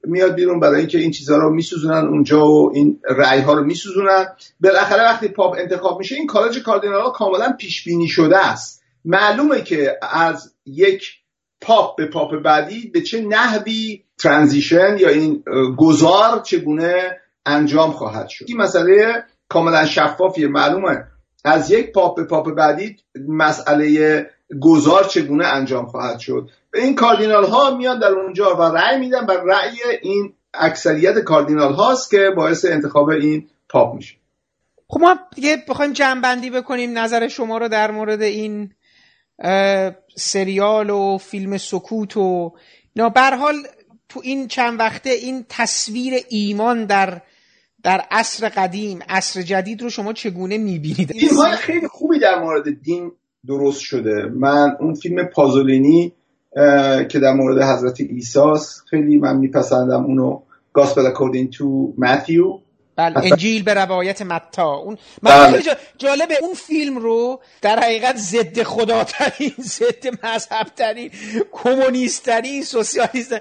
میاد 0.04 0.34
بیرون 0.34 0.60
برای 0.60 0.78
اینکه 0.78 0.98
این 0.98 1.10
چیزها 1.10 1.36
رو 1.36 1.54
میسوزونن 1.54 2.06
اونجا 2.06 2.46
و 2.46 2.72
این 2.74 3.00
رأی 3.10 3.40
ها 3.40 3.52
رو 3.52 3.64
میسوزونن. 3.64 4.26
بالاخره 4.60 5.02
وقتی 5.02 5.28
پاپ 5.28 5.56
انتخاب 5.58 5.98
میشه 5.98 6.14
این 6.14 6.26
کالج 6.26 6.62
کاردینال 6.62 7.00
ها 7.00 7.10
کاملا 7.10 7.52
پیش 7.58 7.84
بینی 7.84 8.08
شده 8.08 8.38
است. 8.38 8.81
معلومه 9.04 9.62
که 9.62 9.98
از 10.02 10.54
یک 10.66 11.10
پاپ 11.60 11.96
به 11.96 12.06
پاپ 12.06 12.34
بعدی 12.44 12.90
به 12.94 13.00
چه 13.00 13.20
نحوی 13.20 14.04
transition 14.18 14.96
یا 14.98 15.08
این 15.08 15.44
گذار 15.78 16.40
چگونه 16.40 17.20
انجام 17.46 17.92
خواهد 17.92 18.28
شد. 18.28 18.44
این 18.48 18.56
مسئله 18.56 19.24
کاملا 19.48 19.86
شفافیه. 19.86 20.48
معلومه. 20.48 21.04
از 21.44 21.70
یک 21.70 21.92
پاپ 21.92 22.16
به 22.16 22.24
پاپ 22.24 22.54
بعدی 22.54 22.96
مسئله 23.28 24.30
گذار 24.60 25.04
چگونه 25.04 25.46
انجام 25.46 25.86
خواهد 25.86 26.18
شد. 26.18 26.50
این 26.74 26.94
کاردینال 26.94 27.44
ها 27.44 27.76
میان 27.76 27.98
در 27.98 28.08
اونجا 28.08 28.56
و 28.56 28.62
رأی 28.62 28.98
میدن 28.98 29.26
و 29.26 29.30
رأی 29.30 29.76
این 30.02 30.34
اکثریت 30.54 31.18
کاردینال 31.18 31.72
هاست 31.72 32.10
که 32.10 32.30
باعث 32.36 32.64
انتخاب 32.64 33.08
این 33.08 33.48
پاپ 33.68 33.94
میشه. 33.94 34.16
خب 34.88 35.00
ما 35.00 35.16
دیگه 35.34 35.56
بخوایم 35.68 35.92
جمع 35.92 36.50
بکنیم. 36.50 36.98
نظر 36.98 37.28
شما 37.28 37.58
رو 37.58 37.68
در 37.68 37.90
مورد 37.90 38.22
این 38.22 38.70
سریال 40.16 40.90
و 40.90 41.18
فیلم 41.18 41.58
سکوت 41.58 42.16
و 42.16 42.52
نه 42.96 43.10
حال 43.16 43.54
تو 44.08 44.20
این 44.24 44.48
چند 44.48 44.80
وقته 44.80 45.10
این 45.10 45.44
تصویر 45.48 46.14
ایمان 46.28 46.86
در 46.86 47.22
در 47.82 48.02
عصر 48.10 48.48
قدیم 48.48 48.98
عصر 49.08 49.42
جدید 49.42 49.82
رو 49.82 49.90
شما 49.90 50.12
چگونه 50.12 50.58
می‌بینید؟ 50.58 51.12
های 51.38 51.56
خیلی 51.56 51.88
خوبی 51.88 52.18
در 52.18 52.42
مورد 52.42 52.82
دین 52.82 53.12
درست 53.46 53.80
شده. 53.80 54.26
من 54.34 54.76
اون 54.80 54.94
فیلم 54.94 55.24
پازولینی 55.24 56.12
که 57.08 57.18
در 57.22 57.32
مورد 57.32 57.62
حضرت 57.62 58.00
ایساس 58.00 58.82
خیلی 58.90 59.18
من 59.18 59.36
میپسندم. 59.36 60.04
اونو 60.04 60.42
گاسپل 60.72 61.06
اکوردین 61.06 61.50
تو 61.50 61.94
متیو 61.98 62.58
بله 62.96 63.18
انجیل 63.18 63.62
به 63.62 63.74
روایت 63.74 64.22
متا. 64.22 64.74
اون 64.74 64.98
بله. 65.22 65.62
جالبه 65.98 66.38
اون 66.40 66.54
فیلم 66.54 66.98
رو 66.98 67.40
در 67.62 67.80
حقیقت 67.80 68.16
ضد 68.16 68.62
خداترین 68.62 69.54
ضد 69.78 70.26
مذهب 70.26 70.66
ترین 70.76 71.10
کمونیست 71.52 72.24
ترین 72.24 72.62
سوسیالیست 72.62 73.34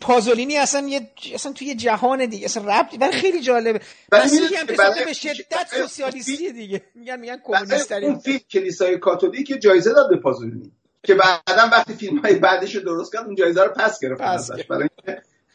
پازولینی 0.00 0.56
اصلا 0.56 0.88
یه 0.88 1.10
اصلا 1.34 1.52
توی 1.52 1.74
جهان 1.74 2.26
دیگه 2.26 2.44
اصلا 2.44 2.80
ربطی 2.80 2.96
ولی 2.96 3.12
خیلی 3.12 3.40
جالبه. 3.40 3.80
مسیحی 4.12 4.56
هم 4.56 4.66
بله. 4.66 5.04
به 5.04 5.12
شدت 5.12 5.66
سوسیالیستی 5.76 6.52
دیگه. 6.52 6.82
میگن 6.94 7.20
میگن 7.20 7.40
کمونیست 7.44 7.88
ترین 7.88 8.10
اون 8.10 8.18
فیلم 8.18 8.40
کلیسای 8.50 8.98
کاتولیک 8.98 9.60
جایزه 9.62 9.92
داد 9.92 10.10
به 10.10 10.16
پازولینی 10.16 10.72
که 11.02 11.14
بعدا 11.14 11.68
وقتی 11.72 11.94
فیلم 11.94 12.18
های 12.18 12.34
بعدش 12.34 12.74
رو 12.74 12.82
درست 12.82 13.12
کرد 13.12 13.26
اون 13.26 13.34
جایزه 13.34 13.64
رو 13.64 13.70
پس 13.70 14.00
گرفت 14.00 14.20
ازش. 14.20 14.64
برای 14.64 14.88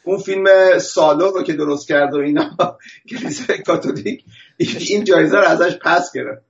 اون 0.06 0.18
فیلم 0.18 0.45
سالو 0.80 1.32
رو 1.32 1.44
که 1.44 1.53
درست 1.53 1.88
کرد 1.88 2.14
و 2.14 2.18
اینا 2.18 2.49
کلیسای 3.10 3.57
کاتولیک 3.57 4.23
این 4.57 5.03
جایزه 5.03 5.38
رو 5.38 5.44
ازش 5.44 5.77
پس 5.82 6.11
گرفت. 6.14 6.41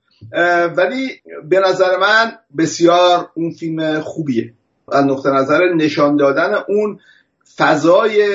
ولی 0.78 1.22
به 1.50 1.60
نظر 1.60 1.98
من 1.98 2.32
بسیار 2.58 3.30
اون 3.34 3.52
فیلم 3.52 4.00
خوبیه. 4.00 4.54
از 4.92 5.06
نقطه 5.06 5.30
نظر 5.30 5.74
نشان 5.76 6.16
دادن 6.16 6.54
اون 6.68 7.00
فضای 7.58 8.26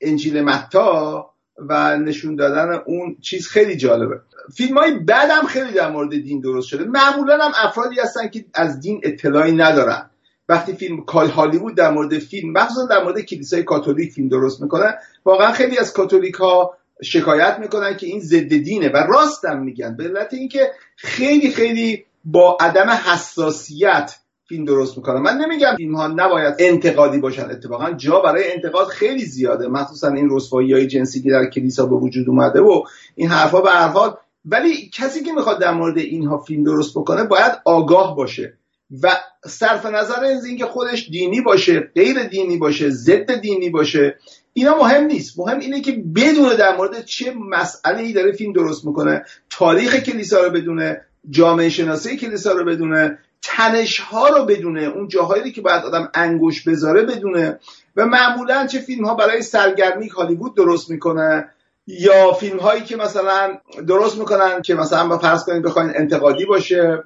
انجیل 0.00 0.42
متا 0.42 1.30
و 1.58 1.96
نشون 1.96 2.36
دادن 2.36 2.80
اون 2.86 3.16
چیز 3.20 3.48
خیلی 3.48 3.76
جالبه. 3.76 4.20
فیلم 4.56 4.78
های 4.78 4.98
بعد 4.98 5.30
هم 5.30 5.46
خیلی 5.46 5.72
در 5.72 5.90
مورد 5.90 6.10
دین 6.10 6.40
درست 6.40 6.68
شده. 6.68 6.84
معمولا 6.84 7.38
هم 7.44 7.52
افرادی 7.56 8.00
هستن 8.00 8.28
که 8.28 8.44
از 8.54 8.80
دین 8.80 9.00
اطلاعی 9.02 9.52
ندارن. 9.52 10.10
وقتی 10.48 10.72
فیلم 10.72 11.04
کال 11.04 11.28
هالیوود 11.28 11.74
در 11.74 11.90
مورد 11.90 12.18
فیلم 12.18 12.52
مخصوصا 12.52 12.86
در 12.86 13.04
مورد 13.04 13.20
کلیسای 13.20 13.62
کاتولیک 13.62 14.12
فیلم 14.12 14.28
درست 14.28 14.62
می‌کنن 14.62 14.94
واقعا 15.24 15.52
خیلی 15.52 15.78
از 15.78 15.92
کاتولیک 15.92 16.34
ها 16.34 16.74
شکایت 17.02 17.56
می‌کنن 17.60 17.96
که 17.96 18.06
این 18.06 18.20
ضد 18.20 18.48
دینه 18.48 18.88
و 18.88 18.96
راستم 18.96 19.58
میگن. 19.58 19.96
به 19.96 20.04
علت 20.04 20.34
اینکه 20.34 20.70
خیلی 20.96 21.50
خیلی 21.50 22.04
با 22.24 22.56
عدم 22.60 22.88
حساسیت 22.88 24.18
فیلم 24.48 24.64
درست 24.64 24.96
می‌کنن. 24.96 25.20
من 25.20 25.36
نمیگم 25.36 25.76
فیلم 25.76 25.94
ها 25.94 26.06
نباید 26.06 26.54
انتقادی 26.58 27.18
باشن 27.18 27.50
اتفاقا 27.50 27.90
جا 27.90 28.20
برای 28.20 28.52
انتقاد 28.52 28.86
خیلی 28.86 29.24
زیاده. 29.24 29.68
مخصوصا 29.68 30.08
این 30.08 30.28
رسوایی 30.30 30.72
های 30.72 30.86
جنسی 30.86 31.22
که 31.22 31.30
در 31.30 31.50
کلیسا 31.50 31.86
به 31.86 31.96
وجود 31.96 32.28
اومده 32.28 32.60
و 32.60 32.82
این 33.14 33.28
حرفا 33.28 33.60
به 33.60 33.70
هر 33.70 33.88
حال. 33.88 34.14
ولی 34.44 34.90
کسی 34.94 35.24
که 35.24 35.32
می‌خواد 35.32 35.60
در 35.60 35.74
مورد 35.74 35.98
اینها 35.98 36.38
فیلم 36.38 36.64
درست 36.64 36.98
بکنه 36.98 37.24
باید 37.24 37.52
آگاه 37.64 38.16
باشه. 38.16 38.58
و 39.02 39.08
صرف 39.46 39.86
نظر 39.86 40.24
از 40.24 40.44
اینکه 40.44 40.66
خودش 40.66 41.08
دینی 41.08 41.40
باشه 41.40 41.80
غیر 41.94 42.22
دینی 42.22 42.56
باشه 42.56 42.90
ضد 42.90 43.40
دینی 43.40 43.70
باشه 43.70 44.18
اینا 44.52 44.76
مهم 44.76 45.04
نیست. 45.04 45.38
مهم 45.38 45.58
اینه 45.58 45.80
که 45.80 45.92
بدونه 46.16 46.56
در 46.56 46.76
مورد 46.76 47.04
چه 47.04 47.34
مسئله 47.50 47.98
ای 48.00 48.12
داره 48.12 48.32
فیلم 48.32 48.52
درست 48.52 48.84
می‌کنه 48.84 49.24
تاریخ 49.50 49.96
کلیسا 49.96 50.40
رو 50.40 50.50
بدونه 50.50 51.00
جامعه 51.30 51.68
شناسی 51.68 52.16
کلیسا 52.16 52.52
رو 52.52 52.64
بدونه 52.64 53.18
تنش 53.42 53.98
ها 53.98 54.28
رو 54.28 54.44
بدونه 54.44 54.82
اون 54.82 55.08
جاهایی 55.08 55.52
که 55.52 55.60
باید 55.60 55.84
آدم 55.84 56.10
انگوش 56.14 56.68
بذاره 56.68 57.02
بدونه 57.02 57.58
و 57.96 58.06
معمولا 58.06 58.66
چه 58.66 58.78
فیلم 58.78 59.04
ها 59.04 59.14
برای 59.14 59.42
سرگرمی 59.42 60.08
هالیوود 60.08 60.56
درست 60.56 60.90
می‌کنه 60.90 61.48
یا 61.86 62.32
فیلم 62.32 62.58
هایی 62.58 62.82
که 62.82 62.96
مثلا 62.96 63.58
درست 63.86 64.18
می‌کنن 64.18 64.62
که 64.62 64.74
مثلا 64.74 65.08
با 65.08 65.18
فرض 65.18 65.44
کنید 65.44 65.62
بخواین 65.62 65.92
انتقادی 65.94 66.44
باشه. 66.44 67.02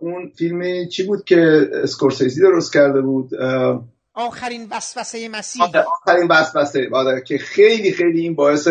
اون 0.00 0.32
فیلم 0.38 0.88
چی 0.88 1.02
بود 1.02 1.24
که 1.24 1.70
اسکورسیزی 1.82 2.40
درست 2.40 2.72
کرده 2.72 3.00
بود؟ 3.00 3.30
آخرین 4.14 4.68
وسوسه 4.70 5.28
مسیح. 5.28 5.62
آخرین 5.62 6.28
وسوسه. 6.30 6.88
آره 6.92 7.22
که 7.26 7.38
خیلی 7.38 7.92
خیلی 7.92 8.20
این 8.20 8.34
باعث 8.34 8.68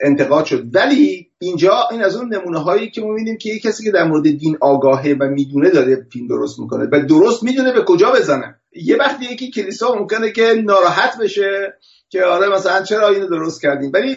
انتقاد 0.00 0.44
شد. 0.44 0.64
ولی 0.74 1.30
اینجا 1.38 1.74
این 1.90 2.04
از 2.04 2.16
اون 2.16 2.34
نمونه 2.34 2.58
هایی 2.58 2.90
که 2.90 3.00
ما 3.00 3.08
می‌بینیم 3.08 3.38
که 3.38 3.48
یه 3.48 3.58
کسی 3.58 3.84
که 3.84 3.90
در 3.90 4.04
مورد 4.04 4.22
دین 4.22 4.56
آگاهه 4.60 5.16
و 5.20 5.24
می‌دونه 5.24 5.70
داره 5.70 6.06
فیلم 6.12 6.26
درست 6.26 6.58
می‌کنه 6.58 6.88
و 6.92 7.00
درست 7.06 7.42
می‌دونه 7.42 7.72
به 7.72 7.82
کجا 7.82 8.10
بزنه. 8.10 8.60
یه 8.72 8.96
وقتی 8.96 9.24
یکی 9.24 9.50
کلیسا 9.50 9.94
ممکنه 9.94 10.30
که 10.30 10.62
ناراحت 10.64 11.18
بشه 11.18 11.74
که 12.08 12.24
آره 12.24 12.48
مثلا 12.48 12.82
چرا 12.82 13.08
اینو 13.08 13.26
درست 13.26 13.62
کردیم؟ 13.62 13.90
ولی 13.94 14.16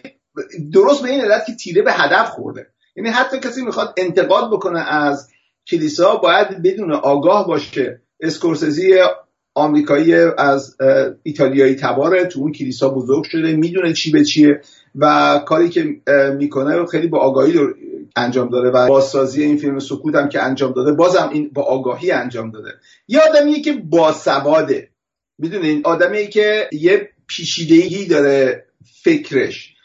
درست 0.74 1.03
به 1.03 1.10
این 1.10 1.22
علت 1.22 1.45
که 1.45 1.56
تیره 1.56 1.82
به 1.82 1.94
هدف 1.94 2.30
خورده. 2.30 2.68
یعنی 2.95 3.10
حتی 3.10 3.40
کسی 3.40 3.61
می‌خواد 3.61 3.94
انتقاد 3.98 4.52
بکنه 4.52 4.80
از 4.80 5.30
کلیسا 5.69 6.15
باید 6.15 6.63
بدون 6.63 6.91
آگاه 6.93 7.47
باشه. 7.47 8.01
اسکورسزی 8.19 8.97
آمریکایی 9.55 10.13
از 10.37 10.77
ایتالیایی 11.23 11.75
تباره. 11.75 12.25
تو 12.25 12.39
اون 12.39 12.51
کلیسا 12.51 12.89
بزرگ 12.89 13.23
شده. 13.23 13.55
می‌دونه 13.55 13.93
چی 13.93 14.11
به 14.11 14.23
چیه. 14.23 14.61
و 14.95 15.39
کاری 15.45 15.69
که 15.69 16.01
می‌کنه 16.37 16.85
خیلی 16.85 17.07
با 17.07 17.19
آگاهی 17.19 17.59
انجام 18.15 18.49
داده. 18.49 18.69
و 18.69 18.87
بازسازی 18.87 19.43
این 19.43 19.57
فیلم 19.57 19.79
سکوت 19.79 20.15
هم 20.15 20.29
که 20.29 20.43
انجام 20.43 20.73
داده 20.73 20.91
بازم 20.91 21.29
این 21.33 21.49
با 21.53 21.61
آگاهی 21.61 22.11
انجام 22.11 22.51
داده. 22.51 22.69
یه 23.07 23.19
آدمیه 23.19 23.61
که 23.61 23.73
باسواده. 23.73 24.89
می‌دونین؟ 25.37 25.81
آدمی 25.85 26.27
که 26.27 26.69
یه 26.71 27.09
پیشیدگی 27.27 28.05
داره 28.05 28.65
فکرش. 29.03 29.75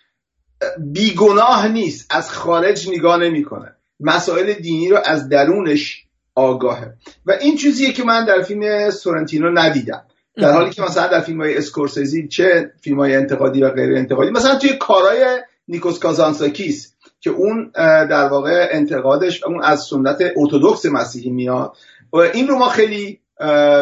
بیگناه 0.79 1.69
نیست. 1.69 2.07
از 2.11 2.31
خارج 2.31 2.89
نگاه 2.89 3.19
نمی‌کنه. 3.19 3.74
مسائل 4.01 4.53
دینی 4.53 4.89
رو 4.89 4.99
از 5.05 5.29
درونش 5.29 6.05
آگاهه. 6.35 6.95
و 7.27 7.33
این 7.41 7.57
چیزیه 7.57 7.93
که 7.93 8.05
من 8.05 8.25
در 8.25 8.43
فیلم 8.43 8.91
سورنتینو 8.91 9.51
ندیدم. 9.51 10.05
در 10.37 10.53
حالی 10.53 10.71
که 10.71 10.83
مثلا 10.83 11.07
در 11.07 11.21
فیلم 11.21 11.41
های 11.41 11.57
اسکورسزی 11.57 12.29
چه 12.29 12.73
فیلم 12.81 13.01
های 13.01 13.17
انتقادی 13.17 13.63
و 13.63 13.71
غیر 13.71 13.97
انتقادی 13.97 14.31
مثلا 14.31 14.59
توی 14.59 14.71
کارهای 14.81 15.43
نیکوس 15.69 15.99
کازانساکیس 15.99 16.95
که 17.21 17.31
اون 17.31 17.71
در 18.07 18.29
واقع 18.29 18.69
انتقادش 18.73 19.45
اون 19.45 19.63
از 19.63 19.83
سنت 19.83 20.33
ارتودکس 20.37 20.87
مسیحی 20.87 21.31
میاد 21.31 21.73
و 22.13 22.17
این 22.17 22.49
رو 22.49 22.59
ما 22.59 22.69
خیلی 22.69 23.21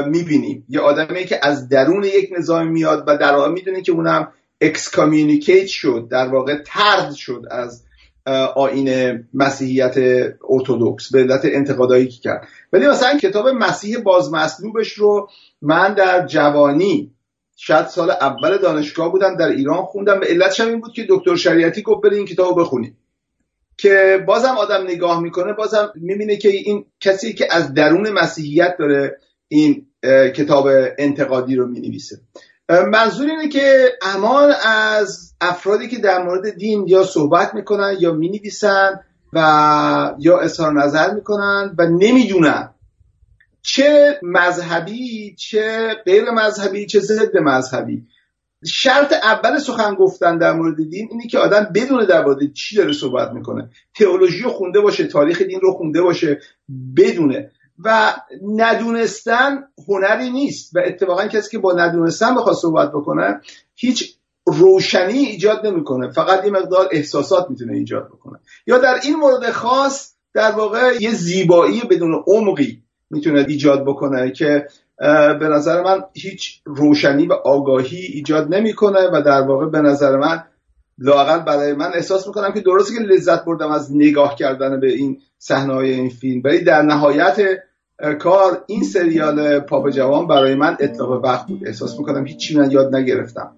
می‌بینیم. 0.07 0.65
یه 0.69 0.81
آدمی 0.81 1.25
که 1.25 1.41
از 1.43 1.69
درون 1.69 2.05
یک 2.05 2.31
نظام 2.39 2.69
میاد 2.69 3.05
و 3.07 3.17
در 3.17 3.33
واقع 3.33 3.49
می‌دونه 3.49 3.83
که 3.83 3.93
اونم 3.93 4.29
excommunicate 4.61 5.67
شد 5.67 6.09
در 6.11 6.29
واقع 6.29 6.63
طرد 6.67 7.13
شد 7.13 7.43
از 7.51 7.85
آین 8.57 9.19
مسیحیت 9.35 9.95
ارتودکس 10.51 11.13
به 11.13 11.19
علت 11.19 11.41
انتقادایی 11.45 12.09
که 12.09 12.21
کرد. 12.21 12.49
ولی 12.73 12.87
مثلا 12.87 13.19
کتاب 13.19 13.49
مسیح 13.49 13.99
بازمسلوبش 13.99 14.93
رو 14.93 15.29
من 15.63 15.95
در 15.95 16.27
جوانی 16.27 17.15
شاید 17.57 17.87
سال 17.87 18.11
اول 18.11 18.59
دانشگاه 18.59 19.13
بودم 19.13 19.37
در 19.37 19.49
ایران 19.49 19.83
خوندم. 19.83 20.21
به 20.21 20.27
علتش 20.27 20.61
این 20.61 20.81
بود 20.81 20.93
که 20.93 21.07
دکتر 21.09 21.37
شریعتی 21.37 21.83
گفت 21.83 22.03
بری 22.03 22.17
این 22.17 22.27
کتاب 22.27 22.59
رو 22.59 22.65
بخونی 22.65 22.97
که 23.77 24.25
بازم 24.27 24.55
آدم 24.59 24.85
نگاه 24.85 25.21
می‌کنه 25.21 25.53
بازم 25.53 25.93
می‌بینه 25.95 26.37
که 26.37 26.49
این 26.49 26.85
کسی 27.01 27.33
که 27.33 27.49
از 27.51 27.75
درون 27.75 28.11
مسیحیت 28.11 28.77
داره 28.79 29.19
این 29.49 29.87
کتاب 30.35 30.67
انتقادی 30.99 31.57
رو 31.57 31.67
می‌نویسه. 31.67 32.21
منظور 32.69 33.31
اینه 33.31 33.49
که 33.49 33.93
امان 34.03 34.53
از 34.65 35.35
افرادی 35.41 35.89
که 35.89 35.99
در 35.99 36.23
مورد 36.23 36.51
دین 36.51 36.85
یا 36.89 37.05
صحبت 37.05 37.55
می‌کنن 37.55 37.97
یا 38.01 38.13
می‌نویسن 38.13 39.01
و 39.33 40.15
یا 40.19 40.39
اظهار 40.41 40.73
نظر 40.73 41.15
می‌کنن 41.15 41.75
و 41.79 41.87
نمی‌دونن 41.87 42.75
چه 43.63 44.19
مذهبی 44.23 45.35
چه 45.39 45.97
غیر 46.05 46.31
مذهبی 46.31 46.87
چه 46.87 47.01
ضد 47.01 47.37
مذهبی. 47.37 48.07
شرط 48.67 49.13
اول 49.13 49.59
سخن 49.59 49.95
گفتن 49.95 50.39
در 50.39 50.53
مورد 50.53 50.77
دین 50.77 51.09
اینه 51.11 51.27
که 51.27 51.39
آدم 51.39 51.69
بدون 51.75 52.05
در 52.05 52.25
مورد 52.25 52.53
چی 52.53 52.77
داره 52.77 52.93
صحبت 52.93 53.33
می‌کنه. 53.33 53.71
تئولوژی 53.95 54.43
رو 54.43 54.51
خونده 54.51 54.81
باشه 54.81 55.07
تاریخ 55.07 55.43
دین 55.43 55.61
رو 55.61 55.73
خونده 55.73 56.03
باشه 56.03 56.41
بدونه. 56.97 57.51
و 57.85 58.15
ندونستن 58.57 59.65
هنری 59.89 60.31
نیست. 60.31 60.77
و 60.77 60.81
اتفاقا 60.87 61.27
کسی 61.27 61.51
که 61.51 61.59
با 61.59 61.73
ندونستن 61.73 62.35
بخواد 62.35 62.57
صحبت 62.57 62.93
بکنه 62.93 63.41
هیچ 63.75 64.17
روشنی 64.47 65.19
ایجاد 65.19 65.67
نمی‌کنه. 65.67 66.11
فقط 66.11 66.45
یه 66.45 66.51
مقدار 66.51 66.89
احساسات 66.93 67.51
می‌تونه 67.51 67.73
ایجاد 67.73 68.09
بکنه. 68.09 68.39
یا 68.67 68.79
در 68.79 68.95
این 69.03 69.17
مورد 69.17 69.51
خاص 69.51 70.15
در 70.35 70.51
واقع 70.51 70.93
یه 71.01 71.11
زیبایی 71.11 71.81
بدون 71.91 72.25
عمقی 72.27 72.83
می‌تونه 73.11 73.45
ایجاد 73.49 73.85
بکنه 73.85 74.31
که 74.31 74.67
به 75.41 75.49
نظر 75.49 75.83
من 75.83 76.05
هیچ 76.15 76.61
روشنی 76.65 77.27
و 77.27 77.33
آگاهی 77.33 77.97
ایجاد 77.97 78.55
نمی‌کنه 78.55 79.01
و 79.13 79.23
در 79.27 79.43
واقع 79.43 79.67
به 79.67 79.81
نظر 79.81 80.17
من 80.17 80.45
لاقل 80.99 81.39
برای 81.39 81.73
من 81.73 81.91
احساس 81.95 82.27
می‌کنم 82.27 82.53
که 82.53 82.61
درسته 82.61 82.95
که 82.95 83.01
لذت 83.01 83.45
بردم 83.45 83.71
از 83.71 83.97
نگاه 83.97 84.37
کردن 84.37 84.81
به 84.81 84.93
این 84.93 85.19
صحنه 85.39 85.75
های 85.75 85.91
این 85.91 86.09
فیلم. 86.09 86.43
ولی 86.45 86.65
در 86.65 86.83
نهایت 86.83 87.37
کار 88.19 88.65
این 88.67 88.83
سریال 88.85 89.61
پاپ 89.61 89.91
جوان 89.91 90.27
برای 90.27 90.55
من 90.55 90.77
اطلاق 90.81 91.25
وقت 91.25 91.47
بود. 91.47 91.67
احساس 91.67 91.99
می‌کنم 91.99 92.27
هیچی 92.27 92.59
من 92.59 92.71
یاد 92.71 92.97
نگرفتم. 92.97 93.57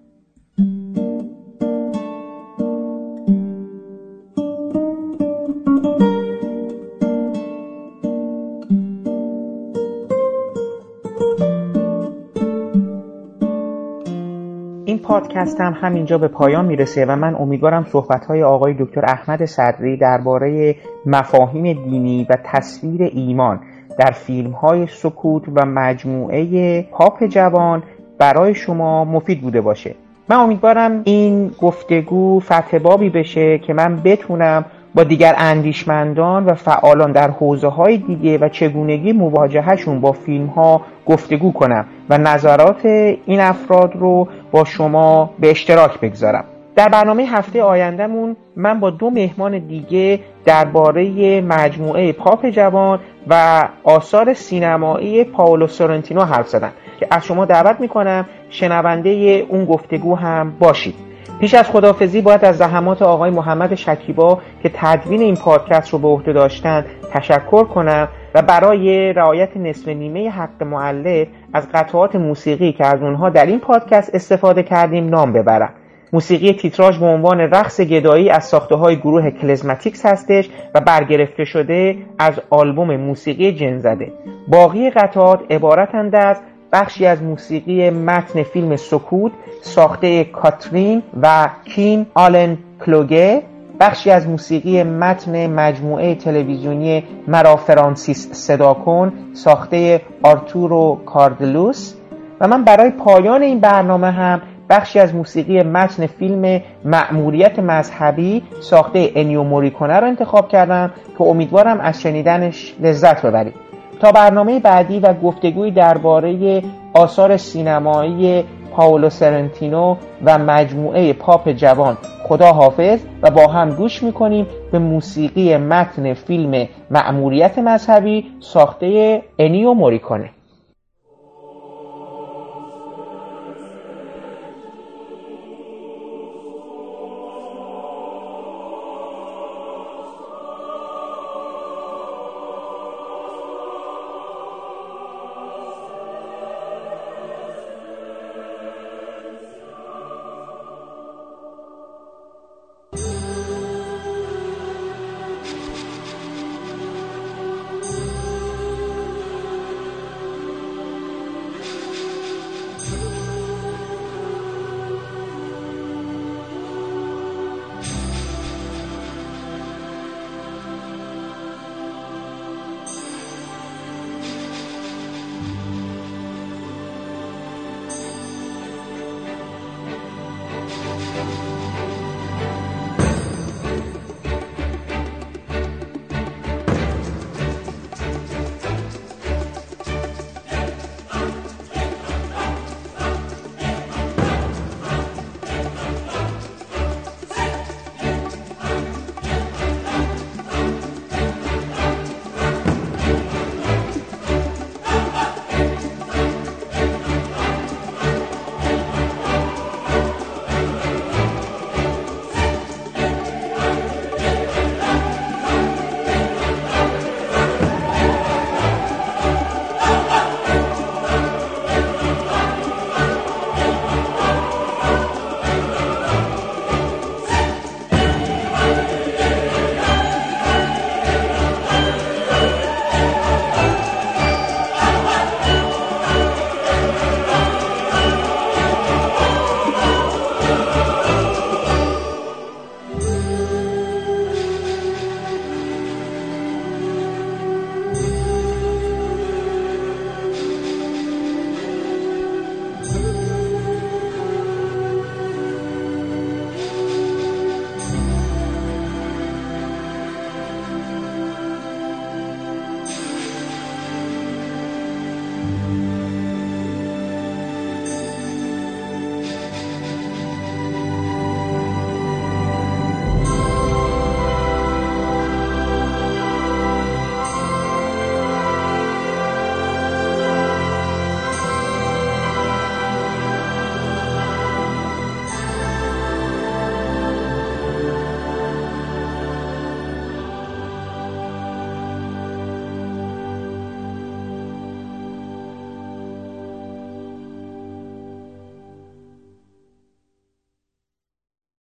پادکست 15.15 15.61
هم 15.61 15.77
همینجا 15.81 16.17
به 16.17 16.27
پایان 16.27 16.65
می‌رسه 16.65 17.05
و 17.05 17.15
من 17.15 17.35
امیدوارم 17.35 17.83
صحبت 17.83 18.25
های 18.25 18.43
آقای 18.43 18.73
دکتر 18.79 19.05
احمد 19.05 19.45
صدری 19.45 19.97
درباره 19.97 20.75
مفاهیم 21.05 21.83
دینی 21.83 22.27
و 22.29 22.37
تصویر 22.43 23.03
ایمان 23.03 23.59
در 23.99 24.11
فیلم 24.11 24.51
های 24.51 24.87
سکوت 24.87 25.43
و 25.55 25.65
مجموعه 25.65 26.81
پاپ 26.81 27.23
جوان 27.23 27.83
برای 28.19 28.55
شما 28.55 29.05
مفید 29.05 29.41
بوده 29.41 29.61
باشه. 29.61 29.95
من 30.29 30.35
امیدوارم 30.35 31.01
این 31.03 31.51
گفتگو 31.61 32.39
فتح 32.39 32.77
بابی 32.77 33.09
بشه 33.09 33.57
که 33.57 33.73
من 33.73 34.01
بتونم 34.03 34.65
با 34.95 35.03
دیگر 35.03 35.35
اندیشمندان 35.37 36.45
و 36.45 36.53
فعالان 36.53 37.11
در 37.11 37.31
حوزه 37.31 37.67
های 37.67 37.97
دیگه 37.97 38.37
و 38.37 38.49
چگونگی 38.49 39.13
مواجههشون 39.13 40.01
با 40.01 40.11
فیلم 40.11 40.45
ها 40.45 40.81
گفتگو 41.05 41.53
کنم 41.53 41.85
و 42.09 42.17
نظرات 42.17 42.85
این 42.85 43.39
افراد 43.39 43.95
رو 43.95 44.27
با 44.51 44.63
شما 44.63 45.29
به 45.39 45.51
اشتراک 45.51 45.99
بگذارم. 45.99 46.45
در 46.75 46.89
برنامه 46.89 47.23
هفته 47.23 47.63
آیندهمون 47.63 48.35
من 48.55 48.79
با 48.79 48.89
دو 48.89 49.09
مهمان 49.09 49.59
دیگه 49.59 50.19
درباره 50.45 51.41
مجموعه 51.41 52.11
پاپ 52.11 52.49
جوان 52.49 52.99
و 53.27 53.63
آثار 53.83 54.33
سینمایی 54.33 55.23
پاولو 55.23 55.67
سورنتینو 55.67 56.21
حرف 56.21 56.47
زدم 56.47 56.71
که 56.99 57.07
از 57.11 57.25
شما 57.25 57.45
دعوت 57.45 57.79
می‌کنم 57.79 58.25
شنونده 58.49 59.09
اون 59.49 59.65
گفتگو 59.65 60.15
هم 60.15 60.53
باشید. 60.59 60.95
پیش 61.39 61.53
از 61.53 61.69
خدافزی 61.69 62.21
باید 62.21 62.45
از 62.45 62.57
زحمات 62.57 63.01
آقای 63.01 63.31
محمد 63.31 63.75
شکیبا 63.75 64.41
که 64.63 64.71
تدوین 64.73 65.21
این 65.21 65.35
پادکست 65.35 65.89
رو 65.93 65.99
به 65.99 66.07
عهده 66.07 66.33
داشتند 66.33 66.85
تشکر 67.11 67.63
کنم 67.63 68.07
و 68.35 68.41
برای 68.41 69.13
رعایت 69.13 69.57
نصف 69.57 69.87
نیمه 69.87 70.29
حق 70.29 70.63
معلف 70.63 71.27
از 71.53 71.67
قطعات 71.73 72.15
موسیقی 72.15 72.71
که 72.71 72.85
از 72.85 73.01
اونها 73.01 73.29
در 73.29 73.45
این 73.45 73.59
پادکست 73.59 74.15
استفاده 74.15 74.63
کردیم 74.63 75.09
نام 75.09 75.33
ببرم. 75.33 75.73
موسیقی 76.13 76.53
تیتراژ 76.53 76.97
به 76.97 77.05
عنوان 77.05 77.39
رقص 77.39 77.81
گدایی 77.81 78.29
از 78.29 78.43
ساخته 78.43 78.75
های 78.75 78.95
گروه 78.95 79.31
کلزماتیکس 79.31 80.05
هستش 80.05 80.49
و 80.75 80.81
برگرفته 80.81 81.45
شده 81.45 81.97
از 82.19 82.41
آلبوم 82.49 82.95
موسیقی 82.95 83.51
جن 83.51 83.77
زده 83.77 84.11
باقی 84.47 84.89
قطعات 84.89 85.39
عبارتند 85.49 86.15
از 86.15 86.37
بخشی 86.75 87.05
از 87.05 87.21
موسیقی 87.23 87.89
متن 87.89 88.43
فیلم 88.43 88.75
سکوت 88.75 89.31
ساخته 89.61 90.23
کاترین 90.23 91.03
و 91.21 91.49
کیم 91.65 92.05
آلن 92.13 92.57
کلوگه 92.85 93.43
بخشی 93.79 94.11
از 94.11 94.27
موسیقی 94.27 94.83
متن 94.83 95.47
مجموعه 95.47 96.15
تلویزیونی 96.15 97.03
مرا 97.27 97.55
فرانسیس 97.55 98.31
صدا 98.31 98.73
کن 98.73 99.13
ساخته 99.33 100.01
آرتورو 100.23 100.99
کاردلوس 101.05 101.93
و 102.41 102.47
من 102.47 102.63
برای 102.63 102.89
پایان 102.89 103.41
این 103.41 103.59
برنامه 103.59 104.11
هم 104.11 104.41
بخشی 104.69 104.99
از 104.99 105.15
موسیقی 105.15 105.63
متن 105.63 106.07
فیلم 106.07 106.61
مأموریت 106.85 107.59
مذهبی 107.59 108.43
ساخته 108.61 109.11
انیو 109.15 109.43
موریکونه 109.43 109.93
رو 109.99 110.07
انتخاب 110.07 110.49
کردم 110.49 110.91
که 111.17 111.23
امیدوارم 111.23 111.79
از 111.79 112.01
شنیدنش 112.01 112.75
لذت 112.79 113.25
ببرید. 113.25 113.64
تا 114.05 114.11
برنامه 114.11 114.59
بعدی 114.59 114.99
و 114.99 115.13
گفتگوی 115.13 115.71
درباره 115.71 116.63
آثار 116.93 117.37
سینمایی 117.37 118.43
پاولو 118.71 119.09
سرنتینو 119.09 119.95
و 120.25 120.37
مجموعه 120.37 121.13
پاپ 121.13 121.51
جوان. 121.51 121.97
خدا 122.23 122.51
حافظ 122.51 122.99
و 123.21 123.31
با 123.31 123.47
هم 123.47 123.69
گوش 123.69 124.03
می‌کنیم 124.03 124.47
به 124.71 124.79
موسیقی 124.79 125.57
متن 125.57 126.13
فیلم 126.13 126.67
مأموریت 126.91 127.57
مذهبی 127.57 128.25
ساخته 128.39 129.21
انیو 129.39 129.73
موریکونه 129.73 130.29